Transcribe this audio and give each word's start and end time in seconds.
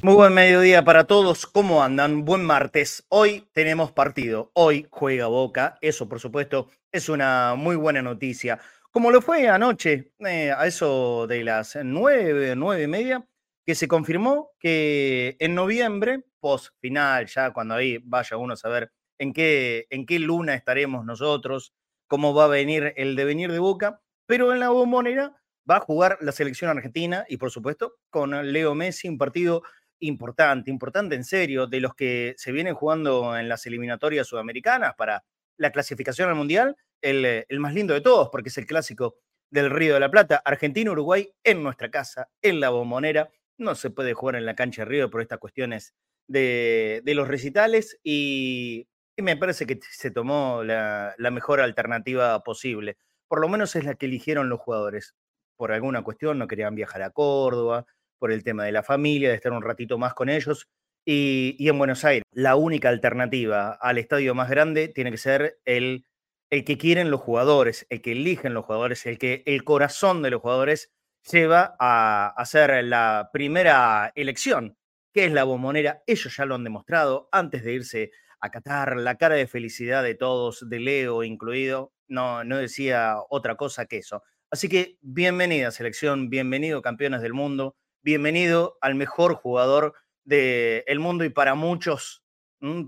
Muy 0.01 0.13
buen 0.13 0.33
mediodía 0.33 0.85
para 0.85 1.03
todos. 1.03 1.45
¿Cómo 1.45 1.83
andan? 1.83 2.23
Buen 2.23 2.45
martes. 2.45 3.03
Hoy 3.09 3.49
tenemos 3.51 3.91
partido. 3.91 4.49
Hoy 4.53 4.87
juega 4.89 5.27
Boca. 5.27 5.77
Eso, 5.81 6.07
por 6.07 6.21
supuesto, 6.21 6.69
es 6.93 7.09
una 7.09 7.55
muy 7.55 7.75
buena 7.75 8.01
noticia. 8.01 8.59
Como 8.91 9.11
lo 9.11 9.21
fue 9.21 9.49
anoche, 9.49 10.13
eh, 10.19 10.53
a 10.57 10.65
eso 10.65 11.27
de 11.27 11.43
las 11.43 11.77
nueve, 11.83 12.55
nueve 12.55 12.83
y 12.83 12.87
media, 12.87 13.27
que 13.65 13.75
se 13.75 13.89
confirmó 13.89 14.51
que 14.57 15.35
en 15.39 15.53
noviembre, 15.53 16.23
post 16.45 16.75
final, 16.79 17.25
ya 17.25 17.51
cuando 17.51 17.73
ahí 17.73 17.97
vaya 18.03 18.37
uno 18.37 18.53
a 18.53 18.55
saber 18.55 18.91
en 19.17 19.33
qué, 19.33 19.87
en 19.89 20.05
qué 20.05 20.19
luna 20.19 20.53
estaremos 20.53 21.03
nosotros, 21.03 21.73
cómo 22.07 22.35
va 22.35 22.45
a 22.45 22.49
venir 22.49 22.93
el 22.97 23.15
devenir 23.15 23.51
de 23.51 23.57
Boca, 23.57 23.99
pero 24.27 24.53
en 24.53 24.59
la 24.59 24.69
bombonera 24.69 25.35
va 25.67 25.77
a 25.77 25.79
jugar 25.79 26.19
la 26.21 26.31
selección 26.31 26.69
argentina 26.69 27.25
y 27.27 27.37
por 27.37 27.49
supuesto 27.49 27.95
con 28.11 28.29
Leo 28.53 28.75
Messi, 28.75 29.09
un 29.09 29.17
partido 29.17 29.63
importante, 29.99 30.69
importante 30.69 31.15
en 31.15 31.23
serio, 31.23 31.65
de 31.65 31.79
los 31.79 31.95
que 31.95 32.35
se 32.37 32.51
vienen 32.51 32.75
jugando 32.75 33.35
en 33.35 33.49
las 33.49 33.65
eliminatorias 33.65 34.27
sudamericanas 34.27 34.93
para 34.95 35.23
la 35.57 35.71
clasificación 35.71 36.29
al 36.29 36.35
Mundial, 36.35 36.75
el, 37.01 37.25
el 37.49 37.59
más 37.59 37.73
lindo 37.73 37.95
de 37.95 38.01
todos, 38.01 38.29
porque 38.29 38.49
es 38.49 38.57
el 38.59 38.67
clásico 38.67 39.15
del 39.49 39.71
Río 39.71 39.95
de 39.95 39.99
la 39.99 40.11
Plata, 40.11 40.43
Argentina-Uruguay 40.45 41.27
en 41.43 41.63
nuestra 41.63 41.89
casa, 41.89 42.29
en 42.43 42.59
la 42.59 42.69
bombonera, 42.69 43.31
no 43.57 43.73
se 43.73 43.89
puede 43.89 44.13
jugar 44.13 44.35
en 44.35 44.45
la 44.45 44.53
cancha 44.53 44.83
de 44.83 44.89
Río 44.89 45.09
por 45.09 45.21
estas 45.21 45.39
cuestiones 45.39 45.95
de, 46.27 47.01
los 47.05 47.27
recitales 47.27 47.99
y, 48.03 48.87
me 49.17 49.37
parece 49.37 49.65
que 49.65 49.79
se 49.89 50.11
tomó 50.11 50.63
la, 50.63 51.15
mejor 51.31 51.61
alternativa 51.61 52.43
posible. 52.43 52.97
Por 53.27 53.39
lo 53.39 53.47
menos 53.47 53.75
es 53.75 53.85
la 53.85 53.95
que 53.95 54.07
eligieron 54.07 54.49
los 54.49 54.59
jugadores. 54.59 55.15
Por 55.57 55.71
alguna 55.71 56.03
cuestión 56.03 56.37
no 56.37 56.47
querían 56.47 56.75
viajar 56.75 57.01
a 57.01 57.11
Córdoba, 57.11 57.85
por 58.19 58.31
el 58.31 58.43
tema 58.43 58.65
de 58.65 58.71
la 58.71 58.83
familia, 58.83 59.29
de 59.29 59.35
estar 59.35 59.53
un 59.53 59.63
ratito 59.63 59.97
más 59.97 60.13
con 60.13 60.29
ellos. 60.29 60.67
Y, 61.05 61.55
y 61.59 61.69
en 61.69 61.77
Buenos 61.77 62.03
Aires, 62.03 62.23
la 62.31 62.55
única 62.55 62.89
alternativa 62.89 63.71
al 63.73 63.97
estadio 63.97 64.35
más 64.35 64.49
grande 64.49 64.87
tiene 64.89 65.11
que 65.11 65.17
ser 65.17 65.59
el, 65.65 66.05
el 66.49 66.63
que 66.63 66.77
quieren 66.77 67.11
los 67.11 67.21
jugadores, 67.21 67.85
el 67.89 68.01
que 68.01 68.13
eligen 68.13 68.53
los 68.53 68.65
jugadores, 68.65 69.05
el 69.05 69.17
que 69.17 69.43
el 69.45 69.63
corazón 69.63 70.21
de 70.21 70.31
los 70.31 70.41
jugadores 70.41 70.91
lleva 71.29 71.75
a 71.79 72.33
hacer 72.37 72.83
la 72.83 73.29
primera 73.33 74.11
elección, 74.15 74.77
que 75.15 75.23
es 75.23 75.31
la 75.31 75.45
bombonera. 75.45 76.03
Ellos 76.07 76.35
ya 76.35 76.43
lo 76.43 76.55
han 76.55 76.65
demostrado 76.65 77.29
antes 77.31 77.63
de 77.63 77.71
irse 77.71 78.11
a 78.41 78.51
Qatar, 78.51 78.97
la 78.97 79.15
cara 79.15 79.35
de 79.35 79.47
felicidad 79.47 80.03
de 80.03 80.13
todos, 80.13 80.67
de 80.69 80.81
Leo 80.81 81.23
incluido, 81.23 81.93
no, 82.09 82.43
no 82.43 82.57
decía 82.57 83.15
otra 83.29 83.55
cosa 83.55 83.85
que 83.85 83.99
eso. 83.99 84.23
Así 84.51 84.67
que 84.67 84.97
bienvenida 84.99 85.71
selección, 85.71 86.29
bienvenido 86.29 86.81
campeones 86.81 87.21
del 87.21 87.33
mundo, 87.33 87.77
bienvenido 88.03 88.77
al 88.81 88.95
mejor 88.95 89.35
jugador 89.35 89.93
del 90.25 90.99
mundo 90.99 91.23
y 91.23 91.29
para 91.29 91.55
muchos, 91.55 92.21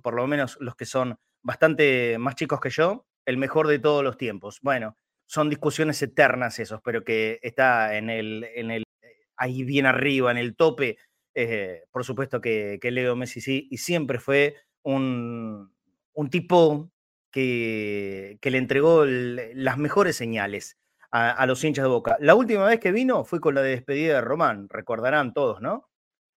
por 0.04 0.14
lo 0.14 0.28
menos 0.28 0.58
los 0.60 0.76
que 0.76 0.86
son 0.86 1.18
bastante 1.42 2.18
más 2.18 2.36
chicos 2.36 2.60
que 2.60 2.70
yo, 2.70 3.08
el 3.26 3.38
mejor 3.38 3.70
de 3.70 3.80
todos 3.80 4.04
los 4.04 4.18
tiempos. 4.18 4.60
Bueno, 4.62 4.98
son 5.28 5.50
discusiones 5.50 6.02
eternas 6.02 6.60
esos, 6.60 6.82
pero 6.84 7.06
que 7.06 7.40
está 7.42 7.96
en 7.96 8.10
el, 8.10 8.44
en 8.54 8.72
el 8.72 8.84
eh, 9.02 9.28
ahí 9.38 9.64
bien 9.64 9.86
arriba, 9.86 10.30
en 10.30 10.38
el 10.38 10.58
tope. 10.58 10.98
Eh, 11.40 11.84
por 11.92 12.04
supuesto 12.04 12.42
que, 12.42 12.80
Leo 12.82 13.16
Messi 13.16 13.42
sí, 13.42 13.68
y 13.70 13.78
siempre 13.78 14.18
fue 14.18 14.56
un, 14.82 15.72
un 16.14 16.30
tipo 16.32 16.92
que, 17.32 18.40
que, 18.42 18.50
le 18.50 18.58
entregó 18.58 19.06
las 19.06 19.78
mejores 19.78 20.16
señales 20.16 20.80
a, 21.12 21.46
los 21.46 21.64
hinchas 21.64 21.84
de 21.84 21.90
Boca. 21.90 22.18
La 22.22 22.34
última 22.34 22.66
vez 22.66 22.80
que 22.80 22.92
vino 22.92 23.24
fue 23.24 23.40
con 23.40 23.54
la 23.54 23.62
despedida 23.62 24.16
de 24.16 24.22
Román, 24.22 24.68
recordarán 24.68 25.32
todos, 25.36 25.62
¿no? 25.62 25.92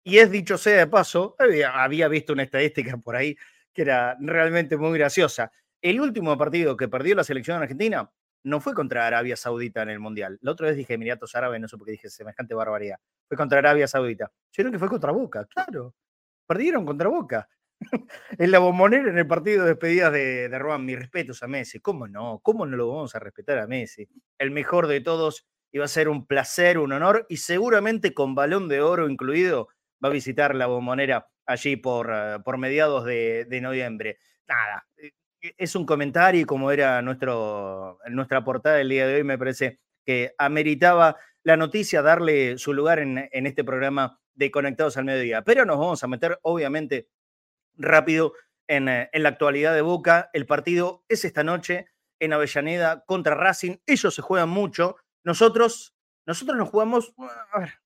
Y 0.05 0.19
es 0.19 0.31
dicho 0.31 0.59
sea 0.59 0.77
de 0.77 0.87
paso, 0.87 1.34
había, 1.38 1.82
había 1.82 2.06
visto 2.09 2.34
una 2.34 2.43
estadística 2.43 2.99
por 2.99 3.17
ahí 3.17 3.38
que 3.72 3.81
era 3.81 4.19
realmente 4.21 4.77
muy 4.77 4.99
graciosa. 4.99 5.50
El 5.81 5.99
último 5.99 6.37
partido 6.37 6.77
que 6.77 6.88
perdió 6.88 7.15
la 7.15 7.25
selección 7.25 7.62
argentina 7.62 8.11
no 8.43 8.61
fue 8.61 8.75
contra 8.75 9.06
Arabia 9.06 9.37
Saudita 9.37 9.83
en 9.83 9.91
el 9.91 10.01
Mundial. 10.01 10.39
La 10.43 10.53
otra 10.53 10.69
vez 10.69 10.77
dije 10.77 10.95
Emiratos 10.95 11.34
Árabes, 11.34 11.61
no 11.61 11.69
sé 11.69 11.77
por 11.77 11.87
qué 11.87 11.93
dije 11.93 12.09
semejante 12.11 12.55
barbaridad. 12.55 12.99
Fue 13.28 13.37
contra 13.37 13.59
Arabia 13.59 13.87
Saudita. 13.87 14.31
Yo 14.53 14.62
creo 14.62 14.73
que 14.73 14.78
fue 14.78 14.89
contra 14.89 15.12
Boca, 15.12 15.47
claro. 15.47 15.95
Perdieron 16.47 16.84
contra 16.84 17.09
Boca. 17.09 17.49
en 18.39 18.50
la 18.50 18.59
bombonera, 18.59 19.11
en 19.11 19.19
el 19.19 19.27
partido 19.27 19.62
de 19.65 19.71
despedidas 19.71 20.12
de, 20.12 20.49
de 20.49 20.59
Roman, 20.59 20.84
mis 20.84 20.99
respetos 20.99 21.43
a 21.43 21.49
Messi. 21.49 21.81
¿Cómo 21.81 22.09
no? 22.09 22.41
¿Cómo 22.43 22.67
no 22.67 22.77
lo 22.77 22.89
vamos 22.89 23.15
a 23.15 23.19
respetar 23.19 23.59
a 23.59 23.67
Messi? 23.67 24.09
El 24.39 24.50
mejor 24.50 24.87
de 24.87 25.00
todos. 25.00 25.47
Iba 25.73 25.84
a 25.84 25.89
ser 25.89 26.09
un 26.09 26.27
placer, 26.27 26.79
un 26.79 26.93
honor 26.93 27.27
y 27.29 27.37
seguramente 27.37 28.12
con 28.12 28.34
balón 28.34 28.69
de 28.69 28.81
oro 28.81 29.09
incluido 29.09 29.69
va 30.05 30.09
a 30.09 30.12
visitar 30.12 30.55
la 30.56 30.67
bombonera 30.67 31.29
allí 31.47 31.77
por, 31.77 32.11
eh, 32.12 32.39
por 32.45 32.59
mediados 32.59 33.05
de, 33.05 33.61
noviembre. 33.62 34.19
Nada, 34.49 34.87
eh, 34.97 35.12
es 35.41 35.75
un 35.75 35.87
comentario 35.87 36.43
y 36.43 36.45
como 36.45 36.71
era 36.71 37.03
nuestro, 37.03 37.99
nuestra 38.09 38.45
portada 38.45 38.77
del 38.77 38.89
día 38.89 39.06
de 39.06 39.17
hoy, 39.17 39.25
me 39.25 39.39
parece 39.39 39.81
que 40.05 40.34
ameritaba 40.39 41.17
la 41.43 41.56
noticia 41.56 42.03
darle 42.03 42.59
su 42.59 42.73
lugar 42.73 42.99
en, 42.99 43.47
este 43.47 43.65
programa 43.65 44.21
de 44.34 44.50
Conectados 44.50 44.97
al 44.97 45.05
Mediodía. 45.05 45.43
Pero 45.43 45.65
nos 45.65 45.79
vamos 45.79 46.05
a 46.05 46.09
meter, 46.09 46.39
obviamente, 46.43 47.09
rápido 47.77 48.34
en, 48.67 48.89
eh, 48.89 49.09
en, 49.12 49.23
la 49.23 49.31
actualidad 49.31 49.75
de 49.75 49.83
Boca. 49.83 50.31
El 50.33 50.47
partido 50.47 51.05
es 51.09 51.25
esta 51.25 51.45
noche 51.45 51.87
en 52.19 52.33
Avellaneda 52.33 53.05
contra 53.06 53.34
Racing. 53.34 53.77
Ellos 53.87 54.15
se 54.15 54.23
juegan 54.23 54.50
mucho. 54.50 54.97
Nosotros, 55.25 55.95
nosotros 56.27 56.56
nos 56.59 56.69
jugamos. 56.69 57.15
A 57.53 57.61
ver, 57.61 57.81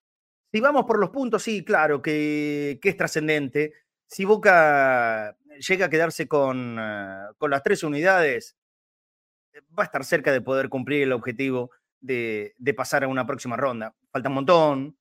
si 0.52 0.60
vamos 0.60 0.84
por 0.84 0.98
los 0.98 1.10
puntos, 1.10 1.42
sí, 1.42 1.64
claro 1.64 2.02
que, 2.02 2.78
que 2.82 2.88
es 2.88 2.96
trascendente. 2.96 3.72
Si 4.06 4.24
Boca 4.24 5.36
llega 5.58 5.86
a 5.86 5.90
quedarse 5.90 6.28
con, 6.28 6.78
eh, 6.78 7.26
con 7.38 7.50
las 7.50 7.62
tres 7.62 7.82
unidades, 7.82 8.56
eh, 9.52 9.60
va 9.76 9.84
a 9.84 9.86
estar 9.86 10.04
cerca 10.04 10.32
de 10.32 10.40
poder 10.40 10.68
cumplir 10.68 11.02
el 11.02 11.12
objetivo 11.12 11.70
de, 12.00 12.54
de, 12.58 12.74
pasar 12.74 13.04
a 13.04 13.08
una 13.08 13.26
próxima 13.26 13.56
ronda. 13.56 13.94
Falta 14.12 14.28
un 14.28 14.34
montón. 14.34 14.98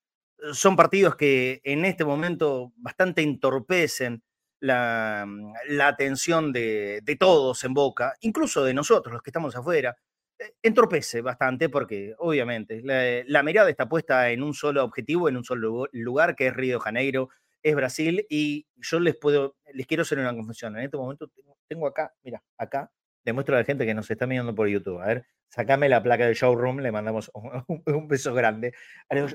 Son 0.54 0.76
partidos 0.76 1.16
que 1.16 1.62
en 1.64 1.86
este 1.86 2.06
momento 2.06 2.74
bastante 2.78 3.22
entorpecen 3.22 4.24
la, 4.60 5.26
mm, 5.28 5.54
la 5.70 5.88
atención 5.90 6.54
de, 6.54 7.02
de, 7.04 7.16
todos 7.16 7.64
en 7.64 7.74
Boca, 7.74 8.16
incluso 8.22 8.64
de 8.64 8.74
nosotros, 8.74 9.14
los 9.14 9.22
que 9.22 9.30
estamos 9.30 9.56
afuera. 9.56 9.96
Eh, 10.40 10.54
entorpece 10.64 11.22
bastante 11.22 11.70
porque, 11.70 12.16
obviamente, 12.18 12.82
la, 12.84 13.24
la 13.28 13.44
mirada 13.44 13.70
está 13.70 13.88
puesta 13.90 14.30
en 14.32 14.42
un 14.44 14.54
solo 14.54 14.84
objetivo, 14.84 15.30
en 15.30 15.38
un 15.38 15.44
solo 15.44 15.88
lugar, 15.92 16.36
que 16.36 16.48
es 16.48 16.54
Río 16.56 16.80
Janeiro, 16.80 17.30
es 17.64 17.76
Brasil 17.76 18.26
y 18.30 18.68
yo 18.76 19.00
les 19.00 19.16
puedo, 19.16 19.56
les 19.74 19.88
quiero 19.88 20.04
hacer 20.04 20.20
una 20.20 20.36
confesión. 20.36 20.78
En 20.78 20.84
este 20.84 20.98
momento 20.98 21.32
tengo, 21.68 21.88
acá, 21.88 22.14
mira, 22.24 22.44
acá, 22.58 22.92
demuestro 23.24 23.56
a 23.56 23.60
la 23.60 23.66
gente 23.66 23.86
que 23.86 23.94
nos 23.94 24.12
está 24.12 24.28
mirando 24.28 24.54
por 24.54 24.68
YouTube. 24.68 25.00
A 25.00 25.08
ver, 25.08 25.26
sacame 25.50 25.88
la 25.88 26.04
placa 26.04 26.26
del 26.26 26.36
showroom, 26.36 26.80
le 26.80 26.92
mandamos 26.92 27.32
un, 27.34 27.64
beso 28.08 28.34
grande. 28.34 28.74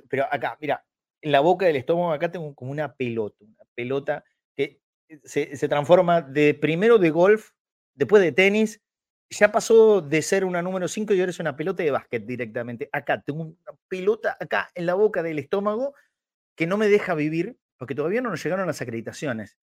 Pero 0.09 0.27
acá, 0.31 0.59
mira, 0.61 0.85
en 1.23 1.33
la 1.33 1.41
boca 1.41 1.67
del 1.67 1.77
estómago, 1.77 2.13
acá 2.13 2.31
tengo 2.31 2.55
como 2.55 2.71
una 2.71 2.95
pelota, 2.95 3.45
una 3.45 3.65
pelota 3.75 4.25
que 4.55 4.83
se, 5.25 5.57
se 5.57 5.69
transforma 5.69 6.21
de 6.21 6.55
primero 6.55 6.99
de 6.99 7.11
golf, 7.11 7.53
después 7.95 8.23
de 8.23 8.33
tenis, 8.33 8.83
ya 9.31 9.53
pasó 9.53 10.01
de 10.01 10.23
ser 10.23 10.45
una 10.45 10.63
número 10.63 10.89
5 10.89 11.13
y 11.15 11.21
ahora 11.21 11.31
es 11.31 11.41
una 11.41 11.57
pelota 11.57 11.83
de 11.83 11.91
básquet 11.91 12.25
directamente. 12.25 12.89
Acá 12.93 13.21
tengo 13.23 13.43
una 13.43 13.79
pelota 13.89 14.37
acá 14.41 14.71
en 14.75 14.87
la 14.87 14.95
boca 14.95 15.23
del 15.23 15.39
estómago 15.39 15.95
que 16.57 16.67
no 16.67 16.77
me 16.77 16.89
deja 16.89 17.15
vivir 17.15 17.59
porque 17.79 17.95
todavía 17.95 18.21
no 18.21 18.31
nos 18.31 18.43
llegaron 18.43 18.67
las 18.67 18.83
acreditaciones. 18.83 19.57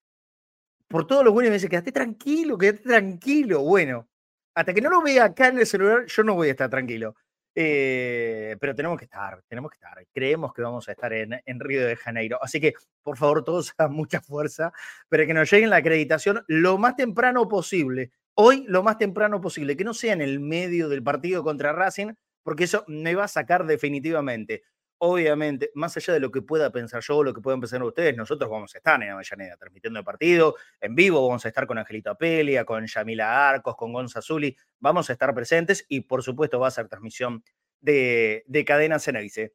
Por 0.87 1.05
todos 1.05 1.23
los 1.23 1.33
buenos 1.33 1.49
me 1.49 1.55
dice, 1.55 1.69
quédate 1.69 1.91
tranquilo, 1.91 2.57
quédate 2.57 2.83
tranquilo. 2.83 3.61
Bueno, 3.61 4.07
hasta 4.55 4.73
que 4.73 4.81
no 4.81 4.89
lo 4.89 5.01
vea 5.01 5.25
acá 5.25 5.49
en 5.49 5.59
el 5.59 5.65
celular, 5.65 6.05
yo 6.05 6.23
no 6.23 6.35
voy 6.35 6.47
a 6.47 6.51
estar 6.51 6.69
tranquilo. 6.69 7.15
Eh, 7.57 8.57
pero 8.59 8.75
tenemos 8.75 8.97
que 8.97 9.05
estar, 9.05 9.41
tenemos 9.47 9.71
que 9.71 9.75
estar. 9.75 10.05
Creemos 10.13 10.53
que 10.53 10.61
vamos 10.61 10.87
a 10.87 10.91
estar 10.91 11.11
en, 11.13 11.41
en, 11.45 11.59
Río 11.59 11.85
de 11.85 11.95
Janeiro. 11.95 12.37
Así 12.41 12.59
que, 12.59 12.73
por 13.01 13.17
favor, 13.17 13.43
todos 13.43 13.73
hagan 13.77 13.93
mucha 13.93 14.21
fuerza 14.21 14.73
para 15.09 15.25
que 15.25 15.33
nos 15.33 15.49
lleguen 15.49 15.69
la 15.69 15.77
acreditación 15.77 16.43
lo 16.47 16.77
más 16.77 16.95
temprano 16.95 17.47
posible. 17.47 18.11
Hoy, 18.35 18.65
lo 18.67 18.83
más 18.83 18.97
temprano 18.97 19.39
posible. 19.41 19.77
Que 19.77 19.85
no 19.85 19.93
sea 19.93 20.13
en 20.13 20.21
el 20.21 20.39
medio 20.39 20.89
del 20.89 21.01
partido 21.01 21.43
contra 21.43 21.71
Racing, 21.71 22.13
porque 22.43 22.65
eso 22.65 22.83
me 22.87 23.15
va 23.15 23.23
a 23.23 23.29
sacar 23.29 23.65
definitivamente 23.65 24.63
obviamente, 24.99 25.71
más 25.75 25.95
allá 25.97 26.13
de 26.13 26.19
lo 26.19 26.31
que 26.31 26.41
pueda 26.41 26.71
pensar 26.71 27.01
yo, 27.01 27.23
lo 27.23 27.33
que 27.33 27.41
puedan 27.41 27.59
pensar 27.59 27.83
ustedes, 27.83 28.15
nosotros 28.15 28.49
vamos 28.49 28.73
a 28.75 28.77
estar 28.77 29.01
en 29.01 29.09
Avellaneda 29.09 29.57
transmitiendo 29.57 29.99
el 29.99 30.05
partido 30.05 30.55
en 30.81 30.95
vivo, 30.95 31.27
vamos 31.27 31.45
a 31.45 31.49
estar 31.49 31.67
con 31.67 31.77
Angelito 31.77 32.09
Apelia, 32.11 32.65
con 32.65 32.85
Yamila 32.85 33.49
Arcos, 33.49 33.75
con 33.75 33.93
Gonza 33.93 34.21
Zuli, 34.21 34.55
vamos 34.79 35.09
a 35.09 35.13
estar 35.13 35.33
presentes 35.33 35.85
y 35.89 36.01
por 36.01 36.23
supuesto 36.23 36.59
va 36.59 36.67
a 36.67 36.71
ser 36.71 36.87
transmisión 36.87 37.43
de, 37.81 38.43
de 38.47 38.65
Cadena 38.65 38.99
Ceneice. 38.99 39.53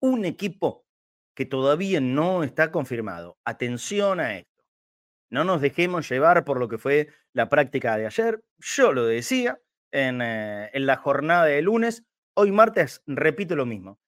Un 0.00 0.24
equipo 0.24 0.84
que 1.34 1.46
todavía 1.46 2.00
no 2.00 2.44
está 2.44 2.70
confirmado, 2.70 3.38
atención 3.44 4.20
a 4.20 4.38
esto, 4.38 4.50
No 5.30 5.44
nos 5.44 5.60
dejemos 5.62 6.08
llevar 6.10 6.44
por 6.44 6.58
lo 6.60 6.68
que 6.68 6.78
fue 6.78 7.08
la 7.34 7.48
práctica 7.48 7.96
de 7.98 8.06
ayer. 8.06 8.44
Yo 8.58 8.92
lo 8.92 9.06
decía 9.06 9.60
en, 9.92 10.22
eh, 10.22 10.70
en 10.74 10.86
la 10.86 10.96
jornada 10.96 11.46
de 11.46 11.62
lunes. 11.62 12.04
Hoy 12.34 12.52
martes 12.52 13.02
repito 13.06 13.56
lo 13.56 13.66
mismo. 13.66 14.00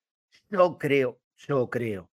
Yo 0.49 0.79
creo, 0.79 1.21
yo 1.37 1.69
creo 1.71 2.11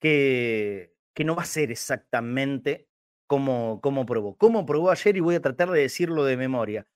que, 0.00 0.94
que 1.14 1.24
no 1.24 1.36
va 1.36 1.42
a 1.42 1.46
ser 1.46 1.70
exactamente 1.70 2.88
como, 3.26 3.80
como 3.80 4.06
probó. 4.06 4.36
Como 4.36 4.64
probó 4.64 4.90
ayer 4.90 5.16
y 5.16 5.20
voy 5.20 5.34
a 5.34 5.42
tratar 5.42 5.70
de 5.70 5.80
decirlo 5.80 6.24
de 6.24 6.36
memoria. 6.36 6.86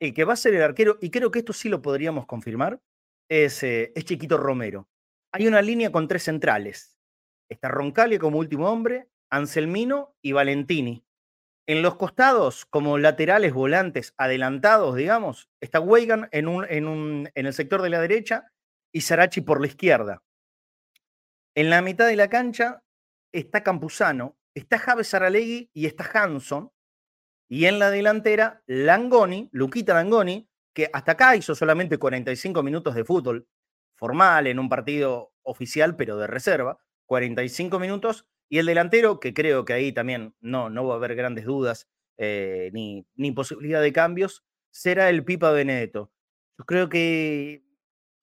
El 0.00 0.14
que 0.14 0.24
va 0.24 0.32
a 0.32 0.36
ser 0.36 0.54
el 0.54 0.62
arquero, 0.62 0.98
y 1.00 1.10
creo 1.10 1.30
que 1.30 1.40
esto 1.40 1.52
sí 1.52 1.68
lo 1.68 1.82
podríamos 1.82 2.26
confirmar, 2.26 2.80
es, 3.28 3.62
eh, 3.62 3.92
es 3.94 4.04
Chiquito 4.04 4.36
Romero. 4.36 4.88
Hay 5.32 5.46
una 5.46 5.62
línea 5.62 5.92
con 5.92 6.08
tres 6.08 6.24
centrales. 6.24 6.98
Está 7.48 7.68
Roncalli 7.68 8.18
como 8.18 8.38
último 8.38 8.68
hombre, 8.68 9.08
Anselmino 9.30 10.16
y 10.22 10.32
Valentini. 10.32 11.04
En 11.68 11.82
los 11.82 11.94
costados, 11.96 12.66
como 12.66 12.98
laterales 12.98 13.52
volantes 13.52 14.14
adelantados, 14.16 14.96
digamos, 14.96 15.48
está 15.60 15.78
Weigan 15.78 16.28
en, 16.32 16.48
un, 16.48 16.66
en, 16.68 16.88
un, 16.88 17.30
en 17.34 17.46
el 17.46 17.52
sector 17.52 17.82
de 17.82 17.90
la 17.90 18.00
derecha 18.00 18.50
y 18.92 19.00
Sarachi 19.02 19.40
por 19.40 19.60
la 19.60 19.66
izquierda. 19.66 20.22
En 21.54 21.70
la 21.70 21.82
mitad 21.82 22.06
de 22.06 22.16
la 22.16 22.28
cancha 22.28 22.82
está 23.32 23.62
Campuzano, 23.62 24.38
está 24.54 24.78
Javes 24.78 25.14
Aralegui 25.14 25.70
y 25.72 25.86
está 25.86 26.08
Hanson. 26.12 26.72
Y 27.48 27.66
en 27.66 27.78
la 27.78 27.90
delantera, 27.90 28.62
Langoni, 28.66 29.48
Luquita 29.52 29.94
Langoni, 29.94 30.48
que 30.72 30.88
hasta 30.92 31.12
acá 31.12 31.34
hizo 31.34 31.54
solamente 31.54 31.98
45 31.98 32.62
minutos 32.62 32.94
de 32.94 33.04
fútbol 33.04 33.48
formal 33.96 34.46
en 34.46 34.58
un 34.58 34.68
partido 34.68 35.32
oficial, 35.42 35.96
pero 35.96 36.16
de 36.16 36.26
reserva, 36.26 36.78
45 37.06 37.78
minutos. 37.78 38.26
Y 38.48 38.58
el 38.58 38.66
delantero, 38.66 39.20
que 39.20 39.34
creo 39.34 39.64
que 39.64 39.72
ahí 39.72 39.92
también 39.92 40.34
no, 40.40 40.70
no 40.70 40.86
va 40.86 40.94
a 40.94 40.96
haber 40.96 41.16
grandes 41.16 41.44
dudas 41.44 41.88
eh, 42.18 42.70
ni, 42.72 43.06
ni 43.14 43.32
posibilidad 43.32 43.82
de 43.82 43.92
cambios, 43.92 44.44
será 44.70 45.08
el 45.08 45.24
Pipa 45.24 45.50
Benedetto. 45.50 46.12
Yo 46.58 46.64
creo 46.64 46.88
que 46.88 47.64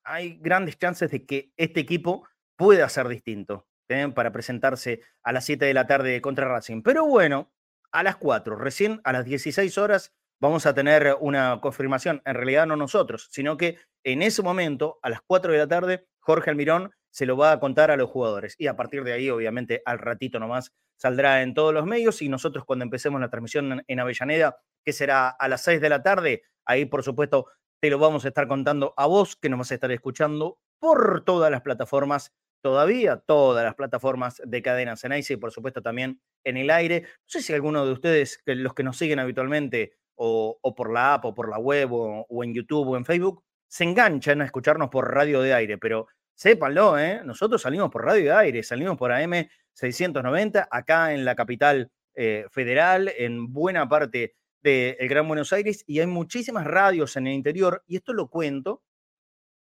hay 0.08 0.38
grandes 0.42 0.78
chances 0.78 1.12
de 1.12 1.26
que 1.26 1.52
este 1.58 1.82
equipo 1.82 2.28
pueda 2.56 2.88
ser 2.90 3.08
distinto 3.08 3.68
¿eh? 3.90 4.10
para 4.16 4.32
presentarse 4.32 5.02
a 5.22 5.32
las 5.34 5.46
7 5.46 5.66
de 5.66 5.74
la 5.74 5.86
tarde 5.86 6.22
contra 6.22 6.48
Racing. 6.48 6.82
Pero 6.82 7.06
bueno, 7.06 7.52
a 7.92 8.04
las 8.04 8.16
4, 8.16 8.56
recién 8.56 9.02
a 9.04 9.12
las 9.12 9.26
16 9.26 9.78
horas, 9.78 10.14
vamos 10.40 10.66
a 10.66 10.74
tener 10.74 11.18
una 11.20 11.60
confirmación. 11.62 12.22
En 12.26 12.36
realidad 12.36 12.66
no 12.66 12.78
nosotros, 12.78 13.28
sino 13.32 13.58
que 13.58 13.78
en 14.04 14.22
ese 14.22 14.42
momento, 14.42 14.98
a 15.02 15.10
las 15.10 15.20
4 15.28 15.52
de 15.52 15.58
la 15.58 15.68
tarde, 15.68 16.08
Jorge 16.20 16.50
Almirón 16.50 16.92
se 17.10 17.26
lo 17.26 17.36
va 17.36 17.52
a 17.52 17.60
contar 17.60 17.92
a 17.92 17.98
los 17.98 18.10
jugadores. 18.10 18.56
Y 18.58 18.68
a 18.68 18.76
partir 18.76 19.04
de 19.04 19.12
ahí, 19.12 19.30
obviamente, 19.30 19.82
al 19.86 20.00
ratito 20.00 20.40
nomás 20.40 20.72
saldrá 20.96 21.42
en 21.42 21.54
todos 21.54 21.74
los 21.74 21.86
medios 21.86 22.22
y 22.22 22.30
nosotros 22.30 22.64
cuando 22.66 22.84
empecemos 22.84 23.20
la 23.20 23.30
transmisión 23.30 23.84
en 23.86 24.00
Avellaneda, 24.00 24.58
que 24.86 24.94
será 24.94 25.30
a 25.30 25.48
las 25.48 25.64
6 25.64 25.82
de 25.82 25.90
la 25.90 26.02
tarde, 26.02 26.44
ahí 26.66 26.86
por 26.86 27.04
supuesto 27.04 27.48
te 27.80 27.90
lo 27.90 28.00
vamos 28.00 28.26
a 28.26 28.30
estar 28.30 28.48
contando 28.48 28.94
a 28.98 29.06
vos, 29.08 29.36
que 29.36 29.50
nos 29.50 29.60
vas 29.60 29.72
a 29.72 29.76
estar 29.76 29.92
escuchando 29.92 30.60
por 30.80 31.24
todas 31.24 31.52
las 31.52 31.62
plataformas, 31.62 32.34
todavía 32.62 33.18
todas 33.18 33.64
las 33.64 33.76
plataformas 33.76 34.42
de 34.44 34.62
Cadena 34.62 34.96
Ceneice 34.96 35.34
y 35.34 35.38
por 35.38 35.52
supuesto 35.52 35.82
también 35.82 36.20
en 36.44 36.58
el 36.58 36.70
aire. 36.70 37.02
No 37.02 37.26
sé 37.28 37.42
si 37.42 37.54
alguno 37.54 37.86
de 37.86 37.92
ustedes, 37.92 38.42
los 38.46 38.74
que 38.74 38.84
nos 38.84 38.98
siguen 38.98 39.20
habitualmente, 39.20 39.94
o, 40.20 40.60
por 40.76 40.92
la 40.92 41.14
app, 41.14 41.26
o 41.26 41.36
por 41.36 41.48
la 41.50 41.60
web, 41.60 41.90
o, 41.94 42.44
en 42.44 42.54
YouTube, 42.54 42.88
o 42.88 42.98
en 42.98 43.06
Facebook, 43.06 43.44
se 43.68 43.84
enganchan 43.84 44.42
a 44.42 44.46
escucharnos 44.46 44.90
por 44.90 45.14
radio 45.14 45.42
de 45.42 45.54
aire, 45.54 45.78
pero 45.78 46.08
sépanlo, 46.34 46.98
¿eh? 46.98 47.22
nosotros 47.24 47.62
salimos 47.62 47.92
por 47.92 48.04
radio 48.04 48.32
de 48.32 48.38
aire, 48.38 48.64
salimos 48.64 48.98
por 48.98 49.12
AM 49.12 49.48
690, 49.74 50.68
acá 50.72 51.14
en 51.14 51.24
la 51.24 51.36
capital 51.36 51.92
eh, 52.16 52.46
federal, 52.50 53.12
en 53.16 53.54
buena 53.54 53.88
parte 53.88 54.37
el 54.64 55.08
Gran 55.08 55.28
Buenos 55.28 55.54
Aires 55.54 55.84
y 55.88 56.00
hay 56.00 56.08
muchísimas 56.08 56.66
radios 56.66 57.16
en 57.16 57.28
el 57.28 57.34
interior 57.34 57.84
y 57.88 57.98
esto 57.98 58.14
lo 58.14 58.30
cuento 58.30 58.84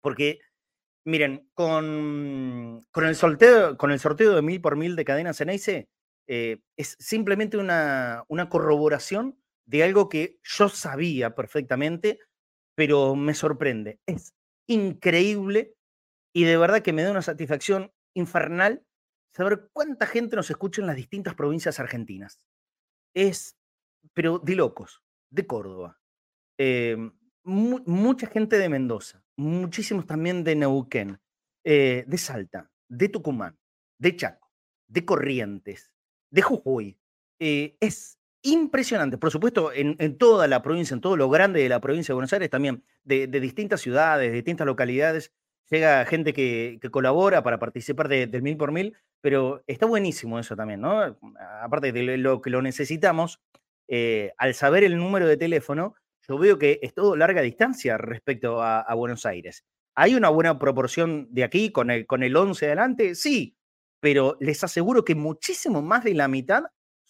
porque, 0.00 0.40
miren, 1.04 1.48
con, 1.54 2.86
con, 2.90 3.06
el, 3.06 3.16
sorteo, 3.16 3.76
con 3.76 3.90
el 3.90 4.00
sorteo 4.00 4.34
de 4.34 4.42
mil 4.42 4.60
por 4.60 4.76
mil 4.76 4.96
de 4.96 5.04
cadenas 5.04 5.40
en 5.40 5.50
eh, 6.26 6.58
es 6.76 6.96
simplemente 6.98 7.56
una, 7.58 8.24
una 8.28 8.48
corroboración 8.48 9.38
de 9.66 9.82
algo 9.82 10.08
que 10.08 10.38
yo 10.42 10.68
sabía 10.68 11.34
perfectamente, 11.34 12.18
pero 12.74 13.14
me 13.14 13.34
sorprende. 13.34 14.00
Es 14.06 14.34
increíble 14.66 15.74
y 16.34 16.44
de 16.44 16.56
verdad 16.56 16.82
que 16.82 16.92
me 16.92 17.02
da 17.02 17.10
una 17.10 17.22
satisfacción 17.22 17.92
infernal 18.14 18.84
saber 19.34 19.68
cuánta 19.72 20.06
gente 20.06 20.36
nos 20.36 20.50
escucha 20.50 20.80
en 20.80 20.86
las 20.86 20.96
distintas 20.96 21.34
provincias 21.34 21.80
argentinas. 21.80 22.40
Es 23.14 23.56
pero 24.12 24.38
de 24.38 24.54
locos, 24.54 25.02
de 25.30 25.46
Córdoba. 25.46 25.98
Em, 26.58 27.12
mucha 27.44 28.26
gente 28.26 28.58
de 28.58 28.68
Mendoza, 28.68 29.22
muchísimos 29.36 30.06
también 30.06 30.44
de 30.44 30.54
Neuquén, 30.56 31.20
eh, 31.64 32.04
de 32.06 32.18
Salta, 32.18 32.70
de 32.88 33.08
Tucumán, 33.08 33.58
de 33.98 34.16
Chaco, 34.16 34.50
de 34.86 35.04
Corrientes, 35.04 35.92
de 36.30 36.42
Jujuy. 36.42 36.98
Eh, 37.38 37.76
es 37.80 38.18
impresionante. 38.42 39.18
Por 39.18 39.30
supuesto, 39.30 39.72
en, 39.72 40.18
toda 40.18 40.46
la 40.46 40.62
provincia, 40.62 40.94
en 40.94 41.00
todo 41.00 41.16
lo 41.16 41.28
grande 41.30 41.62
de 41.62 41.68
la 41.68 41.80
provincia 41.80 42.12
de 42.12 42.16
Buenos 42.16 42.32
Aires, 42.32 42.50
también 42.50 42.84
de, 43.02 43.26
distintas 43.26 43.80
ciudades, 43.80 44.30
de 44.30 44.34
distintas 44.34 44.66
localidades, 44.66 45.32
llega 45.70 46.04
gente 46.04 46.32
que, 46.32 46.78
colabora 46.90 47.42
para 47.42 47.58
participar 47.58 48.08
del 48.08 48.42
mil 48.42 48.56
por 48.56 48.70
mil, 48.70 48.94
pero 49.20 49.64
está 49.66 49.86
buenísimo 49.86 50.38
eso 50.38 50.54
también, 50.54 50.82
¿no? 50.82 51.16
Aparte 51.62 51.92
de 51.92 52.18
lo 52.18 52.42
que 52.42 52.50
lo 52.50 52.60
necesitamos, 52.60 53.40
eh, 53.88 54.32
al 54.38 54.54
saber 54.54 54.84
el 54.84 54.96
número 54.96 55.26
de 55.26 55.36
teléfono, 55.36 55.94
yo 56.26 56.38
veo 56.38 56.58
que 56.58 56.78
es 56.82 56.94
todo 56.94 57.16
larga 57.16 57.42
distancia 57.42 57.98
respecto 57.98 58.62
a, 58.62 58.92
Buenos 58.94 59.26
Aires. 59.26 59.64
¿Hay 59.94 60.14
una 60.14 60.28
buena 60.30 60.58
proporción 60.58 61.28
de 61.30 61.44
aquí 61.44 61.70
con 61.70 61.90
el, 61.90 62.06
con 62.06 62.22
el 62.22 62.34
11 62.34 62.66
adelante? 62.66 63.14
Sí, 63.14 63.56
pero 64.00 64.36
les 64.40 64.62
aseguro 64.64 65.04
que 65.04 65.14
muchísimo 65.14 65.82
más 65.82 66.04
de 66.04 66.14
la 66.14 66.28
mitad 66.28 66.64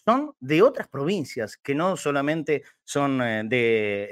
son 0.05 0.33
de 0.39 0.61
otras 0.61 0.87
provincias, 0.87 1.57
que 1.57 1.73
no 1.73 1.97
solamente 1.97 2.63
son 2.83 3.21
eh, 3.21 3.43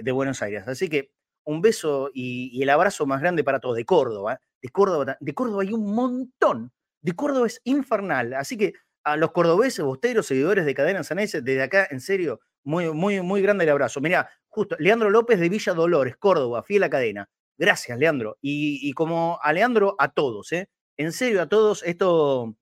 de, 0.01 0.11
Buenos 0.11 0.41
Aires. 0.41 0.67
Así 0.67 0.89
que 0.89 1.11
un 1.45 1.61
beso 1.61 2.09
y, 2.13 2.61
el 2.61 2.69
abrazo 2.69 3.05
más 3.05 3.21
grande 3.21 3.43
para 3.43 3.59
todos 3.59 3.75
de 3.75 3.85
Córdoba. 3.85 4.39
De 4.61 4.69
Córdoba, 4.69 5.17
de 5.19 5.33
Córdoba 5.33 5.63
hay 5.63 5.73
un 5.73 5.93
montón. 5.93 6.71
De 7.01 7.13
Córdoba 7.13 7.47
es 7.47 7.61
infernal. 7.63 8.33
Así 8.33 8.57
que 8.57 8.73
a 9.03 9.17
los 9.17 9.31
cordobeses, 9.31 9.85
bosteros, 9.85 10.25
seguidores 10.25 10.65
de 10.65 10.73
Cadena 10.73 11.03
Sanese, 11.03 11.41
desde 11.41 11.63
acá, 11.63 11.87
en 11.91 11.99
serio, 11.99 12.39
muy, 12.63 12.91
muy, 12.91 13.21
muy 13.21 13.41
grande 13.41 13.63
el 13.63 13.71
abrazo. 13.71 14.01
Mira, 14.01 14.29
justo, 14.47 14.75
Leandro 14.79 15.09
López 15.09 15.39
de 15.39 15.49
Villa 15.49 15.73
Dolores, 15.73 16.17
Córdoba, 16.17 16.63
fiel 16.63 16.83
a 16.83 16.89
cadena. 16.89 17.29
Gracias, 17.57 17.97
Leandro. 17.97 18.37
Y, 18.41 18.91
como 18.93 19.39
a 19.41 19.53
Leandro, 19.53 19.95
a 19.99 20.11
todos, 20.11 20.51
¿eh? 20.51 20.69
En 20.97 21.11
serio, 21.11 21.41
a 21.41 21.47
todos, 21.47 21.83
esto, 21.83 22.55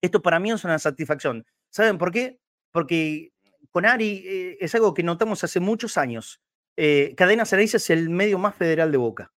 esto 0.00 0.22
para 0.22 0.40
mí 0.40 0.50
es 0.50 0.64
una 0.64 0.78
satisfacción. 0.78 1.44
¿Saben 1.70 1.98
por 1.98 2.10
qué? 2.12 2.38
Porque 2.72 3.32
con 3.70 3.86
Ari 3.86 4.22
eh, 4.26 4.56
es 4.60 4.74
algo 4.74 4.94
que 4.94 5.02
notamos 5.02 5.44
hace 5.44 5.60
muchos 5.60 5.96
años. 5.96 6.40
Eh, 6.76 7.14
cadena 7.16 7.46
Ceneice 7.46 7.76
es 7.76 7.90
el 7.90 8.10
medio 8.10 8.38
más 8.38 8.54
federal 8.54 8.90
de 8.92 8.98
Boca. 8.98 9.32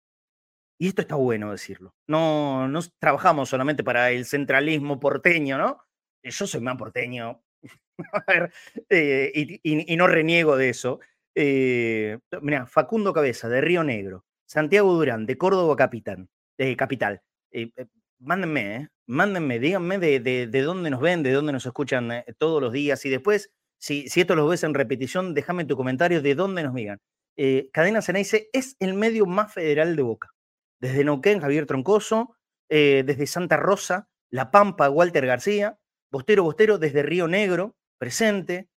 Y 0.79 0.89
esto 0.89 1.03
está 1.03 1.15
bueno 1.17 1.53
decirlo. 1.53 1.95
No, 2.07 2.67
no 2.69 2.81
trabajamos 2.99 3.49
solamente 3.49 3.85
para 3.85 4.11
el 4.11 4.27
centralismo 4.27 4.99
porteño, 4.99 5.59
¿no? 5.59 5.79
Yo 6.23 6.47
soy 6.47 6.61
más 6.61 6.77
porteño, 6.77 7.44
Eh, 8.91 9.61
y, 9.63 9.97
no 9.97 10.07
reniego 10.07 10.57
de 10.57 10.69
eso. 10.69 11.01
Eh, 11.35 12.19
mira, 12.43 12.67
Facundo 12.67 13.13
Cabeza, 13.13 13.49
de 13.49 13.61
Río 13.61 13.85
Negro. 13.85 14.25
Santiago 14.47 14.93
Durán, 14.93 15.27
de 15.27 15.39
Córdoba 15.39 15.75
Capitán, 15.77 16.29
de 16.59 16.77
Capital. 16.77 17.23
Eh, 17.51 17.71
mándenme, 18.19 18.89
mándenme, 19.07 19.59
díganme 19.59 19.99
de, 19.99 20.21
de, 20.21 20.63
dónde 20.63 20.91
nos 20.91 21.01
ven, 21.01 21.23
de 21.23 21.33
dónde 21.33 21.53
nos 21.53 21.67
escuchan 21.67 22.11
todos 22.39 22.61
los 22.63 22.73
días. 22.73 23.05
Y 23.05 23.11
después, 23.11 23.51
si, 23.79 24.09
si 24.09 24.21
esto 24.21 24.37
los 24.37 24.49
ves 24.49 24.65
en 24.65 24.75
repetición, 24.75 25.35
déjame 25.35 25.65
tu 25.65 25.77
comentario 25.77 26.21
de 26.23 26.35
dónde 26.35 26.63
nos 26.63 26.73
miran. 26.73 27.01
Cadena 27.73 28.03
Ceneice 28.03 28.49
es 28.53 28.77
el 28.79 28.95
medio 28.95 29.27
más 29.27 29.53
federal 29.53 29.97
de 29.97 30.03
Boca. 30.03 30.31
Desde 30.79 31.05
Neuquén, 31.05 31.41
Javier 31.41 31.67
Troncoso, 31.67 32.37
desde 32.69 33.27
Santa 33.27 33.57
Rosa, 33.57 34.09
La 34.31 34.51
Pampa, 34.51 34.89
Walter 34.91 35.27
García, 35.27 35.79
Bostero 36.15 36.45
Bostero 36.45 36.79
desde 36.79 37.03
Río 37.03 37.27
Negro, 37.27 37.75
presente. 38.05 38.69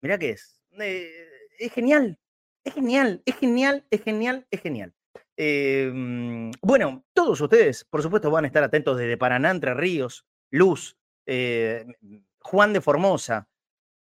Mirá 0.00 0.16
qué 0.16 0.30
es. 0.30 0.62
Eh, 0.78 1.10
es 1.58 1.72
genial, 1.72 2.20
es 2.62 2.72
genial, 2.72 3.20
es 3.26 3.34
genial, 3.34 3.84
es 3.90 4.02
genial, 4.04 4.46
es 4.48 4.60
genial. 4.60 4.94
Em, 5.36 6.52
bueno, 6.62 7.04
todos 7.12 7.40
ustedes, 7.40 7.84
por 7.84 8.00
supuesto, 8.00 8.30
van 8.30 8.44
a 8.44 8.46
estar 8.46 8.62
atentos 8.62 8.96
desde 8.96 9.16
Paraná, 9.16 9.50
Entre 9.50 9.74
Ríos, 9.74 10.24
Luz, 10.50 10.96
eh, 11.26 11.84
Juan 12.38 12.72
de 12.72 12.80
Formosa, 12.80 13.48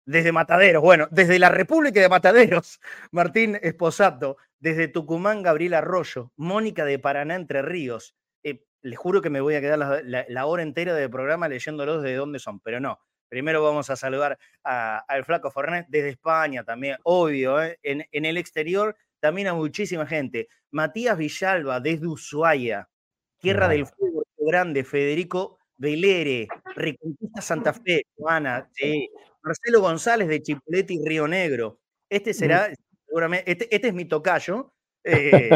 desde 0.06 0.32
Mataderos, 0.32 0.84
bueno, 0.84 1.08
desde 1.10 1.40
la 1.40 1.50
República 1.50 2.00
de 2.00 2.10
Mataderos, 2.10 2.80
Martín 3.12 3.58
Esposato, 3.64 4.38
desde 4.60 4.88
Tucumán, 4.88 5.42
Gabriel 5.42 5.74
Arroyo, 5.74 6.32
Mónica 6.36 6.86
de 6.86 7.00
Paraná, 7.00 7.34
Entre 7.34 7.64
Ríos. 7.64 8.16
Eh, 8.44 8.64
les 8.84 9.00
juro 9.00 9.24
que 9.24 9.32
me 9.32 9.42
voy 9.42 9.56
a 9.56 9.62
quedar 9.62 10.04
la, 10.06 10.46
hora 10.46 10.62
entera 10.62 10.94
del 10.94 11.10
programa 11.10 11.48
leyéndolos 11.48 12.04
de 12.04 12.14
dónde 12.14 12.38
son, 12.38 12.60
pero 12.60 12.80
no. 12.80 13.00
Primero 13.30 13.64
vamos 13.64 13.90
a 13.90 13.96
saludar 13.96 14.38
al 14.64 15.26
Flaco 15.26 15.52
Fornet 15.52 15.88
desde 15.90 16.10
España 16.10 16.64
también, 16.64 16.98
obvio. 17.04 17.62
¿eh? 17.62 17.80
En, 17.84 18.06
el 18.12 18.38
exterior 18.38 18.96
también 19.20 19.48
hay 19.48 19.54
muchísima 19.56 20.06
gente. 20.06 20.48
Matías 20.72 21.18
Villalba 21.18 21.80
desde 21.80 22.08
Ushuaia, 22.08 22.90
Tierra 23.40 23.68
del 23.68 23.86
Fuego 23.86 24.24
Grande, 24.38 24.84
Federico 24.84 25.58
Velere, 25.78 26.48
Reconquista 26.76 27.42
Santa 27.42 27.74
Fe, 27.74 28.04
Juana, 28.16 28.70
Marcelo 29.42 29.82
González 29.82 30.28
de 30.28 30.42
Chipoleti, 30.42 31.00
Río 31.06 31.28
Negro. 31.28 31.80
Este 32.10 32.34
será, 32.34 32.72
seguramente, 33.06 33.52
este, 33.52 33.76
este, 33.76 33.88
es 33.90 33.94
mi 33.94 34.06
tocayo, 34.06 34.74
eh, 35.04 35.50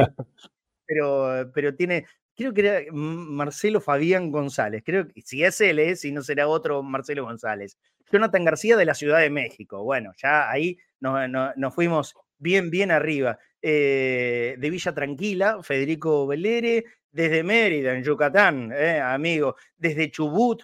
pero, 0.85 1.51
pero 1.53 1.75
tiene, 1.75 2.05
creo 2.39 2.53
que 2.53 2.61
era 2.61 2.91
Marcelo 2.93 3.81
Fabián 3.81 4.31
González, 4.31 4.81
creo 4.85 5.07
que 5.07 5.21
si 5.21 5.43
es 5.43 5.59
él, 5.59 5.79
¿eh? 5.79 5.95
si 5.97 6.11
no 6.11 6.21
será 6.21 6.47
otro 6.47 6.81
Marcelo 6.81 7.25
González. 7.25 7.77
Jonathan 8.11 8.45
García 8.45 8.77
de 8.77 8.85
la 8.85 8.95
Ciudad 8.95 9.19
de 9.19 9.29
México, 9.29 9.83
bueno, 9.83 10.13
ya 10.17 10.49
ahí 10.49 10.77
nos, 11.01 11.75
fuimos 11.75 12.15
bien, 12.37 12.69
bien 12.69 12.91
arriba. 12.91 13.37
Eh, 13.61 14.55
de 14.57 14.69
Villa 14.69 14.93
Tranquila, 14.93 15.61
Federico 15.61 16.25
Velere, 16.25 16.85
desde 17.11 17.43
Mérida, 17.43 17.93
en 17.93 18.03
Yucatán, 18.03 18.71
eh, 18.73 19.01
amigo, 19.01 19.57
desde 19.77 20.09
Chubut, 20.09 20.63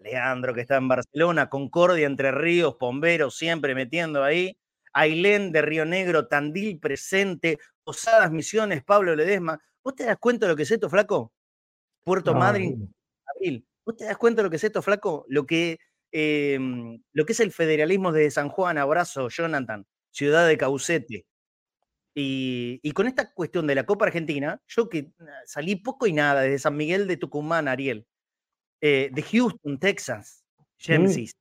Leandro, 0.00 0.52
que 0.52 0.62
está 0.62 0.76
en 0.76 0.88
Barcelona, 0.88 1.48
Concordia, 1.48 2.06
Entre 2.06 2.32
Ríos, 2.32 2.74
Pomberos, 2.74 3.36
siempre 3.36 3.74
metiendo 3.76 4.24
ahí, 4.24 4.58
Ailén 4.92 5.52
de 5.52 5.62
Río 5.62 5.84
Negro, 5.84 6.26
Tandil 6.26 6.80
presente, 6.80 7.58
Posadas 7.84 8.32
Misiones, 8.32 8.82
Pablo 8.82 9.14
Ledesma. 9.14 9.60
¿Vos 9.82 9.94
te 9.94 10.04
das 10.04 10.18
cuenta 10.18 10.46
de 10.46 10.52
lo 10.52 10.56
que 10.56 10.64
es 10.64 10.70
esto, 10.70 10.88
flaco? 10.88 11.32
Puerto 12.04 12.34
Madryn, 12.34 12.92
Abril. 13.36 13.66
¿Vos 13.84 13.96
te 13.96 14.04
das 14.04 14.16
cuenta 14.16 14.40
de 14.40 14.44
lo 14.44 14.50
que 14.50 14.56
es 14.56 14.64
esto, 14.64 14.82
flaco? 14.82 15.24
Lo 15.28 15.46
que, 15.46 15.78
em, 16.12 17.02
lo 17.12 17.24
que 17.24 17.32
es 17.32 17.40
el 17.40 17.52
federalismo 17.52 18.12
de 18.12 18.30
San 18.30 18.48
Juan, 18.48 18.78
abrazo, 18.78 19.28
Jonathan, 19.28 19.86
ciudad 20.10 20.46
de 20.46 20.58
Caucete. 20.58 21.26
Y, 22.20 22.90
con 22.92 23.06
esta 23.06 23.32
cuestión 23.32 23.66
de 23.66 23.76
la 23.76 23.86
Copa 23.86 24.06
Argentina, 24.06 24.60
yo 24.66 24.88
que 24.88 25.12
salí 25.46 25.76
poco 25.76 26.06
y 26.06 26.12
nada 26.12 26.42
desde 26.42 26.58
San 26.58 26.76
Miguel 26.76 27.06
de 27.06 27.16
Tucumán, 27.16 27.68
Ariel, 27.68 28.06
eh, 28.80 29.08
de 29.12 29.22
Houston, 29.22 29.78
Texas, 29.78 30.44
Genesis. 30.78 31.36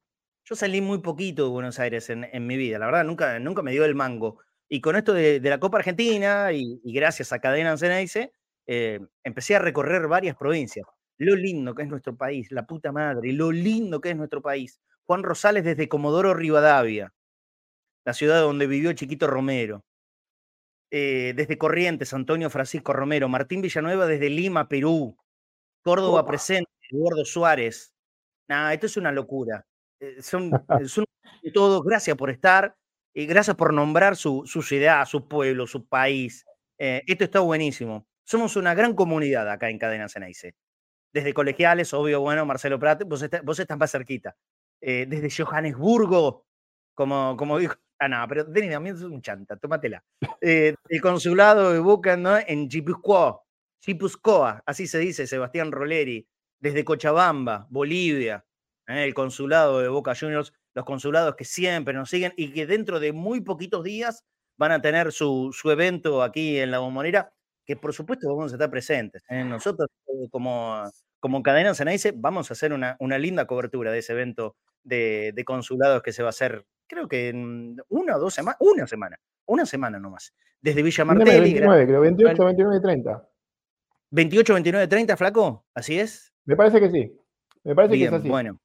Yo 0.46 0.56
salí 0.56 0.79
muy 0.79 1.00
poquito 1.00 1.46
de 1.46 1.50
Buenos 1.50 1.79
Aires 1.79 2.10
en, 2.10 2.48
mi 2.48 2.58
vida, 2.58 2.77
la 2.77 2.86
verdad, 2.86 3.03
nunca, 3.06 3.39
nunca 3.39 3.63
me 3.63 3.72
dio 3.72 3.86
el 3.86 3.96
mango. 3.96 4.39
Y 4.69 4.81
con 4.81 4.95
esto 4.95 5.13
de, 5.13 5.39
la 5.39 5.59
Copa 5.59 5.77
Argentina 5.77 6.51
y, 6.51 6.81
gracias 6.83 7.31
a 7.31 7.39
Cadena 7.39 7.77
Ceneice, 7.77 8.33
eh, 8.65 9.00
empecé 9.24 9.55
a 9.55 9.59
recorrer 9.59 10.07
varias 10.07 10.36
provincias. 10.36 10.86
Lo 11.17 11.36
lindo 11.36 11.74
que 11.74 11.83
es 11.83 11.88
nuestro 11.88 12.15
país, 12.15 12.51
la 12.51 12.65
puta 12.65 12.91
madre, 12.91 13.31
lo 13.33 13.51
lindo 13.51 14.01
que 14.01 14.12
es 14.12 14.17
nuestro 14.17 14.41
país. 14.41 14.79
Juan 15.05 15.24
Rosales 15.24 15.63
desde 15.63 15.88
Comodoro 15.88 16.33
Rivadavia, 16.33 17.13
la 18.05 18.13
ciudad 18.13 18.41
donde 18.41 18.67
vivió 18.67 18.91
Chiquito 18.93 19.27
Romero. 19.27 19.83
Eh, 20.91 21.33
desde 21.36 21.57
Corrientes, 21.57 22.13
Antonio 22.13 22.50
Francisco 22.50 22.93
Romero, 22.93 23.27
Martín 23.27 23.62
Villanueva 23.62 24.05
desde 24.05 24.29
Lima, 24.29 24.69
Perú, 24.69 25.17
Córdoba 25.81 26.25
presente, 26.25 26.71
Eduardo 26.89 27.25
Suárez. 27.25 27.93
Nada, 28.47 28.74
esto 28.74 28.86
es 28.86 28.95
una 28.95 29.12
locura. 29.12 29.65
Eh, 30.00 30.21
son, 30.21 30.51
son 30.88 31.05
todos, 31.53 31.83
gracias 31.83 32.15
por 32.15 32.29
estar 32.29 32.75
y 33.17 33.25
gracias 33.25 33.55
por 33.55 33.74
nombrar 33.74 34.15
su, 34.15 34.45
ciudad, 34.45 35.05
su 35.05 35.27
pueblo, 35.27 35.65
su 35.65 35.88
país. 35.88 36.45
Eh, 36.77 37.01
esto 37.07 37.24
está 37.24 37.39
buenísimo. 37.39 38.07
Somos 38.24 38.55
una 38.55 38.74
gran 38.74 38.93
comunidad 38.93 39.50
acá 39.50 39.69
en 39.69 39.79
Cadena 39.79 40.07
Ceneice. 40.07 40.55
Desde 41.13 41.33
colegiales, 41.33 41.93
obvio, 41.93 42.21
bueno, 42.21 42.45
Marcelo 42.45 42.77
Prat, 42.79 43.03
vos, 43.05 43.24
estás 43.24 43.77
más 43.77 43.91
cerquita. 43.91 44.36
desde 44.79 45.29
Johannesburgo, 45.31 46.45
como, 46.93 47.36
como 47.38 47.57
dijo 47.57 47.75
Ah, 48.00 48.07
no, 48.07 48.27
pero 48.27 48.43
Denis 48.43 48.71
también 48.71 48.95
es 48.95 49.01
un 49.01 49.21
chanta, 49.21 49.57
tómatela. 49.57 50.03
Eh, 50.41 50.75
el 50.88 51.01
consulado 51.01 51.74
de 51.74 51.79
Boca 51.79 52.15
¿no? 52.15 52.38
en 52.38 52.69
Chipuscoa, 52.69 53.41
Chipuscoa, 53.81 54.62
así 54.65 54.86
se 54.86 55.00
dice, 55.00 55.25
Sebastián 55.25 55.71
Roleri, 55.71 56.27
desde 56.59 56.86
Cochabamba, 56.86 57.65
Bolivia, 57.71 58.45
¿eh? 58.88 59.03
el 59.03 59.13
consulado 59.15 59.79
de 59.79 59.88
Boca 59.88 60.13
Juniors, 60.15 60.53
los 60.77 60.86
consulados 60.86 61.36
que 61.36 61.43
siempre 61.43 61.91
nos 61.96 62.07
siguen 62.12 62.34
y 62.38 62.53
que 62.53 62.67
dentro 62.67 63.00
de 63.00 63.12
muy 63.12 63.41
poquitos 63.41 63.84
días 63.84 64.24
van 64.57 64.72
a 64.72 64.79
tener 64.79 65.12
su, 65.12 65.50
su 65.51 65.72
evento 65.72 66.22
aquí 66.22 66.60
en 66.60 66.69
la 66.69 66.77
bombonera, 66.77 67.34
que 67.65 67.75
por 67.75 67.93
supuesto 67.93 68.29
vamos 68.29 68.51
a 68.51 68.55
estar 68.57 68.69
presentes. 68.69 69.24
¿eh? 69.27 69.43
Nosotros, 69.43 69.89
como, 70.29 70.84
como 71.19 71.41
Cadena 71.41 71.74
Ceneice, 71.74 72.13
vamos 72.15 72.51
a 72.51 72.53
hacer 72.53 72.74
una, 72.74 72.96
una 73.00 73.17
linda 73.17 73.48
cobertura 73.48 73.91
de 73.91 73.98
ese 73.98 74.13
evento 74.13 74.55
de, 74.84 75.31
de 75.34 75.43
consulados 75.46 76.03
que 76.03 76.13
se 76.13 76.22
va 76.22 76.29
a 76.29 76.29
hacer 76.29 76.67
creo 76.86 77.07
que 77.07 77.29
en 77.29 77.77
una 77.89 78.15
o 78.15 78.19
dos 78.19 78.36
semanas, 78.36 78.57
una 78.60 78.86
semana, 78.86 79.19
una 79.48 79.65
semana 79.65 80.00
nomás. 80.00 80.31
Desde 80.62 80.84
Villa 80.84 81.05
Martelli. 81.05 81.53
29, 81.53 81.88
creo, 81.88 82.01
28, 82.01 82.46
29 82.46 82.79
30. 82.81 83.29
28, 84.12 84.53
29, 84.53 84.88
30, 84.88 85.17
flaco, 85.17 85.65
¿así 85.74 86.00
es? 86.00 86.31
Me 86.46 86.55
parece 86.55 86.79
que 86.79 86.91
sí. 86.91 87.19
Me 87.63 87.74
parece 87.74 87.98
que 87.98 88.05
es 88.05 88.13
así. 88.13 88.29
Bueno, 88.29 88.62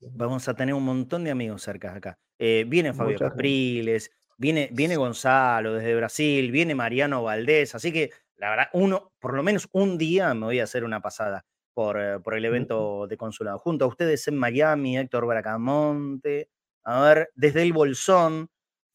vamos 0.00 0.48
a 0.48 0.54
tener 0.54 0.74
un 0.74 0.84
montón 0.84 1.24
de 1.24 1.30
amigos 1.30 1.62
cerca 1.62 1.94
acá. 1.94 2.18
Eh, 2.38 2.64
viene 2.66 2.94
Fabio 2.94 3.18
Capriles, 3.18 4.10
viene, 4.36 4.68
viene 4.72 4.96
Gonzalo 4.96 5.74
desde 5.74 5.94
Brasil, 5.94 6.50
viene 6.50 6.74
Mariano 6.74 7.22
Valdés, 7.22 7.74
así 7.74 7.92
que 7.92 8.10
la 8.36 8.50
verdad, 8.50 8.68
uno, 8.72 9.12
por 9.18 9.34
lo 9.34 9.42
menos 9.42 9.68
un 9.72 9.98
día 9.98 10.32
me 10.32 10.46
voy 10.46 10.60
a 10.60 10.64
hacer 10.64 10.84
una 10.84 11.02
pasada 11.02 11.44
por, 11.74 12.00
eh, 12.00 12.18
por 12.20 12.34
el 12.34 12.44
evento 12.44 13.06
de 13.06 13.16
consulado. 13.18 13.58
Junto 13.58 13.84
a 13.84 13.88
ustedes 13.88 14.26
en 14.28 14.36
Miami, 14.36 14.96
Héctor 14.96 15.26
Bracamonte, 15.26 16.48
a 16.84 17.02
ver, 17.02 17.30
desde 17.34 17.62
el 17.62 17.72
Bolsón, 17.72 18.50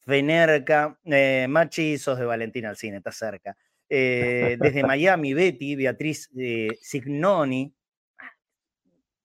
Venerca, 0.06 0.98
eh, 1.04 1.46
Machizos 1.48 2.18
de 2.18 2.24
Valentina 2.24 2.68
Alcine, 2.68 2.98
está 2.98 3.12
cerca. 3.12 3.56
Eh, 3.88 4.56
desde 4.60 4.82
Miami, 4.86 5.34
Betty, 5.34 5.76
Beatriz 5.76 6.30
eh, 6.36 6.78
Signoni. 6.80 7.72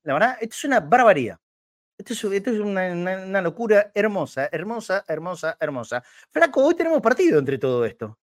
La 0.03 0.13
verdad, 0.13 0.37
esto 0.41 0.55
es 0.55 0.63
una 0.65 0.79
barbaridad. 0.79 1.37
Esto 2.09 2.51
es, 2.51 2.59
una, 2.59 3.41
locura 3.41 3.91
hermosa, 3.93 4.49
hermosa, 4.51 5.05
hermosa, 5.07 5.57
hermosa. 5.59 6.03
Flaco, 6.31 6.65
hoy 6.65 6.75
tenemos 6.75 7.01
partido 7.01 7.39
entre 7.39 7.57
todo 7.57 7.85
esto. 7.85 8.17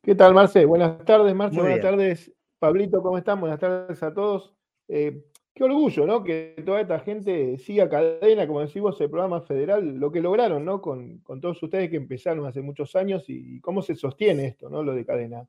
¿Qué 0.00 0.14
tal, 0.14 0.34
Marce? 0.34 0.64
Buenas 0.64 1.04
tardes, 1.04 1.34
Marce. 1.34 1.60
Buenas 1.60 1.80
tardes, 1.80 2.32
Pablito, 2.58 3.02
¿cómo 3.02 3.18
están? 3.18 3.40
Buenas 3.40 3.58
tardes 3.58 4.02
a 4.02 4.14
todos. 4.14 4.54
Eh, 4.88 5.24
Qué 5.54 5.64
orgullo, 5.64 6.06
¿no? 6.06 6.24
Que 6.24 6.62
toda 6.64 6.80
esta 6.80 7.00
gente 7.00 7.58
siga 7.58 7.88
cadena, 7.88 8.46
como 8.46 8.60
decimos, 8.60 8.98
el 9.02 9.10
programa 9.10 9.42
federal, 9.42 9.96
lo 9.96 10.10
que 10.10 10.22
lograron, 10.22 10.64
¿no? 10.64 10.80
Con, 10.80 11.22
todos 11.42 11.62
ustedes 11.62 11.90
que 11.90 11.96
empezaron 11.96 12.46
hace 12.46 12.62
muchos 12.62 12.96
años 12.96 13.24
y, 13.28 13.60
cómo 13.60 13.82
se 13.82 13.94
sostiene 13.94 14.46
esto, 14.46 14.70
¿no? 14.70 14.82
Lo 14.82 14.94
de 14.94 15.04
cadena. 15.04 15.46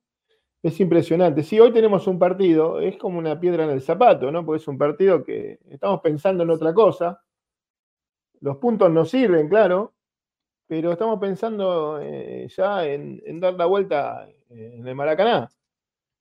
Es 0.63 0.79
impresionante. 0.79 1.43
Sí, 1.43 1.59
hoy 1.59 1.73
tenemos 1.73 2.07
un 2.07 2.17
partido, 2.17 2.79
es 2.79 2.97
como 2.97 3.19
una 3.19 3.37
piedra 3.37 3.65
en 3.65 3.71
el 3.71 3.81
zapato, 3.81 4.31
¿no? 4.31 4.45
Porque 4.45 4.61
es 4.61 4.67
un 4.69 4.77
partido 4.77 5.23
que 5.23 5.59
estamos 5.69 5.99
pensando 5.99 6.43
en 6.43 6.49
otra 6.49 6.73
cosa. 6.73 7.21
Los 8.39 8.57
puntos 8.57 8.89
nos 8.89 9.09
sirven, 9.09 9.49
claro, 9.49 9.93
pero 10.65 10.93
estamos 10.93 11.19
pensando 11.19 11.99
eh, 12.01 12.47
ya 12.55 12.85
en, 12.85 13.39
dar 13.41 13.55
la 13.55 13.65
vuelta 13.65 14.27
en 14.49 14.87
el 14.87 14.95
Maracaná. 14.95 15.49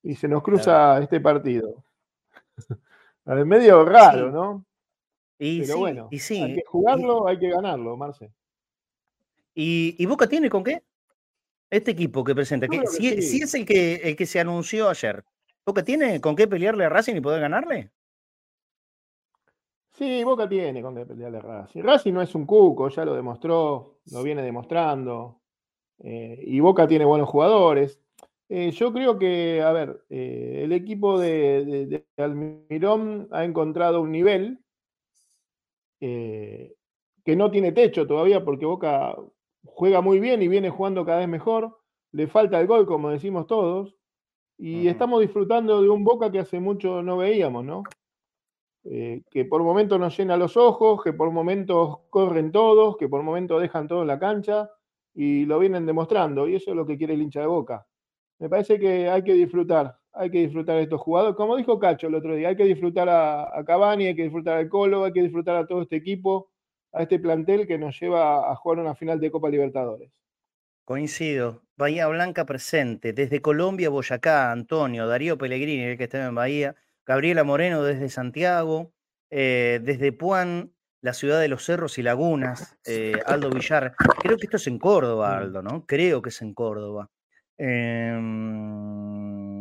Y 0.02 0.16
se 0.16 0.26
nos 0.26 0.42
cruza 0.42 0.98
este 1.00 1.20
partido. 1.20 1.84
Es 3.24 3.46
medio 3.46 3.84
raro, 3.84 4.32
¿no? 4.32 4.64
Y 5.38 5.60
Pero 5.60 5.78
bueno, 5.78 6.08
y 6.10 6.18
sí, 6.18 6.42
hay 6.42 6.56
que 6.56 6.64
jugarlo, 6.66 7.28
hay 7.28 7.38
que 7.38 7.50
ganarlo, 7.50 7.96
Marce. 7.96 8.32
¿Y, 9.54 10.04
Boca 10.06 10.26
tiene 10.26 10.50
con 10.50 10.64
qué? 10.64 10.82
Este 11.72 11.92
equipo 11.92 12.22
que 12.22 12.34
presenta, 12.34 12.68
que, 12.68 12.86
si, 12.86 13.06
es 13.42 13.54
el 13.54 13.64
que, 13.64 13.94
el 13.94 14.14
que 14.14 14.26
se 14.26 14.38
anunció 14.38 14.90
ayer, 14.90 15.24
¿Boca 15.64 15.82
tiene 15.82 16.20
con 16.20 16.36
qué 16.36 16.46
pelearle 16.46 16.84
a 16.84 16.90
Racing 16.90 17.16
y 17.16 17.22
poder 17.22 17.40
ganarle? 17.40 17.90
Sí, 19.92 20.22
Boca 20.22 20.46
tiene 20.46 20.82
con 20.82 20.94
qué 20.94 21.06
pelearle 21.06 21.38
a 21.38 21.40
Racing. 21.40 21.82
Racing 21.82 22.12
no 22.12 22.20
es 22.20 22.34
un 22.34 22.44
cuco, 22.44 22.90
ya 22.90 23.06
lo 23.06 23.14
demostró, 23.14 24.00
lo 24.10 24.22
viene 24.22 24.42
demostrando. 24.42 25.40
Eh, 26.00 26.42
y 26.46 26.60
Boca 26.60 26.86
tiene 26.86 27.06
buenos 27.06 27.30
jugadores. 27.30 27.98
Eh, 28.50 28.70
yo 28.72 28.92
creo 28.92 29.18
que, 29.18 29.62
a 29.62 29.72
ver, 29.72 30.04
eh, 30.10 30.60
el 30.64 30.72
equipo 30.72 31.18
de, 31.18 32.04
Almirón 32.18 33.28
ha 33.30 33.46
encontrado 33.46 34.02
un 34.02 34.12
nivel 34.12 34.58
eh, 36.00 36.74
que 37.24 37.34
no 37.34 37.50
tiene 37.50 37.72
techo 37.72 38.06
todavía 38.06 38.44
porque 38.44 38.66
Boca 38.66 39.16
juega 39.64 40.00
muy 40.00 40.20
bien 40.20 40.42
y 40.42 40.48
viene 40.48 40.70
jugando 40.70 41.04
cada 41.04 41.18
vez 41.18 41.28
mejor. 41.28 41.78
Le 42.12 42.26
falta 42.26 42.60
el 42.60 42.66
gol, 42.66 42.86
como 42.86 43.10
decimos 43.10 43.46
todos. 43.46 43.96
Y 44.58 44.86
estamos 44.86 45.20
disfrutando 45.20 45.82
de 45.82 45.88
un 45.88 46.04
Boca 46.04 46.30
que 46.30 46.38
hace 46.38 46.60
mucho 46.60 47.02
no 47.02 47.16
veíamos, 47.16 47.64
¿no? 47.64 47.82
que 48.84 49.44
por 49.44 49.62
momentos 49.62 49.98
nos 50.00 50.16
llena 50.18 50.36
los 50.36 50.56
ojos, 50.56 51.04
que 51.04 51.12
por 51.12 51.30
momentos 51.30 52.00
corren 52.10 52.50
todos, 52.50 52.96
que 52.96 53.08
por 53.08 53.22
momentos 53.22 53.62
dejan 53.62 53.86
todo 53.86 54.02
en 54.02 54.08
la 54.08 54.18
cancha 54.18 54.70
y 55.14 55.46
lo 55.46 55.58
vienen 55.60 55.86
demostrando. 55.86 56.48
Y 56.48 56.56
eso 56.56 56.70
es 56.70 56.76
lo 56.76 56.84
que 56.84 56.98
quiere 56.98 57.14
el 57.14 57.22
hincha 57.22 57.40
de 57.40 57.46
Boca 57.46 57.86
me 58.42 58.48
parece 58.48 58.76
que 58.80 59.08
hay 59.08 59.22
que 59.22 59.34
disfrutar 59.34 59.96
hay 60.14 60.30
que 60.30 60.40
disfrutar 60.40 60.76
de 60.76 60.82
estos 60.82 61.00
jugadores. 61.00 61.36
Como 61.36 61.56
dijo 61.56 61.78
Cacho 61.78 62.08
el 62.08 62.14
otro 62.14 62.34
día, 62.34 62.48
hay 62.48 62.56
que 62.56 62.64
disfrutar 62.64 63.08
a, 63.08 63.44
a 63.58 63.64
Cavani, 63.64 64.08
hay 64.08 64.14
que 64.14 64.24
disfrutar 64.24 64.58
al 64.58 64.68
Colo, 64.68 65.04
hay 65.04 65.12
que 65.12 65.22
disfrutar 65.22 65.56
a 65.56 65.66
todo 65.66 65.80
este 65.80 65.96
equipo, 65.96 66.50
a 66.92 67.02
este 67.02 67.18
plantel 67.18 67.66
que 67.66 67.78
nos 67.78 67.98
lleva 67.98 68.50
a 68.50 68.56
jugar 68.56 68.78
una 68.78 68.94
final 68.94 69.18
de 69.20 69.30
Copa 69.30 69.48
Libertadores. 69.48 70.10
Coincido. 70.84 71.62
Bahía 71.76 72.06
Blanca 72.08 72.44
presente. 72.44 73.12
Desde 73.12 73.40
Colombia, 73.40 73.88
Boyacá, 73.88 74.50
Antonio, 74.50 75.06
Darío 75.06 75.38
Pellegrini, 75.38 75.84
el 75.84 75.96
que 75.96 76.04
está 76.04 76.26
en 76.26 76.34
Bahía, 76.34 76.76
Gabriela 77.06 77.44
Moreno 77.44 77.82
desde 77.82 78.08
Santiago, 78.08 78.92
eh, 79.30 79.80
desde 79.82 80.12
Puan, 80.12 80.72
la 81.00 81.14
ciudad 81.14 81.40
de 81.40 81.48
los 81.48 81.64
cerros 81.64 81.98
y 81.98 82.02
lagunas, 82.02 82.78
eh, 82.86 83.14
Aldo 83.26 83.50
Villar. 83.50 83.94
Creo 84.20 84.36
que 84.36 84.44
esto 84.44 84.56
es 84.56 84.66
en 84.66 84.78
Córdoba, 84.78 85.38
Aldo, 85.38 85.62
¿no? 85.62 85.84
Creo 85.86 86.22
que 86.22 86.28
es 86.28 86.42
en 86.42 86.54
Córdoba. 86.54 87.10
Em, 87.58 88.18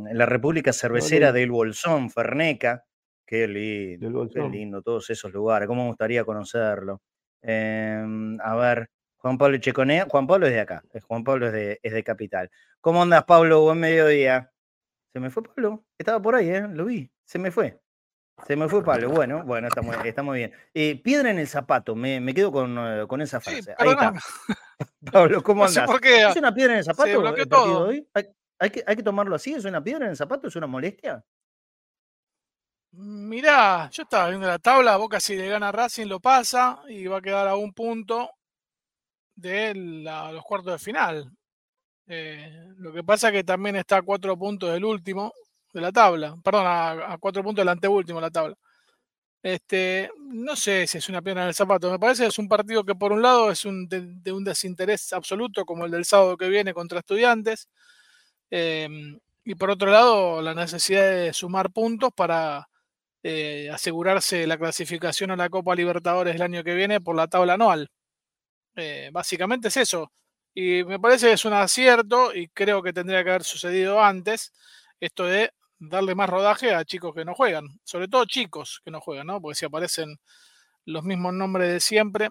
en 0.08 0.18
la 0.18 0.26
República 0.26 0.74
Cervecera 0.74 1.32
del 1.32 1.52
Bolsón, 1.52 2.10
Ferneca. 2.10 2.86
Qué 3.26 3.48
lindo, 3.48 4.28
qué 4.30 4.42
lindo, 4.42 4.82
todos 4.82 5.10
esos 5.10 5.32
lugares. 5.32 5.68
¿Cómo 5.68 5.84
me 5.84 5.90
gustaría 5.90 6.24
conocerlo? 6.26 7.02
Em, 7.42 8.40
a 8.42 8.56
ver, 8.56 8.90
Juan 9.18 9.38
Pablo 9.38 9.58
Checonea. 9.58 10.08
Juan 10.10 10.28
Pablo 10.28 10.48
es 10.48 10.54
de 10.54 10.60
acá. 10.60 10.84
Juan 11.08 11.24
Pablo 11.24 11.48
es 11.48 11.54
de, 11.54 11.80
es 11.82 11.94
de 11.94 12.04
Capital. 12.04 12.50
¿Cómo 12.82 13.02
andas, 13.02 13.24
Pablo? 13.26 13.62
Buen 13.62 13.80
mediodía. 13.80 14.52
Se 15.14 15.20
me 15.20 15.30
fue 15.30 15.44
Pablo. 15.44 15.84
Estaba 15.98 16.22
por 16.22 16.36
ahí, 16.36 16.50
¿eh? 16.50 16.68
Lo 16.70 16.86
vi. 16.86 17.12
Se 17.26 17.38
me 17.38 17.52
fue. 17.52 17.80
Se 18.48 18.56
me 18.56 18.68
fue 18.68 18.84
Pablo. 18.84 19.10
Bueno, 19.10 19.44
bueno, 19.44 19.68
está 19.68 19.82
muy, 19.82 19.96
está 20.04 20.24
muy 20.24 20.40
bien. 20.40 20.52
Eh, 20.74 21.00
piedra 21.02 21.30
en 21.30 21.40
el 21.40 21.48
zapato, 21.48 21.96
me, 21.96 22.20
me 22.20 22.34
quedo 22.34 22.52
con, 22.52 22.76
eh, 22.80 23.06
con, 23.08 23.22
esa 23.22 23.40
frase. 23.40 23.76
ahí 23.78 23.90
está. 23.90 24.14
Pablo, 25.12 25.44
¿cómo 25.44 25.66
andas? 25.66 25.90
¿Es 26.02 26.36
una 26.36 26.54
piedra 26.54 26.74
en 26.74 26.80
el 26.80 26.86
zapato 26.86 27.28
el 27.28 27.48
partido 27.48 27.88
hoy? 27.88 28.08
¿Hay, 28.14 28.26
hay, 28.58 28.70
que, 28.72 28.84
¿Hay 28.88 28.96
que 28.96 29.04
tomarlo 29.04 29.36
así? 29.36 29.54
¿Es 29.54 29.66
una 29.66 29.84
piedra 29.84 30.06
en 30.06 30.12
el 30.12 30.18
zapato? 30.18 30.48
¿Es 30.48 30.56
una 30.56 30.68
molestia? 30.68 31.24
Mirá, 32.94 33.90
yo 33.92 34.04
estaba 34.04 34.28
viendo 34.30 34.48
la 34.48 34.60
tabla, 34.60 34.98
Boca 34.98 35.20
si 35.20 35.36
le 35.36 35.48
gana 35.48 35.72
Racing 35.72 36.08
lo 36.08 36.20
pasa 36.20 36.82
y 36.90 37.06
va 37.08 37.18
a 37.20 37.22
quedar 37.22 37.48
a 37.48 37.56
un 37.56 37.74
punto 37.74 38.30
de 39.36 39.74
los 39.76 40.44
cuartos 40.44 40.74
de 40.74 40.80
final. 40.80 41.32
Eh, 42.08 42.68
lo 42.78 42.94
que 42.94 43.04
pasa 43.04 43.30
es 43.30 43.34
que 43.34 43.44
también 43.46 43.78
está 43.78 43.98
a 43.98 44.02
cuatro 44.02 44.38
puntos 44.38 44.72
del 44.74 44.84
último 44.86 45.34
de 45.74 45.82
la 45.82 45.92
tabla, 45.94 46.36
perdón, 46.44 46.66
a, 46.68 47.18
cuatro 47.20 47.44
puntos 47.44 47.62
del 47.62 47.70
anteúltimo 47.70 48.20
de 48.20 48.28
la 48.28 48.32
tabla. 48.32 48.56
Este, 49.44 50.12
no 50.18 50.56
sé 50.56 50.88
si 50.88 50.98
es 51.00 51.10
una 51.10 51.22
pena 51.22 51.44
en 51.44 51.50
el 51.50 51.56
zapato. 51.56 51.92
Me 51.92 52.00
parece 52.00 52.24
que 52.24 52.30
es 52.30 52.40
un 52.40 52.48
partido 52.50 52.84
que 52.84 52.96
por 52.96 53.12
un 53.14 53.22
lado 53.22 53.52
es 53.52 53.64
de, 53.64 54.32
un 54.34 54.44
desinterés 54.44 55.14
absoluto, 55.14 55.66
como 55.66 55.86
el 55.86 55.92
del 55.92 56.06
sábado 56.06 56.38
que 56.38 56.50
viene 56.50 56.74
contra 56.74 57.00
estudiantes. 57.00 57.70
Em, 58.52 59.20
y 59.46 59.56
por 59.56 59.72
otro 59.72 59.92
lado, 59.92 60.42
la 60.42 60.54
necesidad 60.56 61.04
de 61.12 61.34
sumar 61.34 61.72
puntos 61.72 62.12
para 62.16 62.70
eh, 63.24 63.70
asegurarse 63.72 64.48
la 64.48 64.58
clasificación 64.58 65.32
a 65.32 65.36
la 65.36 65.50
Copa 65.50 65.76
Libertadores 65.76 66.36
el 66.36 66.42
año 66.42 66.64
que 66.64 66.76
viene 66.76 67.02
por 67.02 67.16
la 67.16 67.28
tabla 67.28 67.54
anual. 67.54 67.90
Eh, 68.76 69.10
básicamente 69.12 69.70
es 69.70 69.78
eso. 69.78 70.12
Y 70.54 70.84
me 70.84 71.00
parece 71.00 71.28
que 71.28 71.34
es 71.34 71.46
un 71.46 71.54
acierto 71.54 72.34
y 72.34 72.50
creo 72.50 72.82
que 72.84 72.94
tendría 72.94 73.24
que 73.24 73.30
haber 73.30 73.44
sucedido 73.44 74.02
antes 74.02 74.54
esto 75.00 75.26
de 75.26 75.52
darle 75.80 76.16
más 76.16 76.30
rodaje 76.30 76.74
a 76.74 76.86
chicos 76.86 77.14
que 77.16 77.26
no 77.26 77.34
juegan, 77.34 77.66
sobre 77.84 78.08
todo 78.08 78.26
chicos 78.26 78.82
que 78.84 78.92
no 78.92 79.02
juegan, 79.02 79.28
¿no? 79.28 79.42
Porque 79.42 79.56
si 79.56 79.66
aparecen 79.66 80.18
los 80.86 81.04
mismos 81.04 81.34
nombres 81.34 81.72
de 81.72 81.80
siempre, 81.80 82.30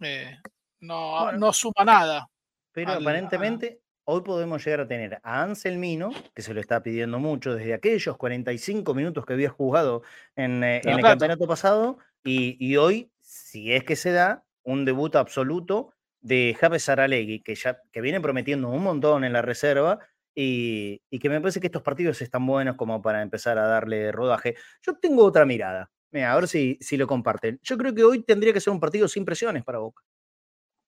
eh, 0.00 0.38
no, 0.80 1.32
no 1.32 1.52
suma 1.52 1.84
nada. 1.84 2.28
Pero 2.72 2.92
aparentemente 2.92 3.81
hoy 4.04 4.22
podemos 4.22 4.64
llegar 4.64 4.80
a 4.80 4.88
tener 4.88 5.20
a 5.22 5.42
Anselmino, 5.42 6.10
que 6.34 6.42
se 6.42 6.54
lo 6.54 6.60
está 6.60 6.82
pidiendo 6.82 7.18
mucho 7.18 7.54
desde 7.54 7.74
aquellos 7.74 8.16
45 8.16 8.94
minutos 8.94 9.24
que 9.24 9.32
había 9.32 9.50
jugado 9.50 10.02
en, 10.36 10.64
eh, 10.64 10.80
el 10.84 11.02
campeonato 11.02 11.46
pasado, 11.46 11.98
y, 12.24 12.76
hoy, 12.76 13.10
si 13.20 13.72
es 13.72 13.84
que 13.84 13.96
se 13.96 14.12
da, 14.12 14.44
un 14.62 14.84
debut 14.84 15.16
absoluto 15.16 15.92
de 16.20 16.56
Javes 16.58 16.84
Saralegui, 16.84 17.42
que 17.42 17.56
ya 17.56 17.80
que 17.90 18.00
viene 18.00 18.20
prometiendo 18.20 18.68
un 18.68 18.82
montón 18.82 19.24
en 19.24 19.32
la 19.32 19.42
reserva. 19.42 19.98
Y, 20.34 21.02
que 21.18 21.28
me 21.28 21.40
parece 21.40 21.60
que 21.60 21.66
estos 21.66 21.82
partidos 21.82 22.22
están 22.22 22.46
buenos 22.46 22.76
como 22.76 23.02
para 23.02 23.20
empezar 23.22 23.58
a 23.58 23.66
darle 23.66 24.12
rodaje. 24.12 24.54
Yo 24.80 24.94
tengo 24.96 25.24
otra 25.24 25.44
mirada. 25.44 25.90
Mira, 26.10 26.32
a 26.32 26.36
ver 26.36 26.48
si, 26.48 26.78
si 26.80 26.96
lo 26.96 27.06
comparten. 27.06 27.58
Yo 27.62 27.76
creo 27.76 27.94
que 27.94 28.04
hoy 28.04 28.22
tendría 28.22 28.52
que 28.52 28.60
ser 28.60 28.72
un 28.72 28.80
partido 28.80 29.08
sin 29.08 29.24
presiones 29.24 29.64
para 29.64 29.78
Boca. 29.78 30.02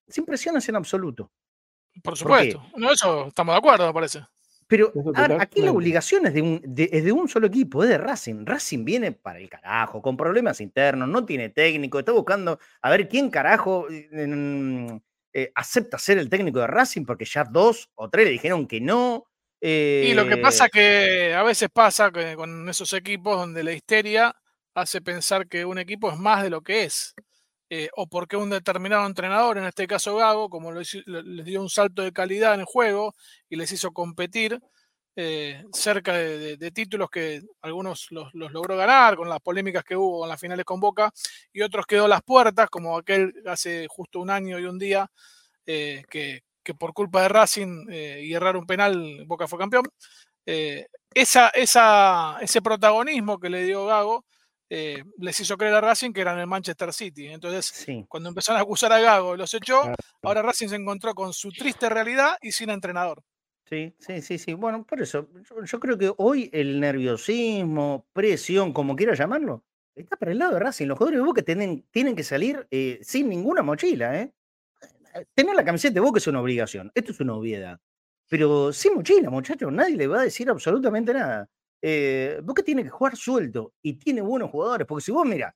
Sin 0.08 0.24
presiones 0.24 0.68
en 0.68 0.76
absoluto. 0.76 1.30
Por 2.02 2.16
supuesto. 2.16 2.62
no, 2.76 2.92
eso 2.92 3.28
estamos 3.28 3.54
de 3.54 3.58
acuerdo, 3.58 3.86
me 3.86 3.94
parece. 3.94 4.24
Pero 4.66 4.92
aquí 5.38 5.60
la 5.60 5.72
obligación 5.72 6.26
es 6.26 6.34
de, 6.34 6.42
un, 6.42 6.74
es 6.76 7.04
de 7.04 7.12
un 7.12 7.28
solo 7.28 7.46
equipo, 7.46 7.82
es 7.82 7.90
de 7.90 7.98
Racing. 7.98 8.46
Racing 8.46 8.84
viene 8.84 9.12
para 9.12 9.38
el 9.38 9.48
carajo, 9.48 10.00
con 10.00 10.16
problemas 10.16 10.60
internos, 10.60 11.08
no 11.08 11.24
tiene 11.24 11.50
técnico, 11.50 11.98
está 11.98 12.12
buscando 12.12 12.58
a 12.80 12.90
ver 12.90 13.08
quién 13.08 13.30
carajo 13.30 13.86
eh, 13.90 15.00
eh, 15.32 15.52
acepta 15.54 15.98
ser 15.98 16.18
el 16.18 16.30
técnico 16.30 16.60
de 16.60 16.66
Racing, 16.66 17.04
porque 17.04 17.24
ya 17.26 17.44
dos 17.44 17.90
o 17.94 18.08
tres 18.08 18.26
le 18.26 18.32
dijeron 18.32 18.66
que 18.66 18.80
no. 18.80 19.26
y 19.60 20.14
lo 20.14 20.26
que 20.26 20.38
pasa 20.38 20.66
eh 20.66 20.70
que 20.72 21.34
a 21.34 21.42
veces 21.42 21.68
pasa 21.72 22.10
con 22.10 22.68
esos 22.68 22.92
equipos 22.94 23.36
donde 23.36 23.62
la 23.62 23.72
histeria 23.72 24.34
hace 24.74 25.00
pensar 25.00 25.46
que 25.46 25.64
un 25.64 25.78
equipo 25.78 26.10
es 26.10 26.18
más 26.18 26.42
de 26.42 26.50
lo 26.50 26.62
que 26.62 26.84
es. 26.84 27.14
Eh, 27.76 27.90
o 27.96 28.06
porque 28.06 28.36
un 28.36 28.50
determinado 28.50 29.04
entrenador, 29.04 29.58
en 29.58 29.64
este 29.64 29.88
caso 29.88 30.14
Gago, 30.14 30.48
como 30.48 30.70
les, 30.70 30.96
dio 31.44 31.60
un 31.60 31.68
salto 31.68 32.02
de 32.02 32.12
calidad 32.12 32.54
en 32.54 32.60
el 32.60 32.66
juego 32.66 33.16
y 33.48 33.56
les 33.56 33.72
hizo 33.72 33.90
competir 33.90 34.60
eh, 35.16 35.64
cerca 35.72 36.12
de, 36.12 36.70
títulos 36.70 37.10
que 37.10 37.42
algunos 37.62 38.12
los, 38.12 38.32
logró 38.32 38.76
ganar 38.76 39.16
con 39.16 39.28
las 39.28 39.40
polémicas 39.40 39.82
que 39.82 39.96
hubo 39.96 40.24
en 40.24 40.28
las 40.28 40.40
finales 40.40 40.64
con 40.64 40.78
Boca 40.78 41.12
y 41.52 41.62
otros 41.62 41.84
quedó 41.84 42.04
a 42.04 42.08
las 42.08 42.22
puertas, 42.22 42.70
como 42.70 42.96
aquel 42.96 43.34
hace 43.46 43.88
justo 43.88 44.20
un 44.20 44.30
año 44.30 44.60
y 44.60 44.66
un 44.66 44.78
día 44.78 45.10
eh, 45.66 46.04
que, 46.08 46.42
por 46.78 46.94
culpa 46.94 47.22
de 47.22 47.28
Racing 47.28 47.90
y 47.90 48.32
errar 48.34 48.56
un 48.56 48.66
penal 48.66 49.24
Boca 49.26 49.48
fue 49.48 49.58
campeón. 49.58 49.84
esa, 50.46 51.48
ese 52.40 52.62
protagonismo 52.62 53.40
que 53.40 53.50
le 53.50 53.64
dio 53.64 53.86
Gago 53.86 54.24
eh, 54.70 55.04
les 55.18 55.38
hizo 55.40 55.56
creer 55.56 55.74
a 55.74 55.80
Racing 55.80 56.12
que 56.12 56.20
eran 56.20 56.38
el 56.38 56.46
Manchester 56.46 56.92
City. 56.92 57.28
Entonces, 57.28 57.86
cuando 58.08 58.28
empezaron 58.28 58.58
a 58.58 58.62
acusar 58.62 58.92
a 58.92 58.98
Gago, 58.98 59.36
los 59.36 59.52
echó. 59.54 59.82
Ahora 60.22 60.42
Racing 60.42 60.68
se 60.68 60.76
encontró 60.76 61.14
con 61.14 61.32
su 61.32 61.50
triste 61.50 61.88
realidad 61.88 62.36
y 62.40 62.52
sin 62.52 62.70
entrenador. 62.70 63.22
Sí, 63.66 63.94
sí, 63.98 64.20
sí, 64.22 64.38
sí. 64.38 64.54
Bueno, 64.54 64.84
por 64.84 65.00
eso, 65.00 65.28
yo, 65.64 65.80
creo 65.80 65.96
que 65.96 66.12
hoy 66.18 66.50
el 66.52 66.80
nerviosismo, 66.80 68.06
presión, 68.12 68.72
como 68.72 68.94
quiera 68.94 69.14
llamarlo, 69.14 69.64
está 69.94 70.16
para 70.16 70.32
el 70.32 70.38
lado 70.38 70.54
de 70.54 70.60
Racing. 70.60 70.86
Los 70.86 70.98
jugadores 70.98 71.20
de 71.20 71.26
Boca 71.26 71.42
tienen, 71.42 71.84
tienen 71.90 72.14
que 72.14 72.24
salir 72.24 72.66
eh, 72.70 72.98
sin 73.02 73.28
ninguna 73.28 73.62
mochila. 73.62 74.20
¿eh? 74.20 74.32
Tener 75.34 75.56
la 75.56 75.64
camiseta 75.64 75.94
de 75.94 76.00
Boca 76.00 76.18
es 76.18 76.26
una 76.26 76.40
obligación. 76.40 76.90
Esto 76.94 77.12
es 77.12 77.20
una 77.20 77.34
obviedad. 77.34 77.80
Pero 78.28 78.72
sin 78.72 78.94
mochila, 78.94 79.30
muchachos, 79.30 79.72
nadie 79.72 79.96
le 79.96 80.06
va 80.06 80.20
a 80.20 80.24
decir 80.24 80.48
absolutamente 80.50 81.14
nada 81.14 81.48
eh, 81.86 82.40
Boca 82.42 82.62
tiene 82.62 82.82
que 82.82 82.88
jugar 82.88 83.14
suelto 83.14 83.74
y 83.82 83.98
tiene 83.98 84.22
buenos 84.22 84.50
jugadores, 84.50 84.86
porque 84.86 85.04
si 85.04 85.12
vos 85.12 85.26
mirás, 85.26 85.54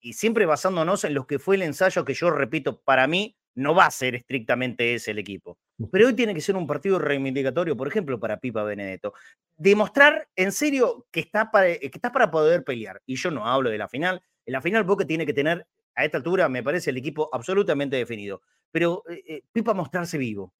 y 0.00 0.12
siempre 0.12 0.46
basándonos 0.46 1.02
en 1.02 1.12
lo 1.12 1.26
que 1.26 1.40
fue 1.40 1.56
el 1.56 1.62
ensayo, 1.62 2.04
que 2.04 2.14
yo 2.14 2.30
repito, 2.30 2.80
para 2.82 3.08
mí 3.08 3.36
no 3.56 3.74
va 3.74 3.86
a 3.86 3.90
ser 3.90 4.14
estrictamente 4.14 4.94
ese 4.94 5.10
el 5.10 5.18
equipo, 5.18 5.58
pero 5.90 6.06
hoy 6.06 6.14
tiene 6.14 6.34
que 6.34 6.40
ser 6.40 6.54
un 6.54 6.68
partido 6.68 7.00
reivindicatorio, 7.00 7.76
por 7.76 7.88
ejemplo, 7.88 8.20
para 8.20 8.38
Pipa 8.38 8.62
Benedetto. 8.62 9.12
Demostrar 9.56 10.28
en 10.36 10.52
serio 10.52 11.08
que 11.10 11.18
está, 11.18 11.50
para, 11.50 11.66
que 11.66 11.90
está 11.92 12.12
para 12.12 12.30
poder 12.30 12.62
pelear, 12.62 13.02
y 13.04 13.16
yo 13.16 13.32
no 13.32 13.44
hablo 13.44 13.70
de 13.70 13.78
la 13.78 13.88
final, 13.88 14.22
en 14.46 14.52
la 14.52 14.60
final 14.60 14.84
Boca 14.84 15.04
tiene 15.04 15.26
que 15.26 15.34
tener, 15.34 15.66
a 15.96 16.04
esta 16.04 16.18
altura 16.18 16.48
me 16.48 16.62
parece 16.62 16.90
el 16.90 16.96
equipo 16.96 17.28
absolutamente 17.32 17.96
definido, 17.96 18.40
pero 18.70 19.02
eh, 19.08 19.24
eh, 19.26 19.42
Pipa 19.50 19.74
mostrarse 19.74 20.16
vivo, 20.16 20.54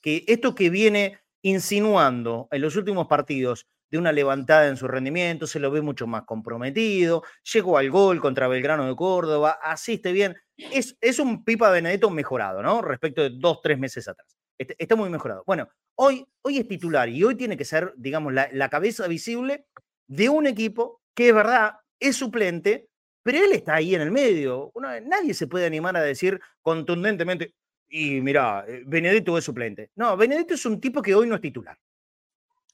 que 0.00 0.24
esto 0.26 0.52
que 0.52 0.68
viene 0.68 1.20
insinuando 1.42 2.48
en 2.50 2.62
los 2.62 2.74
últimos 2.74 3.06
partidos, 3.06 3.66
de 3.90 3.98
una 3.98 4.12
levantada 4.12 4.68
en 4.68 4.76
su 4.76 4.86
rendimiento, 4.86 5.46
se 5.46 5.60
lo 5.60 5.70
ve 5.70 5.82
mucho 5.82 6.06
más 6.06 6.22
comprometido, 6.22 7.22
llegó 7.52 7.78
al 7.78 7.90
gol 7.90 8.20
contra 8.20 8.48
Belgrano 8.48 8.86
de 8.86 8.94
Córdoba, 8.94 9.58
asiste 9.62 10.12
bien. 10.12 10.36
Es, 10.56 10.96
es 11.00 11.18
un 11.18 11.44
Pipa 11.44 11.70
Benedetto 11.70 12.10
mejorado, 12.10 12.62
¿no? 12.62 12.82
Respecto 12.82 13.22
de 13.22 13.30
dos, 13.32 13.60
tres 13.62 13.78
meses 13.78 14.06
atrás. 14.06 14.36
Está, 14.58 14.94
muy 14.94 15.08
mejorado. 15.08 15.42
Bueno, 15.46 15.68
hoy, 15.94 16.26
hoy 16.42 16.58
es 16.58 16.68
titular 16.68 17.08
y 17.08 17.24
hoy 17.24 17.34
tiene 17.34 17.56
que 17.56 17.64
ser, 17.64 17.94
digamos, 17.96 18.34
la, 18.34 18.68
cabeza 18.68 19.08
visible 19.08 19.64
de 20.06 20.28
un 20.28 20.46
equipo 20.46 21.00
que 21.14 21.30
es 21.30 21.34
verdad, 21.34 21.76
es 21.98 22.16
suplente, 22.16 22.88
pero 23.22 23.38
él 23.38 23.52
está 23.52 23.76
ahí 23.76 23.94
en 23.94 24.02
el 24.02 24.10
medio. 24.10 24.70
nadie 25.06 25.32
se 25.32 25.46
puede 25.46 25.64
animar 25.64 25.96
a 25.96 26.02
decir 26.02 26.38
contundentemente, 26.60 27.54
y 27.88 28.20
mira, 28.20 28.64
eh, 28.68 28.82
Benedetto 28.86 29.38
es 29.38 29.44
suplente. 29.44 29.90
No, 29.96 30.14
Benedetto 30.16 30.54
es 30.54 30.66
un 30.66 30.78
tipo 30.78 31.00
que 31.00 31.14
hoy 31.14 31.26
no 31.26 31.36
es 31.36 31.40
titular. 31.40 31.76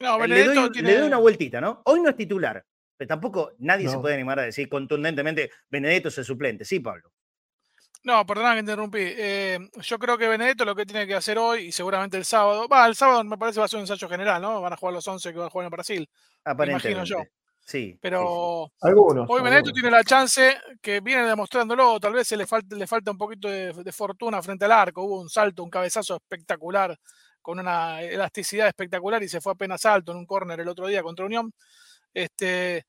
No, 0.00 0.26
le, 0.26 0.44
doy, 0.44 1.06
una 1.06 1.18
vueltita, 1.18 1.60
¿no? 1.60 1.82
Hoy 1.84 2.00
no 2.00 2.10
es 2.10 2.16
titular, 2.16 2.64
pero 2.96 3.08
tampoco 3.08 3.52
nadie 3.58 3.88
se 3.88 3.98
puede 3.98 4.14
animar 4.14 4.38
a 4.38 4.42
decir 4.42 4.68
contundentemente 4.68 5.50
Benedetto 5.68 6.08
es 6.08 6.18
el 6.18 6.24
suplente. 6.24 6.64
Sí, 6.64 6.80
Pablo. 6.80 7.10
No, 8.06 8.24
perdona 8.24 8.54
que 8.54 8.60
interrumpí. 8.60 9.00
Eh, 9.00 9.58
yo 9.80 9.98
creo 9.98 10.16
que 10.16 10.28
Benedetto 10.28 10.64
lo 10.64 10.76
que 10.76 10.86
tiene 10.86 11.08
que 11.08 11.14
hacer 11.16 11.38
hoy, 11.38 11.66
y 11.66 11.72
seguramente 11.72 12.16
el 12.16 12.24
sábado, 12.24 12.68
va, 12.68 12.86
el 12.86 12.94
sábado 12.94 13.24
me 13.24 13.36
parece 13.36 13.58
va 13.58 13.66
a 13.66 13.68
ser 13.68 13.78
un 13.78 13.82
ensayo 13.82 14.08
general, 14.08 14.40
¿no? 14.40 14.60
Van 14.60 14.72
a 14.72 14.76
jugar 14.76 14.94
los 14.94 15.08
11 15.08 15.32
que 15.32 15.38
van 15.38 15.48
a 15.48 15.50
jugar 15.50 15.64
en 15.64 15.70
Brasil. 15.70 16.08
Imagino 16.46 17.02
yo. 17.02 17.24
Sí. 17.66 17.98
Pero 18.00 18.70
algunos, 18.80 19.28
hoy 19.28 19.42
Benedetto 19.42 19.72
tiene 19.72 19.90
la 19.90 20.04
chance 20.04 20.56
que 20.80 21.00
viene 21.00 21.24
demostrándolo, 21.24 21.98
tal 21.98 22.12
vez 22.12 22.28
se 22.28 22.36
le 22.36 22.46
falta 22.46 23.10
un 23.10 23.18
poquito 23.18 23.48
de, 23.48 23.92
fortuna 23.92 24.40
frente 24.40 24.66
al 24.66 24.72
arco. 24.72 25.02
Hubo 25.02 25.20
un 25.20 25.28
salto, 25.28 25.64
un 25.64 25.70
cabezazo 25.70 26.14
espectacular, 26.14 26.96
con 27.46 27.60
una 27.60 28.02
elasticidad 28.02 28.66
espectacular 28.66 29.22
y 29.22 29.28
se 29.28 29.40
fue 29.40 29.52
apenas 29.52 29.86
alto 29.86 30.10
en 30.10 30.18
un 30.18 30.26
córner 30.26 30.58
el 30.58 30.66
otro 30.66 30.88
día 30.88 31.00
contra 31.00 31.26
Unión. 31.26 31.52
Este, 32.12 32.84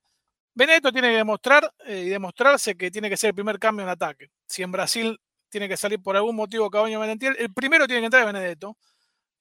Benedetto 0.55 0.91
tiene 0.91 1.11
que 1.11 1.17
demostrar 1.17 1.71
eh, 1.85 2.05
y 2.07 2.09
demostrarse 2.09 2.75
que 2.75 2.89
tiene 2.89 3.07
que 3.07 3.17
ser 3.17 3.27
el 3.27 3.35
primer 3.35 3.59
cambio 3.59 3.83
en 3.83 3.89
ataque. 3.89 4.31
Si 4.47 4.63
en 4.63 4.71
Brasil 4.71 5.15
tiene 5.47 5.69
que 5.69 5.77
salir 5.77 6.01
por 6.01 6.15
algún 6.15 6.35
motivo 6.35 6.71
Cabaño 6.71 6.99
Benentiel, 6.99 7.35
el 7.37 7.53
primero 7.53 7.85
tiene 7.85 8.01
que 8.01 8.05
entrar 8.05 8.25
Benedetto, 8.25 8.75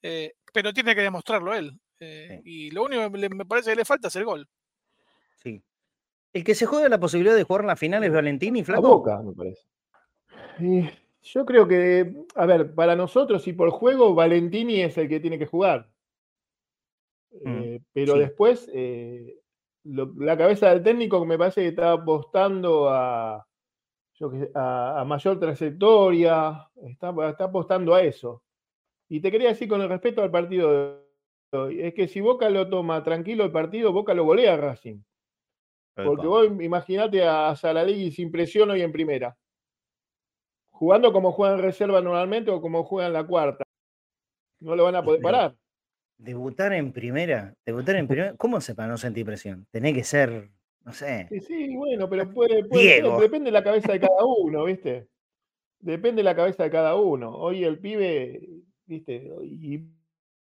eh, 0.03 0.35
pero 0.53 0.75
tiene 0.75 0.95
que 0.95 1.01
demostrarlo 1.01 1.55
él. 1.55 1.81
Eh, 1.99 2.43
y 2.45 2.71
lo 2.73 2.85
único 2.85 3.11
que 3.11 3.29
me 3.31 3.47
parece 3.47 3.71
que 3.71 3.77
le 3.77 3.87
falta 3.87 4.09
es 4.09 4.17
el 4.17 4.27
gol. 4.27 4.47
Sí. 5.43 5.63
El 6.35 6.45
que 6.45 6.55
se 6.55 6.67
juega 6.67 6.91
la 6.91 7.01
posibilidad 7.01 7.35
de 7.35 7.45
jugar 7.45 7.63
en 7.63 7.69
la 7.69 7.77
final 7.77 8.05
es 8.05 8.13
Valentini, 8.13 8.63
Flaco. 8.65 8.83
Boca, 8.83 9.23
me 9.23 9.33
parece. 9.33 9.63
Yo 11.27 11.45
creo 11.45 11.67
que, 11.67 12.25
a 12.35 12.47
ver, 12.47 12.75
para 12.75 12.95
nosotros 12.95 13.47
y 13.49 13.53
por 13.53 13.71
juego, 13.71 14.15
Valentini 14.15 14.81
es 14.81 14.97
el 14.97 15.09
que 15.09 15.21
tiene 15.21 15.39
que 15.39 15.47
jugar. 15.47 15.91
Mm, 17.43 17.77
pero 17.93 18.15
después, 18.15 18.71
la 19.85 20.37
cabeza 20.37 20.71
del 20.71 20.83
técnico 20.83 21.25
me 21.27 21.37
parece 21.37 21.63
que 21.63 21.69
está 21.69 21.93
apostando 21.93 22.89
a, 22.89 23.45
a, 24.55 25.05
mayor 25.05 25.41
trayectoria, 25.41 26.69
está, 26.85 27.15
está, 27.29 27.45
apostando 27.45 27.95
a 27.95 28.03
eso. 28.03 28.43
Y 29.09 29.21
te 29.21 29.31
quería 29.31 29.49
decir 29.49 29.69
con 29.69 29.81
el 29.81 29.89
respeto 29.89 30.23
al 30.23 30.31
partido 30.31 31.03
de 31.53 31.59
hoy, 31.59 31.83
es 31.83 31.95
que 31.95 32.07
si 32.07 32.21
Boca 32.21 32.49
lo 32.51 32.69
toma 32.69 33.03
tranquilo 33.03 33.45
el 33.45 33.53
partido, 33.53 33.93
Boca 33.93 34.15
lo 34.15 34.25
golea 34.25 34.55
a 34.55 34.57
Racing. 34.57 35.01
Porque 35.95 36.27
vos 36.27 36.47
imaginate 36.61 37.25
a 37.25 37.57
Saladí 37.57 38.13
sin 38.13 38.31
presión 38.31 38.71
hoy 38.71 38.83
en 38.83 38.93
primera. 38.93 39.37
Jugando 40.79 41.11
como 41.11 41.33
juega 41.33 41.55
en 41.55 41.63
reserva 41.63 42.03
normalmente 42.03 42.51
o 42.51 42.61
como 42.61 42.85
juega 42.85 43.07
en 43.07 43.15
la 43.15 43.27
cuarta. 43.27 43.65
No 44.61 44.77
lo 44.77 44.85
van 44.85 44.97
a 44.97 45.03
poder 45.03 45.23
parar. 45.23 45.57
Debutar 46.19 46.75
en 46.75 46.93
primera, 46.93 47.55
debutar 47.65 47.97
en 47.97 48.07
primera, 48.07 48.35
¿cómo 48.37 48.61
se 48.61 48.75
para 48.75 48.89
no 48.89 48.99
sentir 48.99 49.25
presión? 49.25 49.67
Tenés 49.71 49.95
que 49.95 50.05
ser, 50.05 50.51
no 50.85 50.93
sé. 50.93 51.29
Sí, 51.47 51.75
bueno, 51.77 52.11
pero 52.11 52.31
puede, 52.31 52.63
puede 52.67 53.03
depende 53.21 53.47
de 53.47 53.53
la 53.53 53.65
cabeza 53.65 53.93
de 53.93 54.01
cada 54.01 54.23
uno, 54.23 54.65
¿viste? 54.65 55.09
Depende 55.79 56.21
de 56.21 56.25
la 56.25 56.37
cabeza 56.37 56.65
de 56.65 56.71
cada 56.71 56.95
uno. 56.95 57.35
Hoy 57.35 57.65
el 57.65 57.79
pibe, 57.79 58.47
¿viste? 58.85 59.31
Y 59.45 59.81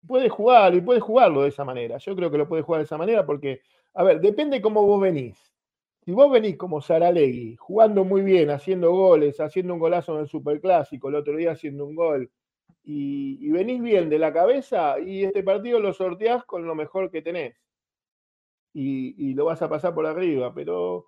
puede 0.06 0.28
jugar, 0.28 0.76
y 0.76 0.82
puede 0.82 1.00
jugarlo 1.00 1.44
de 1.44 1.50
esa 1.50 1.64
manera. 1.64 1.98
Yo 1.98 2.14
creo 2.14 2.30
que 2.30 2.38
lo 2.38 2.50
puede 2.50 2.62
jugar 2.64 2.82
de 2.82 2.86
esa 2.86 2.98
manera 2.98 3.26
porque, 3.26 3.62
a 3.94 4.04
ver, 4.04 4.20
depende 4.20 4.62
cómo 4.62 4.86
vos 4.86 5.00
venís. 5.00 5.55
Si 6.06 6.12
vos 6.12 6.32
venís 6.32 6.56
como 6.56 6.82
Saralegui, 6.82 7.56
jugando 7.56 8.06
muy 8.06 8.22
bien, 8.22 8.52
haciendo 8.52 8.92
goles, 8.92 9.40
haciendo 9.40 9.74
un 9.74 9.80
golazo 9.80 10.14
en 10.14 10.22
el 10.22 10.28
Superclásico, 10.28 11.10
el 11.10 11.16
otro 11.16 11.36
día 11.36 11.54
haciendo 11.54 11.84
un 11.84 11.96
gol, 11.96 12.32
y, 12.84 13.50
venís 13.50 13.82
bien 13.82 14.10
de 14.10 14.20
la 14.20 14.32
cabeza 14.32 15.00
y 15.00 15.24
este 15.24 15.42
partido 15.42 15.80
lo 15.80 15.94
sorteás 15.94 16.46
con 16.46 16.68
lo 16.68 16.76
mejor 16.76 17.10
que 17.10 17.24
tenés. 17.24 17.56
Y, 18.72 19.34
lo 19.34 19.46
vas 19.46 19.64
a 19.64 19.70
pasar 19.70 19.96
por 19.96 20.06
arriba, 20.06 20.54
pero 20.54 21.08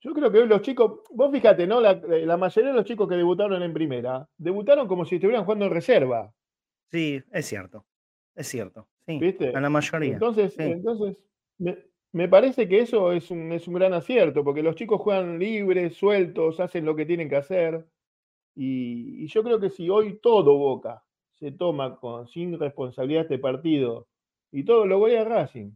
yo 0.00 0.12
creo 0.12 0.30
que 0.30 0.40
hoy 0.40 0.46
los 0.46 0.60
chicos, 0.60 1.00
vos 1.10 1.32
fíjate, 1.32 1.66
¿no? 1.66 1.80
La, 1.80 2.36
mayoría 2.36 2.70
de 2.70 2.76
los 2.76 2.84
chicos 2.84 3.08
que 3.08 3.16
debutaron 3.16 3.62
en 3.62 3.72
primera, 3.72 4.28
debutaron 4.36 4.86
como 4.86 5.06
si 5.06 5.14
estuvieran 5.14 5.44
jugando 5.44 5.64
en 5.64 5.72
reserva. 5.72 6.34
Sí, 6.90 7.22
es 7.32 7.46
cierto, 7.46 7.86
es 8.34 8.46
cierto. 8.46 8.88
Sí, 9.06 9.18
¿Viste? 9.18 9.56
A 9.56 9.60
la 9.60 9.70
mayoría. 9.70 10.12
Entonces, 10.12 10.54
entonces 10.58 11.16
me, 11.56 11.87
parece 12.28 12.68
que 12.68 12.80
eso 12.80 13.12
es 13.12 13.30
un, 13.30 13.52
es 13.52 13.68
un 13.68 13.74
gran 13.74 13.92
acierto, 13.92 14.42
porque 14.44 14.62
los 14.62 14.76
chicos 14.76 15.00
juegan 15.00 15.38
libres, 15.38 15.96
sueltos, 15.96 16.60
hacen 16.60 16.84
lo 16.84 16.96
que 16.96 17.06
tienen 17.06 17.28
que 17.28 17.36
hacer. 17.36 17.86
Y, 18.54 19.26
yo 19.28 19.44
creo 19.44 19.60
que 19.60 19.70
si 19.70 19.88
hoy 19.88 20.18
todo 20.20 20.56
Boca 20.58 21.04
se 21.34 21.52
toma 21.52 21.96
con, 21.96 22.26
sin 22.28 22.58
responsabilidad 22.58 23.22
este 23.22 23.38
partido 23.38 24.08
y 24.50 24.64
todo 24.64 24.86
lo 24.86 24.98
golea 24.98 25.24
Racing. 25.24 25.72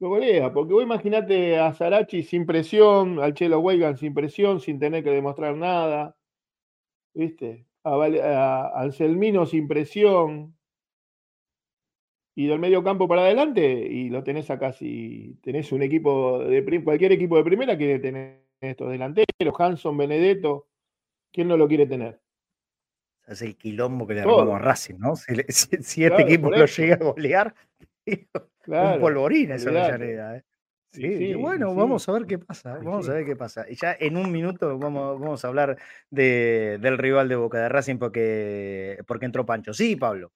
Lo 0.00 0.10
golea, 0.10 0.52
porque 0.52 0.72
vos 0.72 0.82
imaginate 0.82 1.58
a 1.58 1.72
Sarachi 1.72 2.22
sin 2.22 2.46
presión, 2.46 3.20
al 3.20 3.34
Chelo 3.34 3.60
Weigan 3.60 3.96
sin 3.96 4.14
presión, 4.14 4.60
sin 4.60 4.78
tener 4.78 5.02
que 5.02 5.10
demostrar 5.10 5.56
nada, 5.56 6.16
¿viste? 7.14 7.66
A, 7.84 8.72
Anselmino 8.80 9.46
sin 9.46 9.68
presión, 9.68 10.53
y 12.34 12.46
del 12.46 12.58
medio 12.58 12.82
campo 12.82 13.06
para 13.06 13.22
adelante, 13.22 13.64
y 13.64 14.10
lo 14.10 14.24
tenés 14.24 14.50
acá 14.50 14.72
si 14.72 15.38
tenés 15.42 15.70
un 15.72 15.82
equipo 15.82 16.40
de 16.40 16.82
cualquier 16.82 17.12
equipo 17.12 17.36
de 17.36 17.44
primera 17.44 17.76
quiere 17.76 17.98
tener 17.98 18.44
estos 18.60 18.90
delanteros, 18.90 19.54
Hanson, 19.58 19.96
Benedetto, 19.96 20.66
¿Quién 21.34 21.48
no 21.48 21.56
lo 21.56 21.66
quiere 21.66 21.84
tener? 21.86 22.20
Es 23.26 23.42
el 23.42 23.56
quilombo 23.56 24.06
que 24.06 24.14
le 24.14 24.20
armamos 24.20 24.54
a 24.54 24.58
Racing, 24.58 24.94
¿no? 24.98 25.16
Si, 25.16 26.04
este 26.04 26.22
equipo 26.22 26.48
lo 26.48 26.64
llega 26.64 26.94
a 26.94 26.98
golear, 26.98 27.54
un 28.06 29.00
polvorín 29.00 29.50
esa 29.50 29.70
Villareda. 29.70 30.36
¿eh? 30.36 30.44
Sí, 30.92 31.34
bueno, 31.34 31.74
vamos 31.74 32.08
a 32.08 32.12
ver 32.12 32.24
qué 32.26 32.38
pasa. 32.38 32.74
Vamos 32.74 33.08
a 33.08 33.14
ver 33.14 33.24
qué 33.24 33.34
pasa. 33.34 33.66
Y 33.68 33.74
ya 33.74 33.96
en 33.98 34.16
un 34.16 34.30
minuto 34.30 34.78
vamos, 34.78 35.18
vamos 35.18 35.44
a 35.44 35.48
hablar 35.48 35.76
del 36.08 36.98
rival 36.98 37.28
de 37.28 37.34
Boca 37.34 37.58
de 37.58 37.68
Racing 37.68 37.96
porque, 37.96 39.02
porque 39.08 39.26
entró 39.26 39.44
Pancho. 39.44 39.74
Sí, 39.74 39.96
Pablo. 39.96 40.30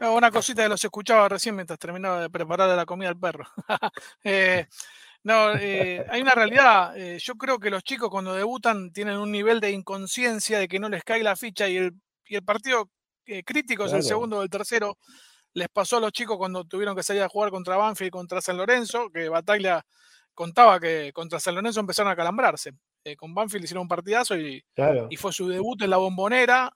Una 0.00 0.30
cosita 0.30 0.64
que 0.64 0.68
los 0.68 0.84
escuchaba 0.84 1.28
recién 1.28 1.54
mientras 1.54 1.78
terminaba 1.78 2.20
de 2.20 2.30
preparar 2.30 2.68
la 2.76 2.84
comida 2.84 3.08
al 3.08 3.18
perro. 3.18 3.46
eh, 4.24 4.66
no, 5.22 5.54
eh, 5.54 6.04
hay 6.10 6.20
una 6.20 6.32
realidad. 6.32 6.96
Eh, 6.96 7.18
yo 7.20 7.36
creo 7.36 7.58
que 7.58 7.70
los 7.70 7.84
chicos 7.84 8.10
cuando 8.10 8.34
debutan 8.34 8.92
tienen 8.92 9.16
un 9.18 9.30
nivel 9.30 9.60
de 9.60 9.70
inconsciencia 9.70 10.58
de 10.58 10.68
que 10.68 10.78
no 10.78 10.88
les 10.88 11.04
cae 11.04 11.22
la 11.22 11.36
ficha 11.36 11.68
y 11.68 11.76
el, 11.76 11.92
y 12.26 12.36
el 12.36 12.42
partido 12.42 12.90
crítico 13.46 13.86
es 13.86 13.92
el 13.92 14.02
segundo 14.02 14.38
o 14.38 14.42
el 14.42 14.50
tercero. 14.50 14.98
Les 15.54 15.68
pasó 15.68 15.98
a 15.98 16.00
los 16.00 16.12
chicos 16.12 16.36
cuando 16.36 16.64
tuvieron 16.64 16.96
que 16.96 17.02
salir 17.02 17.22
a 17.22 17.28
jugar 17.28 17.50
contra 17.50 17.76
Banfield 17.76 18.08
y 18.08 18.10
contra 18.10 18.40
San 18.40 18.56
Lorenzo, 18.56 19.08
que 19.10 19.28
Bataglia 19.28 19.86
contaba 20.34 20.80
que 20.80 21.12
contra 21.14 21.38
San 21.38 21.54
Lorenzo 21.54 21.80
empezaron 21.80 22.10
a 22.12 22.16
calambrarse. 22.16 22.72
con 23.16 23.32
Banfield 23.32 23.64
hicieron 23.64 23.82
un 23.82 23.88
partidazo 23.88 24.36
y, 24.36 24.62
y, 25.08 25.16
fue 25.16 25.32
su 25.32 25.48
debut 25.48 25.80
en 25.82 25.90
la 25.90 25.96
bombonera 25.98 26.70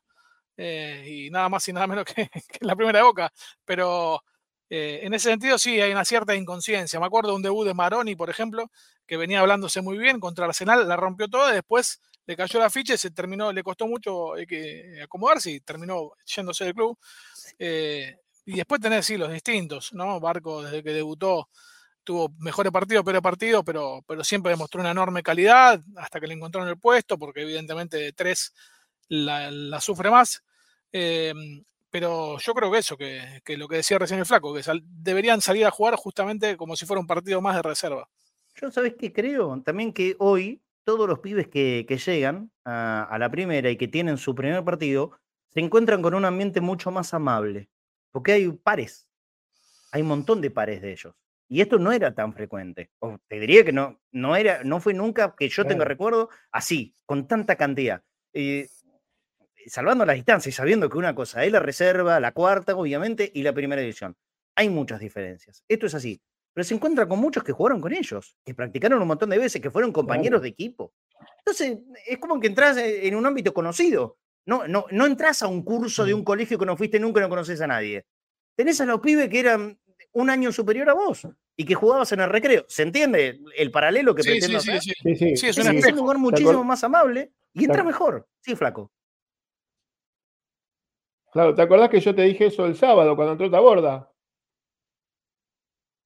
y 0.58 1.30
nada 1.30 1.48
más 1.48 1.66
y 1.68 1.72
nada 1.72 1.86
menos 1.86 2.04
que, 2.14 2.28
que 2.28 2.58
en 2.60 2.66
la 2.66 2.76
primera 2.76 3.02
boca. 3.02 3.32
Pero 3.64 4.22
eh, 4.70 5.00
en 5.02 5.14
ese 5.14 5.30
sentido, 5.30 5.58
sí, 5.58 5.80
hay 5.80 5.92
una 5.92 6.04
cierta 6.04 6.34
inconsciencia. 6.34 7.00
Me 7.00 7.06
acuerdo 7.06 7.30
de 7.30 7.36
un 7.36 7.42
debut 7.42 7.66
de 7.66 7.74
Maroni, 7.74 8.16
por 8.16 8.28
ejemplo, 8.30 8.70
que 9.06 9.16
venía 9.16 9.40
hablándose 9.40 9.80
muy 9.80 9.96
bien 9.98 10.20
contra 10.20 10.44
Arsenal, 10.44 10.86
la 10.86 10.96
rompió 10.96 11.28
toda, 11.28 11.52
después 11.52 12.00
le 12.26 12.36
cayó 12.36 12.60
la 12.60 12.68
ficha 12.68 12.94
y 12.94 12.98
se 12.98 13.10
terminó, 13.10 13.52
le 13.52 13.62
costó 13.62 13.86
mucho 13.86 14.36
eh, 14.36 15.00
acomodarse 15.02 15.50
y 15.50 15.60
terminó 15.60 16.12
yéndose 16.26 16.64
del 16.64 16.74
club. 16.74 16.98
Eh, 17.58 18.16
y 18.44 18.56
después 18.56 18.80
tenés 18.80 19.08
los 19.10 19.32
distintos, 19.32 19.92
¿no? 19.94 20.20
Barco, 20.20 20.62
desde 20.62 20.82
que 20.82 20.92
debutó, 20.92 21.48
tuvo 22.04 22.30
mejores 22.38 22.72
partidos, 22.72 23.04
pero 23.04 23.22
partidos, 23.22 23.62
pero, 23.64 24.02
pero 24.06 24.24
siempre 24.24 24.50
demostró 24.50 24.80
una 24.80 24.90
enorme 24.90 25.22
calidad 25.22 25.80
hasta 25.96 26.20
que 26.20 26.26
le 26.26 26.34
encontraron 26.34 26.68
el 26.68 26.78
puesto, 26.78 27.18
porque 27.18 27.42
evidentemente 27.42 27.96
de 27.96 28.12
tres 28.12 28.54
la, 29.08 29.80
sufre 29.80 30.10
más 30.10 30.42
pero 30.90 32.38
yo 32.38 32.54
creo 32.54 32.70
que 32.70 32.78
eso, 32.78 32.96
que, 32.96 33.56
lo 33.56 33.68
que 33.68 33.76
decía 33.76 33.98
recién 33.98 34.20
el 34.20 34.26
flaco, 34.26 34.54
que 34.54 34.62
deberían 34.82 35.40
salir 35.40 35.66
a 35.66 35.70
jugar 35.70 35.94
justamente 35.96 36.56
como 36.56 36.76
si 36.76 36.86
fuera 36.86 37.00
un 37.00 37.06
partido 37.06 37.40
más 37.40 37.56
de 37.56 37.62
reserva. 37.62 38.08
Yo 38.60 38.70
sabes 38.70 38.94
que 38.94 39.12
creo 39.12 39.62
también 39.62 39.92
que 39.92 40.16
hoy 40.18 40.62
todos 40.84 41.08
los 41.08 41.18
pibes 41.20 41.48
que, 41.48 41.84
llegan 42.04 42.50
a, 42.64 43.16
la 43.18 43.30
primera 43.30 43.70
y 43.70 43.76
que 43.76 43.88
tienen 43.88 44.16
su 44.16 44.34
primer 44.34 44.64
partido 44.64 45.12
se 45.52 45.60
encuentran 45.60 46.02
con 46.02 46.14
un 46.14 46.24
ambiente 46.24 46.60
mucho 46.60 46.90
más 46.90 47.12
amable, 47.14 47.68
porque 48.10 48.32
hay 48.32 48.48
pares, 48.50 49.08
hay 49.92 50.02
un 50.02 50.08
montón 50.08 50.40
de 50.40 50.50
pares 50.50 50.80
de 50.80 50.92
ellos. 50.92 51.14
Y 51.46 51.62
esto 51.62 51.78
no 51.78 51.92
era 51.92 52.14
tan 52.14 52.34
frecuente. 52.34 52.90
O 52.98 53.18
te 53.26 53.40
diría 53.40 53.64
que 53.64 53.72
no, 53.72 53.98
no, 54.12 54.36
era, 54.36 54.62
no 54.64 54.80
fue 54.80 54.92
nunca 54.92 55.34
que 55.36 55.48
yo 55.48 55.64
tenga 55.64 55.84
recuerdo 55.84 56.28
así, 56.52 56.94
con 57.06 57.26
tanta 57.26 57.56
cantidad. 57.56 58.02
Eh, 58.34 58.68
salvando 59.66 60.04
las 60.04 60.16
distancias 60.16 60.54
y 60.54 60.56
sabiendo 60.56 60.88
que 60.88 60.98
una 60.98 61.14
cosa 61.14 61.44
es 61.44 61.52
la 61.52 61.60
reserva, 61.60 62.20
la 62.20 62.32
cuarta, 62.32 62.76
obviamente, 62.76 63.30
y 63.34 63.42
la 63.42 63.52
primera 63.52 63.80
división. 63.80 64.16
Hay 64.54 64.68
muchas 64.68 65.00
diferencias. 65.00 65.62
Esto 65.68 65.86
es 65.86 65.94
así. 65.94 66.20
Pero 66.54 66.64
se 66.64 66.74
encuentra 66.74 67.06
con 67.06 67.18
muchos 67.20 67.44
que 67.44 67.52
jugaron 67.52 67.80
con 67.80 67.92
ellos, 67.92 68.36
que 68.44 68.54
practicaron 68.54 69.00
un 69.00 69.08
montón 69.08 69.30
de 69.30 69.38
veces, 69.38 69.60
que 69.60 69.70
fueron 69.70 69.92
compañeros 69.92 70.42
de 70.42 70.48
equipo. 70.48 70.92
Entonces, 71.38 71.78
es 72.06 72.18
como 72.18 72.40
que 72.40 72.48
entras 72.48 72.76
en 72.78 73.14
un 73.14 73.26
ámbito 73.26 73.54
conocido. 73.54 74.18
No, 74.46 74.66
no, 74.66 74.86
no 74.90 75.06
entras 75.06 75.42
a 75.42 75.46
un 75.46 75.62
curso 75.62 76.04
de 76.04 76.14
un 76.14 76.24
colegio 76.24 76.58
que 76.58 76.66
no 76.66 76.76
fuiste 76.76 76.98
nunca 76.98 77.20
y 77.20 77.22
no 77.22 77.28
conoces 77.28 77.60
a 77.60 77.66
nadie. 77.66 78.06
Tenés 78.56 78.80
a 78.80 78.86
los 78.86 79.00
pibes 79.00 79.28
que 79.28 79.40
eran 79.40 79.78
un 80.12 80.30
año 80.30 80.50
superior 80.50 80.88
a 80.90 80.94
vos 80.94 81.28
y 81.56 81.64
que 81.64 81.74
jugabas 81.74 82.10
en 82.12 82.20
el 82.20 82.30
recreo. 82.30 82.64
¿Se 82.68 82.82
entiende 82.82 83.40
el 83.56 83.70
paralelo 83.70 84.14
que 84.14 84.22
sí, 84.22 84.30
pretendo 84.30 84.60
sí, 84.60 84.78
Sí, 84.80 85.16
sí, 85.16 85.36
sí, 85.36 85.46
es 85.48 85.58
un, 85.58 85.96
lugar 85.96 86.18
muchísimo 86.18 86.64
más 86.64 86.82
amable 86.82 87.32
Y 87.52 87.64
entra 87.64 87.84
mejor, 87.84 88.26
sí, 88.40 88.56
flaco. 88.56 88.90
Claro, 91.38 91.54
¿te 91.54 91.62
acordás 91.62 91.88
que 91.88 92.00
yo 92.00 92.12
te 92.16 92.22
dije 92.22 92.46
eso 92.46 92.66
el 92.66 92.74
sábado 92.74 93.14
cuando 93.14 93.34
entró 93.34 93.48
Taborda? 93.48 94.12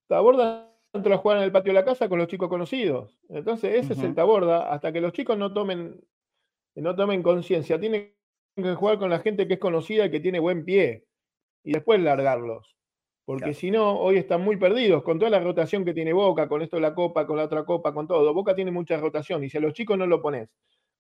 Taborda 0.07 0.71
entró 0.93 1.15
a 1.15 1.17
jugar 1.17 1.39
en 1.39 1.45
el 1.45 1.53
patio 1.53 1.73
de 1.73 1.79
la 1.79 1.87
casa 1.87 2.07
con 2.07 2.19
los 2.19 2.29
chicos 2.29 2.51
conocidos. 2.51 3.19
Entonces, 3.31 3.77
ese 3.77 3.95
es 3.95 4.03
el 4.03 4.15
Taborda, 4.15 4.71
hasta 4.71 4.93
que 4.93 5.01
los 5.01 5.15
chicos 5.15 5.39
no 5.39 5.55
tomen, 5.55 5.99
no 6.75 6.95
tomen 6.95 7.23
conciencia. 7.23 7.81
Tienen 7.81 8.13
que 8.57 8.75
jugar 8.75 8.99
con 8.99 9.09
la 9.09 9.21
gente 9.21 9.49
que 9.49 9.55
es 9.55 9.59
conocida 9.59 10.05
y 10.05 10.11
que 10.11 10.21
tiene 10.21 10.39
buen 10.39 10.67
pie. 10.67 11.07
Y 11.65 11.73
después 11.73 11.99
largarlos. 12.03 12.77
Porque 13.25 13.55
si 13.55 13.71
no, 13.71 13.99
hoy 14.01 14.19
están 14.19 14.43
muy 14.43 14.59
perdidos 14.59 15.03
con 15.03 15.19
toda 15.19 15.31
la 15.31 15.41
rotación 15.41 15.87
que 15.87 15.95
tiene 15.95 16.13
Boca, 16.13 16.47
con 16.47 16.61
esto 16.61 16.77
de 16.77 16.83
la 16.83 16.95
Copa, 16.95 17.27
con 17.27 17.39
la 17.39 17.45
otra 17.45 17.65
Copa, 17.65 17.95
con 17.95 18.07
todo. 18.07 18.35
Boca 18.35 18.55
tiene 18.55 18.71
mucha 18.71 18.99
rotación 18.99 19.43
y 19.45 19.49
si 19.49 19.57
a 19.57 19.63
los 19.63 19.73
chicos 19.73 19.97
no 19.97 20.07
lo 20.07 20.21
pones 20.21 20.51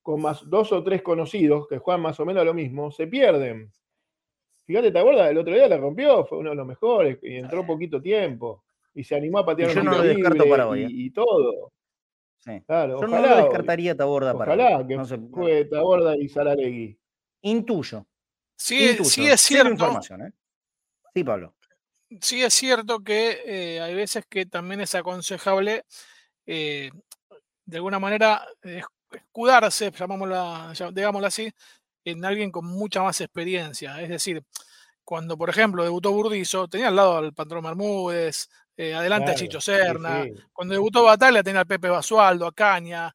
con 0.01 0.23
más 0.23 0.49
dos 0.49 0.73
o 0.73 0.83
tres 0.83 1.03
conocidos 1.03 1.68
que 1.68 1.77
juegan 1.77 2.01
más 2.01 2.18
o 2.18 2.25
menos 2.25 2.47
lo 2.47 2.55
mismo, 2.55 2.90
se 2.90 3.07
pierden. 3.07 3.71
Fíjate, 4.72 4.90
¿te 4.90 4.98
acuerdas? 4.98 5.30
El 5.30 5.37
otro 5.37 5.52
día 5.52 5.68
la 5.68 5.76
rompió, 5.76 6.24
fue 6.24 6.38
uno 6.38 6.50
de 6.50 6.56
los 6.56 6.66
mejores 6.66 7.18
y 7.22 7.37
entró 7.37 7.66
poquito 7.66 8.00
tiempo 8.00 8.64
y 8.94 9.04
se 9.04 9.14
animó 9.14 9.40
a 9.40 9.44
patear 9.44 9.76
un 9.76 9.85
no 9.85 10.44
para 10.48 10.66
hoy, 10.66 10.87
y, 10.88 11.08
¿eh? 11.08 11.12
todo. 11.14 11.72
Claro, 12.66 12.98
yo 13.00 13.06
ojalá, 13.06 13.20
no 13.20 13.28
lo 13.28 13.37
descartaría 13.37 13.94
Taborda 13.94 14.37
para 14.37 14.54
Ojalá 14.54 14.87
que 14.87 14.96
no 14.96 15.04
se... 15.04 15.18
juegue 15.18 15.66
Taborda 15.66 16.16
y 16.16 16.26
Salaregui. 16.26 16.98
Intuyo. 17.42 18.06
Sí, 18.56 18.96
sí 19.04 19.28
es 19.28 19.42
cierto. 19.42 19.72
Información, 19.72 20.22
¿eh? 20.22 20.32
Sí, 21.14 21.22
Pablo 21.22 21.54
sí 22.20 22.42
es 22.42 22.52
cierto 22.54 23.02
que 23.02 23.40
eh, 23.44 23.80
hay 23.80 23.94
veces 23.94 24.24
que 24.28 24.46
también 24.46 24.80
es 24.80 24.94
aconsejable 24.94 25.85
eh, 26.46 26.90
de 27.64 27.76
alguna 27.76 27.98
manera 27.98 28.46
escudarse, 29.12 29.90
digámoslo 29.90 31.26
así, 31.26 31.50
en 32.04 32.24
alguien 32.24 32.50
con 32.50 32.66
mucha 32.66 33.02
más 33.02 33.20
experiencia. 33.20 34.00
Es 34.00 34.08
decir, 34.08 34.44
cuando 35.04 35.36
por 35.36 35.50
ejemplo 35.50 35.84
debutó 35.84 36.12
Burdizo, 36.12 36.68
tenía 36.68 36.88
al 36.88 36.96
lado 36.96 37.18
al 37.18 37.32
patrón 37.34 37.64
Bermúdez, 37.64 38.48
eh, 38.76 38.94
adelante 38.94 39.32
a 39.32 39.34
Chicho 39.34 39.60
Serna, 39.60 40.24
cuando 40.52 40.74
debutó 40.74 41.04
Batalla 41.04 41.42
tenía 41.42 41.60
al 41.60 41.66
Pepe 41.66 41.88
Basualdo, 41.88 42.46
a 42.46 42.52
Caña. 42.52 43.14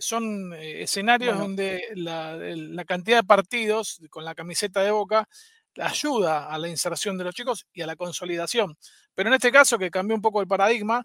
son 0.00 0.52
escenarios 0.54 1.38
donde 1.38 1.84
la, 1.94 2.36
la, 2.36 2.84
cantidad 2.84 3.18
de 3.18 3.24
partidos 3.24 4.00
con 4.10 4.24
la 4.24 4.34
camiseta 4.34 4.82
de 4.82 4.90
Boca 4.90 5.28
ayuda 5.80 6.46
a 6.48 6.58
la 6.58 6.68
inserción 6.68 7.18
de 7.18 7.24
los 7.24 7.34
chicos 7.34 7.66
y 7.72 7.82
a 7.82 7.86
la 7.86 7.96
consolidación. 7.96 8.76
Pero 9.14 9.28
en 9.28 9.34
este 9.34 9.50
caso, 9.50 9.78
que 9.78 9.90
cambió 9.90 10.14
un 10.14 10.22
poco 10.22 10.40
el 10.40 10.48
paradigma, 10.48 11.02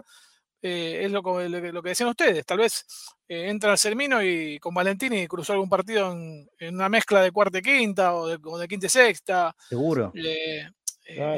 eh, 0.62 1.02
es 1.06 1.12
lo, 1.12 1.22
lo, 1.22 1.82
que 1.82 1.89
decían 1.89 2.10
ustedes. 2.10 2.45
Tal 2.45 2.58
vez 2.58 2.86
eh, 3.28 3.50
entra 3.50 3.78
Sermino 3.78 4.22
y 4.24 4.60
con 4.60 4.74
Valentini 4.74 5.28
cruzó 5.28 5.54
algún 5.54 5.69
partido 5.69 6.12
en, 6.12 6.76
una 6.76 6.89
mezcla 6.89 7.22
de 7.22 7.32
cuarta 7.32 7.60
y 7.60 7.62
quinta 7.62 8.15
o 8.15 8.28
de, 8.28 8.67
quinta 8.67 8.88
y 8.88 8.89
sexta. 8.89 9.56
Seguro. 9.69 10.12
Eh, 10.15 10.67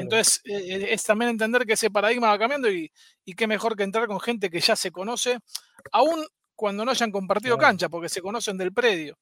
entonces, 0.00 0.42
es 0.44 1.02
también 1.04 1.30
entender 1.30 1.64
que 1.64 1.72
ese 1.74 1.90
paradigma 1.90 2.28
va 2.28 2.38
cambiando 2.38 2.70
y, 2.70 2.90
qué 3.36 3.46
mejor 3.46 3.76
que 3.76 3.84
entrar 3.84 4.06
con 4.06 4.20
gente 4.20 4.50
que 4.50 4.60
ya 4.60 4.76
se 4.76 4.90
conoce, 4.90 5.38
aún 5.92 6.24
cuando 6.54 6.84
no 6.84 6.90
hayan 6.90 7.10
compartido 7.10 7.56
cancha, 7.56 7.88
porque 7.88 8.08
se 8.08 8.20
conocen 8.20 8.58
del 8.58 8.72
predio. 8.72 9.16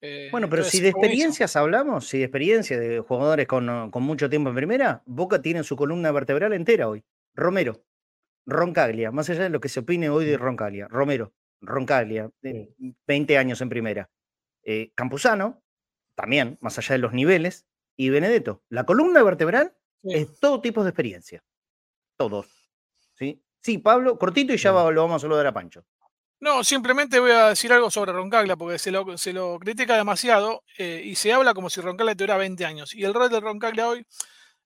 Eh, 0.00 0.28
bueno, 0.30 0.48
pero 0.48 0.64
si 0.64 0.80
de 0.80 0.88
experiencias 0.88 1.56
hablamos, 1.56 2.08
si 2.08 2.18
de 2.18 2.24
experiencia 2.24 2.78
de 2.78 3.00
jugadores 3.00 3.46
con, 3.46 3.90
mucho 3.92 4.30
tiempo 4.30 4.48
en 4.48 4.56
primera, 4.56 5.02
Boca 5.04 5.42
tiene 5.42 5.62
su 5.62 5.76
columna 5.76 6.10
vertebral 6.10 6.54
entera 6.54 6.88
hoy. 6.88 7.04
Romero, 7.34 7.84
Roncaglia, 8.50 9.10
más 9.10 9.30
allá 9.30 9.44
de 9.44 9.50
lo 9.50 9.60
que 9.60 9.68
se 9.68 9.80
opine 9.80 10.10
hoy 10.10 10.24
de 10.24 10.36
Roncaglia, 10.36 10.88
Romero, 10.88 11.32
Roncaglia, 11.60 12.30
20 13.06 13.38
años 13.38 13.60
en 13.60 13.68
primera. 13.68 14.10
Eh, 14.62 14.92
Campuzano, 14.94 15.62
también, 16.14 16.58
más 16.60 16.78
allá 16.78 16.94
de 16.94 16.98
los 16.98 17.12
niveles, 17.12 17.66
y 17.96 18.10
Benedetto. 18.10 18.62
La 18.68 18.84
columna 18.84 19.22
vertebral 19.22 19.74
es 20.02 20.38
todo 20.40 20.60
tipo 20.60 20.82
de 20.82 20.90
experiencia. 20.90 21.42
Todos. 22.16 22.46
¿sí? 23.14 23.42
sí, 23.62 23.78
Pablo, 23.78 24.18
cortito 24.18 24.52
y 24.52 24.56
ya 24.56 24.72
lo 24.72 25.02
vamos 25.02 25.16
a 25.16 25.18
saludar 25.20 25.46
a 25.46 25.52
Pancho. 25.52 25.84
No, 26.40 26.64
simplemente 26.64 27.20
voy 27.20 27.32
a 27.32 27.48
decir 27.48 27.70
algo 27.70 27.90
sobre 27.90 28.12
Roncaglia, 28.12 28.56
porque 28.56 28.78
se 28.78 28.90
lo, 28.90 29.18
se 29.18 29.34
lo 29.34 29.58
critica 29.58 29.96
demasiado 29.96 30.64
eh, 30.78 31.02
y 31.04 31.14
se 31.14 31.32
habla 31.34 31.52
como 31.52 31.68
si 31.68 31.82
Roncaglia 31.82 32.14
tuviera 32.14 32.38
20 32.38 32.64
años. 32.64 32.94
Y 32.94 33.04
el 33.04 33.12
rol 33.12 33.28
de 33.28 33.40
Roncaglia 33.40 33.88
hoy 33.88 34.06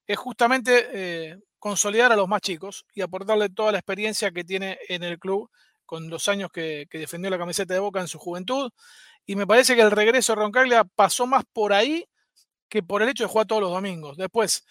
es 0.07 0.17
justamente 0.17 0.87
eh, 0.93 1.37
consolidar 1.65 2.11
a 2.11 2.15
los 2.15 2.27
más 2.27 2.41
chicos 2.41 2.85
y 2.93 3.01
aportarle 3.01 3.49
toda 3.49 3.71
la 3.71 3.79
experiencia 3.79 4.29
que 4.29 4.43
tiene 4.43 4.77
en 4.87 5.01
el 5.01 5.17
club 5.17 5.49
con 5.83 6.11
los 6.11 6.27
años 6.27 6.51
que, 6.51 6.87
defendió 6.91 7.31
la 7.31 7.39
camiseta 7.39 7.73
de 7.73 7.79
Boca 7.79 7.99
en 7.99 8.07
su 8.07 8.19
juventud. 8.19 8.71
Y 9.25 9.35
me 9.35 9.47
parece 9.47 9.75
que 9.75 9.81
el 9.81 9.89
regreso 9.89 10.33
de 10.33 10.43
Roncaglia 10.43 10.83
pasó 10.83 11.25
más 11.25 11.43
por 11.51 11.73
ahí 11.73 12.05
que 12.69 12.83
por 12.83 13.01
el 13.01 13.09
hecho 13.09 13.23
de 13.23 13.29
jugar 13.29 13.47
todos 13.47 13.63
los 13.63 13.71
domingos. 13.71 14.15
Después, 14.15 14.63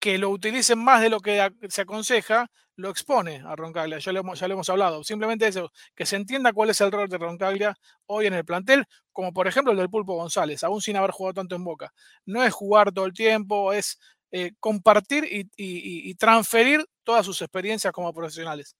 que 0.00 0.16
lo 0.16 0.30
utilicen 0.30 0.78
más 0.78 1.02
de 1.02 1.10
lo 1.10 1.20
que 1.20 1.46
se 1.68 1.82
aconseja, 1.82 2.50
lo 2.76 2.88
expone 2.88 3.42
a 3.44 3.54
Roncaglia, 3.54 3.98
ya 3.98 4.10
lo, 4.12 4.20
hemos, 4.20 4.40
ya 4.40 4.48
lo 4.48 4.54
hemos 4.54 4.70
hablado. 4.70 5.04
Simplemente 5.04 5.46
eso, 5.46 5.72
que 5.94 6.06
se 6.06 6.16
entienda 6.16 6.54
cuál 6.54 6.70
es 6.70 6.80
el 6.80 6.90
rol 6.90 7.06
de 7.06 7.18
Roncaglia 7.18 7.76
hoy 8.06 8.28
en 8.28 8.32
el 8.32 8.46
plantel, 8.46 8.86
como 9.12 9.34
por 9.34 9.46
ejemplo 9.46 9.72
el 9.72 9.78
del 9.78 9.90
Pulpo 9.90 10.14
González, 10.14 10.64
aún 10.64 10.80
sin 10.80 10.96
haber 10.96 11.10
jugado 11.10 11.34
tanto 11.34 11.54
en 11.54 11.64
Boca. 11.64 11.92
No 12.24 12.42
es 12.42 12.54
jugar 12.54 12.92
todo 12.92 13.04
el 13.04 13.12
tiempo, 13.12 13.74
es 13.74 13.98
eh, 14.36 14.50
compartir 14.58 15.24
y, 15.30 16.14
transferir 16.16 16.84
todas 17.04 17.24
sus 17.24 17.40
experiencias 17.40 17.92
como 17.92 18.12
profesionales. 18.12 18.76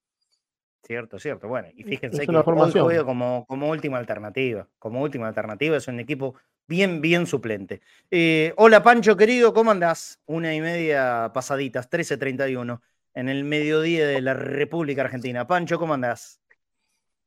Cierto, 0.82 1.16
cierto. 1.20 1.46
Bueno, 1.46 1.68
y 1.72 1.84
fíjense 1.84 2.26
que 2.26 2.36
hoy 2.36 2.72
juega 2.72 3.04
como, 3.04 3.46
como 3.46 3.70
última 3.70 3.98
alternativa. 3.98 4.66
Como 4.80 5.00
última 5.00 5.28
alternativa 5.28 5.76
es 5.76 5.86
un 5.86 6.00
equipo 6.00 6.34
bien, 6.66 7.00
bien 7.00 7.28
suplente. 7.28 7.82
Eh, 8.10 8.52
hola 8.56 8.82
Pancho, 8.82 9.16
querido, 9.16 9.54
¿cómo 9.54 9.70
andás? 9.70 10.20
Una 10.26 10.52
y 10.52 10.60
media 10.60 11.30
pasaditas, 11.32 11.88
13.31, 11.88 12.80
en 13.14 13.28
el 13.28 13.44
mediodía 13.44 14.08
de 14.08 14.20
la 14.22 14.34
República 14.34 15.02
Argentina. 15.02 15.46
Pancho, 15.46 15.78
¿cómo 15.78 15.94
andás? 15.94 16.40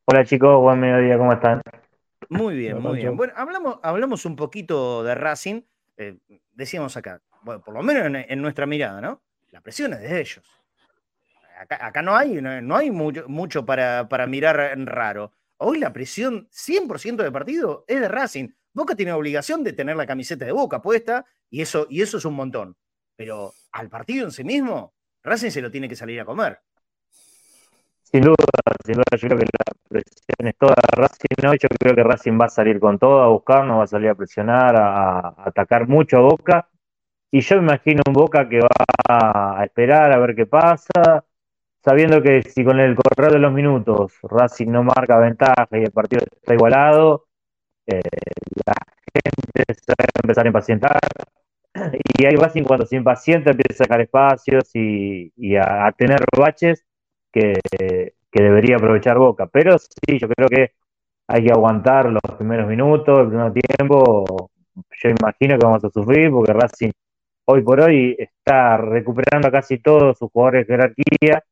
Hola 0.04 0.26
chicos, 0.26 0.60
buen 0.62 0.82
mediodía, 0.82 1.18
¿cómo 1.18 1.32
están? 1.32 1.62
Muy 2.28 2.58
bien, 2.58 2.82
muy 2.82 2.98
bien. 2.98 3.16
Bueno, 3.16 3.32
hablamos, 3.38 3.80
hablamos 3.84 4.26
un 4.26 4.36
poquito 4.36 5.02
de 5.06 5.16
Racing. 5.16 5.62
Eh, 5.96 6.18
decíamos 6.52 6.98
acá, 6.98 7.22
bueno, 7.42 7.62
por 7.62 7.74
lo 7.74 7.84
menos 7.84 8.24
en, 8.28 8.42
nuestra 8.42 8.66
mirada, 8.66 9.02
¿no? 9.02 9.22
La 9.52 9.62
presión 9.62 9.94
es 9.94 10.02
de 10.02 10.20
ellos. 10.20 10.46
Acá, 11.60 12.02
no 12.02 12.16
hay, 12.16 12.40
no, 12.42 12.76
hay 12.76 12.92
mucho, 12.92 13.28
mucho 13.28 13.66
para, 13.66 14.08
para 14.08 14.28
mirar 14.28 14.58
raro. 14.86 15.32
Hoy 15.58 15.80
la 15.80 15.92
presión 15.92 16.48
100% 16.52 17.24
de 17.24 17.32
partido 17.32 17.84
es 17.88 18.00
de 18.00 18.08
Racing. 18.08 18.50
Boca 18.74 18.96
tiene 18.96 19.12
obligación 19.14 19.64
de 19.64 19.74
tener 19.74 19.96
la 19.96 20.06
camiseta 20.06 20.46
de 20.46 20.52
Boca 20.52 20.82
puesta 20.82 21.26
y 21.50 21.62
eso, 21.62 21.88
y 21.90 22.04
eso 22.04 22.18
es 22.18 22.26
un 22.26 22.36
montón. 22.36 22.76
Pero 23.16 23.54
al 23.72 23.90
partido 23.90 24.26
en 24.26 24.32
sí 24.32 24.44
mismo, 24.44 24.94
Racing 25.24 25.50
se 25.50 25.62
lo 25.62 25.72
tiene 25.72 25.90
que 25.90 25.96
salir 25.96 26.22
a 26.22 26.26
comer. 26.26 26.60
Sin 28.04 28.22
duda, 28.22 28.36
sin 28.86 28.94
duda, 28.94 29.18
yo 29.18 29.28
creo 29.28 29.38
que 29.40 29.46
la 29.46 29.74
presión 29.90 30.48
es 30.48 30.56
toda 30.58 30.76
Racing, 30.96 31.36
¿no? 31.44 31.54
Yo 31.56 31.68
creo 31.80 31.96
que 31.96 32.04
Racing 32.04 32.40
va 32.40 32.46
a 32.46 32.50
salir 32.50 32.80
con 32.80 33.00
todo 33.00 33.22
a 33.22 33.28
buscar, 33.28 33.66
no 33.66 33.80
va 33.80 33.84
a 33.84 33.88
salir 33.88 34.10
a 34.10 34.16
presionar, 34.16 34.76
a, 34.76 35.34
atacar 35.38 35.88
mucho 35.88 36.18
a 36.18 36.22
Boca. 36.22 36.70
Y 37.32 37.42
yo 37.42 37.58
me 37.58 37.64
imagino 37.64 38.02
un 38.08 38.14
Boca 38.14 38.48
que 38.48 38.60
va 38.60 39.60
a 39.60 39.64
esperar 39.66 40.12
a 40.14 40.18
ver 40.20 40.36
qué 40.36 40.46
pasa, 40.46 41.26
sabiendo 41.84 42.22
que 42.22 42.42
si 42.44 42.64
con 42.64 42.80
el 42.80 42.96
correr 42.96 43.34
de 43.34 43.40
los 43.40 43.54
minutos 43.54 44.14
Racing 44.24 44.68
no 44.72 44.84
marca 44.84 45.18
ventaja 45.20 45.68
y 45.72 45.84
el 45.84 45.92
partido 45.92 46.24
está 46.36 46.54
igualado, 46.54 47.28
eh, 47.86 48.02
la 48.66 48.74
gente 49.14 49.74
se 49.74 49.92
va 49.92 49.96
a 50.00 50.22
empezar 50.24 50.46
a 50.46 50.50
impacientar. 50.50 51.00
Y 52.20 52.26
ahí 52.26 52.36
Racing 52.36 52.64
cuando 52.64 52.86
se 52.86 52.96
impacienta 52.96 53.52
empieza 53.52 53.84
a 53.84 53.86
sacar 53.86 54.02
espacios 54.02 54.70
y, 54.74 55.56
a, 55.58 55.92
tener 55.98 56.20
baches 56.38 56.86
que, 57.32 57.54
debería 58.32 58.76
aprovechar 58.78 59.18
Boca. 59.18 59.48
Pero 59.48 59.78
sí, 59.80 60.20
yo 60.20 60.28
creo 60.30 60.48
que 60.48 60.74
hay 61.28 61.44
que 61.46 61.52
aguantar 61.52 62.06
los 62.12 62.22
primeros 62.38 62.68
minutos, 62.68 63.20
el 63.20 63.28
primer 63.30 63.54
tiempo. 63.54 64.52
Yo 65.04 65.10
imagino 65.10 65.58
que 65.58 65.66
vamos 65.66 65.84
a 65.84 65.90
sufrir 65.90 66.32
porque 66.32 66.54
Racing 66.54 66.92
hoy 67.50 67.62
por 67.62 67.80
hoy 67.80 68.16
está 68.18 68.78
recuperando 68.78 69.50
casi 69.52 69.80
todos 69.80 70.18
sus 70.18 70.30
jugadores 70.32 70.68
de 70.68 70.74
jerarquía. 70.74 71.44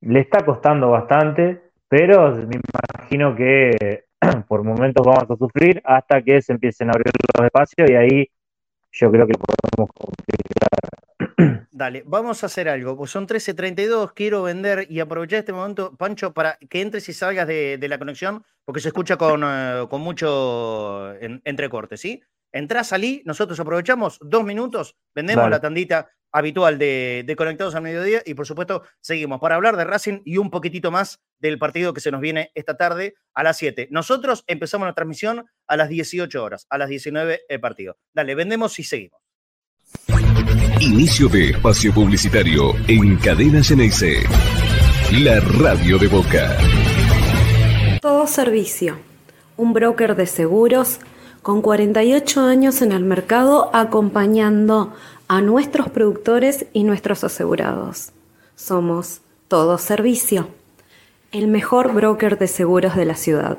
Le 0.00 0.20
está 0.20 0.44
costando 0.44 0.90
bastante, 0.90 1.60
pero 1.88 2.34
me 2.34 2.60
imagino 2.98 3.36
que 3.36 4.04
por 4.48 4.64
momentos 4.64 5.06
vamos 5.06 5.30
a 5.30 5.36
sufrir 5.36 5.80
hasta 5.84 6.22
que 6.22 6.42
se 6.42 6.52
empiecen 6.52 6.88
a 6.88 6.92
abrir 6.92 7.12
los 7.36 7.46
espacios 7.46 7.88
y 7.88 7.94
ahí 7.94 8.30
yo 8.92 9.10
creo 9.12 9.26
que 9.26 9.34
podemos 9.34 9.90
complicar. 9.94 11.68
Dale, 11.70 12.02
vamos 12.04 12.42
a 12.42 12.46
hacer 12.46 12.68
algo. 12.68 12.96
Pues 12.96 13.10
son 13.12 13.28
13.32, 13.28 14.12
quiero 14.12 14.42
vender 14.42 14.86
y 14.90 14.98
aprovechar 14.98 15.38
este 15.40 15.52
momento, 15.52 15.96
Pancho, 15.96 16.34
para 16.34 16.58
que 16.68 16.80
entres 16.80 17.08
y 17.08 17.12
salgas 17.12 17.46
de, 17.46 17.78
la 17.88 17.98
conexión, 17.98 18.44
porque 18.64 18.80
se 18.80 18.88
escucha 18.88 19.16
con, 19.16 19.42
eh, 19.44 19.86
mucho 19.92 21.14
entrecorte, 21.20 21.96
¿sí? 21.96 22.22
Entrás, 22.52 22.88
salí, 22.88 23.22
nosotros 23.24 23.58
aprovechamos 23.60 24.18
dos 24.20 24.44
minutos, 24.44 24.96
vendemos 25.14 25.48
la 25.48 25.60
tandita 25.60 26.10
habitual 26.32 26.78
de, 26.78 27.24
de, 27.26 27.36
Conectados 27.36 27.74
al 27.74 27.82
Mediodía 27.82 28.22
y 28.24 28.34
por 28.34 28.46
supuesto 28.46 28.82
seguimos 29.00 29.40
para 29.40 29.56
hablar 29.56 29.76
de 29.76 29.84
Racing 29.84 30.20
y 30.24 30.36
un 30.36 30.50
poquitito 30.50 30.90
más 30.90 31.20
del 31.38 31.58
partido 31.58 31.92
que 31.92 32.00
se 32.00 32.10
nos 32.10 32.20
viene 32.20 32.52
esta 32.54 32.76
tarde 32.76 33.14
a 33.34 33.42
las 33.42 33.56
7. 33.58 33.88
Nosotros 33.90 34.44
empezamos 34.46 34.86
la 34.86 34.94
transmisión 34.94 35.46
a 35.66 35.76
las 35.76 35.88
18 35.88 36.42
horas, 36.42 36.66
a 36.70 36.78
las 36.78 36.88
19 36.88 37.42
el 37.48 37.60
partido. 37.60 37.98
Dale, 38.14 38.34
vendemos 38.34 38.78
y 38.78 38.84
seguimos. 38.84 39.20
Inicio 40.80 41.28
de 41.28 41.50
espacio 41.50 41.92
publicitario 41.92 42.74
en 42.88 43.16
Cadena 43.18 43.62
Geneise. 43.62 44.22
La 45.12 45.40
radio 45.40 45.98
de 45.98 46.06
Boca. 46.06 46.56
Todo 48.00 48.26
servicio. 48.26 48.98
Un 49.56 49.72
broker 49.72 50.16
de 50.16 50.26
seguros 50.26 51.00
con 51.42 51.62
48 51.62 52.40
años 52.42 52.82
en 52.82 52.92
el 52.92 53.04
mercado 53.04 53.70
acompañando 53.72 54.92
a 55.28 55.40
nuestros 55.40 55.88
productores 55.88 56.66
y 56.72 56.84
nuestros 56.84 57.24
asegurados. 57.24 58.10
Somos 58.56 59.20
Todo 59.48 59.78
Servicio, 59.78 60.48
el 61.32 61.46
mejor 61.46 61.92
broker 61.92 62.38
de 62.38 62.48
seguros 62.48 62.96
de 62.96 63.04
la 63.04 63.14
ciudad. 63.14 63.58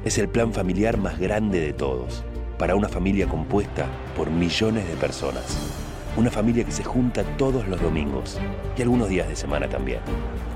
Es 0.05 0.19
el 0.19 0.29
plan 0.29 0.53
familiar 0.53 0.99
más 0.99 1.19
grande 1.19 1.59
de 1.59 1.73
todos. 1.73 2.23
Para 2.61 2.77
una 2.77 2.89
familia 2.89 3.27
compuesta 3.27 3.89
por 4.17 4.31
millones 4.31 4.87
de 4.87 4.95
personas. 4.95 5.59
Una 6.17 6.31
familia 6.31 6.63
que 6.63 6.71
se 6.71 6.85
junta 6.85 7.25
todos 7.37 7.67
los 7.67 7.83
domingos 7.83 8.39
y 8.79 8.83
algunos 8.83 9.09
días 9.09 9.29
de 9.29 9.35
semana 9.35 9.69
también. 9.69 9.99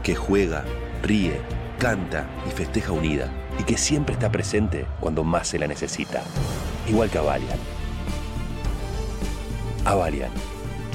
Que 0.04 0.14
juega, 0.14 0.64
ríe, 1.04 1.40
canta 1.78 2.28
y 2.48 2.50
festeja 2.50 2.92
unida 2.92 3.30
y 3.58 3.64
que 3.64 3.76
siempre 3.76 4.14
está 4.14 4.32
presente 4.32 4.86
cuando 5.00 5.22
más 5.22 5.48
se 5.48 5.58
la 5.58 5.66
necesita. 5.66 6.22
Igual 6.88 7.10
que 7.10 7.18
Avalian. 7.18 7.58
Avalian, 9.84 10.30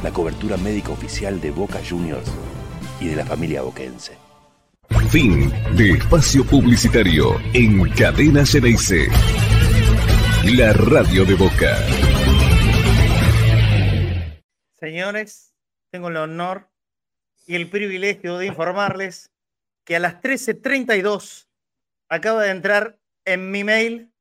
la 0.04 0.12
cobertura 0.12 0.58
médica 0.58 0.91
oficial 0.91 1.39
de 1.39 1.52
Boca 1.52 1.80
Juniors 1.88 2.30
y 3.00 3.08
de 3.08 3.15
la 3.15 3.26
familia 3.26 3.62
boquense. 3.62 4.17
Fin 5.10 5.52
de 5.76 5.91
espacio 5.91 6.43
publicitario 6.45 7.39
en 7.54 7.89
Cadena 7.91 8.45
Geneise. 8.45 9.08
La 10.45 10.74
radio 10.74 11.26
de 11.26 11.36
Boca. 11.36 11.78
Señores, 14.80 15.54
tengo 15.91 16.10
el 16.10 16.17
honor 16.17 16.69
y 17.45 17.56
el 17.56 17.69
privilegio 17.69 18.38
de 18.38 18.48
informarles 18.48 19.32
que 19.89 19.95
a 19.95 19.99
las 19.99 20.21
13.32 20.21 21.47
acaba 22.10 22.43
de 22.43 22.52
entrar 22.52 22.99
en 23.25 23.49
mi 23.49 23.63
mail. 23.63 24.13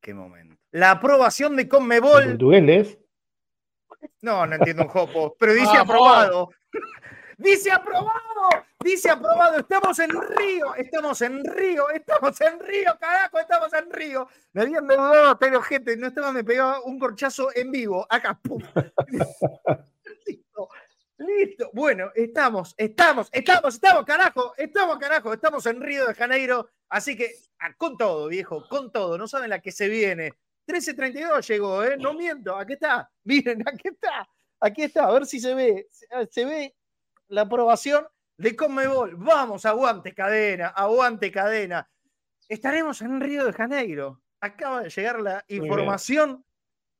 ¿Qué 0.00 0.14
momento? 0.14 0.56
La 0.70 0.92
aprobación 0.92 1.56
de 1.56 1.68
Conmebol. 1.68 2.24
¿Portugués 2.24 2.96
No, 4.22 4.46
no 4.46 4.54
entiendo 4.54 4.84
un 4.84 4.88
jopo, 4.88 5.36
pero 5.38 5.52
dice 5.52 5.76
aprobado. 5.76 6.48
Dice 7.36 7.72
aprobado, 7.72 8.48
dice 8.84 9.10
aprobado. 9.10 9.58
Estamos 9.58 9.98
en 9.98 10.10
Río, 10.10 10.72
estamos 10.76 11.20
en 11.20 11.44
Río, 11.44 11.90
estamos 11.90 12.40
en 12.40 12.60
Río, 12.60 12.96
carajo, 13.00 13.40
estamos 13.40 13.72
en 13.72 13.90
Río. 13.90 14.28
Me 14.52 14.62
habían 14.62 14.86
dudado, 14.86 15.36
pero 15.36 15.60
gente, 15.60 15.96
no 15.96 16.06
estaba, 16.06 16.30
me 16.30 16.44
pegaba 16.44 16.80
un 16.84 16.96
corchazo 16.96 17.48
en 17.56 17.72
vivo, 17.72 18.06
acá, 18.08 18.38
pum. 18.40 18.62
Listo. 21.18 21.70
Bueno, 21.72 22.10
estamos, 22.14 22.74
estamos, 22.76 23.28
estamos, 23.30 23.74
estamos, 23.74 24.04
carajo, 24.04 24.52
estamos, 24.56 24.98
carajo, 24.98 25.32
estamos 25.32 25.64
en 25.66 25.80
Río 25.80 26.06
de 26.08 26.14
Janeiro. 26.14 26.68
Así 26.88 27.16
que 27.16 27.30
con 27.76 27.96
todo, 27.96 28.28
viejo, 28.28 28.66
con 28.68 28.90
todo. 28.90 29.16
No 29.16 29.28
saben 29.28 29.50
la 29.50 29.60
que 29.60 29.70
se 29.70 29.88
viene. 29.88 30.32
13.32 30.66 31.46
llegó, 31.46 31.84
¿eh? 31.84 31.96
No 31.96 32.14
miento, 32.14 32.56
aquí 32.56 32.72
está. 32.72 33.08
Miren, 33.24 33.62
aquí 33.66 33.88
está. 33.88 34.28
Aquí 34.60 34.82
está, 34.82 35.04
a 35.04 35.12
ver 35.12 35.26
si 35.26 35.38
se 35.38 35.54
ve. 35.54 35.88
Se 36.30 36.44
ve 36.44 36.74
la 37.28 37.42
aprobación 37.42 38.06
de 38.36 38.56
Conmebol. 38.56 39.14
Vamos, 39.16 39.66
aguante 39.66 40.14
cadena, 40.14 40.68
aguante 40.68 41.30
cadena. 41.30 41.88
Estaremos 42.48 43.00
en 43.02 43.20
Río 43.20 43.44
de 43.44 43.52
Janeiro. 43.52 44.20
Acaba 44.40 44.82
de 44.82 44.90
llegar 44.90 45.20
la 45.20 45.44
información 45.48 46.44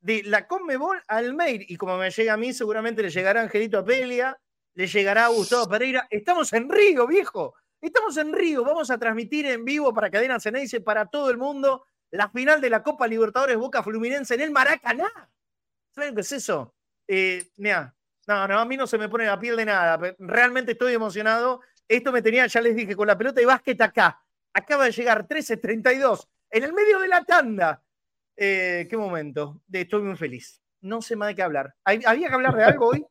de 0.05 0.21
la 0.23 0.45
Conmebol 0.45 1.01
al 1.07 1.33
mail. 1.33 1.65
Y 1.67 1.77
como 1.77 1.97
me 1.97 2.11
llega 2.11 2.33
a 2.33 2.37
mí, 2.37 2.53
seguramente 2.53 3.01
le 3.01 3.09
llegará 3.09 3.41
Angelito 3.41 3.79
Apelia, 3.79 4.39
le 4.75 4.85
llegará 4.85 5.27
Gustavo 5.29 5.67
Pereira. 5.67 6.05
Estamos 6.11 6.53
en 6.53 6.69
Río, 6.69 7.07
viejo. 7.07 7.55
Estamos 7.81 8.15
en 8.17 8.31
Río. 8.31 8.63
Vamos 8.63 8.91
a 8.91 8.99
transmitir 8.99 9.47
en 9.47 9.65
vivo 9.65 9.91
para 9.95 10.11
Cadena 10.11 10.39
Ceneice, 10.39 10.79
para 10.79 11.07
todo 11.07 11.31
el 11.31 11.37
mundo, 11.39 11.85
la 12.11 12.29
final 12.29 12.61
de 12.61 12.69
la 12.69 12.83
Copa 12.83 13.07
Libertadores 13.07 13.57
Boca 13.57 13.81
Fluminense 13.81 14.35
en 14.35 14.41
el 14.41 14.51
Maracaná. 14.51 15.09
¿Saben 15.89 16.13
qué 16.13 16.21
es 16.21 16.31
eso? 16.33 16.75
Eh, 17.07 17.47
mira, 17.57 17.95
no, 18.27 18.47
no, 18.47 18.59
a 18.59 18.65
mí 18.65 18.77
no 18.77 18.85
se 18.85 18.99
me 18.99 19.09
pone 19.09 19.25
la 19.25 19.39
piel 19.39 19.55
de 19.55 19.65
nada. 19.65 19.99
Realmente 20.19 20.73
estoy 20.73 20.93
emocionado. 20.93 21.61
Esto 21.87 22.11
me 22.11 22.21
tenía, 22.21 22.45
ya 22.45 22.61
les 22.61 22.75
dije, 22.75 22.95
con 22.95 23.07
la 23.07 23.17
pelota 23.17 23.39
de 23.39 23.47
básquet 23.47 23.81
acá. 23.81 24.21
Acaba 24.53 24.85
de 24.85 24.91
llegar 24.91 25.27
13.32 25.27 26.27
en 26.51 26.63
el 26.63 26.73
medio 26.73 26.99
de 26.99 27.07
la 27.07 27.23
tanda. 27.23 27.81
Eh, 28.37 28.87
qué 28.89 28.97
momento. 28.97 29.61
Estoy 29.71 30.01
muy 30.01 30.15
feliz. 30.15 30.61
No 30.81 31.01
sé 31.01 31.15
más 31.15 31.29
de 31.29 31.35
qué 31.35 31.41
hablar. 31.41 31.73
¿Había 31.83 32.27
que 32.27 32.33
hablar 32.33 32.55
de 32.55 32.63
algo 32.63 32.87
hoy? 32.87 33.05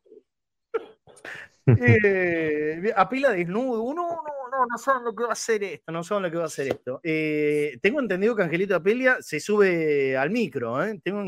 Eh, 1.67 2.93
a 2.95 3.09
pila 3.09 3.31
desnudo. 3.31 3.93
No, 3.93 4.07
no, 4.07 4.21
no, 4.51 4.65
no 4.69 4.77
saben 4.77 5.03
lo 5.03 5.15
que 5.15 5.23
va 5.23 5.29
a 5.29 5.33
hacer 5.33 5.63
esto. 5.63 5.91
No 5.91 6.03
saben 6.03 6.23
lo 6.23 6.31
que 6.31 6.37
va 6.37 6.43
a 6.43 6.47
hacer 6.47 6.67
esto. 6.67 6.99
Eh, 7.03 7.79
tengo 7.81 7.99
entendido 7.99 8.35
que 8.35 8.43
Angelito 8.43 8.75
Apelia 8.75 9.17
se 9.19 9.39
sube 9.39 10.15
al 10.15 10.29
micro. 10.29 10.77
Tengo 11.03 11.23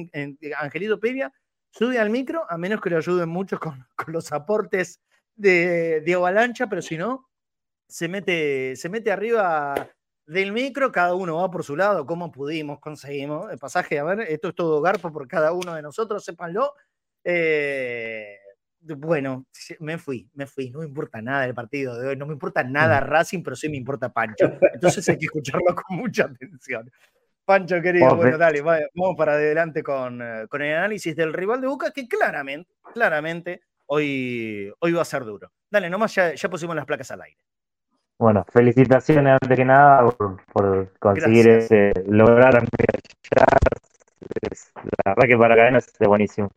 Angelito 0.60 0.96
Apelia 0.96 1.34
sube 1.72 2.00
al 2.00 2.10
micro, 2.10 2.46
a 2.50 2.58
menos 2.58 2.82
que 2.82 2.90
le 2.90 2.98
ayuden 2.98 3.30
mucho 3.30 3.60
con, 3.60 3.86
los 4.08 4.32
aportes 4.32 5.02
de, 5.36 6.02
de, 6.02 6.14
Avalancha, 6.14 6.68
pero 6.68 6.82
si 6.82 6.98
no, 6.98 7.30
se 7.88 8.08
mete, 8.08 8.76
se 8.76 8.90
mete 8.90 9.12
arriba 9.12 9.90
del 10.28 10.52
micro, 10.52 10.92
cada 10.92 11.16
uno 11.16 11.38
va 11.38 11.50
por 11.50 11.64
su 11.64 11.76
lado, 11.76 12.06
como 12.06 12.32
pudimos, 12.32 12.80
conseguimos 12.80 13.50
el 13.50 13.58
pasaje. 13.58 13.98
A 13.98 14.04
ver, 14.04 14.22
esto 14.22 14.50
es 14.50 14.56
todo 14.56 14.82
garpo 14.82 15.12
por 15.12 15.28
cada 15.28 15.54
uno 15.54 15.74
de 15.74 15.82
nosotros, 15.82 16.24
sépanlo. 16.24 16.74
Eh, 17.24 18.38
bueno, 18.82 19.48
me 19.80 19.98
fui, 19.98 20.30
me 20.34 20.46
fui. 20.46 20.70
No 20.70 20.80
me 20.80 20.86
importa 20.86 21.22
nada 21.22 21.46
el 21.46 21.54
partido 21.54 21.98
de 21.98 22.10
hoy, 22.10 22.18
no 22.18 22.26
me 22.26 22.34
importa 22.34 22.64
nada 22.64 23.00
Racing, 23.00 23.42
pero 23.42 23.56
sí 23.56 23.70
me 23.70 23.78
importa 23.78 24.12
Pancho. 24.12 24.52
Entonces 24.74 25.08
hay 25.08 25.18
que 25.18 25.26
escucharlo 25.26 25.74
con 25.74 25.98
mucha 25.98 26.26
atención. 26.26 26.92
Pancho, 27.46 27.82
querido, 27.82 28.14
bueno, 28.14 28.38
dale, 28.38 28.62
vamos 28.62 29.16
para 29.18 29.34
adelante 29.34 29.82
con, 29.82 30.22
con, 30.50 30.62
el 30.62 30.76
análisis 30.76 31.16
del 31.16 31.32
rival 31.32 31.62
de 31.62 31.68
Boca, 31.68 31.92
que 31.92 32.06
claramente, 32.06 32.76
claramente, 32.94 33.62
hoy, 33.86 34.70
hoy 34.80 34.92
va 34.92 35.04
a 35.04 35.06
ser 35.06 35.24
duro. 35.24 35.54
Dale, 35.70 35.90
nomás 35.90 36.14
ya, 36.14 36.36
ya 36.36 36.50
pusimos 36.50 36.76
las 36.76 36.86
placas 36.86 37.10
al 37.12 37.22
aire. 37.22 37.40
Bueno, 38.20 38.46
felicitaciones 38.52 39.38
antes 39.40 39.58
que 39.58 39.66
nada 39.66 40.10
por, 40.52 40.92
conseguir 41.00 41.48
ese, 41.50 41.94
lograr 42.08 42.54
La 45.06 45.14
verdad 45.14 45.28
que 45.28 45.38
para 45.38 45.56
cadenas 45.56 45.88
es 45.88 46.08
buenísimo. 46.08 46.50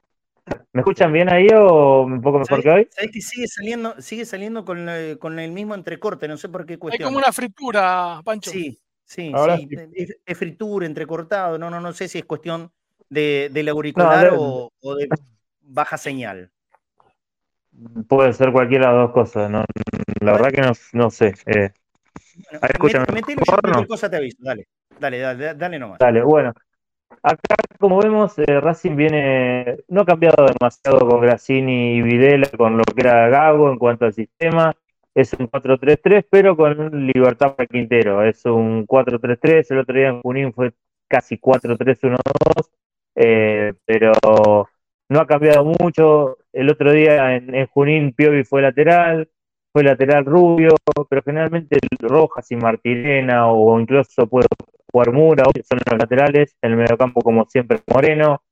¿Me 0.73 0.81
escuchan 0.81 1.13
bien 1.13 1.31
ahí 1.33 1.49
o 1.55 2.03
un 2.03 2.23
poco 2.23 2.39
mejor 2.39 2.63
que 2.63 2.71
hoy? 2.71 2.89
Sabes 2.91 3.11
que 3.13 3.21
sigue 3.21 3.47
saliendo, 3.47 4.01
sigue 4.01 4.25
saliendo 4.25 4.65
con, 4.65 4.89
con, 5.19 5.39
el 5.39 5.53
mismo 5.53 5.75
entrecorte, 5.75 6.27
no 6.29 6.37
sé 6.37 6.49
por 6.49 6.65
qué 6.65 6.79
cuestión. 6.79 7.07
Hay 7.07 7.13
como 7.13 7.19
una 7.19 7.33
fritura, 7.33 8.23
Pancho. 8.25 8.51
Sí, 8.51 8.81
sí, 9.05 9.33
sí. 9.33 9.69
Es, 10.25 10.39
fritura, 10.39 10.87
entrecortado. 10.87 11.59
No, 11.59 11.69
no, 11.71 11.81
no 11.81 11.93
sé 11.93 12.09
si 12.09 12.19
es 12.19 12.25
cuestión 12.25 12.73
de, 13.09 13.51
del 13.53 13.69
auricular 13.69 14.33
o, 14.35 14.73
de 14.97 15.09
baja 15.61 15.99
señal. 15.99 16.51
Puede 18.09 18.33
ser 18.33 18.53
cualquiera 18.53 18.89
de 18.89 18.95
las 18.95 19.07
dos 19.07 19.13
cosas, 19.13 19.51
no, 19.51 19.65
la 20.21 20.33
verdad 20.33 20.51
que 20.51 20.61
no, 20.61 20.73
no 20.93 21.11
sé. 21.11 21.35
Eh. 21.47 21.71
Bueno, 22.79 23.05
cualquier 23.07 23.87
cosa 23.87 24.11
te 24.11 24.17
aviso, 24.17 24.39
dale, 24.41 24.67
dale, 24.99 25.19
dale, 25.19 25.55
dale 25.55 25.79
nomás. 25.79 25.99
Dale, 25.99 26.23
bueno, 26.23 26.53
Acá, 27.23 27.57
como 27.79 28.01
vemos, 28.01 28.39
eh, 28.39 28.61
Racing 28.61 28.97
viene, 28.97 29.79
no 29.89 30.03
ha 30.03 30.07
cambiado 30.07 30.47
demasiado 30.47 31.07
con 31.07 31.21
Grassini 31.21 31.97
y 31.97 32.03
Videla, 32.03 32.49
con 32.57 32.79
lo 32.79 32.85
que 32.85 33.01
era 33.01 33.29
Gago 33.29 33.71
en 33.71 33.79
cuanto 33.79 34.07
al 34.07 34.15
sistema. 34.15 34.75
Es 35.15 35.35
un 35.35 35.49
4-3-3, 35.51 36.27
pero 36.31 36.57
con 36.57 37.07
libertad 37.07 37.55
para 37.57 37.67
Quintero. 37.67 38.23
Es 38.23 38.47
un 38.47 38.87
4-3-3. 38.87 39.67
El 39.71 39.79
otro 39.81 39.95
día 39.97 40.09
en 40.09 40.23
Junín 40.23 40.53
fue 40.55 40.73
casi 41.09 41.37
4-3-1-2, 41.37 42.71
eh, 43.17 43.75
pero 43.85 44.13
no 45.11 45.21
ha 45.21 45.27
cambiado 45.27 45.65
mucho. 45.65 46.39
El 46.53 46.71
otro 46.71 46.93
día 46.93 47.37
en, 47.37 47.67
Junín 47.67 48.13
Piovi 48.13 48.45
fue 48.45 48.63
lateral, 48.63 49.29
fue 49.73 49.83
lateral 49.83 50.25
Rubio, 50.25 50.71
pero 51.09 51.23
generalmente 51.23 51.79
Rojas 52.01 52.51
y 52.51 52.57
Martirena 52.57 53.49
o 53.49 53.79
incluso 53.79 54.27
puedo 54.27 54.47
jugar 54.91 55.13
Mura, 55.13 55.45
son 55.69 55.79
los 55.85 55.99
laterales, 55.99 56.57
en 56.63 56.73
el 56.73 56.77
mediocampo 56.79 57.21
como 57.21 57.45
siempre 57.47 57.81
Moreno. 57.93 58.43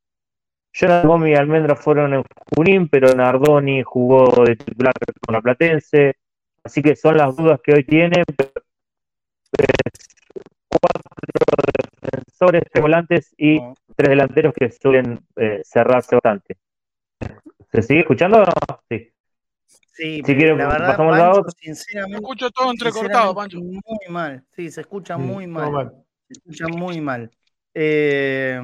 Jonathan 0.72 1.08
Gomi 1.08 1.30
y 1.30 1.34
Almendra 1.34 1.76
fueron 1.76 2.14
en 2.14 2.24
Junín, 2.54 2.88
pero 2.88 3.14
Nardoni 3.14 3.82
jugó 3.82 4.44
de 4.44 4.56
titular 4.56 4.92
con 5.24 5.34
la 5.34 5.40
Platense, 5.40 6.16
así 6.62 6.82
que 6.82 6.94
son 6.94 7.16
las 7.16 7.34
dudas 7.36 7.60
que 7.62 7.72
hoy 7.72 7.84
tienen. 7.84 8.24
Cuatro 10.68 11.02
defensores, 12.00 12.62
tres 12.70 12.82
volantes 12.82 13.34
y 13.36 13.60
tres 13.96 14.10
delanteros 14.10 14.54
que 14.54 14.70
suelen 14.70 15.20
eh, 15.36 15.62
cerrarse 15.64 16.16
bastante. 16.16 16.56
¿Se 17.72 17.82
sigue 17.82 18.00
escuchando? 18.00 18.44
Sí. 18.88 19.12
Sí, 19.66 20.22
si 20.24 20.36
quieren, 20.36 20.58
la 20.58 20.68
verdad, 20.68 20.96
Pancho, 20.96 21.44
sinceramente. 21.60 22.18
Escucho 22.22 22.50
todo 22.50 22.70
entrecortado, 22.70 23.34
Pancho. 23.34 23.58
Muy 23.58 23.82
mal, 24.08 24.44
sí, 24.54 24.70
se 24.70 24.82
escucha 24.82 25.18
muy 25.18 25.48
mal. 25.48 25.92
Se 26.28 26.34
escucha 26.34 26.68
muy 26.68 27.00
mal. 27.00 27.30
Eh, 27.74 28.60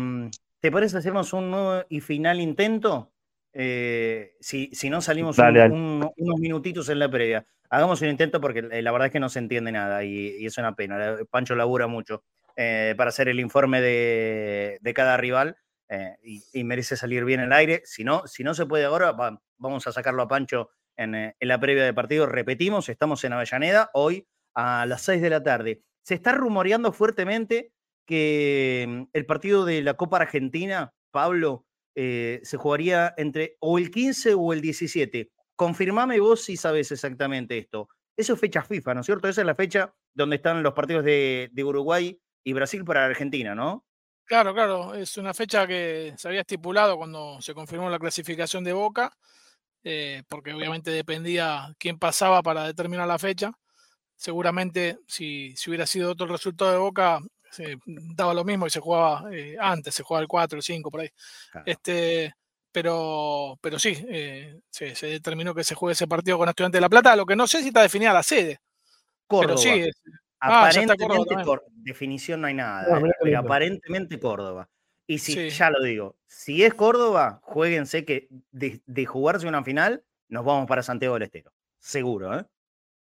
¿Te 0.60 0.70
parece 0.70 0.96
hacemos 0.96 1.32
un 1.32 1.50
nuevo 1.50 1.84
y 1.88 2.00
final 2.00 2.40
intento? 2.40 3.13
Eh, 3.54 4.34
si, 4.40 4.70
si, 4.72 4.90
no 4.90 5.00
salimos 5.00 5.38
unos 5.38 6.40
minutitos 6.40 6.88
en 6.88 6.98
la 6.98 7.08
previa. 7.08 7.46
Hagamos 7.70 8.02
un 8.02 8.08
intento 8.08 8.40
porque 8.40 8.66
eh, 8.70 8.82
la 8.82 8.92
verdad 8.92 9.06
es 9.06 9.12
que 9.12 9.20
no 9.20 9.28
se 9.28 9.38
entiende 9.38 9.72
nada 9.72 10.04
y, 10.04 10.44
es 10.44 10.58
una 10.58 10.74
pena. 10.74 11.16
Pancho 11.30 11.54
labura 11.54 11.86
mucho 11.86 12.22
para 12.56 13.08
hacer 13.08 13.28
el 13.28 13.40
informe 13.40 13.80
de, 13.80 14.78
de 14.80 14.94
cada 14.94 15.16
rival 15.16 15.56
y, 16.22 16.64
merece 16.64 16.96
salir 16.96 17.24
bien 17.24 17.40
el 17.40 17.52
aire. 17.52 17.82
Si 17.84 18.04
no, 18.04 18.26
si 18.26 18.44
no 18.44 18.54
se 18.54 18.66
puede 18.66 18.84
ahora, 18.84 19.14
vamos 19.58 19.86
a 19.86 19.92
sacarlo 19.92 20.22
a 20.22 20.28
Pancho 20.28 20.70
eh, 20.96 21.34
en, 21.38 21.48
la 21.48 21.60
previa 21.60 21.84
de 21.84 21.94
partido. 21.94 22.26
Repetimos, 22.26 22.88
estamos 22.88 23.24
en 23.24 23.32
Avellaneda 23.32 23.90
hoy 23.94 24.26
a 24.54 24.86
las 24.86 25.02
6 25.02 25.22
de 25.22 25.30
la 25.30 25.42
tarde. 25.42 25.82
Se 26.02 26.14
está 26.14 26.32
rumoreando 26.32 26.92
fuertemente 26.92 27.72
que 28.06 28.86
mm, 28.88 29.02
el 29.12 29.26
partido 29.26 29.64
de 29.64 29.82
la 29.82 29.94
Copa 29.94 30.18
Argentina, 30.18 30.92
Pablo, 31.10 31.66
eh, 31.94 32.40
se 32.42 32.56
jugaría 32.56 33.14
entre 33.16 33.56
o 33.60 33.78
el 33.78 33.90
15 33.90 34.34
o 34.34 34.52
el 34.52 34.60
17. 34.60 35.30
Confirmame 35.56 36.20
vos 36.20 36.42
si 36.42 36.56
sabes 36.56 36.90
exactamente 36.92 37.58
esto. 37.58 37.88
Eso 38.16 38.34
es 38.34 38.40
fecha 38.40 38.62
FIFA, 38.62 38.94
¿no 38.94 39.00
es 39.00 39.06
cierto? 39.06 39.28
Esa 39.28 39.40
es 39.42 39.46
la 39.46 39.54
fecha 39.54 39.94
donde 40.14 40.36
están 40.36 40.62
los 40.62 40.72
partidos 40.72 41.04
de, 41.04 41.50
de 41.52 41.64
Uruguay 41.64 42.20
y 42.44 42.52
Brasil 42.52 42.84
para 42.84 43.04
Argentina, 43.04 43.54
¿no? 43.54 43.84
Claro, 44.24 44.54
claro, 44.54 44.94
es 44.94 45.16
una 45.18 45.34
fecha 45.34 45.66
que 45.66 46.14
se 46.16 46.28
había 46.28 46.40
estipulado 46.40 46.96
cuando 46.96 47.40
se 47.40 47.52
confirmó 47.54 47.90
la 47.90 47.98
clasificación 47.98 48.64
de 48.64 48.72
Boca 48.72 49.12
eh, 49.84 50.22
porque 50.28 50.54
obviamente 50.54 50.90
dependía 50.90 51.74
quién 51.78 51.98
pasaba 51.98 52.42
para 52.42 52.64
determinar 52.64 53.06
la 53.06 53.18
fecha. 53.18 53.52
Seguramente 54.16 54.98
si, 55.06 55.54
si 55.56 55.70
hubiera 55.70 55.86
sido 55.86 56.12
otro 56.12 56.26
resultado 56.26 56.72
de 56.72 56.78
Boca, 56.78 57.20
se 57.54 57.78
daba 57.86 58.34
lo 58.34 58.44
mismo 58.44 58.66
y 58.66 58.70
se 58.70 58.80
jugaba 58.80 59.32
eh, 59.32 59.56
antes, 59.58 59.94
se 59.94 60.02
jugaba 60.02 60.22
el 60.22 60.28
4, 60.28 60.56
el 60.56 60.62
5, 60.62 60.90
por 60.90 61.00
ahí. 61.00 61.10
Este, 61.64 62.34
pero, 62.72 63.56
pero 63.60 63.78
sí, 63.78 63.96
eh, 64.08 64.60
se, 64.68 64.94
determinó 65.06 65.54
que 65.54 65.62
se 65.62 65.74
juegue 65.74 65.92
ese 65.92 66.08
partido 66.08 66.36
con 66.38 66.48
Estudiantes 66.48 66.78
de 66.78 66.82
La 66.82 66.88
Plata, 66.88 67.14
lo 67.14 67.24
que 67.24 67.36
no 67.36 67.46
sé 67.46 67.62
si 67.62 67.68
está 67.68 67.82
definida 67.82 68.12
la 68.12 68.22
sede. 68.22 68.58
Córdoba. 69.26 69.54
Pero 69.54 69.58
sí, 69.58 69.90
ah, 70.40 70.68
aparentemente, 70.68 71.36
definición 71.76 72.40
no 72.40 72.48
hay 72.48 72.54
nada, 72.54 73.00
pero 73.22 73.38
aparentemente 73.38 74.18
Córdoba. 74.18 74.68
Y 75.06 75.18
si, 75.18 75.50
ya 75.50 75.70
lo 75.70 75.82
digo, 75.82 76.16
si 76.26 76.64
es 76.64 76.74
Córdoba, 76.74 77.40
jueguense 77.42 78.04
que 78.04 78.28
de, 78.50 79.06
jugarse 79.06 79.46
una 79.46 79.62
final, 79.62 80.02
nos 80.28 80.44
vamos 80.44 80.66
para 80.66 80.82
Santiago 80.82 81.14
del 81.14 81.24
Estero. 81.24 81.52
Seguro, 81.78 82.38
¿eh? 82.38 82.44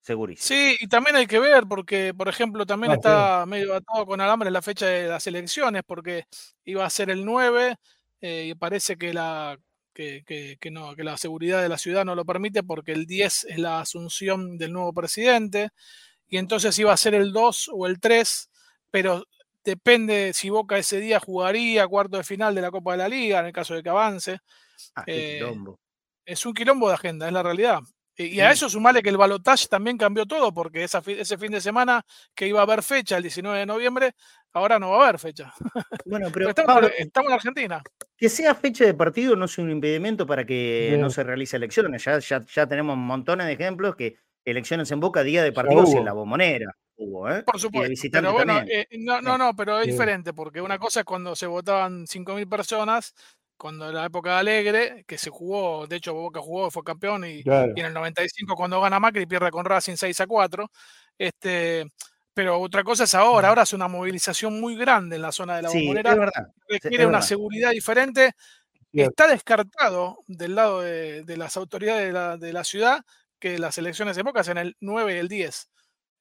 Segurísimo. 0.04 0.46
Sí, 0.46 0.76
y 0.78 0.86
también 0.86 1.16
hay 1.16 1.26
que 1.26 1.38
ver, 1.38 1.64
porque, 1.66 2.12
por 2.12 2.28
ejemplo, 2.28 2.66
también 2.66 2.92
ah, 2.92 2.94
está 2.96 3.46
medio 3.46 3.74
atado 3.74 4.04
con 4.04 4.20
alambre 4.20 4.50
la 4.50 4.60
fecha 4.60 4.86
de 4.86 5.08
las 5.08 5.26
elecciones, 5.26 5.82
porque 5.86 6.26
iba 6.64 6.84
a 6.84 6.90
ser 6.90 7.08
el 7.08 7.24
9, 7.24 7.76
eh, 8.20 8.46
y 8.50 8.54
parece 8.54 8.96
que 8.96 9.14
la, 9.14 9.58
que, 9.94 10.22
que, 10.60 10.70
no, 10.70 10.94
que 10.94 11.04
la 11.04 11.16
seguridad 11.16 11.62
de 11.62 11.70
la 11.70 11.78
ciudad 11.78 12.04
no 12.04 12.14
lo 12.14 12.26
permite, 12.26 12.62
porque 12.62 12.92
el 12.92 13.06
10 13.06 13.44
es 13.44 13.58
la 13.58 13.80
asunción 13.80 14.58
del 14.58 14.74
nuevo 14.74 14.92
presidente, 14.92 15.70
y 16.28 16.36
entonces 16.36 16.78
iba 16.78 16.92
a 16.92 16.98
ser 16.98 17.14
el 17.14 17.32
2 17.32 17.70
o 17.72 17.86
el 17.86 17.98
3, 17.98 18.50
pero 18.90 19.24
Depende 19.64 20.34
si 20.34 20.50
Boca 20.50 20.76
ese 20.76 21.00
día 21.00 21.18
jugaría 21.18 21.88
cuarto 21.88 22.18
de 22.18 22.24
final 22.24 22.54
de 22.54 22.60
la 22.60 22.70
Copa 22.70 22.92
de 22.92 22.98
la 22.98 23.08
Liga, 23.08 23.40
en 23.40 23.46
el 23.46 23.52
caso 23.52 23.74
de 23.74 23.82
que 23.82 23.88
avance. 23.88 24.40
Ah, 24.94 25.04
eh, 25.06 25.42
es 26.26 26.44
un 26.44 26.52
quilombo 26.52 26.88
de 26.88 26.94
agenda, 26.94 27.26
es 27.26 27.32
la 27.32 27.42
realidad. 27.42 27.80
Y, 28.16 28.40
a 28.40 28.52
eso 28.52 28.68
sumale 28.68 29.02
que 29.02 29.08
el 29.10 29.16
balotaje 29.16 29.66
también 29.66 29.98
cambió 29.98 30.24
todo, 30.26 30.52
porque 30.54 30.84
ese 30.84 31.38
fin 31.38 31.52
de 31.52 31.60
semana 31.60 32.04
que 32.34 32.46
iba 32.46 32.60
a 32.60 32.62
haber 32.62 32.82
fecha 32.82 33.16
el 33.16 33.22
19 33.22 33.58
de 33.58 33.66
noviembre, 33.66 34.14
ahora 34.52 34.78
no 34.78 34.90
va 34.90 34.98
a 34.98 35.08
haber 35.08 35.18
fecha. 35.18 35.52
Bueno, 36.06 36.28
pero, 36.32 36.50
estamos, 36.50 36.92
en 37.00 37.32
Argentina. 37.32 37.82
Que 38.16 38.28
sea 38.28 38.54
fecha 38.54 38.84
de 38.84 38.94
partido 38.94 39.34
no 39.36 39.46
es 39.46 39.56
un 39.58 39.70
impedimento 39.70 40.26
para 40.26 40.44
que 40.44 40.96
no 41.00 41.08
se 41.08 41.24
realice 41.24 41.56
elecciones. 41.56 42.04
Ya, 42.04 42.18
ya, 42.18 42.44
ya 42.44 42.66
tenemos 42.66 42.96
montones 42.96 43.46
de 43.46 43.54
ejemplos 43.54 43.96
que 43.96 44.16
elecciones 44.44 44.90
en 44.90 45.00
Boca, 45.00 45.22
día 45.22 45.42
de 45.42 45.52
partidos 45.52 45.94
en 45.94 46.04
la 46.04 46.12
bombonera. 46.12 46.76
¿eh? 46.98 47.42
Por 47.44 47.58
supuesto. 47.58 48.08
Pero 48.12 48.32
bueno, 48.32 48.60
eh, 48.68 48.86
no, 48.98 49.20
no, 49.20 49.38
no, 49.38 49.54
pero 49.56 49.80
es 49.80 49.86
diferente, 49.86 50.32
porque 50.32 50.60
una 50.60 50.78
cosa 50.78 51.00
es 51.00 51.06
cuando 51.06 51.34
se 51.34 51.46
votaban 51.46 52.06
5.000 52.06 52.48
personas, 52.48 53.14
cuando 53.56 53.88
en 53.88 53.94
la 53.94 54.06
época 54.06 54.30
de 54.30 54.36
Alegre, 54.36 55.04
que 55.06 55.18
se 55.18 55.30
jugó, 55.30 55.86
de 55.86 55.96
hecho 55.96 56.14
Boca 56.14 56.40
jugó, 56.40 56.70
fue 56.70 56.82
campeón, 56.82 57.24
y, 57.24 57.42
en 57.44 57.86
el 57.86 57.92
95 57.92 58.54
cuando 58.54 58.80
gana 58.80 59.00
Macri 59.00 59.26
pierde 59.26 59.50
con 59.50 59.64
Racing 59.64 59.96
6 59.96 60.20
a 60.20 60.26
4. 60.26 60.70
Este, 61.16 61.86
pero 62.34 62.60
otra 62.60 62.82
cosa 62.82 63.04
es 63.04 63.14
ahora, 63.14 63.48
ahora 63.48 63.62
es 63.62 63.72
una 63.72 63.88
movilización 63.88 64.60
muy 64.60 64.76
grande 64.76 65.16
en 65.16 65.22
la 65.22 65.32
zona 65.32 65.56
de 65.56 65.62
la 65.62 65.68
bombonera, 65.68 66.30
requiere 66.68 67.06
una 67.06 67.22
seguridad 67.22 67.70
diferente. 67.70 68.32
Está 68.92 69.26
descartado 69.26 70.18
del 70.26 70.54
lado 70.54 70.80
de, 70.82 71.36
las 71.36 71.56
autoridades 71.56 72.06
de 72.06 72.12
la, 72.12 72.36
de 72.36 72.52
la, 72.52 72.64
ciudad 72.64 73.04
que 73.38 73.58
las 73.58 73.76
elecciones 73.78 74.16
de 74.16 74.22
Boca 74.22 74.44
sean 74.44 74.58
el 74.58 74.76
9 74.80 75.14
y 75.14 75.18
el 75.18 75.28
10. 75.28 75.70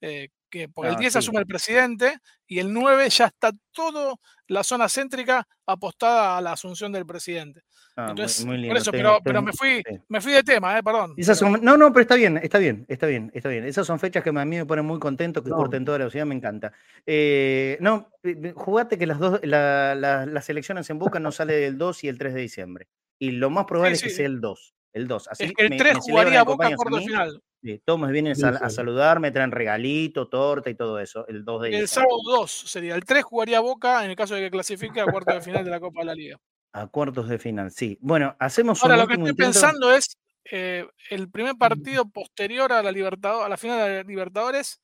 Eh, 0.01 0.29
que 0.53 0.69
porque 0.69 0.91
el 0.91 0.97
10 0.97 1.15
asume 1.15 1.39
el 1.39 1.47
presidente 1.47 2.19
y 2.45 2.59
el 2.59 2.71
9 2.71 3.09
ya 3.09 3.25
está 3.25 3.51
todo 3.71 4.19
la 4.47 4.63
zona 4.63 4.87
céntrica 4.87 5.47
apostada 5.65 6.37
a 6.37 6.41
la 6.41 6.51
asunción 6.51 6.91
del 6.91 7.07
presidente. 7.07 7.61
Ah, 7.95 8.09
Entonces, 8.11 8.45
por 8.45 8.77
eso, 8.77 8.91
pero, 8.91 9.41
me, 9.41 9.51
fui, 9.51 9.81
me 10.09 10.21
fui 10.21 10.31
de 10.31 10.43
tema, 10.43 10.77
eh, 10.77 10.83
perdón. 10.83 11.15
no, 11.61 11.75
no, 11.77 11.91
pero 11.91 12.01
está 12.01 12.15
bien, 12.15 12.37
está 12.37 12.59
bien, 12.59 12.85
está 12.87 13.07
bien, 13.07 13.31
está 13.33 13.49
bien. 13.49 13.65
Esas 13.65 13.87
son 13.87 13.99
fechas 13.99 14.23
que 14.23 14.29
a 14.29 14.45
mí 14.45 14.57
me 14.57 14.65
ponen 14.65 14.85
muy 14.85 14.99
contento, 14.99 15.43
que 15.43 15.49
corten 15.49 15.85
toda 15.85 15.97
la 15.97 16.09
ciudad, 16.11 16.27
me 16.27 16.35
encanta. 16.35 16.71
Eh, 17.05 17.77
no, 17.81 18.11
jugate 18.53 18.99
que 18.99 19.07
las 19.07 19.17
dos, 19.17 19.39
las 19.43 20.49
elecciones 20.49 20.87
en 20.91 20.99
Boca 20.99 21.19
no 21.19 21.31
sale 21.31 21.65
el 21.65 21.79
2 21.79 22.03
y 22.03 22.07
el 22.09 22.19
3 22.19 22.33
de 22.35 22.41
diciembre. 22.41 22.87
Y 23.17 23.31
lo 23.31 23.49
más 23.49 23.65
probable 23.65 23.95
es 23.95 24.03
que 24.03 24.09
sea 24.09 24.27
el 24.27 24.39
2. 24.39 24.75
El 24.93 25.07
2. 25.07 25.27
Así 25.29 25.51
el 25.57 25.77
3 25.77 25.97
jugaría 25.97 26.43
Boca 26.43 26.69
cuarto 26.75 26.99
final. 26.99 27.41
Sí, 27.63 27.81
todos 27.85 27.97
me 27.97 28.11
vienen 28.11 28.33
a, 28.43 28.69
saludar, 28.69 29.21
me 29.21 29.31
traen 29.31 29.51
regalito, 29.51 30.27
torta 30.27 30.69
y 30.69 30.75
todo 30.75 30.99
eso. 30.99 31.25
El 31.29 31.45
2 31.45 31.61
de 31.61 31.79
El 31.79 31.87
sábado 31.87 32.17
2 32.25 32.51
sería. 32.51 32.93
El 32.93 33.05
3 33.05 33.23
jugaría 33.23 33.61
Boca 33.61 34.03
en 34.03 34.09
el 34.09 34.17
caso 34.17 34.35
de 34.35 34.41
que 34.41 34.51
clasifique 34.51 34.99
a 34.99 35.05
cuartos 35.05 35.35
de 35.35 35.41
final 35.41 35.63
de 35.63 35.71
la 35.71 35.79
Copa 35.79 36.01
de 36.01 36.05
la 36.07 36.13
Liga. 36.13 36.37
A 36.73 36.87
cuartos 36.87 37.29
de 37.29 37.39
final, 37.39 37.71
sí. 37.71 37.97
Bueno, 38.01 38.35
hacemos 38.37 38.83
Ahora, 38.83 38.97
lo 38.97 39.07
que 39.07 39.13
estoy 39.13 39.33
pensando 39.33 39.93
es 39.93 40.17
eh, 40.51 40.85
el 41.09 41.29
primer 41.29 41.55
partido 41.55 42.03
posterior 42.09 42.73
a 42.73 42.83
la 42.83 42.91
Libertadores, 42.91 43.45
a 43.45 43.49
la 43.49 43.55
final 43.55 43.77
de 43.77 43.95
la 43.95 44.03
Libertadores, 44.03 44.81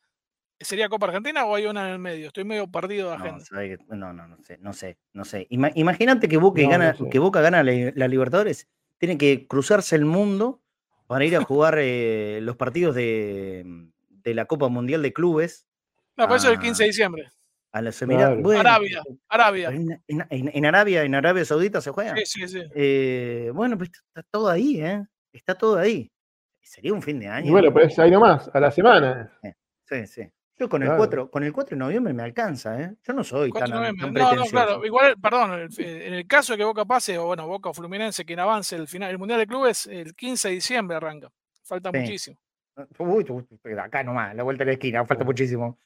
¿sería 0.57 0.87
Copa 0.87 1.07
Argentina 1.07 1.45
o 1.45 1.55
hay 1.55 1.65
una 1.65 1.87
en 1.87 1.93
el 1.93 1.99
medio? 1.99 2.27
Estoy 2.27 2.45
medio 2.45 2.71
perdido 2.71 3.09
de 3.09 3.15
agenda. 3.15 3.43
No, 3.89 4.13
no, 4.13 4.25
no, 4.25 4.37
sé, 4.41 4.57
no 4.59 4.71
sé, 4.71 4.97
no 5.11 5.25
sé. 5.25 5.47
Imagínate 5.49 6.29
que 6.29 6.37
Boca 6.37 6.61
gana, 6.61 6.95
que 7.11 7.19
Boca 7.19 7.41
gana 7.41 7.61
la 7.61 8.07
Libertadores, 8.07 8.69
tiene 8.97 9.17
que 9.17 9.47
cruzarse 9.47 9.97
el 9.97 10.05
mundo 10.05 10.61
para 11.09 11.25
ir 11.25 11.35
a 11.35 11.43
jugar 11.43 11.79
eh, 11.79 12.37
los 12.43 12.55
partidos 12.55 12.93
de, 12.93 13.65
la 14.25 14.45
Copa 14.45 14.67
Mundial 14.69 15.01
de 15.01 15.11
Clubes. 15.11 15.65
No, 16.15 16.27
por 16.27 16.37
eso 16.37 16.49
es 16.49 16.53
el 16.53 16.59
15 16.59 16.83
de 16.83 16.87
diciembre. 16.87 17.29
A 17.71 17.81
la 17.81 17.89
Arabia, 18.59 19.01
Arabia. 19.27 19.71
En, 20.07 20.65
Arabia, 20.65 21.03
en 21.03 21.15
Arabia 21.15 21.45
Saudita 21.45 21.81
se 21.81 21.89
juega. 21.89 22.15
Sí, 22.17 22.25
sí, 22.25 22.47
sí. 22.47 22.61
Eh, 22.75 23.49
bueno, 23.55 23.75
pues 23.75 23.89
está 23.89 24.21
todo 24.29 24.49
ahí, 24.49 24.81
¿eh? 24.81 25.03
Está 25.33 25.55
todo 25.55 25.79
ahí. 25.79 26.11
Sería 26.61 26.93
un 26.93 27.01
fin 27.01 27.19
de 27.19 27.27
año. 27.27 27.47
Y 27.47 27.51
bueno, 27.53 27.73
pues 27.73 27.97
ahí 27.97 28.11
nomás, 28.11 28.47
a 28.53 28.59
la 28.59 28.69
semana. 28.69 29.35
Sí, 29.85 30.05
sí. 30.05 30.31
Yo 30.59 30.67
con 30.67 30.83
el 30.83 30.93
4, 30.93 31.31
con 31.31 31.43
el 31.45 31.53
4 31.53 31.75
de 31.75 31.79
noviembre 31.79 32.13
me 32.13 32.21
alcanza, 32.21 32.81
¿eh? 32.81 32.93
Yo 33.07 33.13
no 33.13 33.23
soy 33.23 33.49
tan, 33.49 33.71
tan 33.71 34.13
No, 34.13 34.35
no, 34.35 34.43
claro. 34.43 34.85
Igual, 34.85 35.15
perdón, 35.17 35.69
en 35.77 36.13
el 36.13 36.27
caso 36.27 36.51
de 36.51 36.57
que 36.57 36.65
Boca 36.65 36.83
pase, 36.83 37.17
o 37.17 37.27
bueno, 37.27 37.47
Boca 37.47 37.69
o 37.69 37.73
Fluminense, 37.73 38.25
quien 38.25 38.39
avance 38.39 38.75
el 38.75 38.89
final, 38.89 39.09
el 39.09 39.17
Mundial 39.17 39.39
de 39.39 39.47
Clubes, 39.47 39.87
el 39.87 40.13
15 40.15 40.49
de 40.49 40.53
diciembre 40.55 40.97
arranca. 40.97 41.31
Falta 41.63 41.93
muchísimo. 41.93 42.37
Uy, 42.97 43.25
acá 43.81 44.03
nomás, 44.03 44.35
la 44.35 44.43
vuelta 44.43 44.65
de 44.65 44.71
la 44.71 44.73
esquina, 44.73 45.05
falta 45.05 45.23
muchísimo. 45.23 45.77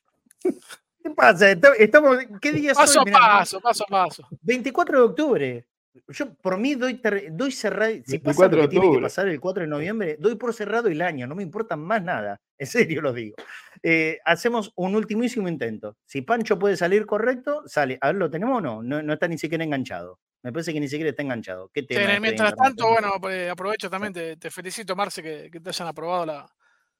¿Qué 1.03 1.09
pasa? 1.11 1.51
Estamos, 1.51 2.17
¿Qué 2.41 2.51
día 2.51 2.73
paso 2.73 3.01
a 3.01 3.05
paso, 3.05 3.61
paso 3.61 3.83
a 3.83 3.87
paso. 3.87 4.27
24 4.41 4.97
de 4.97 5.03
octubre. 5.03 5.67
Yo 6.07 6.33
por 6.35 6.57
mí 6.57 6.73
doy, 6.75 6.99
doy 7.31 7.51
cerrado, 7.51 7.93
si 8.05 8.17
pasa 8.17 8.47
lo 8.47 8.61
que 8.61 8.67
tiene 8.67 8.91
que 8.91 8.99
pasar 8.99 9.27
el 9.27 9.39
4 9.39 9.63
de 9.63 9.67
noviembre, 9.67 10.17
doy 10.19 10.35
por 10.35 10.53
cerrado 10.53 10.87
el 10.87 11.01
año, 11.01 11.27
no 11.27 11.35
me 11.35 11.43
importa 11.43 11.75
más 11.75 12.03
nada, 12.03 12.41
en 12.57 12.67
serio 12.67 13.01
lo 13.01 13.13
digo. 13.13 13.35
Eh, 13.83 14.19
hacemos 14.25 14.71
un 14.75 14.95
ultimísimo 14.95 15.47
intento. 15.47 15.97
Si 16.05 16.21
Pancho 16.21 16.57
puede 16.57 16.77
salir 16.77 17.05
correcto, 17.05 17.63
sale. 17.67 17.97
A 18.01 18.07
ver, 18.07 18.15
¿lo 18.15 18.29
tenemos 18.29 18.57
o 18.57 18.61
no? 18.61 18.81
No, 18.81 19.13
está 19.13 19.27
ni 19.27 19.37
siquiera 19.37 19.63
enganchado. 19.63 20.19
Me 20.41 20.51
parece 20.51 20.73
que 20.73 20.79
ni 20.79 20.87
siquiera 20.87 21.11
está 21.11 21.21
enganchado. 21.21 21.69
¿Qué 21.73 21.83
tema 21.83 22.19
mientras 22.19 22.55
tanto, 22.55 22.89
bueno, 22.89 23.13
pues, 23.19 23.49
aprovecho 23.49 23.89
también, 23.89 24.13
te, 24.13 24.51
felicito, 24.51 24.95
Marce, 24.95 25.21
que, 25.21 25.59
te 25.59 25.69
hayan 25.69 25.87
aprobado 25.87 26.25
la, 26.25 26.53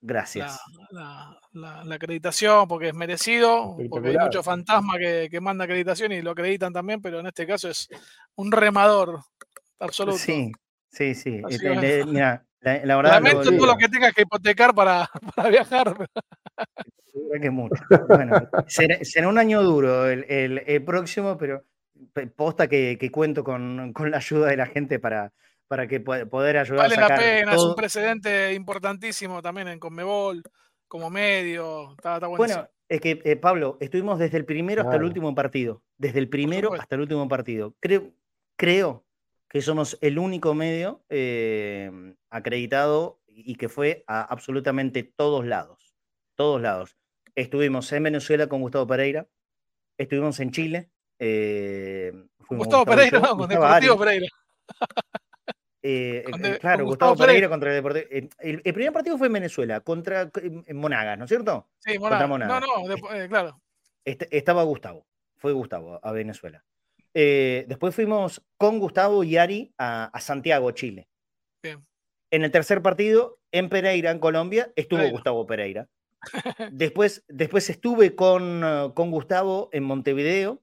Gracias. 0.06 0.60
La, 0.91 1.95
acreditación, 1.95 2.68
porque 2.68 2.89
es 2.89 2.93
merecido, 2.93 3.78
porque 3.89 4.10
hay 4.10 4.18
muchos 4.18 4.43
fantasmas 4.43 4.97
que, 4.97 5.30
que 5.32 5.39
mandan 5.39 5.64
acreditación 5.64 6.12
y 6.12 6.22
lo 6.22 6.32
acreditan 6.32 6.74
también, 6.74 7.01
pero 7.01 7.22
en 7.22 7.28
este 7.28 7.47
caso 7.47 7.70
es 7.70 7.88
un 8.36 8.51
remador 8.51 9.22
absoluto. 9.80 10.18
Sí, 10.18 10.51
sí, 10.89 11.16
sí. 11.16 11.41
Este, 11.47 12.06
mira, 12.06 12.45
la, 12.60 12.97
verdad. 12.97 13.12
Lamento 13.14 13.56
todo 13.56 13.66
lo 13.66 13.78
que 13.78 13.88
tengas 13.88 14.14
que 14.14 14.24
hipotecar 14.24 14.76
para, 14.76 15.10
para 15.36 15.49
viajar. 15.49 15.95
que 17.41 17.49
mucho. 17.49 17.82
Bueno, 18.10 18.36
será, 18.68 19.30
un 19.30 19.38
año 19.38 19.64
duro 19.64 20.10
el, 20.10 20.26
el, 20.68 20.84
próximo, 20.84 21.38
pero 21.38 21.64
posta 22.36 22.68
que, 22.68 22.97
que 22.99 23.10
cuento 23.10 23.45
con, 23.45 23.93
con, 23.93 24.12
la 24.12 24.18
ayuda 24.18 24.47
de 24.49 24.58
la 24.58 24.66
gente 24.66 24.99
para, 24.99 25.32
para 25.74 25.88
que 25.88 25.99
poder 25.99 26.57
ayudar 26.57 26.84
vale 26.84 26.93
a 26.93 26.99
sacar 26.99 27.17
la 27.17 27.26
pena, 27.26 27.55
es 27.55 27.61
un 27.63 27.74
precedente 27.74 28.53
importantísimo 28.53 29.41
también 29.41 29.67
en 29.69 29.80
Conmebol, 29.80 30.43
como 30.88 31.09
medio. 31.09 31.93
Está, 31.93 32.19
bueno, 32.28 32.69
es 32.88 33.01
que, 33.01 33.19
eh, 33.24 33.36
Pablo, 33.38 33.80
estuvimos 33.80 34.19
desde 34.19 34.38
el 34.38 34.45
primero 34.45 34.84
hasta 34.84 34.97
el 34.97 35.03
último 35.03 35.34
partido. 35.34 35.82
Desde 35.97 36.19
el 36.19 36.30
primero 36.30 36.76
hasta 36.76 36.93
el 36.93 37.01
último 37.01 37.28
partido. 37.28 37.74
Creo, 37.80 38.11
creo 38.55 39.03
que 39.49 39.63
somos 39.63 39.97
el 40.01 40.19
único 40.19 40.53
medio 40.53 41.03
eh, 41.09 42.13
acreditado 42.30 43.19
y 43.26 43.55
que 43.55 43.67
fue 43.67 44.03
a 44.05 44.21
absolutamente 44.21 45.01
todos 45.01 45.43
lados. 45.43 45.95
Todos 46.36 46.61
lados. 46.61 46.97
Estuvimos 47.34 47.91
en 47.93 48.03
Venezuela 48.03 48.45
con 48.45 48.61
Gustavo 48.61 48.86
Pereira, 48.86 49.28
estuvimos 49.97 50.39
en 50.39 50.51
Chile. 50.51 50.91
Eh, 51.17 52.13
Gustavo, 52.47 52.86
Pereira, 52.86 53.19
no, 53.19 53.38
con 53.38 53.49
Deportivo 53.49 53.97
Pereira. 53.97 54.28
Eh, 55.86 56.23
eh, 56.25 56.57
claro, 56.59 56.86
Gustavo, 56.86 57.17
Pereira 57.17 57.49
contra 57.49 57.69
el 57.69 57.75
Deportivo. 57.75 58.07
El, 58.39 58.61
primer 58.61 58.93
partido 58.93 59.17
fue 59.17 59.27
en 59.27 59.34
Venezuela, 59.34 59.81
contra 59.81 60.31
Monagas, 60.73 61.17
¿no 61.17 61.25
es 61.25 61.29
cierto? 61.29 61.67
Sí, 61.79 61.99
Monagas. 61.99 62.29
No, 62.29 62.59
no, 62.61 63.13
eh, 63.13 63.27
claro. 63.27 63.61
Este, 64.05 64.36
estaba 64.36 64.63
Gustavo, 64.63 65.05
fue 65.36 65.51
Gustavo 65.51 65.99
a 66.01 66.11
Venezuela. 66.13 66.63
después 67.13 67.93
fuimos 67.93 68.41
con 68.57 68.79
Gustavo 68.79 69.25
y 69.25 69.36
Ari 69.36 69.73
a, 69.77 70.09
Santiago, 70.21 70.71
Chile. 70.71 71.09
Bien. 71.61 71.86
En 72.31 72.45
el 72.45 72.51
tercer 72.51 72.81
partido, 72.81 73.39
en 73.51 73.67
Pereira, 73.67 74.09
en 74.11 74.19
Colombia, 74.19 74.71
estuvo 74.77 75.07
Gustavo 75.09 75.45
Pereira. 75.45 75.89
después, 76.71 77.25
después 77.27 77.69
estuve 77.69 78.15
con, 78.15 78.93
con 78.95 79.11
Gustavo 79.11 79.69
en 79.73 79.84
Montevideo 79.84 80.61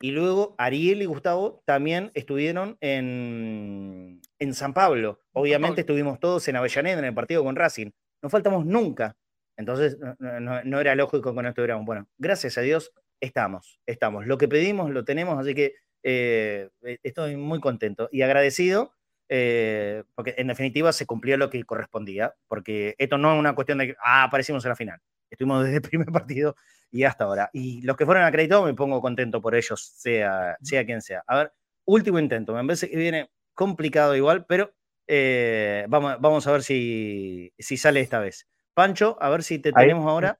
y 0.00 0.12
luego 0.12 0.54
Ariel 0.58 1.02
y 1.02 1.06
Gustavo 1.06 1.62
también 1.64 2.10
estuvieron 2.14 2.76
en, 2.80 4.20
en 4.38 4.54
San 4.54 4.72
Pablo. 4.72 5.20
Obviamente 5.32 5.80
estuvimos 5.80 6.20
todos 6.20 6.46
en 6.48 6.56
Avellaneda 6.56 6.98
en 6.98 7.04
el 7.04 7.14
partido 7.14 7.42
con 7.42 7.56
Racing. 7.56 7.90
No 8.22 8.30
faltamos 8.30 8.64
nunca. 8.64 9.16
Entonces 9.56 9.98
no, 10.20 10.80
era 10.80 10.94
lógico 10.94 11.34
que 11.34 11.42
no 11.42 11.48
estuviéramos. 11.48 11.84
Bueno, 11.84 12.08
gracias 12.16 12.56
a 12.58 12.60
Dios 12.60 12.92
estamos, 13.20 13.80
estamos. 13.86 14.26
Lo 14.26 14.38
que 14.38 14.46
pedimos 14.46 14.90
lo 14.90 15.04
tenemos, 15.04 15.36
así 15.38 15.54
que 15.54 15.74
eh, 16.04 16.68
estoy 17.02 17.36
muy 17.36 17.60
contento 17.60 18.08
y 18.12 18.22
agradecido. 18.22 18.92
Eh, 19.30 20.04
porque 20.14 20.34
en 20.38 20.46
definitiva 20.46 20.90
se 20.90 21.04
cumplió 21.04 21.36
lo 21.36 21.50
que 21.50 21.62
correspondía, 21.64 22.34
porque 22.46 22.94
esto 22.96 23.18
no 23.18 23.34
es 23.34 23.38
una 23.38 23.54
cuestión 23.54 23.76
de 23.76 23.88
que, 23.88 23.96
ah, 24.02 24.24
aparecimos 24.24 24.64
en 24.64 24.70
la 24.70 24.76
final. 24.76 25.00
Estuvimos 25.30 25.64
desde 25.64 25.76
el 25.76 25.82
primer 25.82 26.08
partido 26.12 26.56
y 26.90 27.04
hasta 27.04 27.24
ahora. 27.24 27.50
Y 27.52 27.82
los 27.82 27.96
que 27.96 28.06
fueron 28.06 28.24
acreditados 28.24 28.64
me 28.64 28.74
pongo 28.74 29.00
contento 29.00 29.40
por 29.40 29.54
ellos, 29.54 29.80
sea, 29.96 30.56
sea 30.62 30.84
quien 30.84 31.02
sea. 31.02 31.22
A 31.26 31.38
ver, 31.38 31.52
último 31.84 32.18
intento, 32.18 32.54
me 32.54 32.64
parece 32.64 32.90
que 32.90 32.96
viene 32.96 33.30
complicado 33.54 34.14
igual, 34.14 34.46
pero 34.46 34.72
eh, 35.06 35.86
vamos, 35.88 36.16
vamos 36.20 36.46
a 36.46 36.52
ver 36.52 36.62
si, 36.62 37.52
si 37.58 37.76
sale 37.76 38.00
esta 38.00 38.20
vez. 38.20 38.46
Pancho, 38.74 39.16
a 39.20 39.28
ver 39.30 39.42
si 39.42 39.58
te 39.58 39.72
tenemos 39.72 40.06
ahora. 40.06 40.38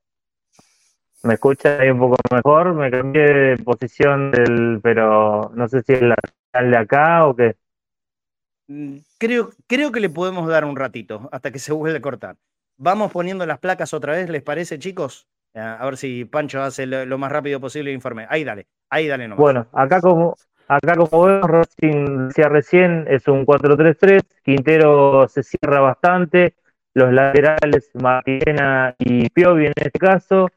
Me 1.25 1.35
escucha 1.35 1.81
ahí 1.81 1.91
un 1.91 1.99
poco 1.99 2.17
mejor, 2.31 2.75
me 2.75 2.91
cambié 2.91 3.23
de 3.23 3.57
posición 3.59 4.31
del, 4.31 4.79
pero 4.81 5.51
no 5.53 5.69
sé 5.69 5.83
si 5.83 5.95
es 5.95 6.03
la 6.03 6.17
de 6.53 6.77
acá 6.77 7.27
o 7.27 7.35
qué. 7.35 7.57
Mm, 8.69 8.99
creo, 9.19 9.51
creo 9.67 9.91
que 9.91 9.99
le 9.99 10.11
podemos 10.11 10.47
dar 10.47 10.65
un 10.65 10.77
ratito 10.77 11.29
hasta 11.33 11.51
que 11.51 11.59
se 11.59 11.73
vuelva 11.73 11.99
a 11.99 12.03
cortar. 12.03 12.37
Vamos 12.81 13.11
poniendo 13.11 13.45
las 13.45 13.59
placas 13.59 13.93
otra 13.93 14.13
vez, 14.13 14.31
¿les 14.31 14.43
parece, 14.43 14.79
chicos? 14.79 15.27
A 15.53 15.85
ver 15.85 15.97
si 15.97 16.25
Pancho 16.25 16.63
hace 16.63 16.87
lo, 16.87 17.19
más 17.19 17.33
rápido 17.33 17.61
posible 17.61 17.91
el 17.91 17.97
informe. 17.97 18.27
Ahí 18.31 18.45
dale, 18.45 18.69
ahí 18.89 19.09
dale 19.09 19.27
nomás. 19.27 19.41
Bueno, 19.41 19.67
acá 19.73 20.01
como, 20.01 20.37
acá 20.69 20.95
como 20.95 21.25
vemos, 21.25 21.51
Racing 21.51 22.29
decía 22.29 22.49
recién, 22.49 23.05
es 23.09 23.27
un 23.27 23.45
4-3-3, 23.45 24.23
Quintero 24.45 25.27
se 25.27 25.43
cierra 25.43 25.81
bastante, 25.81 26.55
los 26.95 27.13
laterales, 27.13 27.91
Martina 27.95 28.95
y 28.97 29.29
Piovi 29.31 29.67
en 29.67 29.73
este 29.75 29.99
caso, 29.99 30.49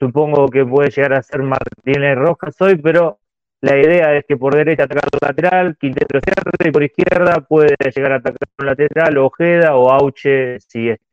supongo 0.00 0.48
que 0.48 0.66
puede 0.66 0.90
llegar 0.90 1.12
a 1.12 1.22
ser 1.22 1.42
Martínez 1.42 2.16
Rojas 2.16 2.60
hoy, 2.60 2.74
pero 2.76 3.20
la 3.60 3.76
idea 3.76 4.16
es 4.16 4.24
que 4.26 4.36
por 4.36 4.54
derecha 4.56 4.84
atacar 4.84 5.04
el 5.12 5.18
lateral, 5.28 5.76
Quintero 5.78 6.20
cierra 6.24 6.50
y 6.64 6.70
por 6.72 6.82
izquierda 6.82 7.40
puede 7.40 7.76
llegar 7.94 8.12
a 8.12 8.16
atacar 8.16 8.48
un 8.58 8.66
lateral, 8.66 9.18
Ojeda 9.18 9.76
o 9.76 9.90
Auche 9.90 10.58
si 10.60 10.88
está, 10.88 11.07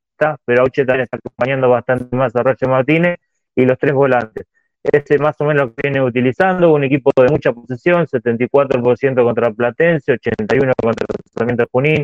pero 0.45 0.61
Auche 0.61 0.85
también 0.85 1.03
está 1.03 1.17
acompañando 1.17 1.69
bastante 1.69 2.15
más 2.15 2.35
a 2.35 2.43
Roche 2.43 2.67
Martínez 2.67 3.19
y 3.55 3.65
los 3.65 3.77
tres 3.77 3.93
volantes. 3.93 4.47
Ese 4.83 5.17
más 5.17 5.39
o 5.41 5.45
menos 5.45 5.67
lo 5.67 5.73
que 5.73 5.89
viene 5.89 6.01
utilizando, 6.01 6.71
un 6.73 6.83
equipo 6.83 7.11
de 7.15 7.27
mucha 7.29 7.51
posesión, 7.51 8.05
74% 8.05 9.23
contra 9.23 9.51
Platense, 9.51 10.13
81% 10.13 10.73
contra 10.81 11.07
el 11.09 11.31
tratamiento 11.31 11.63
de 11.63 11.69
Junín, 11.71 12.03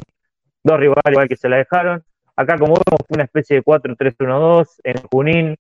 dos 0.64 0.80
rivales 0.80 1.12
igual 1.12 1.28
que 1.28 1.36
se 1.36 1.50
la 1.50 1.58
dejaron. 1.58 2.04
Acá 2.36 2.58
como 2.58 2.74
vemos 2.74 3.02
fue 3.08 3.16
una 3.16 3.26
especie 3.26 3.58
de 3.58 3.64
4-3-1-2 3.64 4.68
en 4.84 4.96
Junín, 5.12 5.56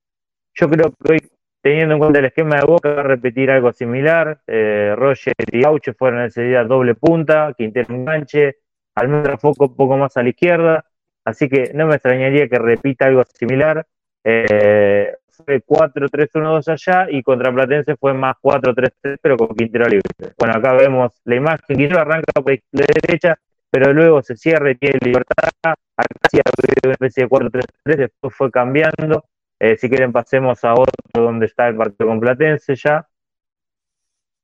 Yo 0.53 0.69
creo 0.69 0.91
que 0.91 1.13
hoy, 1.13 1.19
teniendo 1.61 1.93
en 1.95 1.99
cuenta 1.99 2.19
el 2.19 2.25
esquema 2.25 2.55
de 2.57 2.65
Boca, 2.65 2.93
va 2.93 3.01
a 3.01 3.03
repetir 3.03 3.51
algo 3.51 3.71
similar. 3.71 4.41
Eh, 4.47 4.95
Roger 4.97 5.33
y 5.51 5.61
Gaucho 5.61 5.93
fueron 5.93 6.23
ese 6.23 6.43
día 6.43 6.63
doble 6.63 6.95
punta, 6.95 7.53
Quintero 7.55 7.93
enganche, 7.93 8.57
Almendra 8.95 9.37
foco 9.37 9.65
un 9.65 9.75
poco 9.75 9.97
más 9.97 10.17
a 10.17 10.23
la 10.23 10.29
izquierda, 10.29 10.85
así 11.25 11.49
que 11.49 11.71
no 11.73 11.87
me 11.87 11.95
extrañaría 11.95 12.47
que 12.47 12.59
repita 12.59 13.05
algo 13.05 13.23
similar. 13.33 13.85
Eh, 14.23 15.15
fue 15.45 15.61
4-3-1-2 15.63 16.67
allá 16.67 17.07
y 17.09 17.23
contra 17.23 17.51
Platense 17.51 17.95
fue 17.95 18.13
más 18.13 18.35
4-3-3, 18.41 19.17
pero 19.21 19.37
con 19.37 19.49
Quintero 19.55 19.85
libre. 19.87 20.09
Bueno, 20.37 20.55
acá 20.57 20.73
vemos 20.73 21.13
la 21.25 21.35
imagen, 21.35 21.77
Quintero 21.77 21.99
arranca 21.99 22.31
por 22.33 22.53
la 22.71 22.85
derecha, 23.01 23.37
pero 23.69 23.93
luego 23.93 24.21
se 24.21 24.35
cierra 24.35 24.71
y 24.71 24.75
tiene 24.75 24.99
libertad. 25.01 25.49
Acá 25.63 25.75
sí 26.29 26.39
había 26.39 26.79
una 26.83 26.93
especie 26.93 27.23
de 27.23 27.29
4-3-3, 27.29 27.95
después 27.97 28.35
fue 28.35 28.51
cambiando. 28.51 29.25
Eh, 29.59 29.77
si 29.77 29.89
quieren 29.89 30.11
pasemos 30.11 30.63
a 30.63 30.73
otro 30.73 30.91
donde 31.13 31.45
está 31.45 31.67
el 31.67 31.75
partido 31.75 32.09
con 32.09 32.19
Platense 32.19 32.75
ya. 32.75 33.07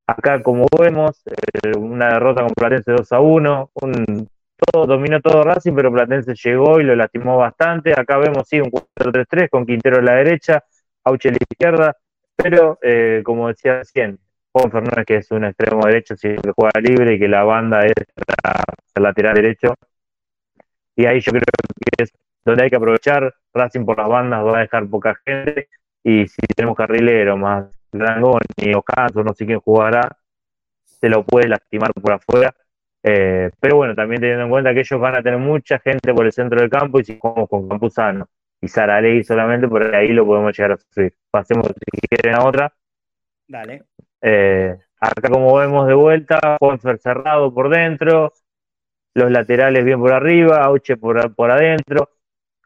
Acá 0.06 0.42
como 0.42 0.68
vemos, 0.80 1.22
eh, 1.26 1.78
una 1.78 2.14
derrota 2.14 2.44
con 2.44 2.52
Platense 2.56 2.92
2 2.92 3.12
a 3.12 3.20
1, 3.20 3.72
un, 3.74 4.30
todo, 4.58 4.86
dominó 4.86 5.22
todo 5.22 5.44
Racing, 5.44 5.74
pero 5.74 5.92
Platense 5.92 6.34
llegó 6.36 6.80
y 6.80 6.84
lo 6.84 6.96
lastimó 6.96 7.38
bastante. 7.38 7.94
Acá 7.94 8.18
vemos 8.18 8.48
sí 8.48 8.60
un 8.60 8.70
4-3-3 8.70 9.50
con 9.50 9.66
Quintero 9.66 9.98
a 10.00 10.02
la 10.02 10.16
derecha, 10.16 10.64
Auche 11.04 11.30
a 11.30 11.32
la 11.32 11.38
izquierda, 11.38 11.98
pero 12.36 12.78
eh, 12.82 13.22
como 13.24 13.48
decía 13.48 13.78
recién, 13.78 14.20
Juan 14.52 14.72
Fernández 14.72 15.06
que 15.06 15.16
es 15.18 15.32
un 15.32 15.46
extremo 15.46 15.86
derecho, 15.86 16.16
si 16.16 16.30
que 16.30 16.52
juega 16.56 16.80
libre 16.82 17.14
y 17.14 17.20
que 17.20 17.28
la 17.28 17.44
banda 17.44 17.86
es 17.86 17.94
el 18.96 19.04
lateral 19.04 19.36
derecho. 19.36 19.76
Y 20.96 21.06
ahí 21.06 21.20
yo 21.20 21.32
creo 21.32 21.44
que 21.44 22.04
es 22.04 22.12
donde 22.44 22.64
hay 22.64 22.70
que 22.70 22.76
aprovechar. 22.76 23.34
Racing 23.54 23.86
por 23.86 23.98
las 23.98 24.08
bandas 24.10 24.44
va 24.46 24.58
a 24.58 24.62
dejar 24.62 24.88
poca 24.88 25.16
gente. 25.26 25.70
Y 26.04 26.28
si 26.28 26.42
tenemos 26.56 26.76
carrilero 26.76 27.38
más 27.38 27.70
Drangón 27.92 28.42
y 28.56 28.74
Ocaso, 28.74 29.24
no 29.24 29.34
sé 29.34 29.46
quién 29.46 29.60
jugará, 29.60 30.18
se 30.84 31.10
lo 31.10 31.24
puede 31.24 31.48
lastimar 31.48 31.94
por 31.94 32.14
afuera. 32.14 32.56
Eh, 33.04 33.52
pero 33.60 33.78
bueno, 33.78 33.96
también 33.96 34.22
teniendo 34.22 34.46
en 34.46 34.50
cuenta 34.50 34.74
que 34.74 34.82
ellos 34.82 35.00
van 35.00 35.16
a 35.16 35.24
tener 35.24 35.40
mucha 35.40 35.80
gente 35.80 36.14
por 36.14 36.26
el 36.26 36.32
centro 36.32 36.60
del 36.60 36.70
campo 36.70 37.00
y 37.00 37.04
si 37.04 37.18
jugamos 37.20 37.50
con 37.50 37.68
Campuzano 37.68 38.28
y 38.60 38.68
Saralegui 38.68 39.24
solamente, 39.24 39.68
por 39.68 39.96
ahí 39.96 40.10
lo 40.10 40.26
podemos 40.26 40.58
llegar 40.58 40.74
a 40.74 40.78
sufrir. 40.78 41.14
Pasemos 41.30 41.68
si 41.68 42.08
quieren 42.08 42.36
a 42.36 42.46
otra. 42.46 42.74
Dale. 43.48 43.84
Eh, 44.22 44.76
acá 45.00 45.30
como 45.30 45.56
vemos 45.56 45.88
de 45.88 45.94
vuelta, 45.94 46.58
Juanfer 46.60 46.98
cerrado 47.00 47.54
por 47.54 47.70
dentro, 47.70 48.34
los 49.14 49.32
laterales 49.32 49.86
bien 49.86 50.00
por 50.00 50.12
arriba, 50.12 50.64
Auche 50.64 50.98
por, 50.98 51.34
por 51.36 51.52
adentro. 51.52 52.10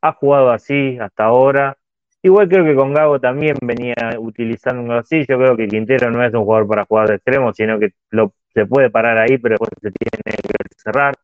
Ha 0.01 0.13
jugado 0.13 0.51
así 0.51 0.97
hasta 0.99 1.25
ahora. 1.25 1.77
Igual 2.23 2.49
creo 2.49 2.63
que 2.63 2.75
con 2.75 2.93
Gago 2.93 3.19
también 3.19 3.55
venía 3.61 3.95
utilizando 4.17 4.81
un 4.81 4.91
así. 4.91 5.25
Yo 5.27 5.37
creo 5.37 5.55
que 5.57 5.67
Quintero 5.67 6.11
no 6.11 6.23
es 6.23 6.33
un 6.33 6.43
jugador 6.43 6.67
para 6.67 6.85
jugar 6.85 7.09
de 7.09 7.15
extremo, 7.15 7.53
sino 7.53 7.79
que 7.79 7.93
lo, 8.09 8.33
se 8.53 8.65
puede 8.65 8.89
parar 8.89 9.17
ahí, 9.17 9.37
pero 9.37 9.53
después 9.53 9.71
se 9.81 9.91
tiene 9.91 10.37
que 10.37 10.75
cerrar. 10.77 11.15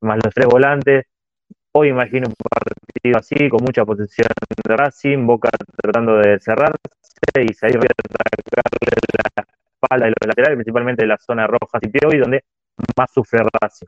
Más 0.00 0.18
los 0.22 0.34
tres 0.34 0.46
volantes. 0.46 1.06
Hoy 1.72 1.88
imagino 1.88 2.28
un 2.28 2.34
partido 2.34 3.18
así, 3.18 3.48
con 3.48 3.64
mucha 3.64 3.84
posición 3.84 4.28
de 4.66 4.76
Racing, 4.76 5.26
Boca 5.26 5.48
tratando 5.80 6.18
de 6.18 6.38
cerrarse 6.38 6.76
y 7.40 7.54
salir 7.54 7.78
a 7.78 7.80
atacarle 7.80 8.52
la 9.36 9.44
espalda 9.72 10.06
de 10.06 10.10
los 10.10 10.26
laterales, 10.26 10.56
principalmente 10.56 11.02
de 11.02 11.08
la 11.08 11.18
zona 11.18 11.46
roja 11.46 11.78
y 11.82 12.18
donde 12.18 12.44
más 12.96 13.10
sufre 13.10 13.40
Racing. 13.60 13.86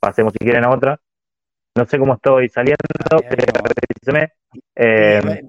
Pasemos 0.00 0.32
si 0.32 0.38
quieren 0.38 0.64
a 0.64 0.70
otra. 0.70 1.00
No 1.76 1.84
sé 1.86 1.98
cómo 1.98 2.14
estoy 2.14 2.48
saliendo, 2.48 2.78
pero 3.28 3.44
eh, 4.76 5.42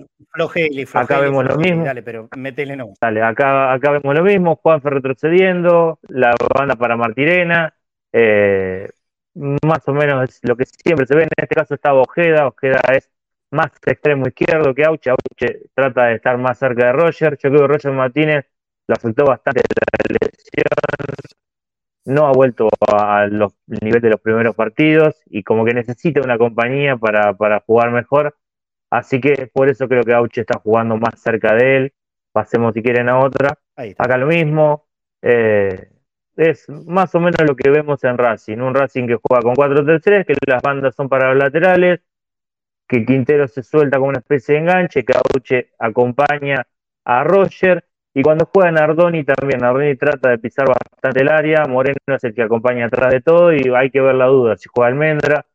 acá 0.93 1.19
vemos 1.19 1.45
lo 1.45 1.57
mismo. 1.57 1.85
Dale, 1.85 2.03
pero 2.03 2.29
métele 2.37 2.75
no. 2.75 2.93
Dale, 2.99 3.21
acá, 3.21 3.73
acá 3.73 3.91
vemos 3.91 4.15
lo 4.15 4.23
mismo. 4.23 4.55
Juanfer 4.55 4.93
retrocediendo, 4.93 5.99
la 6.07 6.35
banda 6.53 6.75
para 6.75 6.97
Martirena. 6.97 7.73
Eh, 8.11 8.89
más 9.33 9.87
o 9.87 9.93
menos 9.93 10.29
es 10.29 10.39
lo 10.43 10.55
que 10.55 10.65
siempre 10.65 11.05
se 11.05 11.15
ve. 11.15 11.23
En 11.23 11.29
este 11.37 11.55
caso 11.55 11.75
está 11.75 11.93
Ojeda. 11.93 12.47
Ojeda 12.47 12.81
es 12.93 13.09
más 13.51 13.71
extremo 13.85 14.27
izquierdo 14.27 14.73
que 14.73 14.85
Auche. 14.85 15.09
Auche 15.09 15.69
trata 15.73 16.07
de 16.07 16.15
estar 16.15 16.37
más 16.37 16.57
cerca 16.57 16.87
de 16.87 16.93
Roger. 16.93 17.37
Yo 17.41 17.49
creo 17.49 17.61
que 17.61 17.67
Roger 17.67 17.91
Martínez 17.91 18.45
lo 18.87 18.95
afectó 18.95 19.25
bastante 19.25 19.61
la 19.61 20.17
lesión 20.21 20.65
no 22.05 22.27
ha 22.27 22.31
vuelto 22.31 22.69
a 22.87 23.25
los 23.27 23.53
niveles 23.65 24.03
de 24.03 24.11
los 24.11 24.21
primeros 24.21 24.55
partidos 24.55 25.15
y 25.25 25.43
como 25.43 25.65
que 25.65 25.73
necesita 25.73 26.21
una 26.21 26.37
compañía 26.37 26.97
para, 26.97 27.33
para 27.33 27.61
jugar 27.61 27.91
mejor. 27.91 28.35
Así 28.95 29.19
que 29.19 29.47
por 29.53 29.67
eso 29.67 29.89
creo 29.89 30.03
que 30.03 30.13
Auche 30.13 30.41
está 30.41 30.57
jugando 30.59 30.95
más 30.95 31.19
cerca 31.19 31.53
de 31.53 31.77
él. 31.77 31.93
Pasemos 32.31 32.73
si 32.73 32.81
quieren 32.81 33.09
a 33.09 33.19
otra. 33.19 33.59
Acá 33.97 34.17
lo 34.17 34.27
mismo. 34.27 34.85
Eh, 35.21 35.89
es 36.37 36.69
más 36.69 37.13
o 37.13 37.19
menos 37.19 37.41
lo 37.45 37.57
que 37.57 37.69
vemos 37.69 38.01
en 38.05 38.17
Racing. 38.17 38.59
Un 38.59 38.73
Racing 38.73 39.05
que 39.05 39.17
juega 39.21 39.41
con 39.41 39.53
4-3-3, 39.53 40.25
que 40.25 40.35
las 40.47 40.61
bandas 40.61 40.95
son 40.95 41.09
para 41.09 41.33
los 41.33 41.43
laterales, 41.43 41.99
que 42.87 43.05
Quintero 43.05 43.49
se 43.49 43.63
suelta 43.63 43.97
como 43.97 44.09
una 44.09 44.19
especie 44.19 44.55
de 44.55 44.61
enganche, 44.61 45.03
que 45.03 45.13
Auche 45.13 45.71
acompaña 45.77 46.65
a 47.03 47.23
Roger 47.25 47.83
y 48.13 48.21
cuando 48.23 48.45
juega 48.45 48.71
Nardoni 48.71 49.25
también, 49.25 49.59
Nardoni 49.59 49.97
trata 49.97 50.29
de 50.29 50.37
pisar 50.37 50.67
bastante 50.69 51.21
el 51.21 51.27
área, 51.27 51.65
Moreno 51.65 51.97
es 52.07 52.23
el 52.23 52.33
que 52.33 52.43
acompaña 52.43 52.85
atrás 52.85 53.11
de 53.11 53.19
todo 53.19 53.53
y 53.53 53.61
hay 53.75 53.91
que 53.91 53.99
ver 53.99 54.15
la 54.15 54.27
duda 54.27 54.55
si 54.55 54.69
juega 54.73 54.87
Almendra, 54.87 55.45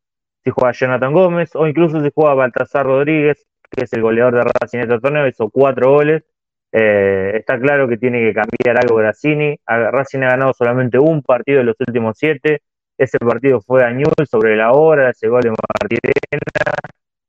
si 0.42 0.50
juega 0.50 0.72
Jonathan 0.72 1.12
Gómez 1.12 1.54
o 1.54 1.66
incluso 1.66 2.00
si 2.02 2.10
juega 2.14 2.34
Baltasar 2.34 2.86
Rodríguez, 2.86 3.46
que 3.70 3.84
es 3.84 3.92
el 3.92 4.02
goleador 4.02 4.34
de 4.34 4.42
Racing 4.42 4.78
en 4.78 4.84
este 4.84 5.00
torneo, 5.00 5.26
hizo 5.26 5.50
cuatro 5.50 5.92
goles. 5.92 6.24
Eh, 6.72 7.32
está 7.34 7.58
claro 7.58 7.88
que 7.88 7.96
tiene 7.96 8.20
que 8.20 8.34
cambiar 8.34 8.78
algo 8.82 8.96
Grassini. 8.96 9.58
Racing 9.66 10.20
ha 10.20 10.30
ganado 10.30 10.52
solamente 10.54 10.98
un 10.98 11.22
partido 11.22 11.58
de 11.58 11.64
los 11.64 11.76
últimos 11.80 12.16
siete. 12.18 12.62
Ese 12.96 13.18
partido 13.18 13.60
fue 13.60 13.84
a 13.84 13.90
Newell 13.90 14.26
sobre 14.30 14.56
la 14.56 14.72
hora, 14.72 15.10
ese 15.10 15.28
gol 15.28 15.42
de 15.42 15.50
Martirena. 15.50 16.74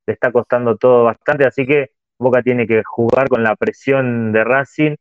Le 0.05 0.14
está 0.14 0.32
costando 0.32 0.76
todo 0.78 1.05
bastante, 1.05 1.45
así 1.45 1.66
que 1.66 1.91
Boca 2.20 2.41
tiene 2.41 2.68
que 2.68 2.84
jugar 2.84 3.30
con 3.30 3.43
la 3.43 3.55
presión 3.55 4.32
de 4.32 4.43
Racing 4.43 4.95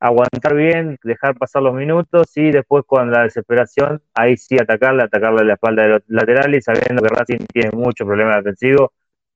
aguantar 0.00 0.54
bien, 0.54 0.98
dejar 1.02 1.36
pasar 1.36 1.62
los 1.62 1.74
minutos 1.74 2.36
y 2.36 2.50
después 2.50 2.84
con 2.86 3.10
la 3.10 3.22
desesperación, 3.24 4.02
ahí 4.14 4.36
sí 4.36 4.56
atacarle, 4.58 5.02
atacarle 5.04 5.40
a 5.42 5.44
la 5.44 5.54
espalda 5.54 5.82
de 5.84 5.88
los 5.88 6.02
laterales, 6.08 6.64
sabiendo 6.64 7.02
que 7.02 7.08
Racing 7.08 7.46
tiene 7.52 7.70
muchos 7.72 8.06
problemas 8.06 8.36
defensivos, 8.38 8.90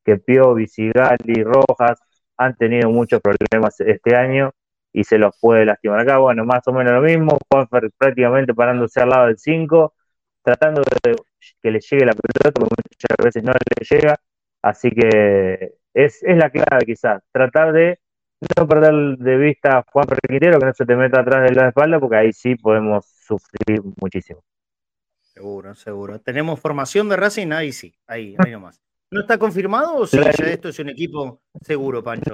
que 0.05 0.17
Pio, 0.19 0.55
Visigali, 0.55 1.43
Rojas 1.45 2.01
han 2.37 2.57
tenido 2.57 2.91
muchos 2.91 3.21
problemas 3.21 3.81
este 3.81 4.17
año 4.17 4.53
y 4.93 5.05
se 5.05 5.19
los 5.19 5.37
puede 5.41 5.65
lastimar 5.65 6.01
acá. 6.01 6.19
Bueno, 6.19 6.45
más 6.45 6.67
o 6.67 6.73
menos 6.73 6.93
lo 6.95 7.03
mismo, 7.03 7.39
Juanfer 7.51 7.91
prácticamente 7.97 8.55
parándose 8.55 9.01
al 9.01 9.11
lado 9.11 9.27
del 9.27 9.39
5, 9.39 9.95
tratando 10.43 10.83
de 11.05 11.17
que 11.63 11.71
le 11.71 11.81
llegue 11.81 12.07
la 12.07 12.13
pelota, 12.13 12.51
porque 12.53 12.75
muchas 12.91 13.17
veces 13.25 13.43
no 13.45 13.53
le 13.53 13.87
llega, 13.97 14.17
así 14.63 14.91
que 14.91 15.75
es, 15.95 16.23
es 16.23 16.37
la 16.37 16.51
clave 16.51 16.85
quizás, 16.87 17.23
tratar 17.33 17.73
de 17.73 17.99
no 18.57 18.67
perder 18.67 19.19
de 19.19 19.37
vista 19.37 19.79
a 19.79 19.85
Juan 19.91 20.07
Quintero, 20.29 20.59
que 20.59 20.67
no 20.67 20.73
se 20.73 20.87
te 20.87 20.97
meta 20.97 21.21
atrás 21.21 21.49
de 21.49 21.55
la 21.55 21.69
espalda, 21.69 22.01
porque 22.01 22.17
ahí 22.17 22.33
sí 22.33 22.55
podemos 22.57 23.05
sufrir 23.07 23.83
muchísimo. 24.01 24.43
Seguro, 25.21 25.75
seguro. 25.75 26.19
¿Tenemos 26.21 26.59
formación 26.59 27.09
de 27.09 27.17
Racing? 27.17 27.53
Ahí 27.53 27.73
sí, 27.73 27.95
ahí, 28.07 28.35
ahí 28.39 28.53
nomás. 28.53 28.81
¿No 29.11 29.21
está 29.21 29.39
confirmado 29.39 29.97
o 29.97 30.07
si 30.07 30.19
ya 30.19 30.31
esto 30.31 30.69
es 30.69 30.79
un 30.79 30.89
equipo 30.89 31.41
seguro, 31.63 32.03
Pancho? 32.03 32.33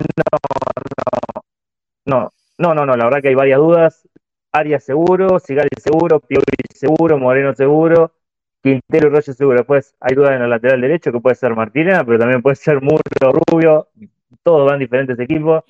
No, 2.05 2.31
no, 2.59 2.75
no, 2.75 2.87
no, 2.87 2.97
la 2.97 3.05
verdad 3.05 3.23
que 3.23 3.29
hay 3.29 3.35
varias 3.35 3.59
dudas. 3.59 4.09
Arias 4.53 4.85
seguro, 4.85 5.39
Sigali 5.39 5.69
seguro, 5.79 6.21
Piovi 6.21 6.45
seguro, 6.75 7.19
Moreno 7.19 7.55
seguro, 7.55 8.13
Quintero 8.63 9.09
y 9.09 9.11
Roger 9.11 9.35
seguro. 9.35 9.59
Después 9.59 9.95
hay 10.01 10.15
dudas 10.15 10.33
en 10.33 10.43
el 10.43 10.51
lateral 10.51 10.81
derecho 10.81 11.13
que 11.13 11.21
puede 11.21 11.35
ser 11.35 11.55
Martínez, 11.55 11.99
pero 12.07 12.19
también 12.19 12.43
puede 12.43 12.57
ser 12.57 12.81
Muro, 12.81 13.03
Rubio. 13.21 13.89
Todos 14.43 14.71
van 14.71 14.79
diferentes 14.79 15.19
equipos. 15.19 15.65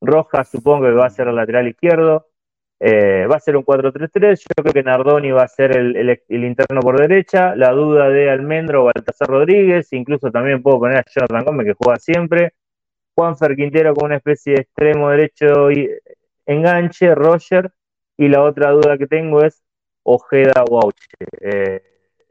Rojas 0.00 0.48
supongo 0.50 0.86
que 0.86 0.92
va 0.92 1.06
a 1.06 1.10
ser 1.10 1.28
el 1.28 1.36
lateral 1.36 1.68
izquierdo. 1.68 2.28
Eh, 2.80 3.26
va 3.26 3.36
a 3.36 3.40
ser 3.40 3.56
un 3.56 3.64
4-3-3. 3.64 4.38
Yo 4.38 4.62
creo 4.62 4.72
que 4.72 4.82
Nardoni 4.82 5.30
va 5.30 5.42
a 5.42 5.48
ser 5.48 5.76
el, 5.76 6.20
interno 6.28 6.80
por 6.80 6.98
derecha. 6.98 7.56
La 7.56 7.72
duda 7.72 8.08
de 8.08 8.30
Almendro 8.30 8.82
o 8.82 8.84
Baltasar 8.86 9.28
Rodríguez. 9.28 9.92
Incluso 9.92 10.30
también 10.30 10.62
puedo 10.62 10.78
poner 10.78 10.98
a 10.98 11.04
Jonathan 11.08 11.44
Gómez, 11.44 11.66
que 11.66 11.74
juega 11.74 11.98
siempre. 11.98 12.54
Juanfer 13.14 13.56
Quintero 13.56 13.94
con 13.94 14.06
una 14.06 14.16
especie 14.16 14.54
de 14.54 14.60
extremo 14.62 15.10
derecho 15.10 15.70
y 15.72 15.90
enganche, 16.46 17.14
Roger. 17.14 17.72
Y 18.16 18.28
la 18.28 18.42
otra 18.42 18.70
duda 18.70 18.98
que 18.98 19.06
tengo 19.06 19.42
es 19.42 19.62
Ojeda 20.04 20.64
o 20.70 20.90
eh, 21.40 21.82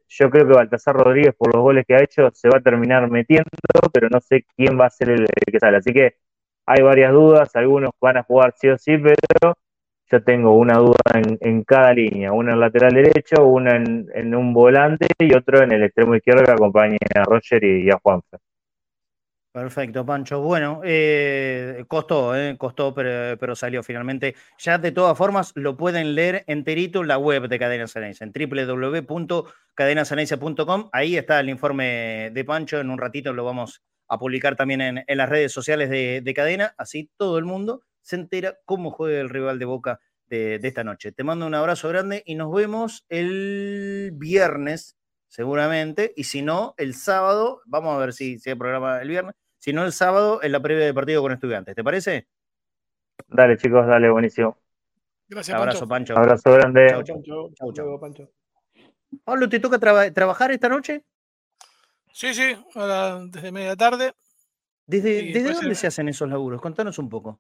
yo 0.09 0.29
creo 0.29 0.47
que 0.47 0.53
Baltasar 0.53 0.95
Rodríguez, 0.95 1.35
por 1.35 1.53
los 1.53 1.61
goles 1.61 1.85
que 1.85 1.95
ha 1.95 2.03
hecho, 2.03 2.29
se 2.33 2.49
va 2.49 2.57
a 2.59 2.61
terminar 2.61 3.09
metiendo, 3.09 3.49
pero 3.93 4.09
no 4.09 4.19
sé 4.21 4.45
quién 4.55 4.79
va 4.79 4.85
a 4.85 4.89
ser 4.89 5.09
el 5.11 5.27
que 5.51 5.59
sale. 5.59 5.77
Así 5.77 5.93
que 5.93 6.15
hay 6.67 6.83
varias 6.83 7.11
dudas, 7.13 7.55
algunos 7.55 7.91
van 8.01 8.17
a 8.17 8.23
jugar 8.23 8.53
sí 8.57 8.67
o 8.67 8.77
sí, 8.77 8.97
pero 8.97 9.55
yo 10.11 10.23
tengo 10.23 10.53
una 10.55 10.77
duda 10.77 10.97
en, 11.13 11.63
cada 11.63 11.93
línea, 11.93 12.33
una 12.33 12.53
en 12.53 12.59
lateral 12.59 12.93
derecho, 12.93 13.45
una 13.45 13.77
en, 13.77 14.35
un 14.35 14.53
volante 14.53 15.07
y 15.17 15.33
otro 15.33 15.63
en 15.63 15.71
el 15.71 15.83
extremo 15.83 16.13
izquierdo 16.15 16.43
que 16.43 16.51
acompaña 16.51 16.97
a 17.15 17.23
Roger 17.23 17.63
y, 17.63 17.89
a 17.89 17.97
Juanfer. 18.01 18.41
Perfecto, 19.51 20.05
Pancho. 20.05 20.41
Bueno, 20.41 20.81
eh, 20.83 21.85
costó, 21.87 22.35
eh, 22.35 22.57
costó, 22.57 22.93
pero, 22.93 23.37
pero, 23.39 23.55
salió 23.55 23.81
finalmente. 23.81 24.35
Ya 24.59 24.77
de 24.77 24.91
todas 24.91 25.17
formas 25.17 25.53
lo 25.55 25.75
pueden 25.75 26.13
leer 26.15 26.43
enterito 26.47 27.01
en 27.01 27.07
la 27.07 27.17
web 27.17 27.47
de 27.47 27.57
Cadena 27.57 27.87
Ceneice, 27.87 28.23
en 28.23 28.31
www.cadenaceneice.com. 28.31 30.89
Ahí 30.91 31.17
está 31.17 31.39
el 31.39 31.49
informe 31.49 32.29
de 32.31 32.45
Pancho. 32.45 32.79
En 32.79 32.91
un 32.91 32.99
ratito 32.99 33.33
lo 33.33 33.45
vamos 33.45 33.81
a 34.07 34.17
publicar 34.17 34.55
también 34.55 34.81
en, 34.81 35.03
las 35.07 35.29
redes 35.29 35.51
sociales 35.51 35.89
de, 35.89 36.33
Cadena. 36.35 36.73
Así 36.77 37.09
todo 37.17 37.37
el 37.37 37.45
mundo 37.45 37.81
se 38.01 38.15
entera 38.15 38.57
cómo 38.65 38.91
juega 38.91 39.19
el 39.19 39.29
rival 39.29 39.59
de 39.59 39.65
Boca 39.65 39.99
de, 40.25 40.59
de 40.59 40.67
esta 40.67 40.83
noche. 40.83 41.11
Te 41.11 41.23
mando 41.23 41.45
un 41.45 41.55
abrazo 41.55 41.89
grande 41.89 42.23
y 42.25 42.35
nos 42.35 42.53
vemos 42.53 43.05
el 43.09 44.11
viernes 44.13 44.97
seguramente, 45.27 46.13
y 46.15 46.23
si 46.23 46.41
no, 46.41 46.73
el 46.77 46.93
sábado, 46.93 47.61
vamos 47.65 47.95
a 47.95 47.99
ver 47.99 48.13
si, 48.13 48.39
si 48.39 48.49
hay 48.49 48.55
programa 48.55 49.01
el 49.01 49.09
viernes, 49.09 49.35
si 49.59 49.73
no 49.73 49.83
el 49.83 49.91
sábado 49.91 50.41
en 50.41 50.51
la 50.51 50.61
previa 50.61 50.85
de 50.85 50.93
partido 50.93 51.21
con 51.21 51.31
estudiantes. 51.31 51.75
¿Te 51.75 51.83
parece? 51.83 52.27
Dale, 53.27 53.57
chicos, 53.57 53.85
dale, 53.85 54.09
buenísimo. 54.09 54.57
Gracias, 55.27 55.57
Abrazo, 55.57 55.87
Pancho. 55.87 56.17
Abrazo 56.17 56.53
grande. 56.53 56.87
Chau, 57.03 57.21
chau. 57.73 57.99
Pancho. 57.99 58.31
Pablo, 59.23 59.49
¿te 59.49 59.59
toca 59.59 59.77
trabajar 59.79 60.51
esta 60.51 60.69
noche? 60.69 61.03
Sí, 62.17 62.33
sí, 62.33 62.55
desde 63.29 63.51
media 63.51 63.75
tarde. 63.75 64.11
¿Desde, 64.87 65.21
¿desde 65.31 65.53
dónde 65.53 65.75
se 65.75 65.85
hacen 65.85 66.09
esos 66.09 66.27
laburos? 66.27 66.59
Contanos 66.59 66.97
un 66.97 67.09
poco. 67.09 67.39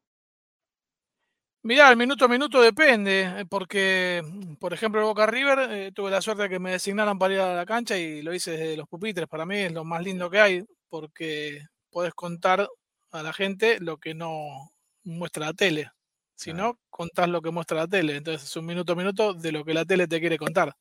Mirá, 1.63 1.89
el 1.89 1.97
minuto 1.97 2.25
a 2.25 2.27
minuto 2.27 2.61
depende, 2.61 3.23
eh, 3.23 3.45
porque, 3.49 4.21
por 4.59 4.73
ejemplo, 4.75 5.01
el 5.01 5.07
Boca 5.07 5.25
River, 5.25 5.71
eh, 5.71 5.91
tuve 5.91 6.11
la 6.11 6.21
suerte 6.21 6.43
de 6.43 6.49
que 6.49 6.59
me 6.59 6.73
designaran 6.73 7.17
para 7.17 7.33
ir 7.33 7.39
a 7.39 7.55
la 7.55 7.65
cancha 7.65 7.97
y 7.97 8.21
lo 8.21 8.35
hice 8.35 8.51
desde 8.51 8.77
los 8.77 8.87
pupitres. 8.87 9.27
Para 9.27 9.47
mí 9.47 9.57
es 9.57 9.71
lo 9.71 9.83
más 9.83 10.03
lindo 10.03 10.29
que 10.29 10.39
hay, 10.39 10.63
porque 10.89 11.63
podés 11.89 12.13
contar 12.13 12.69
a 13.09 13.23
la 13.23 13.33
gente 13.33 13.79
lo 13.79 13.97
que 13.97 14.13
no 14.13 14.69
muestra 15.03 15.47
la 15.47 15.53
tele. 15.53 15.89
Si 16.37 16.53
no, 16.53 16.79
contás 16.91 17.27
lo 17.27 17.41
que 17.41 17.49
muestra 17.49 17.77
la 17.77 17.87
tele. 17.87 18.17
Entonces 18.17 18.47
es 18.47 18.55
un 18.55 18.65
minuto 18.65 18.93
a 18.93 18.95
minuto 18.95 19.33
de 19.33 19.51
lo 19.51 19.65
que 19.65 19.73
la 19.73 19.85
tele 19.85 20.07
te 20.07 20.19
quiere 20.19 20.37
contar. 20.37 20.75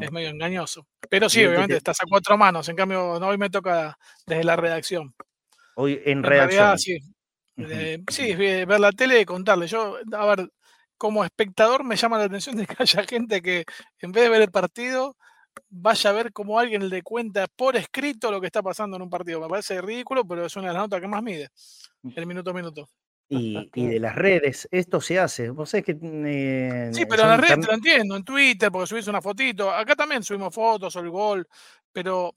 Es 0.00 0.10
medio 0.10 0.30
engañoso. 0.30 0.86
Pero 1.10 1.28
sí, 1.28 1.44
obviamente, 1.44 1.76
estás 1.76 1.98
a 2.00 2.06
cuatro 2.08 2.38
manos. 2.38 2.66
En 2.70 2.76
cambio, 2.76 3.18
no, 3.20 3.28
hoy 3.28 3.36
me 3.36 3.50
toca 3.50 3.98
desde 4.26 4.44
la 4.44 4.56
redacción. 4.56 5.14
Hoy 5.74 6.00
en, 6.06 6.22
redacción. 6.22 6.78
sí, 6.78 6.98
eh, 7.58 8.02
sí, 8.10 8.34
ver 8.34 8.80
la 8.80 8.90
tele 8.92 9.20
y 9.20 9.24
contarle. 9.26 9.66
Yo, 9.66 9.98
a 10.12 10.24
ver, 10.24 10.50
como 10.96 11.22
espectador 11.22 11.84
me 11.84 11.96
llama 11.96 12.16
la 12.16 12.24
atención 12.24 12.56
de 12.56 12.66
que 12.66 12.76
haya 12.82 13.04
gente 13.04 13.42
que 13.42 13.66
en 14.00 14.12
vez 14.12 14.24
de 14.24 14.30
ver 14.30 14.40
el 14.40 14.50
partido, 14.50 15.18
vaya 15.68 16.08
a 16.08 16.14
ver 16.14 16.32
cómo 16.32 16.58
alguien 16.58 16.88
le 16.88 17.02
cuenta 17.02 17.46
por 17.54 17.76
escrito 17.76 18.30
lo 18.30 18.40
que 18.40 18.46
está 18.46 18.62
pasando 18.62 18.96
en 18.96 19.02
un 19.02 19.10
partido. 19.10 19.38
Me 19.38 19.48
parece 19.48 19.82
ridículo, 19.82 20.26
pero 20.26 20.46
es 20.46 20.56
una 20.56 20.68
de 20.68 20.72
las 20.72 20.82
notas 20.82 21.02
que 21.02 21.08
más 21.08 21.22
mide, 21.22 21.50
el 22.16 22.26
minuto 22.26 22.52
a 22.52 22.54
minuto. 22.54 22.88
Y, 23.30 23.68
de 23.74 24.00
las 24.00 24.14
redes, 24.14 24.66
esto 24.70 25.00
se 25.00 25.18
hace. 25.18 25.50
Vos 25.50 25.70
sabés 25.70 25.84
que. 25.84 25.98
Eh, 26.00 26.90
sí, 26.92 27.04
pero 27.06 27.24
en 27.24 27.28
las 27.28 27.40
redes 27.40 27.60
te 27.60 27.66
lo 27.66 27.74
entiendo, 27.74 28.16
en 28.16 28.24
Twitter, 28.24 28.70
porque 28.72 28.86
subís 28.86 29.06
una 29.06 29.20
fotito. 29.20 29.70
Acá 29.70 29.94
también 29.94 30.22
subimos 30.22 30.54
fotos 30.54 30.96
o 30.96 31.00
el 31.00 31.10
gol, 31.10 31.46
pero 31.92 32.36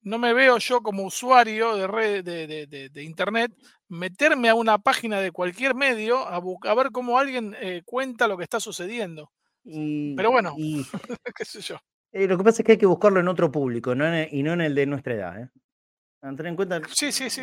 no 0.00 0.18
me 0.18 0.32
veo 0.32 0.58
yo 0.58 0.80
como 0.80 1.02
usuario 1.04 1.76
de, 1.76 1.86
red, 1.86 2.24
de, 2.24 3.02
internet 3.02 3.52
meterme 3.88 4.48
a 4.48 4.54
una 4.54 4.78
página 4.78 5.20
de 5.20 5.30
cualquier 5.30 5.74
medio 5.74 6.26
a, 6.26 6.36
a 6.36 6.74
ver 6.74 6.90
cómo 6.90 7.18
alguien 7.18 7.54
eh, 7.60 7.82
cuenta 7.84 8.28
lo 8.28 8.36
que 8.38 8.44
está 8.44 8.60
sucediendo. 8.60 9.30
Pero 9.64 10.30
bueno, 10.30 10.54
qué 11.36 11.44
sé 11.44 11.60
yo. 11.60 11.78
Eh, 12.12 12.28
lo 12.28 12.38
que 12.38 12.44
pasa 12.44 12.62
es 12.62 12.66
que 12.66 12.72
hay 12.72 12.78
que 12.78 12.86
buscarlo 12.86 13.20
en 13.20 13.28
otro 13.28 13.50
público 13.50 13.94
no 13.94 14.04
y 14.22 14.42
no 14.42 14.52
en 14.52 14.60
el 14.60 14.74
de 14.74 14.86
nuestra 14.86 15.14
edad. 15.14 15.42
¿eh? 15.42 15.48
Tener 16.20 16.46
en 16.46 16.56
cuenta. 16.56 16.80
Sí, 16.92 17.10
sí, 17.10 17.28
sí. 17.28 17.42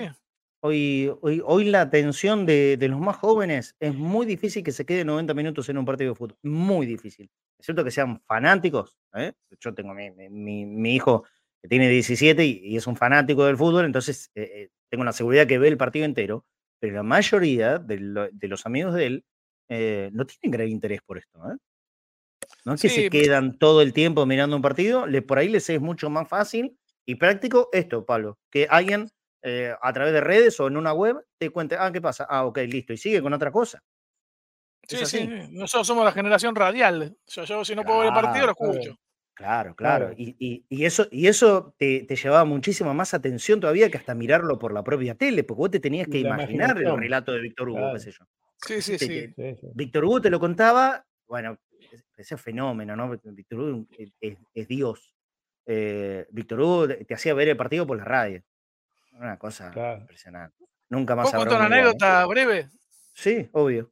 Hoy, 0.63 1.11
hoy, 1.21 1.41
hoy 1.43 1.65
la 1.65 1.81
atención 1.81 2.45
de, 2.45 2.77
los 2.79 2.99
más 2.99 3.17
jóvenes 3.17 3.75
es 3.79 3.95
muy 3.95 4.25
difícil 4.25 4.63
que 4.63 4.71
se 4.71 4.85
quede 4.85 5.03
90 5.03 5.33
minutos 5.33 5.67
en 5.69 5.77
un 5.77 5.85
partido 5.85 6.11
de 6.11 6.15
fútbol. 6.15 6.37
Muy 6.43 6.85
difícil. 6.85 7.29
Es 7.57 7.65
cierto 7.65 7.83
que 7.83 7.91
sean 7.91 8.21
fanáticos. 8.21 8.97
Yo 9.59 9.73
tengo 9.73 9.93
mi, 9.93 10.29
mi 10.29 10.95
hijo 10.95 11.25
que 11.61 11.67
tiene 11.67 11.89
17 11.89 12.43
y, 12.45 12.75
es 12.75 12.87
un 12.87 12.95
fanático 12.95 13.45
del 13.45 13.57
fútbol, 13.57 13.85
entonces 13.85 14.31
eh, 14.35 14.51
eh, 14.53 14.69
tengo 14.89 15.03
la 15.03 15.13
seguridad 15.13 15.47
que 15.47 15.59
ve 15.59 15.67
el 15.67 15.77
partido 15.77 16.05
entero, 16.05 16.45
pero 16.79 16.95
la 16.95 17.03
mayoría 17.03 17.77
de, 17.77 17.99
los 18.41 18.65
amigos 18.65 18.95
de 18.95 19.05
él 19.05 19.25
eh, 19.69 20.09
no 20.13 20.25
tienen 20.25 20.51
gran 20.51 20.69
interés 20.69 21.01
por 21.01 21.17
esto. 21.17 21.39
No 22.65 22.73
es 22.73 22.81
que 22.81 22.89
se 22.89 23.09
quedan 23.09 23.57
todo 23.57 23.81
el 23.81 23.93
tiempo 23.93 24.25
mirando 24.25 24.55
un 24.55 24.61
partido, 24.61 25.05
le, 25.05 25.21
por 25.21 25.37
ahí 25.37 25.49
les 25.49 25.69
es 25.69 25.79
mucho 25.79 26.09
más 26.09 26.27
fácil 26.27 26.77
y 27.05 27.15
práctico 27.15 27.69
esto, 27.71 28.05
Pablo, 28.05 28.39
que 28.49 28.67
alguien 28.69 29.07
a 29.43 29.93
través 29.93 30.13
de 30.13 30.21
redes 30.21 30.59
o 30.59 30.67
en 30.67 30.77
una 30.77 30.93
web 30.93 31.17
te 31.37 31.49
cuente, 31.49 31.75
ah, 31.79 31.91
¿qué 31.91 32.01
pasa? 32.01 32.25
Ah, 32.29 32.45
ok, 32.45 32.59
listo, 32.67 32.93
y 32.93 32.97
sigue 32.97 33.21
con 33.21 33.33
otra 33.33 33.51
cosa. 33.51 33.83
Sí, 34.87 35.05
sí, 35.05 35.29
nosotros 35.51 35.87
somos 35.87 36.03
la 36.03 36.11
generación 36.11 36.55
radial. 36.55 37.15
yo 37.27 37.65
si 37.65 37.75
no 37.75 37.83
puedo 37.83 37.99
ver 37.99 38.07
el 38.07 38.13
partido, 38.13 38.47
lo 38.47 38.51
escucho. 38.51 38.97
Claro, 39.33 39.75
claro. 39.75 40.13
Y, 40.15 40.65
eso, 40.85 41.07
y 41.09 41.27
eso 41.27 41.73
te, 41.77 42.05
llevaba 42.05 42.45
muchísima 42.45 42.93
más 42.93 43.13
atención 43.13 43.59
todavía 43.59 43.89
que 43.89 43.97
hasta 43.97 44.13
mirarlo 44.13 44.59
por 44.59 44.73
la 44.73 44.83
propia 44.83 45.15
tele, 45.15 45.43
porque 45.43 45.59
vos 45.59 45.71
te 45.71 45.79
tenías 45.79 46.07
que 46.07 46.19
imaginar 46.19 46.77
el 46.77 46.97
relato 46.97 47.31
de 47.31 47.41
Víctor 47.41 47.69
Hugo, 47.69 47.93
qué 47.93 47.99
sé 47.99 48.11
yo. 48.11 48.25
Sí, 48.57 48.81
sí, 48.81 48.99
sí. 48.99 49.33
Víctor 49.73 50.05
Hugo 50.05 50.21
te 50.21 50.29
lo 50.29 50.39
contaba, 50.39 51.05
bueno, 51.27 51.57
ese 52.15 52.37
fenómeno, 52.37 52.95
¿no? 52.95 53.09
Víctor 53.09 53.59
Hugo 53.59 53.87
es, 54.19 54.67
Dios. 54.67 55.15
Eh, 55.65 56.27
Víctor 56.29 56.59
Hugo 56.59 56.87
te 56.87 57.13
hacía 57.13 57.33
ver 57.33 57.49
el 57.49 57.57
partido 57.57 57.87
por 57.87 57.97
la 57.97 58.03
radio. 58.03 58.43
Una 59.21 59.37
cosa 59.37 59.71
impresionante. 59.99 60.65
Nunca 60.89 61.15
más 61.15 61.29
¿Puedo 61.29 61.43
contar 61.43 61.59
una 61.59 61.67
anécdota 61.67 62.25
breve? 62.25 62.69
Sí, 63.13 63.47
obvio. 63.51 63.91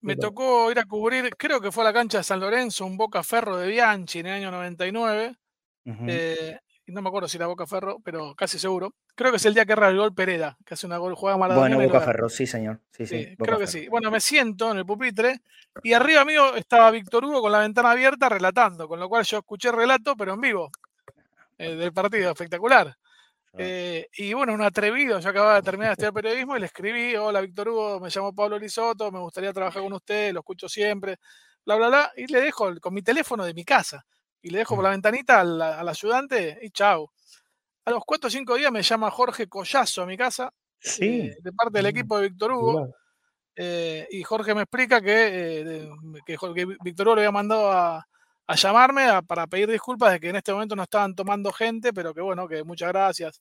Me 0.00 0.16
tocó 0.16 0.70
ir 0.70 0.78
a 0.78 0.86
cubrir, 0.86 1.36
creo 1.36 1.60
que 1.60 1.70
fue 1.70 1.84
a 1.84 1.88
la 1.88 1.92
cancha 1.92 2.18
de 2.18 2.24
San 2.24 2.40
Lorenzo, 2.40 2.86
un 2.86 2.96
Boca 2.96 3.22
Ferro 3.22 3.58
de 3.58 3.68
Bianchi 3.68 4.20
en 4.20 4.26
el 4.26 4.32
año 4.32 4.50
99. 4.50 5.36
Eh, 5.84 6.58
no 6.86 7.02
me 7.02 7.08
acuerdo 7.08 7.28
si 7.28 7.36
era 7.36 7.46
Boca 7.46 7.66
Ferro, 7.66 7.98
pero 8.02 8.34
casi 8.34 8.58
seguro. 8.58 8.94
Creo 9.14 9.30
que 9.30 9.36
es 9.36 9.44
el 9.44 9.52
día 9.52 9.66
que 9.66 9.72
erra 9.72 9.90
el 9.90 9.98
gol 9.98 10.14
Pereda, 10.14 10.56
que 10.64 10.72
hace 10.72 10.86
una 10.86 10.96
gol, 10.96 11.14
juega 11.14 11.36
Maradona. 11.36 11.76
Bueno, 11.76 11.92
Boca 11.92 12.00
Ferro, 12.00 12.30
sí, 12.30 12.46
señor. 12.46 12.80
Sí, 12.92 13.06
sí, 13.06 13.36
creo 13.36 13.58
que 13.58 13.66
sí. 13.66 13.88
Bueno, 13.88 14.10
me 14.10 14.20
siento 14.20 14.70
en 14.70 14.78
el 14.78 14.86
pupitre 14.86 15.42
y 15.82 15.92
arriba 15.92 16.24
mío 16.24 16.56
estaba 16.56 16.90
Víctor 16.90 17.26
Hugo 17.26 17.42
con 17.42 17.52
la 17.52 17.58
ventana 17.60 17.90
abierta 17.90 18.30
relatando, 18.30 18.88
con 18.88 18.98
lo 18.98 19.08
cual 19.10 19.24
yo 19.24 19.38
escuché 19.38 19.68
el 19.68 19.76
relato, 19.76 20.16
pero 20.16 20.32
en 20.32 20.40
vivo, 20.40 20.70
eh, 21.58 21.74
del 21.76 21.92
partido, 21.92 22.30
espectacular. 22.30 22.96
Eh, 23.58 24.08
y 24.16 24.32
bueno, 24.32 24.54
un 24.54 24.62
atrevido, 24.62 25.20
yo 25.20 25.28
acababa 25.28 25.56
de 25.56 25.62
terminar 25.62 25.90
de 25.90 25.92
estudiar 25.92 26.14
periodismo 26.14 26.56
y 26.56 26.60
le 26.60 26.66
escribí, 26.66 27.14
hola 27.16 27.42
Víctor 27.42 27.68
Hugo, 27.68 28.00
me 28.00 28.08
llamo 28.08 28.34
Pablo 28.34 28.58
Lisoto, 28.58 29.12
me 29.12 29.18
gustaría 29.18 29.52
trabajar 29.52 29.82
con 29.82 29.92
usted, 29.92 30.32
lo 30.32 30.40
escucho 30.40 30.68
siempre, 30.70 31.18
bla, 31.64 31.76
bla, 31.76 31.88
bla, 31.88 32.12
y 32.16 32.26
le 32.28 32.40
dejo 32.40 32.74
con 32.80 32.94
mi 32.94 33.02
teléfono 33.02 33.44
de 33.44 33.52
mi 33.52 33.64
casa, 33.64 34.06
y 34.40 34.48
le 34.48 34.58
dejo 34.58 34.74
por 34.74 34.84
la 34.84 34.90
ventanita 34.90 35.40
al, 35.40 35.88
ayudante 35.88 36.58
y 36.62 36.70
chao. 36.70 37.12
A 37.84 37.90
los 37.90 38.02
cuatro 38.06 38.28
o 38.28 38.30
cinco 38.30 38.54
días 38.54 38.72
me 38.72 38.82
llama 38.82 39.10
Jorge 39.10 39.48
Collazo 39.48 40.02
a 40.02 40.06
mi 40.06 40.16
casa, 40.16 40.50
eh, 41.00 41.36
de 41.38 41.52
parte 41.52 41.78
del 41.78 41.86
equipo 41.86 42.18
de 42.18 42.28
Víctor 42.28 42.52
Hugo, 42.52 42.94
eh, 43.54 44.08
y 44.10 44.22
Jorge 44.22 44.54
me 44.54 44.62
explica 44.62 45.02
que, 45.02 45.90
que, 46.24 46.38
que 46.54 46.66
Víctor 46.82 47.08
Hugo 47.08 47.16
le 47.16 47.22
había 47.22 47.32
mandado 47.32 47.70
a, 47.70 48.08
a 48.46 48.54
llamarme 48.54 49.06
para 49.26 49.46
pedir 49.46 49.70
disculpas 49.70 50.12
de 50.12 50.20
que 50.20 50.28
en 50.28 50.36
este 50.36 50.52
momento 50.52 50.76
no 50.76 50.82
estaban 50.82 51.14
tomando 51.14 51.52
gente, 51.52 51.92
pero 51.92 52.12
que 52.12 52.20
bueno, 52.20 52.48
que 52.48 52.64
muchas 52.64 52.88
gracias. 52.88 53.40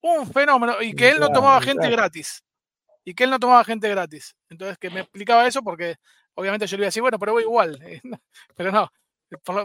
Un 0.00 0.30
fenómeno, 0.30 0.80
y 0.80 0.94
que 0.94 1.10
él 1.10 1.20
no 1.20 1.30
tomaba 1.30 1.60
gente 1.60 1.88
gratis. 1.90 2.44
Y 3.04 3.14
que 3.14 3.24
él 3.24 3.30
no 3.30 3.38
tomaba 3.38 3.64
gente 3.64 3.88
gratis. 3.88 4.36
Entonces, 4.48 4.78
que 4.78 4.90
me 4.90 5.00
explicaba 5.00 5.46
eso 5.46 5.62
porque 5.62 5.96
obviamente 6.34 6.66
yo 6.66 6.76
le 6.76 6.82
iba 6.82 6.86
a 6.86 6.88
decir, 6.88 7.02
bueno, 7.02 7.18
pero 7.18 7.32
voy 7.32 7.44
igual. 7.44 7.78
pero 8.56 8.72
no. 8.72 8.90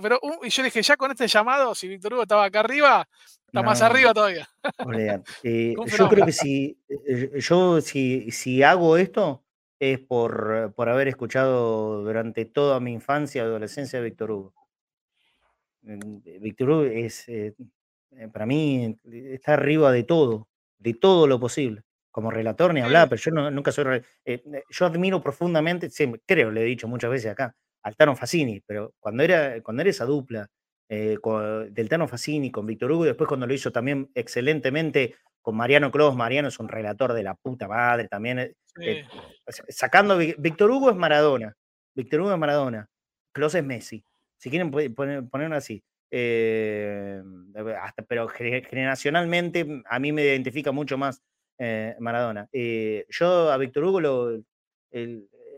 Pero, 0.02 0.20
uh, 0.24 0.44
y 0.44 0.50
yo 0.50 0.64
dije, 0.64 0.82
ya 0.82 0.98
con 0.98 1.12
este 1.12 1.28
llamado, 1.28 1.76
si 1.76 1.88
Víctor 1.88 2.14
Hugo 2.14 2.24
estaba 2.24 2.46
acá 2.46 2.62
arriba, 2.62 3.08
está 3.46 3.62
más 3.62 3.82
arriba 3.82 4.14
todavía. 4.14 4.48
Eh, 5.44 5.76
yo 5.76 6.10
creo 6.10 6.26
que 6.26 6.32
si 6.32 6.78
eh, 6.88 7.32
yo 7.40 7.82
si, 7.82 8.32
si 8.32 8.64
hago 8.64 8.98
esto 8.98 9.44
es 9.82 10.00
por, 10.00 10.74
por 10.76 10.90
haber 10.90 11.08
escuchado 11.08 12.04
durante 12.04 12.46
toda 12.46 12.80
mi 12.80 12.94
infancia 12.94 13.42
y 13.42 13.46
adolescencia 13.46 13.98
a 13.98 14.04
Víctor 14.04 14.30
Hugo. 14.30 14.54
Víctor 15.82 16.70
Hugo 16.70 16.84
es, 16.84 17.28
eh, 17.28 17.56
eh, 18.12 18.28
para 18.32 18.46
mí, 18.46 18.96
está 19.12 19.54
arriba 19.54 19.92
de 19.92 20.04
todo, 20.04 20.48
de 20.78 20.94
todo 20.94 21.26
lo 21.26 21.40
posible. 21.40 21.82
Como 22.12 22.30
relator 22.30 22.76
ni 22.76 22.82
hablar, 22.82 23.10
pero 23.10 23.20
yo 23.22 23.32
nunca 23.50 23.72
soy. 23.72 24.04
Eh, 24.24 24.44
yo 24.70 24.86
admiro 24.86 25.20
profundamente, 25.20 25.90
creo, 26.28 26.52
le 26.52 26.62
he 26.62 26.66
dicho 26.66 26.88
muchas 26.88 27.10
veces 27.10 27.32
acá, 27.32 27.56
al 27.82 27.96
Tano 27.96 28.16
Facini, 28.16 28.62
pero 28.64 28.94
cuando 29.00 29.24
era, 29.24 29.64
cuando 29.64 29.82
era 29.82 29.90
esa 29.90 30.06
dupla 30.06 30.48
del 30.88 31.90
Tano 31.90 32.08
Facini 32.08 32.52
con 32.52 32.68
Víctor 32.68 32.92
Hugo, 32.92 33.06
y 33.06 33.08
después 33.08 33.28
cuando 33.28 33.48
lo 33.48 33.54
hizo 33.54 33.72
también 33.72 34.12
excelentemente 34.14 35.16
con 35.42 35.58
Mariano 35.58 35.92
Clos, 35.92 36.16
Mariano 36.16 36.48
es 36.48 36.60
un 36.60 36.68
relator 36.68 37.14
de 37.14 37.24
la 37.24 37.36
puta 37.36 37.68
madre 37.68 38.08
también. 38.08 38.56
sacando, 39.70 40.18
Víctor 40.18 40.72
Hugo 40.72 40.90
es 40.90 40.96
Maradona, 40.96 41.56
Víctor 41.96 42.22
Hugo 42.22 42.34
es 42.34 42.40
Maradona, 42.40 42.90
Clos 43.34 43.56
es 43.56 43.64
Messi 43.64 44.04
si 44.42 44.50
quieren 44.50 44.72
poner, 44.72 45.30
ponerlo 45.30 45.56
así. 45.56 45.84
Eh, 46.10 47.22
pero 48.08 48.28
generacionalmente 48.28 49.84
a 49.86 50.00
mí 50.00 50.12
me 50.12 50.24
identifica 50.24 50.72
mucho 50.72 50.98
más 50.98 51.22
eh, 51.60 51.96
Maradona. 52.00 52.50
Eh, 52.52 53.06
yo 53.08 53.52
a 53.52 53.58
Víctor 53.58 53.84
Hugo 53.84 54.02
lo, 54.02 54.44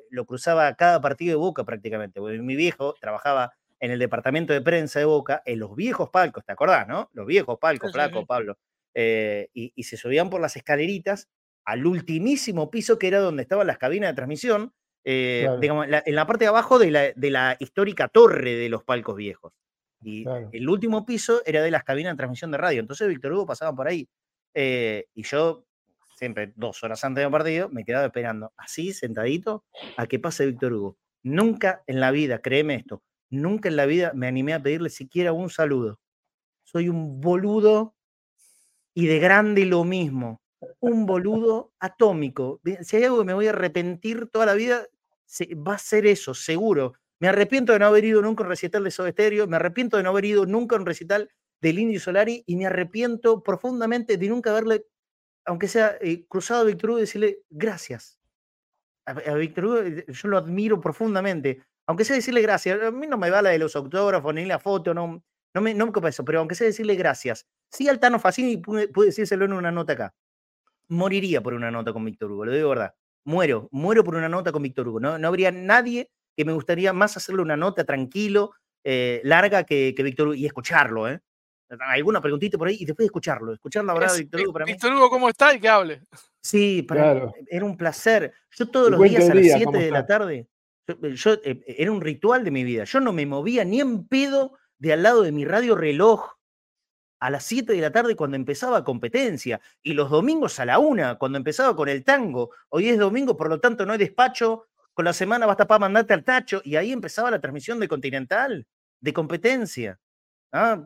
lo 0.10 0.26
cruzaba 0.26 0.76
cada 0.76 1.00
partido 1.00 1.32
de 1.32 1.38
Boca 1.38 1.64
prácticamente. 1.64 2.20
Mi 2.20 2.58
viejo 2.58 2.94
trabajaba 3.00 3.54
en 3.80 3.92
el 3.92 4.00
departamento 4.00 4.52
de 4.52 4.60
prensa 4.60 5.00
de 5.00 5.06
Boca, 5.06 5.42
en 5.46 5.60
los 5.60 5.74
viejos 5.78 6.10
palcos, 6.10 6.44
¿te 6.46 6.52
acordás, 6.52 6.86
no? 6.86 7.10
Los 7.14 7.26
viejos 7.26 7.58
palcos, 7.60 7.94
Flaco, 7.94 8.26
Pablo. 8.26 8.58
Eh, 8.96 9.50
y, 9.54 9.84
se 9.84 9.98
subían 9.98 10.30
por 10.30 10.42
las 10.42 10.56
escaleritas 10.56 11.30
al 11.66 11.86
ultimísimo 11.86 12.70
piso 12.70 13.00
que 13.00 13.08
era 13.08 13.20
donde 13.20 13.44
estaban 13.44 13.68
las 13.68 13.78
cabinas 13.78 14.12
de 14.12 14.16
transmisión, 14.16 14.74
eh, 15.06 15.48
digamos, 15.60 15.88
en 15.88 16.16
la 16.16 16.28
parte 16.28 16.46
de 16.46 16.50
abajo 16.50 16.80
de 16.80 16.92
la, 16.92 17.12
de 17.14 17.32
la, 17.32 17.58
histórica 17.60 18.08
torre 18.08 18.56
de 18.56 18.70
los 18.70 18.84
palcos 18.84 19.16
viejos. 19.16 19.54
Y 20.02 20.26
el 20.52 20.70
último 20.70 21.06
piso 21.06 21.42
era 21.46 21.62
de 21.62 21.72
las 21.72 21.84
cabinas 21.84 22.14
de 22.14 22.18
transmisión 22.18 22.52
de 22.52 22.58
radio. 22.58 22.82
Entonces 22.82 23.08
Víctor 23.08 23.32
Hugo 23.32 23.46
pasaba 23.46 23.74
por 23.74 23.88
ahí. 23.88 24.10
Eh, 24.54 25.06
y 25.14 25.24
yo, 25.24 25.66
siempre 26.18 26.52
dos 26.56 26.84
horas 26.84 27.04
antes 27.04 27.24
del 27.24 27.32
partido, 27.32 27.70
me 27.70 27.86
quedaba 27.86 28.06
esperando, 28.06 28.52
así, 28.58 28.94
sentadito, 28.94 29.64
a 29.98 30.06
que 30.08 30.20
pase 30.20 30.46
Víctor 30.46 30.74
Hugo. 30.74 30.98
Nunca 31.24 31.84
en 31.88 32.02
la 32.02 32.12
vida, 32.12 32.40
créeme 32.40 32.76
esto, 32.76 33.02
nunca 33.30 33.70
en 33.70 33.78
la 33.78 33.86
vida 33.86 34.12
me 34.14 34.28
animé 34.28 34.54
a 34.54 34.62
pedirle 34.62 34.90
siquiera 34.90 35.32
un 35.32 35.50
saludo. 35.50 36.00
Soy 36.64 36.90
un 36.90 37.22
boludo 37.22 37.96
y 38.94 39.08
de 39.08 39.20
grande 39.20 39.66
lo 39.66 39.84
mismo. 39.84 40.42
Un 40.80 41.06
boludo 41.06 41.74
atómico. 41.80 42.62
Si 42.82 42.98
hay 42.98 43.04
algo 43.04 43.20
que 43.20 43.26
me 43.26 43.34
voy 43.34 43.48
a 43.48 43.52
arrepentir 43.52 44.30
toda 44.32 44.46
la 44.46 44.54
vida, 44.54 44.88
va 45.68 45.76
a 45.76 45.78
ser 45.78 46.06
eso, 46.06 46.34
seguro. 46.34 46.94
Me 47.20 47.28
arrepiento 47.28 47.74
de 47.74 47.80
no 47.80 47.88
haber 47.88 48.06
ido 48.06 48.22
nunca 48.22 48.44
a 48.44 48.46
un 48.46 48.50
recital 48.50 48.84
de 48.84 48.92
Soda 48.92 49.12
Stereo, 49.12 49.48
me 49.48 49.56
arrepiento 49.56 49.98
de 49.98 50.04
no 50.04 50.10
haber 50.10 50.26
ido 50.26 50.46
nunca 50.46 50.76
a 50.76 50.80
un 50.80 50.86
recital 50.86 51.30
del 51.62 51.80
Indio 51.80 52.00
Solari 52.00 52.44
y 52.46 52.56
me 52.56 52.66
arrepiento 52.66 53.42
profundamente 53.44 54.18
de 54.18 54.28
nunca 54.28 54.52
haberle, 54.52 54.86
aunque 55.46 55.68
sea 55.68 55.98
eh, 56.02 56.26
cruzado 56.28 56.62
a 56.62 56.66
Víctor 56.66 56.92
Hugo, 56.92 57.00
y 57.00 57.02
decirle 57.02 57.40
gracias. 57.50 58.20
A, 59.06 59.12
a 59.12 59.34
Hugo, 59.36 59.80
eh, 59.80 60.06
yo 60.08 60.28
lo 60.30 60.38
admiro 60.38 60.80
profundamente 60.82 61.62
aunque 61.86 62.06
sea 62.06 62.16
decirle 62.16 62.42
gracias, 62.42 62.82
a 62.82 62.92
mí 62.92 63.08
no 63.08 63.18
me 63.18 63.30
va 63.30 63.42
la 63.42 63.50
de 63.50 63.60
los 63.60 63.76
autógrafos 63.76 64.34
ni 64.34 64.46
la 64.46 64.60
foto, 64.60 64.94
no, 64.94 65.24
no 65.54 65.62
me, 65.62 65.74
no 65.74 65.92
me 65.92 66.10
eso, 66.10 66.26
pero 66.26 66.40
aunque 66.40 66.56
sea 66.56 66.68
decirle 66.68 66.96
gracias. 66.96 67.46
Sí, 67.70 67.88
al 67.88 68.00
Tano 68.00 68.20
Facini 68.20 68.58
pude, 68.58 68.88
pude 68.88 69.08
decírselo 69.08 69.46
en 69.46 69.54
una 69.54 69.72
nota 69.72 69.94
acá. 69.94 70.14
Moriría 70.90 71.42
por 71.42 71.54
una 71.54 71.72
nota 71.72 71.94
con 71.94 72.04
Víctor 72.04 72.32
Hugo, 72.32 72.46
lo 72.46 72.52
digo 72.52 72.70
verdad. 72.70 72.94
Muero, 73.26 73.70
muero 73.72 74.04
por 74.04 74.16
una 74.16 74.30
nota 74.30 74.52
con 74.52 74.64
Víctor 74.64 74.88
Hugo. 74.88 75.00
No, 75.00 75.18
no 75.18 75.28
habría 75.28 75.52
nadie 75.52 76.10
que 76.36 76.46
me 76.46 76.54
gustaría 76.54 76.92
más 76.94 77.16
hacerle 77.16 77.42
una 77.42 77.56
nota 77.56 77.84
tranquilo, 77.84 78.52
eh, 78.84 79.22
larga 79.24 79.64
que, 79.64 79.94
que, 79.96 80.04
Víctor 80.04 80.28
Hugo 80.28 80.36
y 80.36 80.46
escucharlo, 80.46 81.08
¿eh? 81.08 81.22
Alguna 81.80 82.22
preguntita 82.22 82.58
por 82.58 82.68
ahí 82.68 82.78
y 82.80 82.86
después 82.86 83.06
de 83.06 83.08
escucharlo, 83.08 83.54
escuchar 83.54 83.84
la 83.86 83.94
verdad 83.94 84.14
de 84.14 84.20
Víctor 84.20 84.42
Hugo 84.42 84.54
para 84.54 84.66
mí. 84.66 84.74
Víctor 84.74 84.94
Hugo, 84.94 85.10
¿cómo 85.10 85.30
está 85.30 85.56
y 85.56 85.60
que 85.60 85.70
hable? 85.70 86.02
Sí, 86.42 86.84
para 86.84 87.32
era 87.48 87.66
un 87.66 87.78
placer. 87.78 88.34
Yo 88.52 88.70
todos 88.70 88.92
los 88.92 89.02
días 89.02 89.30
a 89.30 89.34
las 89.34 89.46
7 89.46 89.78
de 89.78 89.92
la 89.92 90.06
tarde, 90.06 90.48
yo, 91.14 91.34
eh, 91.44 91.64
era 91.66 91.92
un 91.92 92.02
ritual 92.02 92.44
de 92.44 92.52
mi 92.52 92.64
vida. 92.64 92.84
Yo 92.84 93.00
no 93.00 93.14
me 93.14 93.26
movía 93.26 93.64
ni 93.64 93.80
en 93.80 94.06
pedo 94.08 94.58
de 94.84 94.92
al 94.92 95.02
lado 95.02 95.22
de 95.22 95.32
mi 95.32 95.46
radio 95.46 95.76
reloj 95.76 96.34
a 97.22 97.30
las 97.30 97.46
7 97.46 97.72
de 97.72 97.80
la 97.80 97.94
tarde 97.94 98.18
cuando 98.18 98.36
empezaba 98.36 98.84
competencia 98.84 99.62
y 99.82 99.94
los 99.94 100.10
domingos 100.10 100.60
a 100.60 100.66
la 100.66 100.78
1 100.78 101.18
cuando 101.20 101.38
empezaba 101.38 101.74
con 101.74 101.88
el 101.88 102.04
tango. 102.04 102.52
Hoy 102.68 102.90
es 102.90 103.00
domingo, 103.00 103.38
por 103.38 103.48
lo 103.48 103.62
tanto 103.62 103.86
no 103.86 103.94
hay 103.94 104.00
despacho. 104.00 104.68
Con 104.94 105.06
la 105.06 105.14
semana 105.14 105.46
basta 105.46 105.66
para 105.68 105.80
mandarte 105.80 106.14
al 106.14 106.26
tacho 106.26 106.62
y 106.66 106.76
ahí 106.76 106.92
empezaba 106.92 107.32
la 107.32 107.40
transmisión 107.40 107.80
de 107.80 107.88
Continental, 107.88 108.68
de 109.00 109.14
competencia. 109.14 110.02
Ah, 110.52 110.86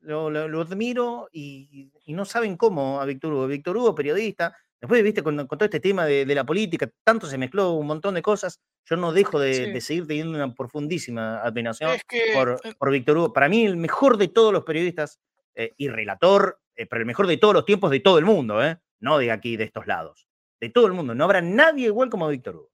lo, 0.00 0.60
admiro 0.62 1.28
y, 1.30 1.92
y, 2.06 2.12
no 2.14 2.24
saben 2.24 2.56
cómo 2.56 3.02
a 3.02 3.04
Víctor 3.04 3.34
Hugo. 3.34 3.46
Víctor 3.48 3.76
Hugo, 3.76 3.94
periodista, 3.94 4.56
Después, 4.80 5.02
viste, 5.02 5.22
con, 5.22 5.36
todo 5.48 5.64
este 5.64 5.80
tema 5.80 6.06
de, 6.06 6.24
la 6.26 6.44
política, 6.44 6.88
tanto 7.04 7.26
se 7.26 7.36
mezcló 7.36 7.72
un 7.72 7.86
montón 7.86 8.14
de 8.14 8.22
cosas, 8.22 8.60
yo 8.84 8.96
no 8.96 9.12
dejo 9.12 9.40
de, 9.40 9.80
seguir 9.80 10.06
teniendo 10.06 10.34
una 10.34 10.54
profundísima 10.54 11.40
admiración 11.40 11.90
por, 12.34 12.60
eh 12.62 12.74
por, 12.78 12.90
Víctor 12.92 13.18
Hugo. 13.18 13.32
Para 13.32 13.48
mí, 13.48 13.64
el 13.64 13.76
mejor 13.76 14.16
de 14.18 14.28
todos 14.28 14.52
los 14.52 14.64
periodistas 14.64 15.18
eh, 15.54 15.74
y 15.76 15.88
relator, 15.88 16.60
eh, 16.76 16.86
pero 16.86 17.00
el 17.00 17.06
mejor 17.06 17.26
de 17.26 17.36
todos 17.36 17.54
los 17.54 17.64
tiempos 17.64 17.90
de 17.90 17.98
todo 17.98 18.18
el 18.18 18.24
mundo, 18.24 18.64
¿eh? 18.64 18.78
no 19.00 19.18
de 19.18 19.32
aquí, 19.32 19.56
de 19.56 19.64
estos 19.64 19.88
lados, 19.88 20.28
de 20.60 20.70
todo 20.70 20.86
el 20.86 20.92
mundo. 20.92 21.14
No 21.14 21.24
habrá 21.24 21.40
nadie 21.40 21.86
igual 21.86 22.08
como 22.08 22.28
Víctor 22.28 22.56
Hugo. 22.56 22.70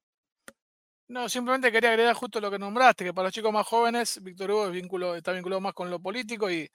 No, 1.08 1.28
simplemente 1.28 1.70
quería 1.70 1.90
agregar 1.90 2.14
justo 2.14 2.40
lo 2.40 2.50
que 2.50 2.58
nombraste, 2.58 3.04
que 3.04 3.12
para 3.12 3.26
los 3.26 3.32
chicos 3.34 3.52
más 3.52 3.66
jóvenes, 3.66 4.22
Víctor 4.22 4.50
Hugo 4.50 4.70
vínculo, 4.70 5.14
está 5.14 5.32
vinculado 5.32 5.60
más 5.60 5.74
con 5.74 5.90
lo 5.90 6.00
político 6.00 6.50
y 6.50 6.70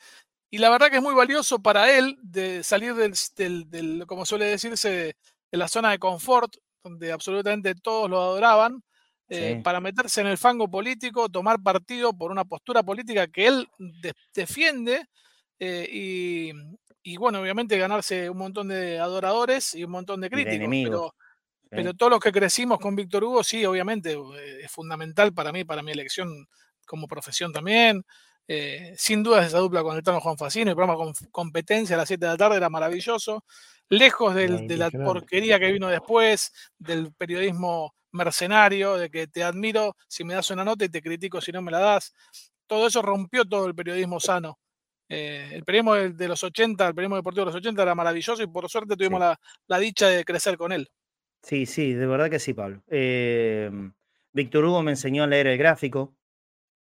y 0.50 0.58
la 0.58 0.70
verdad 0.70 0.90
que 0.90 0.98
es 0.98 1.02
muy 1.02 1.14
valioso 1.14 1.60
para 1.60 1.96
él 1.96 2.18
de 2.22 2.64
salir 2.64 2.96
del, 2.96 3.70
del, 3.70 4.06
como 4.08 4.26
suele 4.26 4.46
decirse, 4.46 5.16
de 5.52 5.58
la 5.58 5.68
zona 5.68 5.92
de 5.92 6.00
confort, 6.00 6.56
donde 6.84 7.12
absolutamente 7.12 7.76
todos 7.76 8.10
lo 8.10 8.20
adoraban, 8.20 8.84
eh, 9.32 9.62
para 9.64 9.80
meterse 9.80 10.22
en 10.22 10.28
el 10.28 10.40
fango 10.40 10.68
político, 10.72 11.30
tomar 11.30 11.62
partido 11.62 12.14
por 12.14 12.32
una 12.32 12.46
postura 12.46 12.82
política 12.82 13.28
que 13.28 13.46
él 13.46 13.70
defiende 14.34 15.06
eh, 15.60 15.88
y, 15.92 16.52
y, 17.04 17.18
bueno, 17.18 17.40
obviamente 17.40 17.78
ganarse 17.78 18.28
un 18.28 18.40
montón 18.40 18.70
de 18.70 18.98
adoradores 18.98 19.76
y 19.76 19.84
un 19.84 19.92
montón 19.92 20.22
de 20.22 20.32
críticos. 20.32 20.68
pero, 20.72 21.16
pero 21.70 21.94
todos 21.94 22.14
los 22.14 22.20
que 22.20 22.32
crecimos 22.32 22.80
con 22.80 22.96
Víctor 22.96 23.24
Hugo, 23.24 23.44
sí, 23.44 23.64
obviamente 23.66 24.14
eh, 24.14 24.62
es 24.64 24.72
fundamental 24.72 25.32
para 25.32 25.52
mí, 25.52 25.64
para 25.64 25.84
mi 25.84 25.92
elección 25.92 26.48
como 26.88 27.08
profesión 27.08 27.54
también. 27.54 28.04
Eh, 28.52 28.96
sin 28.98 29.22
duda 29.22 29.46
esa 29.46 29.60
dupla 29.60 29.84
con 29.84 29.96
el 29.96 30.02
Tano 30.02 30.20
Juan 30.20 30.36
Facino, 30.36 30.72
el 30.72 30.76
programa 30.76 30.98
con 30.98 31.14
competencia 31.30 31.96
a 31.96 32.00
las 32.00 32.08
7 32.08 32.26
de 32.26 32.32
la 32.32 32.38
tarde 32.38 32.58
era 32.58 32.68
maravilloso. 32.68 33.46
Lejos 33.90 34.34
de 34.34 34.76
la 34.76 34.90
porquería 34.90 35.60
que 35.60 35.72
vino 35.72 35.88
después, 35.88 36.52
del 36.80 37.14
periodismo 37.14 37.94
mercenario, 38.12 38.98
de 38.98 39.12
que 39.12 39.28
te 39.28 39.44
admiro 39.44 39.96
si 40.08 40.24
me 40.24 40.34
das 40.34 40.50
una 40.50 40.64
nota 40.64 40.84
y 40.84 40.90
te 40.90 41.00
critico 41.00 41.40
si 41.40 41.52
no 41.52 41.62
me 41.62 41.70
la 41.70 41.78
das. 41.78 42.12
Todo 42.66 42.88
eso 42.88 43.04
rompió 43.04 43.46
todo 43.46 43.68
el 43.68 43.76
periodismo 43.76 44.20
sano. 44.20 44.58
Eh, 45.08 45.52
el 45.54 45.64
periodismo 45.64 45.94
de, 45.94 46.28
los 46.28 46.44
80, 46.44 46.88
el 46.88 46.96
periodismo 46.96 47.18
deportivo 47.18 47.46
de 47.46 47.52
los 47.52 47.56
80 47.56 47.84
era 47.84 47.94
maravilloso 47.94 48.42
y 48.42 48.48
por 48.48 48.68
suerte 48.68 48.96
tuvimos 48.96 49.22
la, 49.68 49.80
dicha 49.80 50.08
de 50.08 50.26
crecer 50.26 50.58
con 50.58 50.72
él. 50.72 50.90
Sí, 51.44 51.68
sí, 51.68 51.94
de 51.94 52.08
verdad 52.08 52.32
que 52.32 52.40
sí, 52.40 52.56
Pablo. 52.56 52.82
Eh, 52.88 53.70
Víctor 54.34 54.66
Hugo 54.66 54.82
me 54.82 54.92
enseñó 54.92 55.24
a 55.24 55.28
leer 55.28 55.46
el 55.46 55.58
gráfico, 55.60 56.16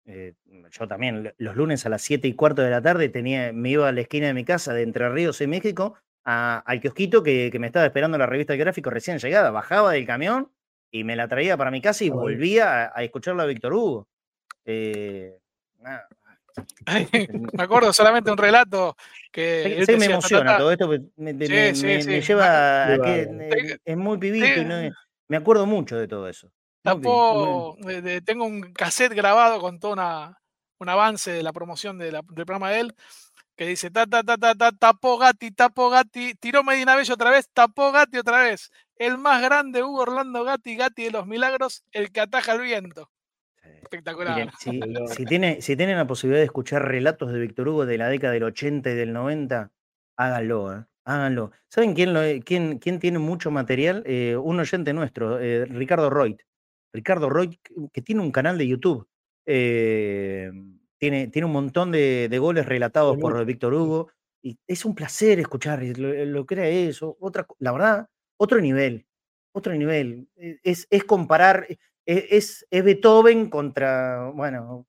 eh, 0.07 0.35
yo 0.71 0.87
también, 0.87 1.35
los 1.39 1.57
lunes 1.57 1.85
a 1.85 1.89
las 1.89 2.03
7 2.03 2.29
y 2.29 2.35
cuarto 2.35 2.63
de 2.63 2.71
la 2.71 2.81
tarde 2.81 3.09
tenía, 3.09 3.53
me 3.53 3.71
iba 3.71 3.89
a 3.89 3.93
la 3.93 4.01
esquina 4.03 4.29
de 4.29 4.35
mi 4.35 4.45
casa 4.45 4.73
de 4.73 4.83
Entre 4.83 5.09
Ríos 5.09 5.41
y 5.41 5.47
México 5.47 5.99
al 6.25 6.81
kiosquito 6.81 7.23
que, 7.23 7.57
me 7.59 7.69
estaba 7.69 7.87
esperando 7.87 8.19
la 8.19 8.27
revista 8.27 8.53
de 8.53 8.59
gráfico 8.59 8.91
recién 8.91 9.19
llegada. 9.19 9.51
Bajaba 9.53 9.93
del 9.93 10.07
camión 10.07 10.51
y 10.91 11.05
me 11.05 11.15
la 11.15 11.29
traía 11.29 11.57
para 11.57 11.71
mi 11.71 11.81
casa 11.81 12.05
y 12.05 12.11
volvía 12.11 12.93
a, 12.95 13.05
escucharla 13.05 13.45
a 13.45 13.47
Víctor 13.47 13.73
Hugo. 13.75 14.09
Eh, 14.65 15.39
me 17.53 17.63
acuerdo 17.63 17.93
solamente 17.93 18.31
un 18.31 18.39
relato 18.39 18.97
que. 19.31 19.85
me 19.97 20.07
emociona 20.07 20.59
todo 20.59 20.73
esto, 20.73 20.91
me, 21.17 21.35
lleva 21.35 22.87
a 22.95 22.99
que 22.99 23.79
es 23.85 23.97
muy 23.97 24.19
pibito 24.19 24.61
y 24.61 24.93
me 25.29 25.37
acuerdo 25.37 25.67
mucho 25.67 25.97
de 25.97 26.09
todo 26.09 26.29
eso 26.29 26.51
tengo 28.25 28.45
un 28.45 28.73
cassette 28.73 29.15
grabado 29.15 29.61
con 29.61 29.79
todo 29.79 29.97
un 30.79 30.89
avance 30.89 31.33
de 31.33 31.43
la 31.43 31.53
promoción 31.53 31.99
del 31.99 32.19
programa 32.25 32.71
de 32.71 32.81
él 32.81 32.95
que 33.57 33.67
dice 33.67 33.91
ta 33.91 34.07
ta 34.07 34.23
ta 34.23 34.37
ta 34.37 34.55
ta 34.55 34.71
tapó 34.73 35.19
Gatti, 35.19 35.51
tapó 35.51 35.89
Gatti, 35.89 36.35
tiró 36.35 36.63
Medina 36.63 36.95
Bello 36.95 37.15
otra 37.15 37.31
vez, 37.31 37.49
tapó 37.53 37.91
Gatti 37.91 38.19
otra 38.19 38.43
vez. 38.43 38.71
El 38.97 39.19
más 39.19 39.43
grande 39.43 39.83
Hugo 39.83 40.03
Orlando 40.03 40.45
Gatti, 40.45 40.77
Gatti 40.77 41.05
de 41.05 41.11
los 41.11 41.27
milagros, 41.27 41.83
el 41.93 42.13
que 42.13 42.21
ataja 42.21 42.53
el 42.53 42.61
viento. 42.61 43.11
Espectacular. 43.83 44.51
si, 44.59 45.25
tiene, 45.25 45.61
si 45.63 45.77
tienen 45.77 45.97
la 45.97 46.07
posibilidad 46.07 46.41
de 46.41 46.47
escuchar 46.47 46.87
relatos 46.87 47.33
de 47.33 47.39
Víctor 47.39 47.69
Hugo 47.69 47.87
de 47.87 47.99
la 47.99 48.09
década 48.09 48.33
del 48.35 48.45
80 48.45 48.91
y 48.91 48.95
del 48.95 49.13
90, 49.13 49.71
háganlo, 50.17 50.75
¿eh? 50.75 50.85
háganlo. 51.05 51.53
¿Saben 51.69 51.95
quién, 51.95 52.13
lo, 52.13 52.21
quién, 52.45 52.79
quién 52.79 52.99
tiene 52.99 53.19
mucho 53.19 53.51
material? 53.51 54.03
Eh, 54.07 54.37
un 54.37 54.61
oyente 54.61 54.93
nuestro, 54.93 55.41
eh, 55.41 55.65
Ricardo 55.67 56.11
Reut. 56.11 56.43
Ricardo 56.97 57.29
Roy, 57.29 57.61
que 57.93 58.03
tiene 58.03 58.23
un 58.23 58.33
canal 58.33 58.57
de 58.57 58.67
YouTube. 58.67 59.07
Eh, 59.45 60.51
tiene, 60.99 61.29
tiene 61.29 61.47
un 61.47 61.53
montón 61.53 61.93
de, 61.93 62.35
goles 62.41 62.67
relatados 62.67 63.19
por 63.19 63.45
Víctor 63.45 63.75
Hugo. 63.75 64.09
Y 64.43 64.59
es 64.67 64.85
un 64.85 64.95
placer 64.95 65.39
escuchar 65.39 65.83
lo, 65.83 66.47
que 66.47 66.55
era 66.55 66.69
eso. 66.69 67.17
Otra, 67.21 67.47
la 67.59 67.73
verdad, 67.73 68.09
otro 68.39 68.61
nivel. 68.61 69.07
Otro 69.53 69.75
nivel. 69.75 70.29
E, 70.37 70.59
es, 70.63 70.87
es 70.91 71.05
comparar. 71.05 71.67
E, 71.69 71.79
es, 72.07 72.67
es, 72.71 72.85
Beethoven 72.85 73.51
contra. 73.51 74.31
Bueno, 74.31 74.87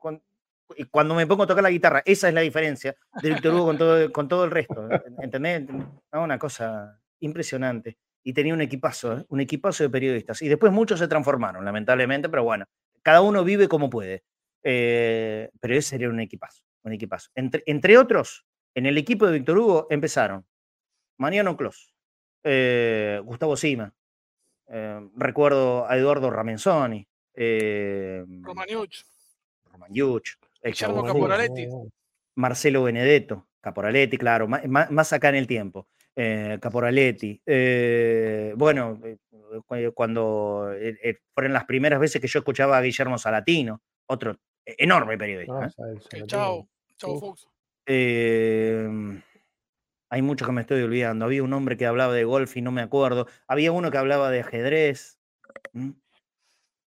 cuando 0.89 1.14
me 1.14 1.28
pongo 1.28 1.43
a 1.43 1.47
tocar 1.47 1.64
la 1.64 1.72
guitarra, 1.72 2.03
esa 2.05 2.30
es 2.30 2.34
la 2.34 2.41
diferencia 2.41 2.95
de 3.22 3.30
Víctor 3.30 3.53
Hugo 3.53 3.66
con 3.66 3.78
todo, 3.78 4.12
con 4.14 4.28
todo 4.30 4.45
el 4.45 4.51
resto. 4.51 4.88
¿Entendés? 5.22 5.66
Una 6.14 6.39
cosa 6.39 7.01
impresionante 7.20 7.97
y 8.30 8.34
tenía 8.34 8.53
un 8.53 8.59
equipazo, 8.61 9.17
¿eh? 9.19 9.25
un 9.30 9.39
equipazo 9.39 9.84
de 9.84 9.89
periodistas. 9.89 10.41
Y 10.41 10.49
después 10.49 10.73
muchos 10.73 10.99
se 10.99 11.07
transformaron, 11.07 11.63
lamentablemente, 11.63 12.28
pero 12.28 12.43
bueno, 12.43 12.65
cada 13.01 13.21
uno 13.21 13.43
vive 13.43 13.67
como 13.69 13.89
puede. 13.89 14.23
Eh, 14.63 15.49
pero 15.61 15.75
ese 15.75 15.89
sería 15.91 16.09
un 16.09 16.19
equipazo, 16.19 16.63
un 16.84 16.91
equipazo. 16.91 17.30
Entre, 17.36 17.63
entre 17.65 17.97
otros, 17.97 18.45
en 18.75 18.86
el 18.86 18.97
equipo 18.97 19.25
de 19.25 19.32
Víctor 19.34 19.57
Hugo 19.57 19.88
empezaron 19.89 20.45
Mariano 21.17 21.55
Clos, 21.55 21.95
eh, 22.43 23.21
Gustavo 23.23 23.55
Sima. 23.55 23.93
Eh, 24.67 25.09
recuerdo 25.15 25.88
a 25.89 25.95
Eduardo 25.95 26.30
Ramenzoni. 26.30 27.07
Eh, 27.34 28.25
Romaniuch. 28.41 29.05
Romaniuch. 29.71 30.36
El 30.61 30.73
Guillermo 30.73 31.05
Caporaletti. 31.05 31.67
Marcelo 32.36 32.84
Benedetto. 32.84 33.47
Caporaletti, 33.61 34.17
claro, 34.17 34.47
ma- 34.47 34.88
más, 34.89 35.13
acá 35.13 35.30
en 35.30 35.36
el 35.36 35.47
tiempo. 35.47 35.88
Eh, 36.20 36.57
Caporaletti. 36.59 37.39
Eh, 37.45 38.53
bueno, 38.57 38.99
eh, 39.05 39.18
cu- 39.30 39.93
cuando 39.93 40.72
eh, 40.74 40.97
eh, 41.03 41.18
fueron 41.32 41.53
las 41.53 41.65
primeras 41.65 41.99
veces 41.99 42.20
que 42.20 42.28
yo 42.28 42.39
escuchaba 42.39 42.78
a 42.78 42.82
Guillermo 42.82 43.20
Salatino, 43.20 43.84
otro 44.07 44.36
enorme 44.65 45.15
periodista. 45.15 45.59
Ah, 45.78 45.91
¿eh? 46.13 46.24
Chao. 46.26 46.68
Chao. 46.97 47.20
Fuchs. 47.20 47.47
Eh, 47.86 48.88
hay 50.09 50.22
mucho 50.24 50.45
que 50.45 50.51
me 50.51 50.61
estoy 50.61 50.82
olvidando. 50.82 51.26
Había 51.26 51.43
un 51.43 51.53
hombre 51.53 51.78
que 51.78 51.86
hablaba 51.86 52.13
de 52.13 52.24
golf 52.24 52.57
y 52.57 52.61
no 52.63 52.72
me 52.72 52.82
acuerdo. 52.82 53.28
Había 53.47 53.72
uno 53.72 53.91
que 53.91 53.97
hablaba 53.99 54.32
de 54.32 54.39
ajedrez. 54.39 55.20
¿Mm? 55.74 55.91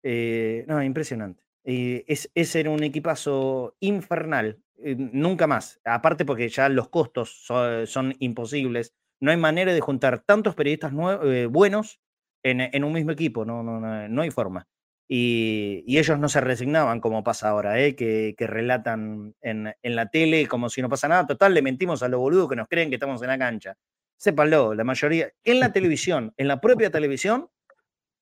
Eh, 0.05 0.65
no, 0.69 0.83
impresionante. 0.83 1.43
Eh, 1.65 2.05
es, 2.09 2.31
ese 2.35 2.61
era 2.61 2.71
un 2.71 2.83
equipazo 2.83 3.77
infernal. 3.81 4.59
Eh, 4.79 4.95
nunca 4.97 5.47
más. 5.47 5.81
Aparte 5.85 6.25
porque 6.25 6.49
ya 6.49 6.69
los 6.69 6.89
costos 6.89 7.45
so- 7.45 7.85
son 7.87 8.15
imposibles. 8.21 8.95
No 9.21 9.31
hay 9.31 9.37
manera 9.37 9.73
de 9.73 9.81
juntar 9.81 10.21
tantos 10.25 10.55
periodistas 10.55 10.93
eh, 11.25 11.47
buenos 11.51 12.01
en, 12.43 12.61
en 12.61 12.85
un 12.85 12.93
mismo 12.93 13.13
equipo. 13.13 13.45
No, 13.45 13.63
no, 13.63 13.81
no, 13.81 14.09
no 14.09 14.23
hay 14.23 14.31
forma. 14.31 14.67
Y, 15.11 15.85
y 15.87 15.99
ellos 15.99 16.19
no 16.19 16.29
se 16.29 16.41
resignaban 16.43 17.01
como 17.01 17.25
pasa 17.25 17.49
ahora, 17.49 17.81
¿eh? 17.81 17.97
que, 17.97 18.35
que 18.37 18.47
relatan 18.47 19.35
en, 19.41 19.73
en 19.83 19.97
la 19.97 20.11
tele 20.11 20.47
como 20.47 20.69
si 20.69 20.83
no 20.83 20.89
pasa 20.91 21.09
nada. 21.09 21.27
Total, 21.27 21.55
le 21.55 21.63
mentimos 21.63 22.03
a 22.03 22.09
los 22.09 22.21
boludos 22.21 22.49
que 22.49 22.57
nos 22.57 22.69
creen 22.69 22.91
que 22.91 22.97
estamos 22.97 23.23
en 23.23 23.29
la 23.29 23.39
cancha. 23.39 23.75
Sépanlo, 24.19 24.75
la 24.75 24.85
mayoría, 24.85 25.31
en 25.45 25.61
la 25.61 25.73
televisión, 25.73 26.35
en 26.37 26.49
la 26.49 26.61
propia 26.61 26.91
televisión, 26.91 27.49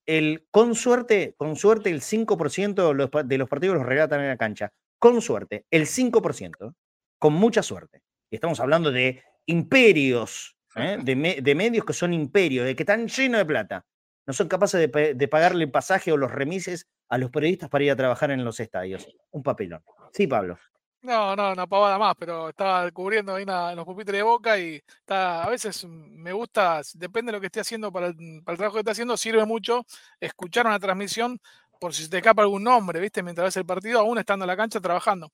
el, 0.07 0.47
con 0.51 0.74
suerte, 0.74 1.34
con 1.36 1.57
suerte, 1.57 1.90
el 1.90 2.01
5% 2.01 2.88
de 2.88 2.94
los, 2.94 3.11
de 3.28 3.38
los 3.38 3.49
partidos 3.49 3.76
los 3.76 3.86
relatan 3.86 4.20
en 4.20 4.28
la 4.28 4.36
cancha. 4.36 4.72
Con 4.99 5.20
suerte, 5.20 5.66
el 5.70 5.86
5%, 5.86 6.74
con 7.18 7.32
mucha 7.34 7.62
suerte. 7.62 8.03
Y 8.30 8.36
estamos 8.36 8.61
hablando 8.61 8.92
de 8.92 9.22
imperios, 9.47 10.55
¿eh? 10.77 10.99
de, 11.03 11.16
me- 11.16 11.41
de 11.41 11.55
medios 11.55 11.85
que 11.85 11.93
son 11.93 12.12
imperios, 12.12 12.66
de 12.66 12.77
que 12.77 12.83
están 12.83 13.09
llenos 13.09 13.39
de 13.39 13.47
plata. 13.47 13.85
No 14.27 14.33
son 14.33 14.49
capaces 14.49 14.81
de, 14.81 14.89
pa- 14.89 15.14
de 15.14 15.29
pagarle 15.29 15.64
el 15.64 15.70
pasaje 15.70 16.12
o 16.12 16.16
los 16.16 16.31
remises 16.33 16.87
a 17.09 17.18
los 17.18 17.31
periodistas 17.31 17.68
para 17.68 17.85
ir 17.85 17.91
a 17.91 17.97
trabajar 17.97 18.31
en 18.31 18.45
los 18.45 18.59
estadios. 18.61 19.07
Un 19.31 19.43
papelón. 19.43 19.83
Sí, 20.12 20.27
Pablo. 20.27 20.59
No, 21.03 21.37
no, 21.37 21.53
una 21.53 21.68
pavada 21.68 21.99
más, 21.99 22.14
pero 22.18 22.49
estaba 22.49 22.91
cubriendo 22.91 23.35
ahí 23.37 23.45
en 23.45 23.77
los 23.77 23.85
pupitres 23.85 24.16
de 24.18 24.22
boca 24.24 24.59
y 24.59 24.83
está, 24.99 25.45
a 25.45 25.49
veces 25.49 25.85
me 25.85 26.33
gusta, 26.33 26.81
depende 26.95 27.31
de 27.31 27.37
lo 27.37 27.41
que 27.41 27.47
esté 27.47 27.61
haciendo 27.61 27.93
para 27.93 28.09
el, 28.09 28.16
para 28.45 28.55
el 28.55 28.59
trabajo 28.59 28.74
que 28.74 28.81
esté 28.81 28.91
haciendo, 28.91 29.16
sirve 29.16 29.45
mucho 29.45 29.85
escuchar 30.18 30.66
una 30.66 30.81
transmisión 30.81 31.39
por 31.79 31.95
si 31.95 32.05
se 32.05 32.09
te 32.09 32.16
escapa 32.16 32.43
algún 32.43 32.64
nombre, 32.64 32.99
¿viste? 32.99 33.22
Mientras 33.22 33.47
ves 33.47 33.57
el 33.59 33.66
partido, 33.66 34.01
aún 34.01 34.18
estando 34.18 34.45
en 34.45 34.49
la 34.49 34.57
cancha 34.57 34.81
trabajando. 34.81 35.31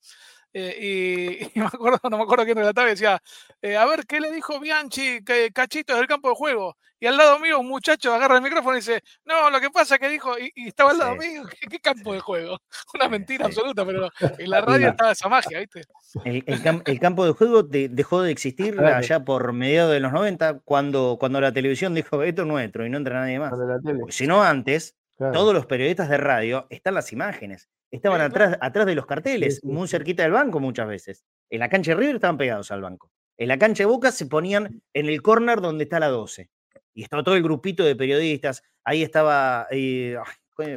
Eh, 0.54 0.76
y, 0.80 1.44
y 1.58 1.60
me 1.60 1.66
acuerdo, 1.66 1.98
no 2.10 2.18
me 2.18 2.22
acuerdo 2.24 2.44
quién 2.44 2.56
relataba 2.58 2.88
y 2.88 2.90
decía, 2.90 3.20
eh, 3.62 3.76
a 3.76 3.86
ver, 3.86 4.06
¿qué 4.06 4.20
le 4.20 4.30
dijo 4.30 4.60
Bianchi, 4.60 5.24
que 5.24 5.50
Cachito 5.52 5.96
del 5.96 6.06
campo 6.06 6.28
de 6.28 6.34
juego? 6.34 6.76
Y 7.00 7.06
al 7.06 7.16
lado 7.16 7.40
mío 7.40 7.58
un 7.58 7.66
muchacho 7.66 8.14
agarra 8.14 8.36
el 8.36 8.42
micrófono 8.42 8.76
y 8.76 8.80
dice, 8.80 9.02
no, 9.24 9.50
lo 9.50 9.60
que 9.60 9.70
pasa 9.70 9.94
es 9.96 10.00
que 10.00 10.08
dijo, 10.08 10.38
y, 10.38 10.52
y 10.54 10.68
estaba 10.68 10.92
al 10.92 10.98
lado 10.98 11.16
Sí. 11.20 11.28
mío, 11.30 11.42
¿qué, 11.50 11.66
qué 11.66 11.80
campo 11.80 12.12
de 12.12 12.20
juego? 12.20 12.58
Una 12.94 13.08
mentira 13.08 13.46
sí. 13.46 13.50
absoluta, 13.52 13.84
pero 13.84 14.08
en 14.38 14.50
la 14.50 14.60
radio 14.60 14.88
estaba 14.90 15.10
esa 15.12 15.28
magia, 15.28 15.58
¿viste? 15.58 15.82
El, 16.24 16.44
el 16.46 16.62
cam- 16.62 16.82
el 16.86 17.00
campo 17.00 17.24
de 17.26 17.32
juego 17.32 17.62
de- 17.64 17.88
dejó 17.88 18.22
de 18.22 18.30
existir 18.30 18.76
Claro. 18.76 18.96
allá 18.96 19.24
por 19.24 19.52
mediados 19.52 19.92
de 19.92 20.00
los 20.00 20.12
90, 20.12 20.60
cuando, 20.64 21.16
cuando 21.18 21.40
la 21.40 21.52
televisión 21.52 21.92
dijo, 21.94 22.22
esto 22.22 22.42
es 22.42 22.48
nuestro 22.48 22.86
y 22.86 22.90
no 22.90 22.98
entra 22.98 23.20
nadie 23.20 23.38
más. 23.40 23.50
Porque 23.52 24.12
si 24.12 24.26
no, 24.26 24.42
antes, 24.42 24.94
Claro. 25.16 25.32
todos 25.34 25.54
los 25.54 25.66
periodistas 25.66 26.08
de 26.08 26.16
radio 26.16 26.66
están 26.70 26.94
las 26.94 27.12
imágenes. 27.12 27.68
Estaban 27.92 28.20
atrás, 28.22 28.56
atrás 28.60 28.86
de 28.86 28.94
los 28.94 29.06
carteles, 29.06 29.56
Sí, 29.56 29.60
sí, 29.62 29.66
muy 29.68 29.86
cerquita 29.86 30.22
del 30.24 30.32
banco 30.32 30.58
muchas 30.60 30.88
veces. 30.88 31.24
En 31.50 31.60
la 31.60 31.68
cancha 31.68 31.92
de 31.92 31.96
River 31.98 32.14
estaban 32.16 32.38
pegados 32.38 32.70
al 32.70 32.80
banco. 32.82 33.12
En 33.36 33.48
la 33.48 33.58
cancha 33.58 33.82
de 33.82 33.86
Boca 33.86 34.10
se 34.12 34.26
ponían 34.26 34.82
en 34.94 35.06
el 35.06 35.20
corner 35.22 35.60
donde 35.60 35.84
está 35.84 36.00
la 36.00 36.08
12. 36.08 36.48
Y 36.94 37.02
estaba 37.02 37.22
todo 37.22 37.36
el 37.36 37.42
grupito 37.42 37.84
de 37.84 37.94
periodistas. 37.94 38.62
Ahí 38.84 39.02
estaba, 39.02 39.66
eh, 39.70 40.16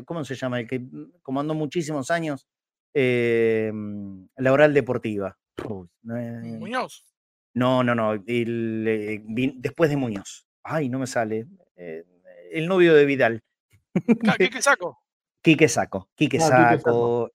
¿cómo 0.05 0.23
se 0.25 0.35
llama? 0.35 0.59
El 0.59 0.67
que 0.67 0.81
comandó 1.21 1.53
muchísimos 1.53 2.11
años 2.11 2.47
eh, 2.93 3.71
la 4.37 4.51
oral 4.53 4.73
deportiva. 4.73 5.37
Eh, 5.57 6.57
Muñoz. 6.59 7.05
no, 7.53 7.83
no, 7.83 7.95
no. 7.95 8.13
el, 8.13 8.85
eh, 8.87 9.21
después 9.57 9.89
de 9.89 9.97
Muñoz. 9.97 10.47
Ay, 10.63 10.89
no 10.89 10.99
me 10.99 11.07
sale. 11.07 11.47
El 11.75 12.67
novio 12.67 12.93
de 12.93 13.05
Vidal. 13.05 13.43
Ca- 14.23 14.35
¿Qué, 14.37 14.49
qué 14.49 14.61
saco? 14.61 14.99
Quique 15.45 15.67
Saco. 15.69 16.09
Quique 16.15 16.37
Quique 16.37 16.49
Saco. 16.49 17.27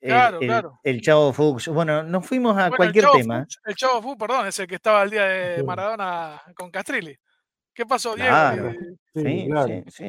El- 0.00 0.08
Claro, 0.10 0.38
el, 0.40 0.46
claro. 0.46 0.78
el 0.84 1.00
Chavo 1.02 1.32
Fuchs. 1.32 1.66
Bueno, 1.68 2.04
nos 2.04 2.24
fuimos 2.24 2.52
a 2.56 2.68
Bueno, 2.68 2.76
cualquier 2.76 3.04
el 3.06 3.10
tema. 3.20 3.40
Fuchs- 3.44 3.58
el 3.66 3.74
Chavo 3.74 4.00
Fu, 4.00 4.16
perdón, 4.16 4.46
es 4.46 4.56
el 4.60 4.68
que 4.68 4.76
estaba 4.76 5.02
el 5.02 5.10
día 5.10 5.24
de. 5.24 5.62
Maradona 5.64 6.40
con 6.54 6.70
Castrilli. 6.70 7.16
¿Qué 7.74 7.84
pasó, 7.84 8.14
Diego? 8.14 8.30
Claro. 8.30 8.72
Sí, 9.18 9.24
Sí, 9.24 9.46
claro. 9.50 9.82
sí, 9.88 10.04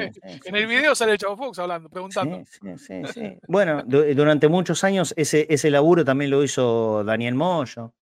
en 0.45 0.55
el 0.55 0.67
video 0.67 0.93
sale 0.93 1.13
el 1.13 1.17
Chavo 1.17 1.35
Fuchs 1.35 1.57
hablando, 1.57 1.89
preguntando. 1.89 2.43
Bueno, 3.47 3.81
du- 3.83 4.13
durante 4.13 4.47
muchos 4.47 4.83
años 4.83 5.15
ese, 5.17 5.47
ese 5.49 5.71
laburo 5.71 6.05
también 6.05 6.29
lo 6.29 6.43
hizo 6.43 7.03
Daniel 7.03 7.33
Moyo, 7.33 7.93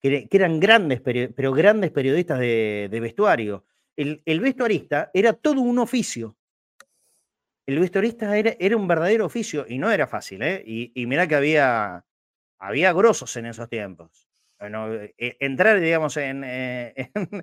que, 0.00 0.08
era- 0.08 0.26
que 0.28 0.36
eran 0.36 0.58
grandes, 0.58 1.00
pero 1.00 1.52
grandes 1.52 1.92
periodistas 1.92 2.40
de, 2.40 2.88
de 2.90 3.00
vestuario. 3.00 3.64
El, 3.96 4.22
el 4.24 4.40
vestuarista 4.40 5.10
era 5.14 5.32
todo 5.34 5.60
un 5.60 5.78
oficio. 5.78 6.36
El 7.66 7.78
vestuarista 7.78 8.36
era, 8.36 8.54
era 8.58 8.76
un 8.76 8.88
verdadero 8.88 9.26
oficio 9.26 9.64
y 9.68 9.78
no 9.78 9.90
era 9.90 10.06
fácil, 10.06 10.42
¿eh? 10.42 10.62
Y, 10.66 10.92
y 11.00 11.06
mirá 11.06 11.26
que 11.26 11.36
había, 11.36 12.04
había 12.58 12.92
grosos 12.92 13.36
en 13.36 13.46
esos 13.46 13.68
tiempos. 13.68 14.28
Bueno, 14.58 14.92
eh, 14.94 15.14
entrar, 15.40 15.80
digamos, 15.80 16.16
en, 16.16 16.42
eh, 16.44 16.94
en, 17.14 17.42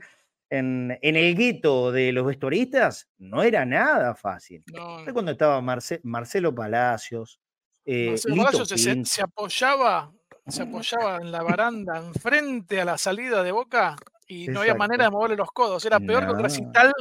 en- 0.49 0.99
en 1.01 1.15
el 1.15 1.35
gueto 1.35 1.91
de 1.91 2.11
los 2.11 2.25
vestuaristas 2.25 3.09
no 3.17 3.43
era 3.43 3.65
nada 3.65 4.15
fácil. 4.15 4.63
No, 4.67 4.99
¿Sabes 4.99 5.07
no. 5.07 5.13
cuando 5.13 5.31
estaba 5.31 5.61
Marce- 5.61 6.01
Marcelo 6.03 6.53
Palacios? 6.55 7.39
eh, 7.85 8.09
Marcelo 8.09 8.35
Lito 8.35 8.45
Palacios 8.51 8.81
se, 8.81 9.05
se 9.05 9.21
apoyaba, 9.21 10.11
se 10.47 10.63
apoyaba 10.63 11.17
en 11.17 11.31
la 11.31 11.43
baranda 11.43 11.97
enfrente 11.97 12.81
a 12.81 12.85
la 12.85 12.97
salida 12.97 13.41
de 13.43 13.51
Boca 13.51 13.95
y 14.31 14.47
no 14.47 14.61
había 14.61 14.75
manera 14.75 15.05
de 15.05 15.09
moverle 15.09 15.35
los 15.35 15.51
codos. 15.51 15.83
Era 15.85 15.99
peor 15.99 16.25
que 16.27 16.33
No. 16.33 16.41
recital 16.41 16.93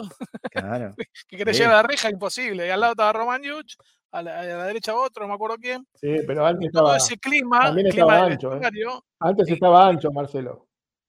Claro. 0.50 0.94
que 1.28 1.36
quería 1.36 1.52
Sí. 1.52 1.60
llegar 1.60 1.74
a 1.74 1.82
la 1.82 1.82
reja, 1.88 2.10
imposible. 2.10 2.66
Y 2.66 2.70
al 2.70 2.80
lado 2.80 2.92
estaba 2.92 3.12
Roman 3.12 3.42
Yuch, 3.42 3.74
a 4.10 4.22
la, 4.22 4.40
a 4.40 4.44
la 4.44 4.64
derecha 4.64 4.94
otro, 4.94 5.22
no 5.24 5.28
me 5.28 5.34
acuerdo 5.34 5.56
quién. 5.58 5.86
Sí, 5.94 6.16
pero 6.26 6.46
antes 6.46 6.72
Todo 6.72 6.94
estaba, 6.94 6.96
ese 6.96 7.18
clima, 7.18 7.60
también 7.60 7.88
clima 7.90 8.04
estaba 8.14 8.24
del 8.24 8.32
ancho, 8.32 8.54
¿eh? 8.56 9.00
antes 9.20 9.46
Sí. 9.46 9.52
estaba 9.52 9.86
ancho, 9.88 10.10
Marcelo. 10.10 10.66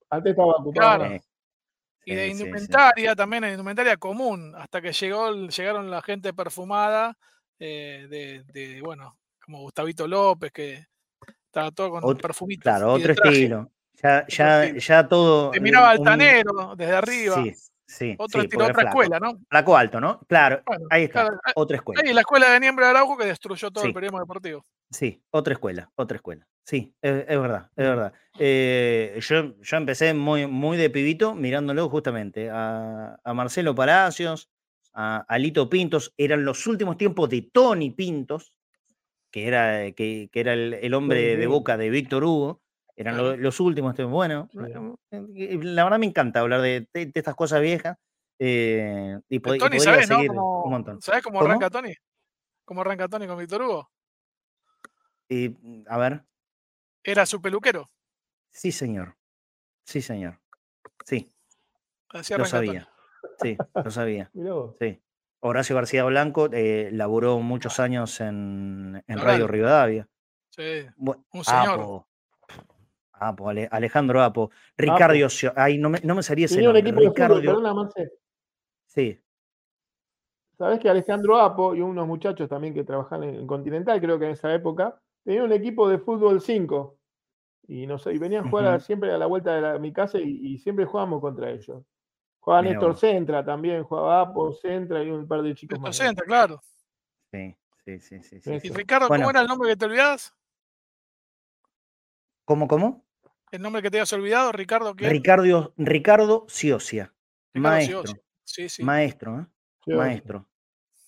Antes 0.10 0.32
estaba 0.32 0.52
ocupado. 0.56 0.74
Claro. 0.98 1.20
Sí, 2.04 2.12
y 2.12 2.16
de 2.16 2.26
sí, 2.26 2.32
sí, 2.32 2.38
sí. 2.38 2.44
indumentaria 2.44 3.16
también, 3.16 3.44
en 3.46 3.52
indumentaria 3.52 3.96
común, 3.98 4.54
hasta 4.58 4.82
que 4.82 4.92
llegó, 4.92 5.30
el- 5.30 5.50
llegaron 5.50 5.90
la 5.90 6.02
gente 6.02 6.34
perfumada, 6.34 7.16
eh, 7.60 8.08
de, 8.10 8.44
de, 8.52 8.82
bueno, 8.82 9.18
como 9.46 9.60
Gustavito 9.62 10.08
López, 10.08 10.52
que 10.52 10.86
estaba 11.46 11.72
todo 11.72 11.90
con 11.92 12.04
Ot- 12.04 12.22
perfumitos. 12.22 12.64
Claro, 12.64 12.94
otro 12.94 13.14
estilo. 13.14 13.72
Ya, 14.02 14.26
ya, 14.78 15.08
todo. 15.08 15.52
Te 15.52 15.60
miraba 15.60 15.92
un- 15.94 16.08
altanero 16.08 16.76
desde 16.76 16.96
arriba. 16.96 17.36
Sí, 17.44 17.54
sí. 17.86 18.16
Otro 18.18 18.40
sí, 18.42 18.46
estilo, 18.46 18.66
porque 18.66 18.72
otra 18.72 18.82
flaco. 18.92 19.02
escuela, 19.04 19.20
¿no? 19.20 19.40
Flaco 19.50 19.78
alto, 19.78 20.00
¿no? 20.02 20.20
Claro, 20.28 20.62
Bueno, 20.66 20.86
ahí 20.90 21.04
está. 21.04 21.22
claro, 21.24 21.40
Otra 21.56 21.78
escuela. 21.78 22.02
Y 22.10 22.14
la 22.14 22.22
escuela 22.22 22.50
de 22.52 22.60
Niembro 22.60 22.86
de 22.86 22.92
Araujo 22.92 23.18
que 23.18 23.26
destruyó 23.26 23.72
todo 23.72 23.84
Sí. 23.84 23.88
el 23.90 23.94
periodismo 23.94 24.20
deportivo. 24.20 24.64
Sí, 24.92 25.22
otra 25.32 25.54
escuela, 25.54 25.92
otra 25.96 26.16
escuela. 26.18 26.48
Sí, 26.66 26.94
es, 27.02 27.26
es 27.28 27.40
verdad, 27.42 27.68
es 27.76 27.88
verdad. 27.88 28.14
Eh, 28.38 29.20
yo, 29.22 29.56
yo 29.62 29.78
empecé 29.78 30.14
muy, 30.14 30.46
muy 30.48 30.78
de 30.78 30.90
pibito 30.90 31.34
mirándolo 31.36 31.90
justamente 31.90 32.50
a, 32.52 33.20
a 33.24 33.34
Marcelo 33.34 33.74
Palacios, 33.76 34.50
a, 34.94 35.26
a 35.28 35.38
Lito 35.40 35.70
Pintos, 35.70 36.14
eran 36.18 36.46
los 36.46 36.66
últimos 36.68 36.96
tiempos 36.98 37.30
de 37.30 37.42
Tony 37.52 37.90
Pintos, 37.92 38.54
que 39.32 39.48
era, 39.48 39.92
que, 39.92 40.30
que 40.32 40.40
era 40.40 40.54
el, 40.54 40.74
el 40.76 40.94
hombre 40.94 41.38
de 41.38 41.48
boca 41.48 41.76
de 41.78 41.90
Víctor 41.90 42.24
Hugo, 42.24 42.62
eran 43.02 43.18
lo- 43.18 43.36
los 43.38 43.60
últimos. 43.60 43.96
Bueno, 44.10 44.50
Sí. 44.52 44.60
eh, 45.12 45.60
la 45.62 45.84
verdad 45.84 46.00
me 46.00 46.06
encanta 46.06 46.42
hablar 46.42 46.62
de, 46.62 46.88
de- 46.94 47.06
de 47.08 47.12
estas 47.16 47.36
cosas 47.36 47.62
viejas 47.62 47.98
eh, 48.40 49.20
y, 49.30 49.36
y 49.38 49.40
Tony, 49.40 49.60
podría 49.60 49.80
¿sabes, 49.80 50.10
no? 50.10 50.16
seguir 50.18 50.32
un 50.32 50.70
montón. 50.72 51.02
¿Sabes 51.02 51.24
cómo, 51.24 51.40
¿Cómo? 51.40 51.50
arranca 51.50 51.70
Tony? 51.70 51.94
¿Cómo 52.66 52.82
arranca 52.82 53.08
Tony 53.08 53.28
con 53.28 53.38
Víctor 53.38 53.62
Hugo? 53.64 53.90
Y, 55.30 55.56
a 55.88 55.98
ver, 55.98 56.24
Era 57.04 57.26
su 57.26 57.42
peluquero. 57.42 57.90
sí 58.52 58.72
señor, 58.72 59.16
sí 59.86 60.02
señor, 60.02 60.40
sí. 61.06 61.32
Así 62.10 62.34
Lo 62.34 62.40
Tony. 62.40 62.50
sabía. 62.50 62.90
Sí, 63.42 63.58
lo 63.76 63.92
sabía. 63.92 64.32
Sí. 64.80 65.02
Horacio 65.42 65.74
García 65.76 66.04
Blanco 66.04 66.50
eh, 66.52 66.90
laboró 66.92 67.40
muchos 67.40 67.80
años 67.80 68.20
en, 68.20 69.02
Radio. 69.08 69.48
Rivadavia. 69.48 70.06
Sí. 70.50 70.86
Un 70.98 71.44
señor. 71.46 72.06
Apo, 73.20 73.50
Ale- 73.50 73.68
Alejandro 73.72 74.22
Apo. 74.22 74.52
Ricardo 74.78 75.30
Sio- 75.30 75.54
Ay, 75.56 75.78
no 75.78 75.90
me, 75.90 76.00
no 76.04 76.16
me 76.16 76.24
salía 76.24 76.46
ese 76.46 76.56
Tenía 76.56 76.70
un 76.70 76.76
nombre. 76.76 76.90
equipo 76.90 77.02
de 77.02 77.08
fútbol, 77.08 77.42
Ricardo. 77.42 77.62
perdona, 77.62 77.74
Marce. 77.74 78.12
Sí. 78.86 79.22
Sabes 80.58 80.80
que 80.80 80.90
Alejandro 80.90 81.38
Apo 81.40 81.74
y 81.74 81.82
unos 81.82 82.06
muchachos 82.06 82.50
también 82.50 82.74
que 82.74 82.84
trabajan 82.84 83.24
en 83.24 83.48
Continental, 83.48 84.02
creo 84.02 84.20
que 84.20 84.26
en 84.26 84.32
esa 84.32 84.54
época, 84.54 85.02
tenían 85.24 85.46
un 85.46 85.54
equipo 85.54 85.88
de 85.88 86.00
fútbol 86.00 86.42
5. 86.42 86.98
Y, 87.68 87.86
no 87.86 87.98
sé, 87.98 88.14
y 88.14 88.18
venían 88.18 88.46
a 88.46 88.50
jugar 88.50 88.82
siempre 88.82 89.14
a 89.14 89.18
la 89.18 89.28
vuelta 89.28 89.74
de, 89.74 89.80
mi 89.80 89.94
casa 89.94 90.18
y, 90.20 90.58
siempre 90.58 90.86
jugábamos 90.86 91.22
contra 91.22 91.52
ellos. 91.52 91.84
Jugaba 92.40 92.64
Néstor 92.64 92.98
Centra 92.98 93.46
también, 93.46 93.84
jugaba 93.84 94.22
Apo, 94.22 94.52
Centra 94.54 95.04
y 95.04 95.12
un 95.12 95.28
par 95.28 95.44
de 95.44 95.54
chicos 95.54 95.80
Néstor 95.80 95.94
Centra, 95.94 96.26
claro. 96.26 96.62
Sí, 97.32 97.56
sí, 97.86 98.00
sí. 98.00 98.24
sí, 98.24 98.42
sí. 98.42 98.52
¿Y 98.64 98.70
Ricardo, 98.70 99.08
cómo 99.08 99.30
era 99.30 99.42
el 99.42 99.48
nombre 99.48 99.70
que 99.70 99.76
te 99.78 99.86
olvidabas? 99.86 100.34
¿Cómo, 102.44 102.68
cómo? 102.68 103.06
El 103.52 103.62
nombre 103.62 103.82
que 103.82 103.90
te 103.90 103.98
hayas 103.98 104.14
olvidado, 104.14 104.52
Ricardo. 104.52 104.94
Ricardo, 104.96 105.74
Ricardo 105.78 106.46
Ciocia. 106.50 107.14
maestro. 107.54 108.04
Sí, 108.44 108.70
sí. 108.70 108.84
Maestro, 108.84 109.40
¿eh? 109.88 109.96
Maestro. 109.96 110.48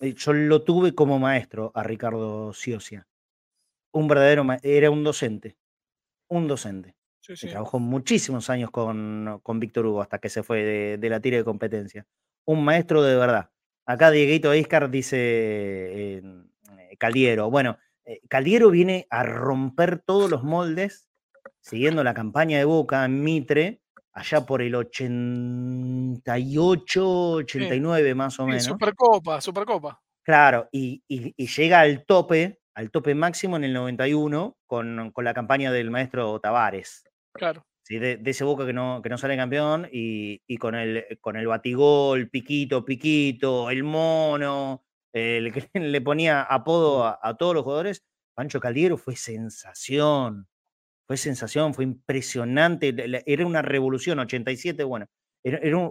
Eh, 0.00 0.14
yo 0.14 0.32
lo 0.32 0.62
tuve 0.62 0.94
como 0.94 1.18
maestro 1.18 1.70
a 1.74 1.82
Ricardo 1.82 2.52
Ciocia. 2.52 3.06
Un 3.92 4.08
verdadero, 4.08 4.44
era 4.62 4.90
un 4.90 5.04
docente. 5.04 5.56
Un 6.28 6.48
docente. 6.48 6.96
Trabajó 7.20 7.78
muchísimos 7.78 8.50
años 8.50 8.70
con, 8.70 9.40
con, 9.44 9.60
Víctor 9.60 9.86
Hugo 9.86 10.02
hasta 10.02 10.18
que 10.18 10.28
se 10.28 10.42
fue 10.42 10.98
de, 10.98 11.08
la 11.08 11.20
tira 11.20 11.36
de 11.36 11.44
competencia. 11.44 12.04
Un 12.44 12.64
maestro 12.64 13.02
de 13.02 13.14
verdad. 13.14 13.50
Acá 13.86 14.10
Dieguito 14.10 14.52
Iscar 14.54 14.90
dice 14.90 15.16
eh, 15.18 16.22
Caldiero. 16.98 17.48
Bueno, 17.50 17.78
eh, 18.04 18.20
Caldiero 18.28 18.70
viene 18.70 19.06
a 19.10 19.22
romper 19.22 20.00
todos 20.00 20.28
los 20.28 20.42
moldes 20.42 21.11
siguiendo 21.60 22.04
la 22.04 22.14
campaña 22.14 22.58
de 22.58 22.64
Boca 22.64 23.04
en 23.04 23.22
Mitre, 23.22 23.82
allá 24.12 24.44
por 24.44 24.62
el 24.62 24.74
88, 24.74 27.32
89 27.32 28.14
más 28.14 28.40
o 28.40 28.46
menos. 28.46 28.64
Supercopa, 28.64 29.40
Supercopa. 29.40 30.02
Claro, 30.22 30.68
y, 30.70 31.02
llega 31.36 31.80
al 31.80 32.04
tope, 32.04 32.60
al 32.74 32.90
tope 32.90 33.14
máximo 33.14 33.56
en 33.56 33.64
el 33.64 33.72
91 33.72 34.56
con, 34.66 35.10
con 35.12 35.24
la 35.24 35.34
campaña 35.34 35.72
del 35.72 35.90
maestro 35.90 36.38
Tavares. 36.40 37.04
Claro. 37.32 37.66
¿sí? 37.82 37.98
De, 37.98 38.20
ese 38.24 38.44
Boca 38.44 38.66
que 38.66 38.72
no, 38.72 39.00
que 39.02 39.08
no 39.08 39.18
sale 39.18 39.36
campeón 39.36 39.88
y, 39.90 40.40
con, 40.58 40.74
el, 40.74 41.18
con 41.20 41.36
el 41.36 41.46
batigol, 41.46 42.28
piquito, 42.28 42.84
piquito, 42.84 43.70
el 43.70 43.82
mono, 43.82 44.84
el 45.12 45.52
que 45.52 45.68
le 45.74 46.00
ponía 46.00 46.42
apodo 46.42 47.04
a 47.04 47.36
todos 47.36 47.54
los 47.54 47.64
jugadores, 47.64 48.04
Pancho 48.34 48.60
Caldiero 48.60 48.96
fue 48.96 49.16
sensación 49.16 50.48
fue 51.06 51.16
sensación, 51.16 51.74
fue 51.74 51.84
impresionante, 51.84 52.94
era 53.26 53.46
una 53.46 53.62
revolución, 53.62 54.18
87, 54.18 54.84
bueno, 54.84 55.06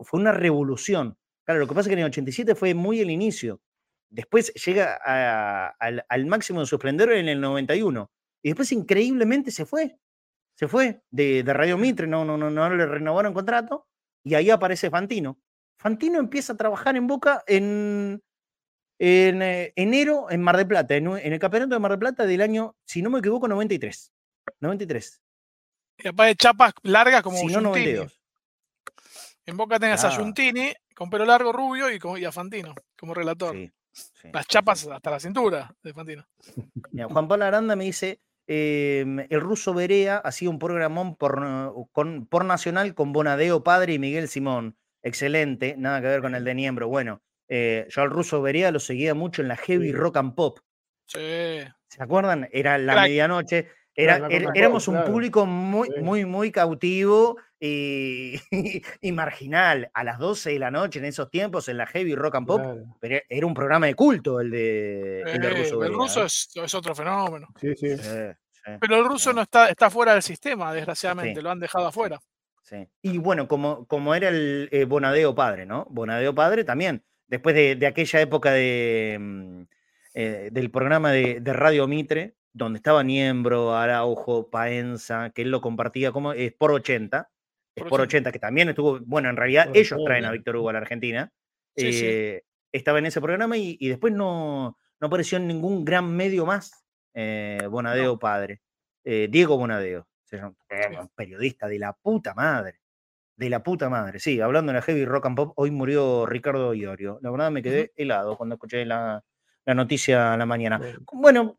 fue 0.03 0.19
una 0.19 0.31
revolución. 0.31 1.17
Claro, 1.45 1.59
lo 1.59 1.67
que 1.67 1.73
pasa 1.73 1.81
es 1.81 1.87
que 1.87 1.93
en 1.93 1.99
el 1.99 2.05
87 2.05 2.55
fue 2.55 2.73
muy 2.73 2.99
el 2.99 3.09
inicio, 3.09 3.61
después 4.09 4.53
llega 4.53 4.95
al, 5.79 6.25
máximo 6.25 6.59
de 6.59 6.65
su 6.65 6.75
esplendor 6.75 7.11
en 7.13 7.29
el 7.29 7.41
91, 7.41 8.11
y 8.43 8.49
después 8.49 8.71
increíblemente 8.71 9.51
se 9.51 9.65
fue, 9.65 9.97
se 10.55 10.67
fue 10.67 11.01
de, 11.09 11.43
Radio 11.45 11.77
Mitre, 11.77 12.07
no, 12.07 12.25
no, 12.25 12.37
no, 12.37 12.49
no 12.49 12.75
le 12.75 12.85
renovaron 12.85 13.33
contrato, 13.33 13.87
y 14.23 14.35
ahí 14.35 14.49
aparece 14.49 14.89
Fantino. 14.89 15.39
Fantino 15.79 16.19
empieza 16.19 16.53
a 16.53 16.57
trabajar 16.57 16.95
en 16.95 17.07
Boca 17.07 17.43
en, 17.47 18.21
en 18.99 19.41
eh, 19.41 19.73
enero 19.75 20.29
en 20.29 20.41
Mar 20.43 20.57
del 20.57 20.67
Plata, 20.67 20.95
en, 20.95 21.07
en, 21.07 21.33
el 21.33 21.39
campeonato 21.39 21.73
de 21.73 21.79
Mar 21.79 21.91
del 21.91 21.99
Plata 21.99 22.25
del 22.25 22.41
año, 22.41 22.75
si 22.85 23.01
no 23.01 23.09
me 23.09 23.19
equivoco, 23.19 23.47
93. 23.47 24.11
93. 24.59 25.21
Y 25.97 26.07
aparte 26.07 26.29
de 26.29 26.35
chapas 26.35 26.73
largas 26.83 27.21
como 27.21 27.37
si 27.37 27.47
no, 27.47 27.61
92. 27.61 28.21
En 29.45 29.57
Boca 29.57 29.79
tenés 29.79 30.03
a 30.03 30.11
Giuntini 30.11 30.73
con 30.95 31.09
pelo 31.09 31.25
largo, 31.25 31.51
rubio 31.51 31.87
y, 31.89 32.25
a 32.25 32.31
Fantino 32.31 32.75
como 32.97 33.13
relator. 33.13 33.55
Las 34.31 34.47
chapas 34.47 34.87
hasta 34.87 35.11
la 35.11 35.19
cintura 35.19 35.75
de 35.83 35.93
Fantino. 35.93 36.25
Juan 37.09 37.27
Pablo 37.27 37.45
Aranda 37.45 37.75
me 37.75 37.85
dice, 37.85 38.21
em, 38.47 39.19
el 39.19 39.41
ruso 39.41 39.73
Berea 39.73 40.17
hacía 40.17 40.49
un 40.49 40.59
programón 40.59 41.15
por, 41.15 41.89
con, 41.91 42.27
por 42.27 42.45
Nacional 42.45 42.93
con 42.93 43.13
Bonadeo 43.13 43.63
Padre 43.63 43.93
y 43.93 43.99
Miguel 43.99 44.27
Simón. 44.27 44.77
Excelente, 45.03 45.75
nada 45.77 46.01
que 46.01 46.07
ver 46.07 46.21
con 46.21 46.35
el 46.35 46.43
de 46.43 46.53
Niembro. 46.53 46.87
Bueno, 46.87 47.21
eh, 47.47 47.87
yo 47.89 48.03
al 48.03 48.11
ruso 48.11 48.41
Berea 48.41 48.71
lo 48.71 48.79
seguía 48.79 49.13
mucho 49.13 49.41
en 49.41 49.47
la 49.47 49.57
heavy 49.57 49.91
rock 49.91 50.17
and 50.17 50.35
pop. 50.35 50.59
Sí. 51.07 51.19
¿Se 51.89 52.01
acuerdan? 52.01 52.47
Era 52.53 52.77
la 52.77 53.01
medianoche 53.01 53.67
éramos 53.95 54.87
un 54.87 55.03
público 55.03 55.45
muy, 55.45 55.89
muy, 56.01 56.25
muy 56.25 56.51
cautivo 56.51 57.37
y, 57.59 58.39
marginal. 59.13 59.89
A 59.93 60.03
las 60.03 60.17
12 60.19 60.51
de 60.51 60.59
la 60.59 60.71
noche 60.71 60.99
en 60.99 61.05
esos 61.05 61.29
tiempos, 61.29 61.67
en 61.69 61.77
la 61.77 61.85
heavy 61.87 62.15
rock 62.15 62.35
and 62.35 62.47
pop, 62.47 62.61
pero 62.99 63.19
era 63.27 63.45
un 63.45 63.53
programa 63.53 63.87
de 63.87 63.95
culto 63.95 64.39
el 64.39 64.51
de, 64.51 65.21
el, 65.21 65.57
ruso. 65.57 65.83
El 65.83 65.93
ruso 65.93 66.25
es, 66.25 66.75
otro 66.75 66.95
fenómeno. 66.95 67.47
Sí, 67.59 67.75
sí. 67.75 67.95
pero 68.79 68.97
el 68.97 69.05
ruso 69.05 69.33
no 69.33 69.41
está, 69.41 69.69
está 69.69 69.89
fuera 69.89 70.13
del 70.13 70.23
sistema, 70.23 70.73
desgraciadamente, 70.73 71.41
lo 71.41 71.51
han 71.51 71.59
dejado 71.59 71.87
afuera. 71.87 72.19
Sí. 72.63 72.87
Y 73.01 73.17
bueno, 73.17 73.47
como, 73.47 73.85
como 73.85 74.15
era 74.15 74.29
el 74.29 74.69
eh, 74.71 74.85
Bonadeo 74.85 75.35
padre, 75.35 75.65
¿no? 75.65 75.87
Bonadeo 75.89 76.33
padre 76.33 76.63
también, 76.63 77.03
después 77.27 77.53
de, 77.53 77.85
aquella 77.85 78.21
época 78.21 78.51
de, 78.53 79.17
mm, 79.19 79.61
eh, 80.13 80.49
del 80.51 80.71
programa 80.71 81.11
de, 81.11 81.41
de 81.41 81.53
Radio 81.53 81.87
Mitre, 81.87 82.35
donde 82.53 82.77
estaba 82.77 83.03
Niembro, 83.03 83.75
Araujo, 83.75 84.49
Paenza, 84.49 85.29
que 85.31 85.43
él 85.43 85.51
lo 85.51 85.61
compartía 85.61 86.11
como 86.11 86.33
es 86.33 86.53
por 86.53 86.71
80, 86.71 87.29
es 87.75 87.83
por 87.85 88.01
80, 88.01 88.31
que 88.31 88.39
también 88.39 88.69
estuvo, 88.69 88.99
bueno, 89.05 89.29
en 89.29 89.37
realidad 89.37 89.69
ellos 89.73 89.99
traen 90.05 90.25
a 90.25 90.31
Víctor 90.31 90.57
Hugo 90.57 90.69
a 90.69 90.73
la 90.73 90.79
Argentina, 90.79 91.31
eh, 91.75 92.41
estaba 92.71 92.99
en 92.99 93.05
ese 93.05 93.21
programa 93.21 93.57
y, 93.57 93.87
después 93.87 94.13
no, 94.13 94.77
no, 94.99 95.07
apareció 95.07 95.37
en 95.37 95.47
ningún 95.47 95.85
gran 95.85 96.13
medio 96.13 96.45
más, 96.45 96.85
eh, 97.13 97.67
Bonadeo 97.69 98.19
padre, 98.19 98.61
eh, 99.03 99.27
Diego 99.29 99.57
Bonadeo, 99.57 100.07
periodista 101.15 101.67
de 101.67 101.79
la 101.79 101.93
puta 101.93 102.33
madre. 102.33 102.79
De 103.33 103.49
la 103.49 103.63
puta 103.63 103.89
madre, 103.89 104.19
sí, 104.19 104.39
hablando 104.39 104.71
en 104.71 104.75
la 104.75 104.81
heavy 104.83 105.03
rock 105.03 105.25
and 105.25 105.35
pop, 105.35 105.53
hoy 105.55 105.71
murió 105.71 106.27
Ricardo 106.27 106.75
Iorio. 106.75 107.17
La 107.23 107.31
verdad 107.31 107.49
me 107.49 107.63
quedé 107.63 107.91
helado 107.95 108.37
cuando 108.37 108.53
escuché 108.53 108.85
la, 108.85 109.23
la 109.65 109.73
noticia 109.73 110.33
a 110.33 110.37
la 110.37 110.45
mañana. 110.45 110.79
Bueno, 111.11 111.57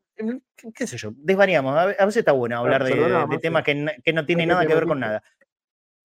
qué 0.74 0.86
sé 0.86 0.96
yo, 0.96 1.12
desvariamos. 1.16 1.76
A 1.76 1.86
veces 1.86 2.18
está 2.18 2.32
bueno 2.32 2.58
hablar 2.58 2.84
de, 2.84 3.38
temas 3.38 3.64
que, 3.64 3.74
no 3.74 4.26
tienen 4.26 4.48
nada 4.48 4.66
que 4.66 4.74
ver 4.74 4.86
con 4.86 5.00
nada. 5.00 5.22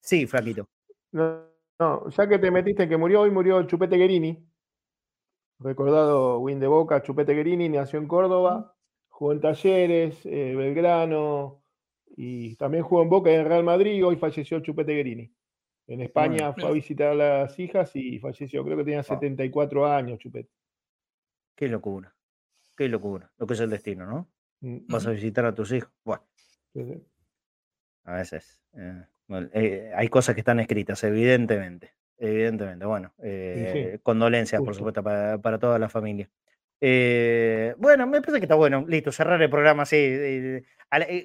Sí, 0.01 0.25
Flaquito. 0.25 0.69
No, 1.11 2.09
ya 2.09 2.27
que 2.27 2.39
te 2.39 2.51
metiste 2.51 2.87
que 2.87 2.97
murió 2.97 3.21
hoy, 3.21 3.31
murió 3.31 3.61
Chupete 3.63 3.97
Guerini. 3.97 4.47
Recordado 5.59 6.39
Win 6.39 6.59
de 6.59 6.67
Boca, 6.67 7.01
Chupete 7.01 7.33
Guerini, 7.33 7.69
nació 7.69 7.99
en 7.99 8.07
Córdoba, 8.07 8.75
jugó 9.07 9.31
en 9.31 9.41
Talleres, 9.41 10.23
eh, 10.25 10.53
Belgrano, 10.55 11.63
y 12.05 12.55
también 12.55 12.83
jugó 12.83 13.01
en 13.01 13.09
Boca 13.09 13.31
y 13.31 13.35
en 13.35 13.45
Real 13.45 13.63
Madrid. 13.63 14.05
Hoy 14.05 14.17
falleció 14.17 14.59
Chupete 14.59 14.93
Guerini. 14.93 15.31
En 15.87 16.01
España 16.01 16.53
fue 16.53 16.67
a 16.67 16.71
visitar 16.71 17.09
a 17.09 17.15
las 17.15 17.59
hijas 17.59 17.95
y 17.95 18.19
falleció. 18.19 18.63
Creo 18.63 18.77
que 18.77 18.83
tenía 18.83 19.03
74 19.03 19.87
años, 19.87 20.19
Chupete. 20.19 20.49
Qué 21.55 21.67
locura. 21.67 22.16
Qué 22.77 22.87
locura, 22.87 23.31
lo 23.39 23.47
que 23.47 23.55
es 23.55 23.59
el 23.59 23.71
destino, 23.71 24.05
¿no? 24.05 24.29
Mm, 24.61 24.87
Vas 24.87 25.07
a 25.07 25.11
visitar 25.11 25.45
a 25.45 25.55
tus 25.55 25.71
hijos. 25.71 25.91
Bueno. 26.05 26.23
A 28.03 28.13
veces. 28.13 28.61
Eh, 28.77 29.03
eh, 29.53 29.91
hay 29.95 30.07
cosas 30.09 30.35
que 30.35 30.41
están 30.41 30.59
escritas, 30.59 31.03
evidentemente. 31.03 31.95
Evidentemente. 32.19 32.85
Bueno, 32.85 33.13
eh, 33.23 33.99
condolencias, 34.03 34.61
por 34.61 34.75
supuesto, 34.75 35.03
para, 35.03 35.59
toda 35.59 35.79
la 35.79 35.89
familia. 35.89 36.29
bueno, 36.79 38.05
me 38.05 38.21
parece 38.21 38.39
que 38.39 38.45
está 38.45 38.55
bueno. 38.55 38.85
Listo, 38.87 39.11
cerrar 39.11 39.41
el 39.41 39.49
programa 39.49 39.83
así. 39.83 40.63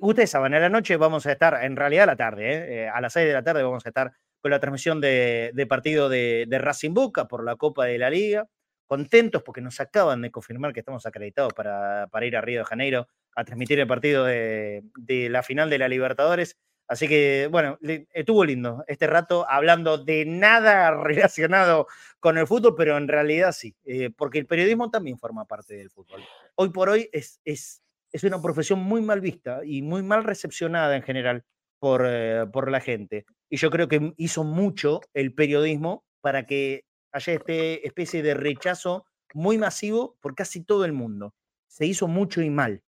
ustedes 0.00 0.30
saben, 0.30 0.54
a 0.54 0.58
la 0.58 0.70
noche 0.70 0.96
vamos 0.96 1.26
a 1.26 1.32
estar, 1.32 1.62
en 1.64 1.76
realidad 1.76 2.04
a 2.04 2.06
la 2.06 2.16
tarde, 2.16 2.88
a 2.88 3.00
las 3.02 3.12
6 3.12 3.26
de 3.26 3.32
la 3.34 3.44
tarde 3.44 3.62
vamos 3.62 3.84
a 3.84 3.90
estar 3.90 4.12
con 4.40 4.50
la 4.50 4.58
transmisión 4.58 5.02
de, 5.02 5.66
partido 5.68 6.08
de, 6.08 6.46
de 6.48 6.58
Racing 6.58 6.94
Boca 6.94 7.28
por 7.28 7.44
la 7.44 7.56
Copa 7.56 7.84
de 7.84 7.98
la 7.98 8.08
Liga 8.08 8.48
contentos 8.93 9.43
porque 9.43 9.62
nos 9.62 9.81
acaban 9.81 10.20
de 10.20 10.31
confirmar 10.31 10.74
que 10.74 10.81
estamos 10.81 11.06
acreditados 11.06 11.55
para, 11.55 12.06
ir 12.27 12.36
a 12.36 12.43
Río 12.43 12.59
de 12.59 12.66
Janeiro 12.66 13.09
a 13.35 13.43
transmitir 13.43 13.81
el 13.81 13.86
partido 13.86 14.27
de, 14.27 14.82
la 15.31 15.43
final 15.43 15.70
de 15.70 15.78
la 15.78 15.89
Libertadores. 15.89 16.59
Así 16.86 17.09
que, 17.09 17.48
bueno, 17.51 17.78
estuvo 18.12 18.44
lindo 18.44 18.85
este 18.86 19.06
rato 19.06 19.47
hablando 19.48 19.97
de 19.97 20.27
nada 20.27 20.90
relacionado 21.02 21.86
con 22.20 22.36
el 22.36 22.47
fútbol, 22.47 22.74
pero 22.77 22.98
en 22.98 23.09
realidad 23.09 23.52
sí, 23.52 23.74
eh, 23.86 24.10
porque 24.14 24.39
el 24.39 24.44
periodismo 24.44 24.90
también 24.90 25.16
forma 25.16 25.47
parte 25.47 25.74
del 25.74 25.89
fútbol. 25.89 26.23
Hoy 26.56 26.69
por 26.69 26.90
hoy 26.90 27.09
es, 27.14 27.40
es, 27.47 27.82
es 28.12 28.24
una 28.24 28.43
profesión 28.43 28.81
muy 28.81 29.01
mal 29.01 29.23
vista 29.23 29.62
y 29.64 29.81
muy 29.81 30.02
mal 30.02 30.23
recepcionada 30.23 30.94
en 30.94 31.02
general 31.02 31.47
por, 31.78 32.05
eh, 32.06 32.44
por 32.52 32.70
la 32.70 32.81
gente. 32.81 33.24
Y 33.48 33.56
yo 33.56 33.70
creo 33.70 33.89
que 33.89 34.12
hizo 34.19 34.44
mucho 34.44 35.01
el 35.14 35.32
periodismo 35.32 36.05
para 36.20 36.44
que 36.44 36.85
haya 37.12 37.34
este 37.34 37.86
especie 37.86 38.22
de 38.22 38.34
rechazo 38.34 39.06
muy 39.34 39.59
masivo 39.59 40.16
por 40.20 40.34
casi 40.34 40.62
todo 40.64 40.84
el 40.84 40.93
mundo. 40.93 41.34
Se 41.68 41.86
hizo 41.86 42.09
mucho 42.09 42.43
y 42.43 42.51
mal 42.51 42.82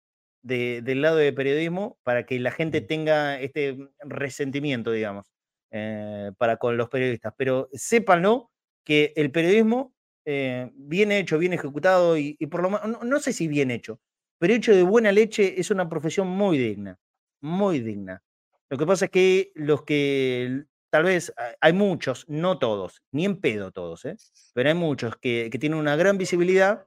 del 0.42 1.02
lado 1.02 1.16
del 1.16 1.34
periodismo 1.34 1.98
para 2.02 2.26
que 2.26 2.40
la 2.40 2.50
gente 2.50 2.80
tenga 2.80 3.40
este 3.40 3.78
resentimiento, 4.00 4.90
digamos, 4.90 5.32
eh, 5.70 6.32
para 6.36 6.56
con 6.56 6.76
los 6.76 6.88
periodistas. 6.88 7.32
Pero 7.36 7.68
sépanlo 7.72 8.50
que 8.84 9.12
el 9.16 9.30
periodismo 9.30 9.94
eh, 10.24 10.70
bien 10.74 11.12
hecho, 11.12 11.38
bien 11.38 11.52
ejecutado 11.52 12.16
y, 12.16 12.34
por 12.46 12.62
lo 12.62 12.70
menos, 12.70 13.04
no, 13.04 13.20
sé 13.20 13.32
si 13.32 13.48
bien 13.48 13.70
hecho, 13.70 14.00
pero 14.38 14.54
hecho 14.54 14.74
de 14.74 14.82
buena 14.82 15.12
leche 15.12 15.60
es 15.60 15.70
una 15.70 15.88
profesión 15.88 16.28
muy 16.28 16.58
digna, 16.58 16.98
muy 17.40 17.80
digna. 17.80 18.22
Lo 18.70 18.78
que 18.78 18.86
pasa 18.86 19.06
es 19.06 19.10
que 19.10 19.52
los 19.54 19.84
que 19.84 20.64
tal 20.92 21.04
vez 21.04 21.32
hay 21.62 21.72
muchos, 21.72 22.26
no 22.28 22.58
todos, 22.58 23.02
ni 23.12 23.24
en 23.24 23.40
pedo 23.40 23.72
todos, 23.72 24.04
¿eh? 24.04 24.16
pero 24.52 24.68
hay 24.68 24.74
muchos 24.74 25.16
que, 25.16 25.48
que 25.50 25.58
tienen 25.58 25.78
una 25.78 25.96
gran 25.96 26.18
visibilidad 26.18 26.86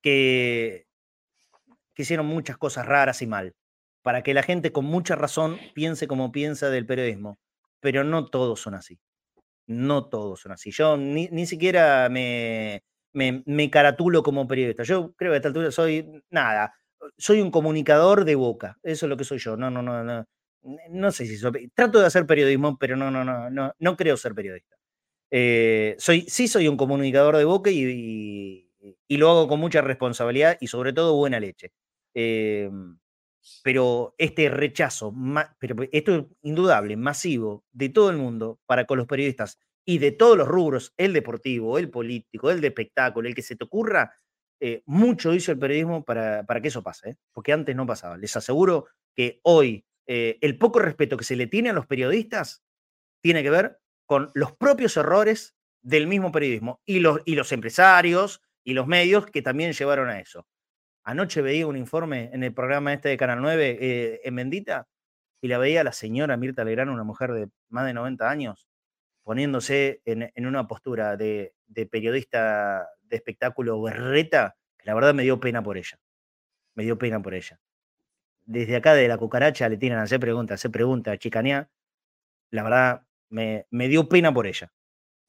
que, 0.00 0.86
que 1.94 2.02
hicieron 2.02 2.26
muchas 2.26 2.56
cosas 2.58 2.86
raras 2.86 3.20
y 3.20 3.26
mal, 3.26 3.56
para 4.02 4.22
que 4.22 4.34
la 4.34 4.44
gente 4.44 4.70
con 4.70 4.84
mucha 4.84 5.16
razón 5.16 5.58
piense 5.74 6.06
como 6.06 6.30
piensa 6.30 6.70
del 6.70 6.86
periodismo, 6.86 7.40
pero 7.80 8.04
no 8.04 8.26
todos 8.26 8.60
son 8.60 8.74
así. 8.74 9.00
No 9.66 10.08
todos 10.08 10.40
son 10.40 10.52
así. 10.52 10.70
Yo 10.70 10.96
ni, 10.96 11.28
ni 11.32 11.46
siquiera 11.46 12.08
me, 12.08 12.84
me, 13.12 13.42
me, 13.46 13.70
caratulo 13.70 14.22
como 14.22 14.46
periodista. 14.46 14.84
Yo 14.84 15.12
creo 15.14 15.32
que 15.32 15.34
a 15.34 15.36
esta 15.38 15.48
altura 15.48 15.72
soy 15.72 16.22
nada. 16.30 16.74
Soy 17.18 17.40
un 17.40 17.50
comunicador 17.50 18.24
de 18.24 18.36
boca. 18.36 18.78
Eso 18.82 19.06
es 19.06 19.10
lo 19.10 19.16
que 19.16 19.24
soy 19.24 19.38
yo. 19.38 19.56
No, 19.56 19.70
no, 19.70 19.82
no, 19.82 20.04
no. 20.04 20.24
No 20.90 21.10
sé 21.10 21.26
si 21.26 21.36
soy. 21.36 21.70
Trato 21.74 22.00
de 22.00 22.06
hacer 22.06 22.26
periodismo, 22.26 22.78
pero 22.78 22.96
no, 22.96 23.10
no, 23.10 23.24
no, 23.24 23.50
no, 23.50 23.72
no 23.78 23.96
creo 23.96 24.16
ser 24.16 24.34
periodista. 24.34 24.76
Eh, 25.30 25.96
soy, 25.98 26.22
sí 26.28 26.48
soy 26.48 26.68
un 26.68 26.76
comunicador 26.76 27.36
de 27.36 27.44
boca 27.44 27.70
y, 27.70 28.70
y 29.08 29.16
lo 29.16 29.30
hago 29.30 29.48
con 29.48 29.60
mucha 29.60 29.80
responsabilidad 29.80 30.58
y 30.60 30.66
sobre 30.68 30.92
todo 30.92 31.16
buena 31.16 31.40
leche. 31.40 31.72
Em, 32.14 32.98
pero 33.62 34.14
este 34.18 34.48
rechazo, 34.50 35.14
pero 35.58 35.76
esto 35.90 36.14
es 36.16 36.24
indudable, 36.42 36.96
masivo, 36.96 37.64
de 37.72 37.88
todo 37.88 38.10
el 38.10 38.16
mundo 38.16 38.60
para 38.66 38.84
con 38.86 38.98
los 38.98 39.06
periodistas 39.06 39.58
y 39.84 39.98
de 39.98 40.12
todos 40.12 40.38
los 40.38 40.46
rubros, 40.48 40.94
el 40.96 41.12
deportivo, 41.12 41.78
el 41.78 41.90
político, 41.90 42.50
el 42.50 42.60
de 42.60 42.68
espectáculo, 42.68 43.28
el 43.28 43.34
que 43.34 43.42
se 43.42 43.56
te 43.56 43.64
ocurra, 43.64 44.12
eh, 44.60 44.82
mucho 44.86 45.34
hizo 45.34 45.50
el 45.52 45.58
periodismo 45.58 46.04
para, 46.04 46.44
para 46.44 46.60
que 46.60 46.68
eso 46.68 46.82
pase, 46.84 47.10
¿eh? 47.10 47.16
porque 47.32 47.52
antes 47.52 47.74
no 47.74 47.84
pasaba. 47.86 48.16
Les 48.16 48.36
aseguro 48.36 48.86
que 49.16 49.40
hoy 49.42 49.84
eh, 50.14 50.36
el 50.42 50.58
poco 50.58 50.78
respeto 50.78 51.16
que 51.16 51.24
se 51.24 51.36
le 51.36 51.46
tiene 51.46 51.70
a 51.70 51.72
los 51.72 51.86
periodistas 51.86 52.62
tiene 53.22 53.42
que 53.42 53.48
ver 53.48 53.80
con 54.04 54.30
los 54.34 54.52
propios 54.52 54.94
errores 54.98 55.56
del 55.80 56.06
mismo 56.06 56.30
periodismo 56.30 56.82
y 56.84 57.00
los, 57.00 57.22
empresarios 57.50 58.42
y 58.62 58.74
los 58.74 58.86
medios 58.86 59.24
que 59.24 59.40
también 59.40 59.72
llevaron 59.72 60.10
a 60.10 60.20
eso. 60.20 60.46
Anoche 61.02 61.40
veía 61.40 61.66
un 61.66 61.78
informe 61.78 62.28
en 62.30 62.44
el 62.44 62.52
programa 62.52 62.92
este 62.92 63.08
de 63.08 63.16
Canal 63.16 63.40
9 63.40 63.78
eh, 63.80 64.20
en 64.22 64.36
Bendita 64.36 64.86
y 65.40 65.48
la 65.48 65.56
veía 65.56 65.82
la 65.82 65.94
señora 65.94 66.36
Mirta 66.36 66.62
Legrand, 66.62 66.90
una 66.90 67.04
mujer 67.04 67.32
de 67.32 67.48
más 67.70 67.86
de 67.86 67.94
90 67.94 68.28
años, 68.28 68.68
poniéndose 69.22 70.02
en, 70.04 70.46
una 70.46 70.68
postura 70.68 71.16
de, 71.16 71.54
periodista 71.90 72.86
de 73.00 73.16
espectáculo 73.16 73.80
berreta, 73.80 74.56
que 74.76 74.84
la 74.84 74.94
verdad 74.94 75.14
me 75.14 75.22
dio 75.22 75.40
pena 75.40 75.62
por 75.62 75.78
ella. 75.78 75.98
Me 76.74 76.84
dio 76.84 76.98
pena 76.98 77.22
por 77.22 77.32
ella. 77.32 77.58
Desde 78.44 78.76
acá 78.76 78.94
de 78.94 79.08
la 79.08 79.18
cucaracha 79.18 79.68
le 79.68 79.76
tienen 79.76 79.98
a 79.98 80.02
hacer 80.02 80.20
preguntas, 80.20 80.60
hacer 80.60 80.70
preguntas, 80.70 81.18
chicanía. 81.18 81.70
La 82.50 82.62
verdad, 82.62 83.06
me, 83.30 83.66
me 83.70 83.88
dio 83.88 84.08
pena 84.08 84.32
por 84.32 84.46
ella. 84.46 84.72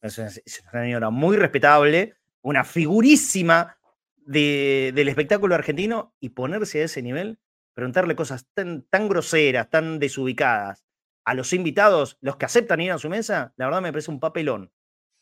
Es 0.02 0.18
una 0.18 0.30
señora 0.30 1.10
muy 1.10 1.38
respetable, 1.38 2.16
una 2.42 2.64
figurísima 2.64 3.78
del 4.26 5.08
espectáculo 5.08 5.56
argentino 5.56 6.16
y 6.20 6.30
ponerse 6.30 6.82
a 6.82 6.86
ese 6.86 7.02
nivel, 7.02 7.40
preguntarle 7.74 8.16
cosas 8.16 8.48
tan, 8.54 8.84
tan 8.84 9.08
groseras, 9.08 9.70
tan 9.70 10.00
desubicadas 10.00 10.84
a 11.26 11.34
los 11.34 11.54
invitados, 11.54 12.18
los 12.22 12.36
que 12.36 12.46
aceptan 12.46 12.82
ir 12.82 12.92
a 12.92 12.98
su 12.98 13.10
mesa, 13.10 13.54
la 13.56 13.66
verdad 13.66 13.82
me 13.82 13.92
parece 13.92 14.12
un 14.12 14.20
papelón. 14.20 14.72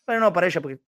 Bueno, 0.08 0.22
no 0.22 0.34
para 0.34 0.48
ella, 0.48 0.62
porque 0.62 0.82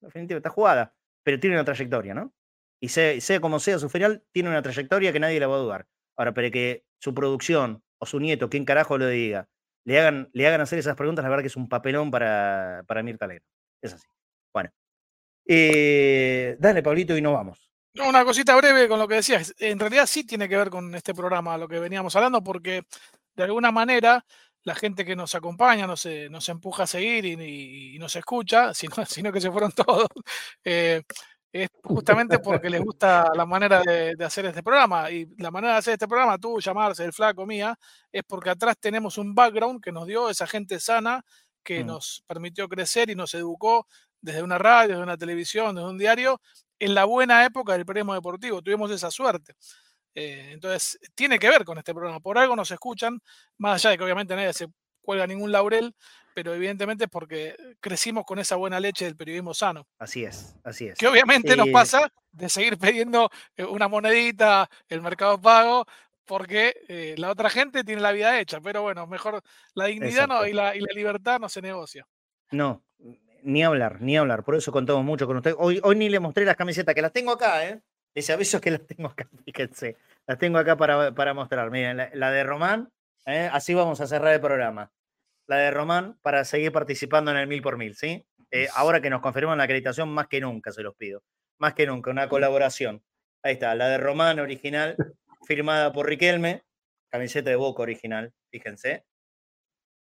definitivamente 0.00 0.36
está 0.36 0.50
jugada, 0.50 0.94
pero 1.22 1.38
tiene 1.38 1.56
una 1.56 1.64
trayectoria, 1.64 2.14
¿no? 2.14 2.34
Y 2.80 2.88
sea, 2.88 3.20
sea 3.20 3.40
como 3.40 3.60
sea 3.60 3.78
su 3.78 3.88
ferial, 3.88 4.24
tiene 4.32 4.48
una 4.48 4.62
trayectoria 4.62 5.12
que 5.12 5.20
nadie 5.20 5.40
la 5.40 5.46
va 5.46 5.56
a 5.56 5.60
dudar. 5.60 5.86
Ahora, 6.16 6.32
pero 6.34 6.50
que 6.50 6.84
su 6.98 7.14
producción 7.14 7.82
o 7.98 8.06
su 8.06 8.20
nieto, 8.20 8.48
quien 8.48 8.64
carajo 8.64 8.98
lo 8.98 9.08
diga, 9.08 9.48
le 9.84 10.00
hagan, 10.00 10.28
le 10.32 10.46
hagan 10.46 10.60
hacer 10.60 10.78
esas 10.78 10.96
preguntas, 10.96 11.22
la 11.22 11.28
verdad 11.28 11.42
que 11.42 11.48
es 11.48 11.56
un 11.56 11.68
papelón 11.68 12.10
para, 12.10 12.82
para 12.86 13.02
Mirta 13.02 13.26
Legrand. 13.26 13.46
Es 13.80 13.94
así. 13.94 14.06
Bueno, 14.52 14.70
eh, 15.46 16.56
dale, 16.58 16.82
Pablito, 16.82 17.16
y 17.16 17.22
nos 17.22 17.34
vamos. 17.34 17.70
Una 17.94 18.24
cosita 18.24 18.54
breve 18.56 18.88
con 18.88 18.98
lo 18.98 19.08
que 19.08 19.16
decías. 19.16 19.54
En 19.58 19.78
realidad 19.78 20.06
sí 20.06 20.24
tiene 20.24 20.48
que 20.48 20.56
ver 20.56 20.70
con 20.70 20.94
este 20.94 21.14
programa, 21.14 21.56
lo 21.56 21.68
que 21.68 21.78
veníamos 21.78 22.14
hablando, 22.16 22.42
porque 22.42 22.82
de 23.34 23.44
alguna 23.44 23.70
manera 23.70 24.24
la 24.64 24.74
gente 24.74 25.04
que 25.04 25.14
nos 25.14 25.34
acompaña 25.34 25.86
nos, 25.86 26.06
nos 26.30 26.48
empuja 26.48 26.82
a 26.82 26.86
seguir 26.88 27.24
y, 27.24 27.96
nos 27.98 28.16
escucha, 28.16 28.74
sino, 28.74 29.06
sino, 29.06 29.32
que 29.32 29.40
se 29.40 29.50
fueron 29.50 29.72
todos. 29.72 30.08
Eh, 30.64 31.02
es 31.62 31.68
justamente 31.82 32.38
porque 32.38 32.70
les 32.70 32.80
gusta 32.80 33.30
la 33.34 33.46
manera 33.46 33.82
de, 33.82 34.14
hacer 34.24 34.46
este 34.46 34.62
programa. 34.62 35.10
Y 35.10 35.26
la 35.38 35.50
manera 35.50 35.74
de 35.74 35.78
hacer 35.78 35.92
este 35.94 36.08
programa, 36.08 36.38
tú, 36.38 36.60
llamarse 36.60 37.04
el 37.04 37.12
flaco 37.12 37.46
mía, 37.46 37.78
es 38.10 38.22
porque 38.24 38.50
atrás 38.50 38.76
tenemos 38.80 39.18
un 39.18 39.34
background 39.34 39.82
que 39.82 39.92
nos 39.92 40.06
dio 40.06 40.30
esa 40.30 40.46
gente 40.46 40.80
sana 40.80 41.24
que 41.62 41.82
mm. 41.82 41.86
nos 41.86 42.24
permitió 42.26 42.68
crecer 42.68 43.10
y 43.10 43.14
nos 43.14 43.34
educó 43.34 43.86
desde 44.20 44.42
una 44.42 44.58
radio, 44.58 44.90
desde 44.90 45.02
una 45.02 45.16
televisión, 45.16 45.74
desde 45.74 45.88
un 45.88 45.98
diario, 45.98 46.40
en 46.78 46.94
la 46.94 47.04
buena 47.04 47.44
época 47.44 47.72
del 47.72 47.86
periodismo 47.86 48.14
deportivo. 48.14 48.62
Tuvimos 48.62 48.90
esa 48.90 49.10
suerte. 49.10 49.54
Eh, 50.14 50.50
entonces, 50.52 50.98
tiene 51.14 51.38
que 51.38 51.48
ver 51.48 51.64
con 51.64 51.78
este 51.78 51.92
programa. 51.92 52.20
Por 52.20 52.38
algo 52.38 52.56
nos 52.56 52.70
escuchan, 52.70 53.20
más 53.58 53.74
allá 53.84 53.90
de 53.90 53.98
que 53.98 54.04
obviamente 54.04 54.34
nadie 54.34 54.52
se 54.52 54.66
cuelga 55.02 55.26
ningún 55.26 55.52
laurel, 55.52 55.94
pero 56.36 56.52
evidentemente 56.52 57.04
es 57.04 57.10
porque 57.10 57.56
crecimos 57.80 58.26
con 58.26 58.38
esa 58.38 58.56
buena 58.56 58.78
leche 58.78 59.06
del 59.06 59.16
periodismo 59.16 59.54
sano. 59.54 59.86
Así 59.98 60.22
es, 60.22 60.54
así 60.64 60.86
es. 60.86 60.98
Que 60.98 61.06
obviamente 61.06 61.56
nos 61.56 61.70
pasa 61.70 62.12
de 62.30 62.50
seguir 62.50 62.76
pidiendo 62.78 63.30
eh, 63.56 63.64
una 63.64 63.88
monedita, 63.88 64.68
el 64.86 65.00
mercado 65.00 65.40
pago, 65.40 65.86
porque 66.26 66.74
eh, 66.88 67.14
la 67.16 67.30
otra 67.30 67.48
gente 67.48 67.84
tiene 67.84 68.02
la 68.02 68.12
vida 68.12 68.38
hecha, 68.38 68.60
pero 68.60 68.82
bueno, 68.82 69.06
mejor 69.06 69.40
la 69.72 69.86
dignidad 69.86 70.28
no, 70.28 70.46
y, 70.46 70.52
la, 70.52 70.76
y 70.76 70.80
la 70.80 70.92
libertad 70.94 71.40
no 71.40 71.48
se 71.48 71.62
negocia. 71.62 72.06
No, 72.50 72.84
ni 73.42 73.64
hablar, 73.64 74.02
ni 74.02 74.18
hablar. 74.18 74.44
Por 74.44 74.56
eso 74.56 74.70
contamos 74.70 75.04
mucho 75.04 75.26
con 75.26 75.38
ustedes. 75.38 75.56
Hoy, 75.58 75.80
hoy 75.82 75.96
ni 75.96 76.10
le 76.10 76.20
mostré 76.20 76.44
las 76.44 76.56
camisetas, 76.56 76.94
que 76.94 77.00
las 77.00 77.14
tengo 77.14 77.32
acá, 77.32 77.66
¿eh? 77.66 77.80
Les 78.14 78.28
aviso 78.28 78.60
que 78.60 78.72
las 78.72 78.86
tengo 78.86 79.08
acá, 79.08 79.26
fíjense. 79.46 79.96
Las 80.26 80.36
tengo 80.36 80.58
acá 80.58 80.76
para, 80.76 81.14
para 81.14 81.32
mostrar. 81.32 81.70
Miren, 81.70 82.10
la, 82.12 82.30
de 82.30 82.44
Román, 82.44 82.92
¿eh? 83.24 83.48
así 83.50 83.72
vamos 83.72 84.02
a 84.02 84.06
cerrar 84.06 84.34
el 84.34 84.40
programa. 84.42 84.92
La 85.46 85.56
de 85.56 85.70
Román 85.70 86.18
para 86.22 86.44
seguir 86.44 86.72
participando 86.72 87.30
en 87.30 87.36
el 87.36 87.46
mil 87.46 87.62
por 87.62 87.76
mil, 87.76 87.94
¿sí? 87.94 88.26
Eh, 88.50 88.68
ahora 88.74 89.00
que 89.00 89.10
nos 89.10 89.20
confirman 89.20 89.58
la 89.58 89.64
acreditación, 89.64 90.08
más 90.08 90.28
que 90.28 90.40
nunca 90.40 90.72
se 90.72 90.82
los 90.82 90.94
pido. 90.96 91.22
Más 91.58 91.74
que 91.74 91.86
nunca, 91.86 92.10
una 92.10 92.28
colaboración. 92.28 93.02
Ahí 93.42 93.54
está, 93.54 93.74
la 93.74 93.88
de 93.88 93.98
Román 93.98 94.40
original, 94.40 94.96
firmada 95.46 95.92
por 95.92 96.06
Riquelme, 96.06 96.64
camiseta 97.08 97.50
de 97.50 97.56
Boca 97.56 97.82
original, 97.82 98.32
fíjense. 98.50 99.04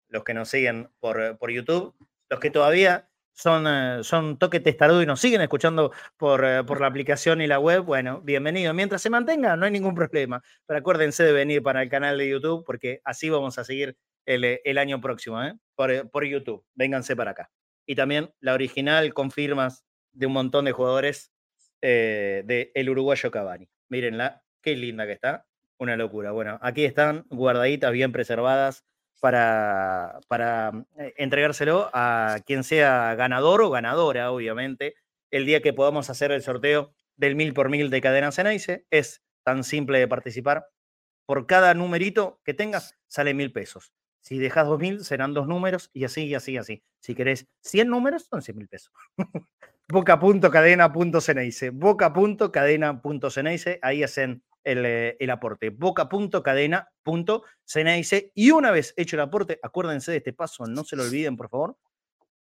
Los 0.09 0.25
que 0.25 0.35
nos 0.35 0.49
siguen 0.49 0.91
por, 1.01 1.37
por 1.39 1.51
YouTube, 1.51 1.95
los 2.29 2.41
que 2.41 2.51
todavía 2.51 3.11
son, 3.37 3.67
eh, 3.69 4.03
son 4.03 4.39
toque 4.39 4.61
testarudo 4.61 5.03
y 5.03 5.07
nos 5.07 5.21
siguen 5.21 5.43
escuchando 5.43 5.93
por, 6.17 6.45
eh, 6.45 6.65
por, 6.65 6.81
la 6.81 6.87
aplicación 6.87 7.41
y 7.43 7.47
la 7.47 7.59
web, 7.59 7.83
bueno, 7.83 8.21
bienvenido. 8.23 8.73
Mientras 8.73 9.03
se 9.03 9.11
mantenga, 9.11 9.57
no 9.57 9.67
hay 9.67 9.73
ningún 9.73 9.95
problema. 9.95 10.43
Pero 10.65 10.81
acuérdense 10.81 11.23
de 11.23 11.33
venir 11.33 11.63
para 11.63 11.83
el 11.83 11.91
canal 11.91 12.17
de 12.17 12.29
YouTube 12.29 12.65
porque 12.65 13.01
así 13.05 13.29
vamos 13.29 13.59
a 13.59 13.65
seguir 13.65 13.97
el, 14.27 14.44
eh, 14.44 14.61
el 14.65 14.78
año 14.78 15.01
próximo, 15.01 15.43
¿eh? 15.43 15.55
por, 15.74 16.11
por, 16.11 16.24
YouTube. 16.24 16.65
Vénganse 16.74 17.16
para 17.16 17.31
acá. 17.32 17.51
Y 17.86 17.94
también 17.94 18.31
la 18.40 18.55
original 18.55 19.15
con 19.15 19.31
firmas 19.31 19.85
de 20.12 20.27
un 20.27 20.32
montón 20.32 20.65
de 20.65 20.73
jugadores 20.73 21.32
eh, 21.82 22.43
de 22.47 22.73
el 22.74 22.90
uruguayo 22.90 23.31
Cavani. 23.31 23.69
Mírenla, 23.89 24.43
qué 24.62 24.77
linda 24.77 25.07
que 25.07 25.12
está. 25.12 25.47
Una 25.78 25.97
locura. 25.97 26.32
Bueno, 26.32 26.59
aquí 26.62 26.85
están 26.85 27.27
guardaditas, 27.28 27.93
bien 27.93 28.12
preservadas 28.12 28.85
para, 29.20 30.20
para 30.28 30.73
eh, 30.98 31.15
entregárselo 31.19 31.90
a 31.93 32.39
quien 32.47 32.65
sea 32.65 33.15
ganador 33.15 33.62
o 33.62 33.70
ganadora, 33.70 34.32
obviamente, 34.32 34.94
el 35.31 35.44
día 35.44 35.61
que 35.61 35.74
podamos 35.74 36.09
hacer 36.11 36.32
el 36.32 36.43
sorteo 36.43 36.94
del 37.16 37.36
mil 37.36 37.53
por 37.53 37.69
mil 37.69 37.90
de 37.90 38.01
Cadena 38.01 38.32
Ceneice. 38.32 38.86
Es 38.90 39.23
tan 39.44 39.65
simple 39.65 39.98
de 39.98 40.09
participar. 40.09 40.66
Por 41.27 41.47
cada 41.47 41.74
numerito 41.74 42.40
que 42.44 42.55
tengas, 42.55 42.94
sale 43.07 43.35
mil 43.35 43.53
pesos. 43.53 43.93
Si 44.27 44.39
dejas 44.40 44.66
dos 44.66 44.81
mil, 44.81 45.05
serán 45.05 45.35
dos 45.35 45.47
números 45.47 45.89
y 45.94 46.03
así, 46.03 46.24
y 46.24 46.35
así, 46.35 46.55
y 46.55 46.57
así. 46.57 46.82
Si 46.98 47.15
querés 47.15 47.47
100 47.61 47.89
números, 47.89 48.27
son 48.28 48.43
100 48.43 48.57
mil 48.57 48.66
pesos. 48.66 48.93
boca.cadena.ceneice. 49.89 51.70
Boca.cadena.ceneice. 51.70 53.78
Ahí 53.82 54.03
hacen 54.03 54.43
eh, 54.65 55.16
el, 55.20 55.31
aporte. 55.31 55.70
Boca.cadena.ceneice. 55.70 58.32
Y 58.35 58.51
una 58.51 58.73
vez 58.73 58.94
hecho 58.97 59.15
el 59.15 59.20
aporte, 59.20 59.61
acuérdense 59.62 60.11
de 60.11 60.16
este 60.16 60.32
paso, 60.32 60.66
no 60.66 60.82
se 60.82 60.97
lo 60.97 61.05
olviden, 61.05 61.36
por 61.36 61.48
favor, 61.48 61.78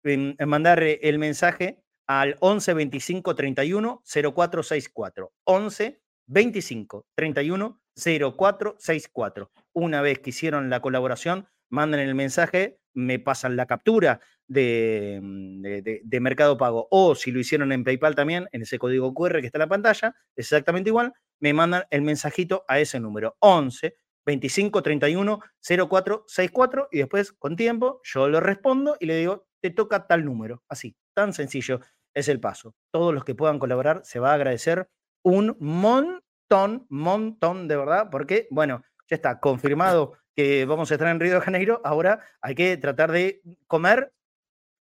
en, 0.05 0.39
mandar 0.47 0.83
eh, 0.83 1.01
el 1.03 1.19
mensaje 1.19 1.83
al 2.07 2.39
11 2.41 2.73
25 2.73 3.35
31 3.35 4.03
0464. 4.07 5.33
11 5.45 6.01
25 6.29 7.07
31 7.15 7.79
0464. 7.95 9.51
Una 9.75 10.01
vez 10.01 10.21
que 10.21 10.31
hicieron 10.31 10.71
la 10.71 10.81
colaboración, 10.81 11.47
mandan 11.71 12.01
el 12.01 12.15
mensaje, 12.15 12.79
me 12.95 13.19
pasan 13.19 13.57
la 13.57 13.67
captura 13.67 14.21
de, 14.47 15.21
mm, 15.23 15.63
de, 16.03 16.21
Mercado 16.21 16.57
Pago. 16.57 16.89
O 16.91 17.15
si 17.15 17.31
lo 17.31 17.39
hicieron 17.41 17.73
en 17.73 17.85
PayPal 17.85 18.15
también, 18.15 18.49
en 18.53 18.63
ese 18.63 18.79
código 18.79 19.15
QR 19.15 19.41
que 19.41 19.47
está 19.47 19.59
en 19.59 19.61
la 19.61 19.69
pantalla, 19.69 20.15
es 20.35 20.47
exactamente 20.47 20.91
igual, 20.91 21.13
me 21.41 21.53
mandan 21.53 21.85
el 21.91 22.03
mensajito 22.03 22.65
a 22.69 22.81
ese 22.81 22.99
número, 23.01 23.37
11 23.41 23.95
25 24.27 24.83
31 24.83 25.41
04 25.89 26.25
64 26.27 26.89
y 26.93 26.99
después 26.99 27.33
con 27.33 27.57
tiempo 27.57 28.01
yo 28.05 28.29
lo 28.29 28.41
respondo 28.41 28.97
y 29.01 29.07
le 29.07 29.17
digo, 29.17 29.47
te 29.63 29.71
toca 29.71 30.07
tal 30.07 30.25
número. 30.25 30.63
Así, 30.69 30.97
tan 31.15 31.33
sencillo 31.33 31.81
es 32.15 32.29
el 32.29 32.41
paso. 32.41 32.75
Todos 32.91 33.15
los 33.15 33.25
que 33.25 33.35
puedan 33.35 33.59
colaborar 33.59 34.03
se 34.05 34.19
va 34.19 34.33
a 34.33 34.35
agradecer 34.35 34.89
un 35.23 35.57
montón, 35.61 36.87
montón 36.91 37.69
de 37.69 37.77
verdad, 37.77 38.09
porque, 38.11 38.49
bueno, 38.51 38.83
ya 39.09 39.17
está 39.17 39.41
confirmado 39.41 40.15
que 40.39 40.67
vamos 40.67 40.89
a 40.89 40.95
estar 40.95 41.09
en 41.09 41.19
Río 41.19 41.35
de 41.35 41.41
Janeiro. 41.41 41.81
Ahora 41.83 42.21
hay 42.41 42.55
que 42.55 42.77
tratar 42.77 43.11
de 43.11 43.43
comer 43.67 44.13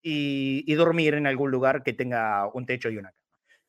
y, 0.03 0.71
dormir 0.75 1.15
en 1.15 1.25
algún 1.25 1.49
lugar 1.49 1.81
que 1.81 1.93
tenga 1.93 2.47
un 2.53 2.67
techo 2.67 2.91
y 2.91 2.97
una 2.97 3.09
cama. 3.09 3.23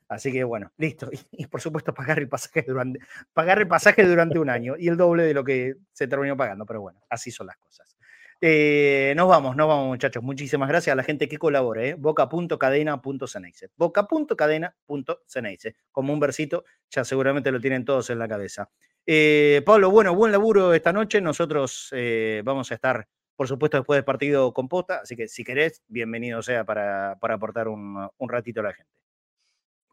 Así 0.07 0.31
que 0.31 0.45
bueno, 0.45 0.71
listo. 0.77 1.09
Y, 1.33 1.47
por 1.47 1.63
supuesto 1.63 1.95
pagar 1.95 2.19
el 2.19 2.29
pasaje 2.29 2.63
durante 2.69 2.99
pagar 3.33 3.59
el 3.61 3.69
pasaje 3.69 4.05
durante 4.05 4.39
un 4.39 4.51
año 4.51 4.75
y 4.79 4.89
el 4.89 4.99
doble 4.99 5.23
de 5.23 5.33
lo 5.33 5.45
que 5.45 5.77
se 5.95 6.07
terminó 6.07 6.37
pagando, 6.37 6.67
pero 6.67 6.83
bueno, 6.83 7.01
así 7.09 7.31
son 7.31 7.47
las 7.47 7.57
cosas. 7.57 7.97
Eh, 8.43 9.15
nos 9.17 9.27
vamos, 9.27 9.57
nos 9.57 9.67
vamos, 9.67 9.87
muchachos. 9.87 10.23
Muchísimas 10.23 10.69
gracias 10.69 10.93
a 10.93 10.97
la 10.97 11.05
gente 11.05 11.27
que 11.27 11.39
colabore. 11.39 11.89
¿eh? 11.89 11.95
Boca.cadena.ceneice. 11.95 13.71
Boca.cadena.ceneice. 13.79 15.75
Como 15.91 16.13
un 16.13 16.21
versito, 16.21 16.67
ya 16.91 17.03
seguramente 17.05 17.51
lo 17.51 17.63
tienen 17.63 17.87
todos 17.87 18.11
en 18.11 18.19
la 18.19 18.29
cabeza. 18.29 18.69
Eh, 19.11 19.63
Pablo, 19.65 19.91
bueno, 19.91 20.15
buen 20.15 20.31
laburo 20.31 20.75
esta 20.75 20.93
noche. 20.93 21.23
Nosotros 21.23 21.89
eh, 21.93 22.43
vamos 22.45 22.71
a 22.71 22.75
estar, 22.75 23.09
por 23.35 23.49
supuesto, 23.49 23.79
después 23.79 23.97
del 23.97 24.05
partido 24.05 24.53
con 24.53 24.69
posta. 24.69 25.01
Así 25.03 25.17
que 25.17 25.29
si 25.29 25.45
querés, 25.45 25.83
bienvenido 25.89 26.43
sea 26.43 26.67
para, 26.67 27.13
aportar 27.13 27.69
un, 27.69 28.11
ratito 28.21 28.61
a 28.61 28.65
la 28.65 28.75
gente. 28.75 28.93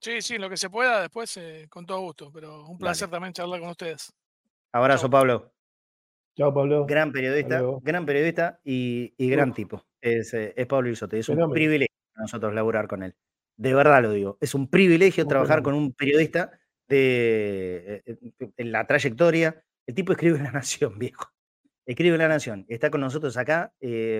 Sí, 0.01 0.21
sí, 0.21 0.37
lo 0.37 0.49
que 0.49 0.57
se 0.57 0.69
pueda 0.69 0.99
después, 0.99 1.39
con 1.69 1.85
todo 1.85 2.01
gusto. 2.01 2.29
Pero 2.29 2.65
un 2.65 2.77
placer 2.77 3.09
también 3.09 3.31
charlar 3.31 3.61
con 3.61 3.69
ustedes. 3.69 4.11
Abrazo, 4.73 5.09
Pablo. 5.09 5.53
Chao, 6.35 6.53
Pablo. 6.53 6.85
Gran 6.85 7.13
periodista, 7.13 7.61
gran 7.81 8.05
periodista 8.05 8.59
y, 8.65 9.13
gran 9.29 9.53
tipo. 9.53 9.85
Es, 10.01 10.33
eh, 10.33 10.53
es, 10.57 10.67
Pablo 10.67 10.89
Isote. 10.89 11.19
Es 11.19 11.29
un 11.29 11.53
privilegio 11.53 11.95
para 12.11 12.23
nosotros 12.23 12.53
laburar 12.53 12.89
con 12.89 13.01
él. 13.01 13.15
De 13.55 13.73
verdad 13.73 14.01
lo 14.01 14.11
digo. 14.11 14.37
Es 14.41 14.53
un 14.55 14.69
privilegio 14.69 15.25
trabajar 15.25 15.63
con 15.63 15.73
un 15.73 15.93
periodista 15.93 16.59
de 16.87 18.03
eh, 18.05 18.17
eh, 18.39 18.51
en 18.57 18.71
la 18.71 18.85
trayectoria. 18.87 19.63
El 19.85 19.95
tipo 19.95 20.11
escribe 20.11 20.37
en 20.37 20.43
La 20.43 20.51
Nación, 20.51 20.97
viejo. 20.99 21.31
Escribe 21.85 22.15
en 22.15 22.21
La 22.21 22.27
Nación. 22.27 22.65
Está 22.67 22.89
con 22.89 23.01
nosotros 23.01 23.37
acá, 23.37 23.73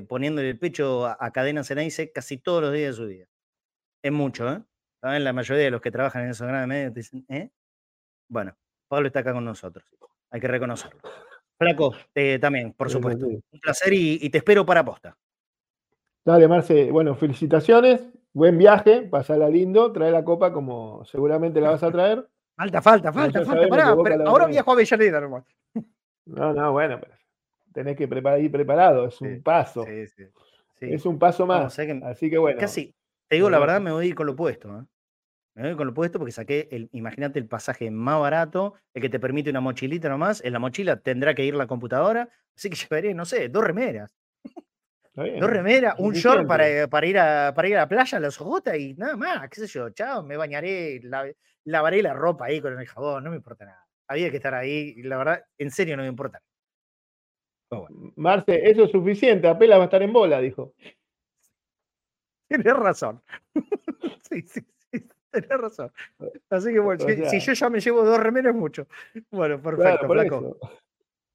poniéndole 0.07 0.49
el 0.51 0.59
pecho 0.59 1.07
a, 1.07 1.31
Cadena 1.31 1.63
Ceneice 1.63 2.11
casi 2.11 2.37
todos 2.37 2.61
los 2.61 2.73
días 2.73 2.91
de 2.91 2.93
su 2.93 3.07
vida. 3.07 3.25
Es 4.03 4.11
mucho, 4.11 4.47
¿eh? 4.51 4.61
¿Saben? 5.01 5.23
La 5.23 5.33
mayoría 5.33 5.63
de 5.63 5.71
los 5.71 5.81
que 5.81 5.89
trabajan 5.89 6.25
en 6.25 6.29
esos 6.29 6.45
grandes 6.47 6.67
medios 6.67 6.93
dicen, 6.93 7.25
¿eh? 7.27 7.49
Bueno, 8.27 8.55
Pablo 8.87 9.07
está 9.07 9.21
acá 9.21 9.33
con 9.33 9.45
nosotros. 9.45 9.85
Hay 10.29 10.39
que 10.39 10.47
reconocerlo. 10.47 11.01
Flaco, 11.57 11.95
eh, 12.13 12.37
también, 12.39 12.73
por 12.73 12.89
supuesto. 12.89 13.25
Un 13.27 13.59
placer 13.61 13.93
y, 13.93 14.29
te 14.29 14.39
espero 14.39 14.65
para 14.65 14.83
posta. 14.83 15.17
Dale, 16.23 16.47
Marce. 16.47 16.91
Bueno, 16.91 17.15
felicitaciones. 17.15 18.01
Buen 18.33 18.57
viaje. 18.57 19.03
Pasala 19.03 19.49
lindo. 19.49 19.91
Trae 19.91 20.11
la 20.11 20.23
copa 20.23 20.51
como 20.51 21.05
seguramente 21.05 21.61
la 21.61 21.71
vas 21.71 21.83
a 21.83 21.91
traer. 21.91 22.27
Falta, 22.55 22.81
falta, 22.81 23.11
falta, 23.11 23.43
falta. 23.43 23.83
ahora 24.25 24.45
viajo 24.47 24.71
a 24.71 24.73
Avellaneda 24.73 25.19
nomás. 25.19 25.43
No, 26.25 26.53
no, 26.53 26.71
bueno, 26.71 26.99
pero 26.99 27.13
tenés 27.73 27.97
que 27.97 28.07
preparar, 28.07 28.39
ir 28.39 28.51
preparado. 28.51 29.07
Es 29.07 29.19
un 29.21 29.43
paso. 29.43 29.83
Sí, 29.83 30.07
sí, 30.07 30.23
es 30.79 31.05
un 31.05 31.19
paso 31.19 31.45
más. 31.45 31.77
Así 31.77 32.29
que 32.29 32.37
bueno. 32.37 32.59
Casi, 32.59 32.95
te 33.27 33.35
digo 33.35 33.49
la 33.49 33.59
verdad, 33.59 33.81
me 33.81 33.91
voy 33.91 34.05
a 34.05 34.07
ir 34.07 34.15
con 34.15 34.25
lo 34.25 34.31
opuesto. 34.31 34.69
¿eh? 34.79 34.83
Me 35.55 35.63
voy 35.63 35.75
con 35.75 35.87
lo 35.87 35.93
puesto 35.93 36.19
porque 36.19 36.31
saqué, 36.31 36.67
el, 36.71 36.89
imagínate 36.91 37.39
el 37.39 37.47
pasaje 37.47 37.89
más 37.89 38.19
barato, 38.19 38.73
el 38.93 39.01
que 39.01 39.09
te 39.09 39.19
permite 39.19 39.49
una 39.49 39.61
mochilita 39.61 40.09
nomás. 40.09 40.43
En 40.43 40.53
la 40.53 40.59
mochila 40.59 40.97
tendrá 40.97 41.33
que 41.33 41.45
ir 41.45 41.55
la 41.55 41.67
computadora, 41.67 42.29
así 42.55 42.69
que 42.69 42.75
llevaré, 42.89 43.13
no 43.13 43.25
sé, 43.25 43.49
dos 43.49 43.63
remeras. 43.63 44.13
Dos 45.15 45.49
remeras, 45.49 45.95
un 45.97 46.13
short 46.13 46.45
para, 46.45 46.89
para, 46.89 47.07
ir 47.07 47.17
a, 47.17 47.53
para 47.55 47.67
ir 47.69 47.77
a 47.77 47.81
la 47.81 47.87
playa, 47.87 48.17
a 48.17 48.21
las 48.21 48.39
ojotas 48.41 48.77
y 48.77 48.95
nada 48.95 49.15
más, 49.15 49.49
qué 49.49 49.61
sé 49.61 49.67
yo, 49.67 49.89
chao, 49.91 50.23
me 50.23 50.35
bañaré, 50.35 50.99
lavaré 51.65 52.01
la 52.01 52.13
ropa 52.13 52.45
ahí 52.45 52.61
con 52.61 52.79
el 52.79 52.87
jabón, 52.87 53.23
no 53.23 53.29
me 53.31 53.37
importa 53.37 53.65
nada. 53.65 53.85
Había 54.07 54.29
que 54.29 54.37
estar 54.37 54.53
ahí, 54.53 54.93
y 54.97 55.03
la 55.03 55.17
verdad, 55.17 55.43
en 55.57 55.71
serio 55.71 55.97
no 55.97 56.03
me 56.03 56.09
importa. 56.09 56.41
Marce, 58.15 58.69
eso 58.69 58.85
es 58.85 58.91
suficiente, 58.91 59.47
apenas 59.47 59.79
va 59.79 59.83
a 59.83 59.85
estar 59.85 60.01
en 60.01 60.13
bola, 60.13 60.39
dijo. 60.39 60.73
Tienes 62.47 62.73
razón. 62.73 63.21
sí, 64.29 64.41
sí. 64.43 64.65
Tenés 65.31 65.49
razón. 65.49 65.91
Así 66.49 66.71
que 66.71 66.79
bueno, 66.81 67.05
si, 67.29 67.39
yo 67.39 67.53
ya 67.53 67.69
me 67.69 67.79
llevo 67.79 68.03
dos 68.03 68.19
remeras, 68.19 68.55
mucho. 68.55 68.87
Bueno, 69.31 69.61
perfecto, 69.61 70.07
flaco. 70.07 70.57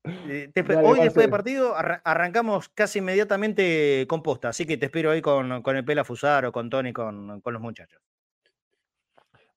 Eh, 0.05 0.51
hoy, 0.83 1.01
después 1.01 1.25
del 1.25 1.31
partido, 1.31 1.75
arrancamos 1.77 2.71
casi 2.71 3.01
inmediatamente 3.01 4.07
con 4.09 4.23
posta, 4.23 4.49
así 4.49 4.65
que 4.65 4.79
te 4.79 4.87
espero 4.87 5.11
ahí 5.11 5.21
con, 5.21 5.61
con 5.61 5.77
el 5.77 5.85
Pela 5.85 6.05
Fusar 6.05 6.47
o 6.47 6.53
con 6.53 6.71
Tony, 6.71 6.95
con, 6.95 7.43
con 7.43 7.53
los 7.53 7.61
muchachos. 7.61 8.01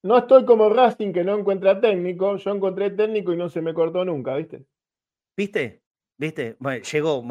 No 0.04 0.18
estoy 0.18 0.44
como 0.44 0.68
Racing 0.68 1.14
que 1.14 1.24
no 1.24 1.38
encuentra 1.38 1.80
técnico, 1.80 2.36
yo 2.36 2.50
encontré 2.50 2.90
técnico 2.90 3.32
y 3.32 3.38
no 3.38 3.48
se 3.48 3.62
me 3.62 3.72
cortó 3.72 4.04
nunca, 4.04 4.36
¿viste? 4.36 4.66
¿Viste? 5.34 5.80
¿Viste? 6.18 6.56
Bueno, 6.58 6.84
llegó, 6.84 7.24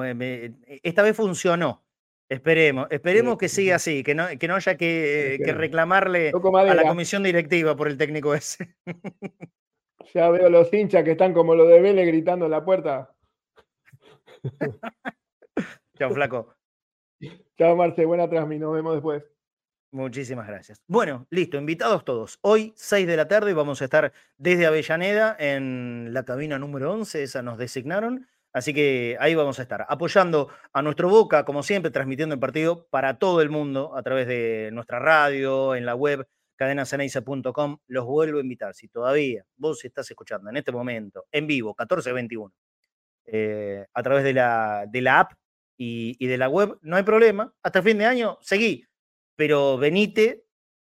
esta 0.81 1.03
vez 1.03 1.15
funcionó. 1.15 1.83
Esperemos, 2.27 2.87
esperemos 2.89 3.37
que 3.37 3.47
siga 3.47 3.75
así, 3.75 4.01
que 4.01 4.15
no, 4.15 4.25
que 4.39 4.47
no 4.47 4.55
haya 4.55 4.75
que, 4.75 5.37
reclamarle 5.55 6.31
a 6.31 6.73
la 6.73 6.87
comisión 6.87 7.21
directiva 7.21 7.75
por 7.75 7.87
el 7.87 7.97
técnico 7.97 8.33
ese. 8.33 8.75
Ya 10.13 10.29
veo 10.29 10.49
los 10.49 10.71
hinchas 10.73 11.03
que 11.05 11.11
están 11.11 11.33
como 11.33 11.55
los 11.55 11.69
de 11.69 11.79
Vélez 11.79 12.05
gritando 12.05 12.45
en 12.45 12.51
la 12.51 12.65
puerta. 12.65 13.15
Chao, 15.97 16.11
flaco. 16.11 16.53
Chao, 17.57 17.77
Marce, 17.77 18.03
buena 18.03 18.29
transmisión, 18.29 18.63
nos 18.63 18.73
vemos 18.73 18.95
después. 18.95 19.23
Muchísimas 19.93 20.47
gracias. 20.47 20.81
Bueno, 20.87 21.27
listo, 21.29 21.55
invitados 21.55 22.03
todos. 22.03 22.39
Hoy, 22.41 22.73
6 22.75 23.05
de 23.05 23.15
la 23.15 23.27
tarde, 23.27 23.53
vamos 23.53 23.79
a 23.79 23.85
estar 23.85 24.11
desde 24.37 24.65
Avellaneda 24.65 25.35
en 25.37 26.11
la 26.11 26.25
cabina 26.25 26.57
número 26.57 26.91
11, 26.93 27.21
esa 27.21 27.43
nos 27.43 27.59
designaron. 27.59 28.27
Así 28.53 28.73
que 28.73 29.17
ahí 29.19 29.35
vamos 29.35 29.59
a 29.59 29.61
estar, 29.61 29.85
apoyando 29.87 30.49
a 30.73 30.81
nuestro 30.81 31.09
Boca, 31.09 31.45
como 31.45 31.61
siempre, 31.61 31.91
transmitiendo 31.91 32.33
el 32.33 32.39
partido 32.39 32.87
para 32.89 33.19
todo 33.19 33.39
el 33.43 33.51
mundo 33.51 33.95
a 33.95 34.01
través 34.01 34.27
de 34.27 34.71
nuestra 34.73 34.97
radio, 34.97 35.75
en 35.75 35.85
la 35.85 35.93
web 35.93 36.27
cadenaceneice.com. 36.55 37.77
Los 37.85 38.05
vuelvo 38.05 38.39
a 38.39 38.41
invitar, 38.41 38.73
si 38.73 38.87
todavía 38.87 39.45
vos 39.57 39.85
estás 39.85 40.09
escuchando 40.09 40.49
en 40.49 40.57
este 40.57 40.71
momento, 40.71 41.25
en 41.31 41.45
vivo, 41.45 41.69
1421, 41.77 42.51
eh, 43.25 43.85
a 43.93 44.01
través 44.01 44.23
de 44.23 44.33
la, 44.33 44.85
de 44.89 45.01
la 45.01 45.19
app 45.19 45.33
y, 45.77 46.15
y, 46.17 46.25
de 46.25 46.39
la 46.39 46.49
web, 46.49 46.79
no 46.81 46.95
hay 46.95 47.03
problema. 47.03 47.53
Hasta 47.61 47.77
el 47.77 47.85
fin 47.85 47.99
de 47.99 48.05
año, 48.05 48.39
seguí, 48.41 48.87
pero 49.35 49.77
venite 49.77 50.45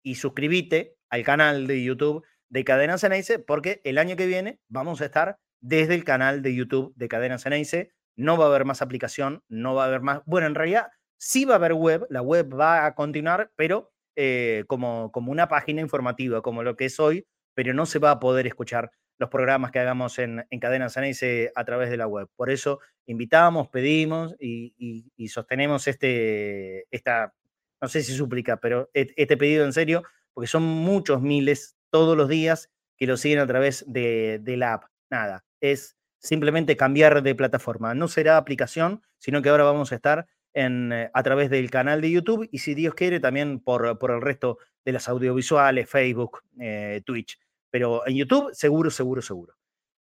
y 0.03 0.17
suscríbete 0.17 0.97
al 1.09 1.23
canal 1.25 1.67
de 1.67 1.83
YouTube 1.83 2.25
de 2.49 2.65
Cadena 2.65 2.99
Ceneice, 2.99 3.39
porque 3.39 3.81
el 3.85 3.99
año 3.99 4.17
que 4.17 4.27
viene 4.27 4.61
vamos 4.69 5.01
a 5.01 5.07
estar 5.07 5.39
desde 5.61 5.95
el 5.95 6.05
canal 6.05 6.43
de 6.43 6.55
YouTube 6.55 6.93
de 6.97 7.09
Cadena 7.09 7.39
Ceneice. 7.39 7.93
No 8.17 8.37
va 8.37 8.47
a 8.47 8.49
haber 8.49 8.65
más 8.65 8.83
aplicación, 8.83 9.43
no 9.49 9.75
va 9.75 9.85
a 9.85 9.87
haber 9.87 10.01
más. 10.01 10.23
Bueno, 10.27 10.47
en 10.47 10.55
realidad 10.55 10.89
sí 11.19 11.45
va 11.45 11.55
a 11.55 11.57
haber 11.57 11.75
web, 11.75 12.07
la 12.11 12.23
web 12.23 12.53
va 12.53 12.87
a 12.87 12.95
continuar, 12.95 13.53
pero 13.57 13.93
eh, 14.17 14.65
como, 14.67 15.13
como 15.13 15.33
una 15.33 15.49
página 15.49 15.81
informativa, 15.81 16.43
como 16.43 16.63
lo 16.63 16.77
que 16.77 16.87
es 16.87 16.99
hoy, 16.99 17.27
pero 17.55 17.73
no 17.75 17.87
se 17.87 17.99
va 17.99 18.11
a 18.11 18.21
poder 18.21 18.47
escuchar 18.47 18.91
los 19.19 19.29
programas 19.29 19.71
que 19.71 19.79
hagamos 19.79 20.19
en, 20.19 20.47
en 20.49 20.61
Cadena 20.61 20.89
Ceneice 20.89 21.53
a 21.55 21.65
través 21.65 21.91
de 21.91 21.99
la 21.99 22.07
web. 22.07 22.29
Por 22.37 22.51
eso 22.51 22.81
invitamos, 23.07 23.69
pedimos 23.69 24.35
y, 24.39 25.05
sostenemos 25.29 25.87
este, 25.89 26.87
esta, 26.91 27.35
no 27.81 27.89
sé 27.89 28.03
si 28.03 28.15
súplica, 28.15 28.59
pero 28.59 28.91
este 28.95 29.37
pedido 29.37 29.65
en 29.65 29.73
serio, 29.73 30.03
porque 30.33 30.49
son 30.49 30.63
muchos 30.63 31.23
miles 31.23 31.77
todos 31.91 32.17
los 32.17 32.29
días 32.29 32.71
que 32.97 33.07
lo 33.07 33.17
siguen 33.17 33.39
a 33.39 33.47
través 33.47 33.85
de, 33.89 34.43
la 34.45 34.75
app. 34.75 34.85
Nada, 35.11 35.45
es 35.61 35.97
simplemente 36.19 36.77
cambiar 36.77 37.23
de 37.23 37.35
plataforma. 37.35 37.95
No 37.95 38.09
será 38.09 38.37
aplicación, 38.37 39.03
sino 39.19 39.43
que 39.43 39.49
ahora 39.49 39.65
vamos 39.65 39.93
a 39.93 39.95
estar 39.95 40.27
eh, 40.53 41.11
a 41.13 41.23
través 41.23 41.51
del 41.51 41.71
canal 41.71 42.01
de 42.01 42.11
YouTube 42.11 42.49
y 42.53 42.59
si 42.59 42.75
Dios 42.75 42.95
quiere 42.95 43.21
también 43.21 43.61
por, 43.61 43.99
por 43.99 44.11
el 44.11 44.21
resto 44.21 44.59
de 44.85 44.93
las 44.93 45.09
audiovisuales, 45.09 45.89
Facebook, 45.89 46.43
eh, 46.61 47.03
Twitch. 47.05 47.39
Pero 47.71 48.07
en 48.07 48.17
YouTube 48.17 48.51
seguro, 48.53 48.91
seguro, 48.91 49.23
seguro. 49.23 49.55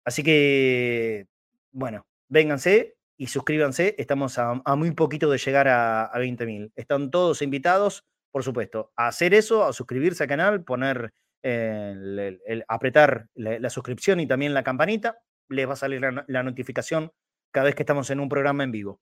Así 0.03 0.23
que, 0.23 1.27
bueno, 1.71 2.07
vénganse 2.27 2.95
y 3.21 3.27
suscríbanse. 3.27 3.93
Estamos 3.99 4.39
a, 4.39 4.55
muy 4.75 4.91
poquito 4.95 5.29
de 5.29 5.37
llegar 5.37 5.67
a, 5.67 6.05
a 6.05 6.19
20.000. 6.19 6.71
Están 6.75 7.11
todos 7.11 7.43
invitados, 7.43 8.03
por 8.31 8.43
supuesto, 8.43 8.93
a 8.97 9.09
hacer 9.09 9.35
eso, 9.35 9.63
a 9.63 9.73
suscribirse 9.73 10.23
al 10.23 10.29
canal, 10.29 10.63
poner 10.63 11.13
eh, 11.43 12.39
el, 12.47 12.65
apretar 12.67 13.27
la, 13.35 13.69
suscripción 13.69 14.21
y 14.21 14.27
también 14.27 14.55
la 14.55 14.63
campanita. 14.63 15.19
Les 15.49 15.69
va 15.69 15.73
a 15.73 15.75
salir 15.75 16.01
la, 16.01 16.43
notificación 16.43 17.11
cada 17.53 17.65
vez 17.65 17.75
que 17.75 17.83
estamos 17.83 18.09
en 18.09 18.21
un 18.21 18.27
programa 18.27 18.63
en 18.63 18.71
vivo. 18.71 19.01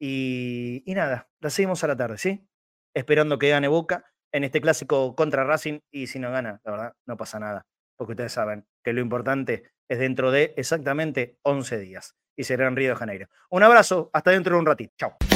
Y, 0.00 0.82
y, 0.84 0.94
nada, 0.94 1.28
la 1.40 1.50
seguimos 1.50 1.84
a 1.84 1.86
la 1.86 1.96
tarde, 1.96 2.18
¿sí? 2.18 2.44
Esperando 2.92 3.38
que 3.38 3.50
gane 3.50 3.68
Boca 3.68 4.04
en 4.32 4.42
este 4.42 4.60
clásico 4.60 5.14
contra 5.14 5.44
Racing 5.44 5.78
y 5.92 6.08
si 6.08 6.18
no 6.18 6.32
gana, 6.32 6.60
la 6.64 6.72
verdad, 6.72 6.92
no 7.06 7.16
pasa 7.16 7.38
nada, 7.38 7.66
porque 7.96 8.14
ustedes 8.14 8.32
saben 8.32 8.66
que 8.82 8.92
lo 8.92 9.00
importante 9.00 9.70
es 9.88 10.00
dentro 10.00 10.32
de 10.32 10.54
exactamente 10.56 11.38
11 11.42 11.78
días 11.78 12.16
y 12.40 12.44
será 12.44 12.66
en 12.66 12.74
Río 12.74 12.90
de 12.90 12.96
Janeiro. 12.96 13.28
Un 13.50 13.62
abrazo, 13.62 14.08
hasta 14.14 14.30
dentro 14.30 14.54
de 14.54 14.60
un 14.60 14.66
ratito. 14.66 14.94
Chao. 14.96 15.29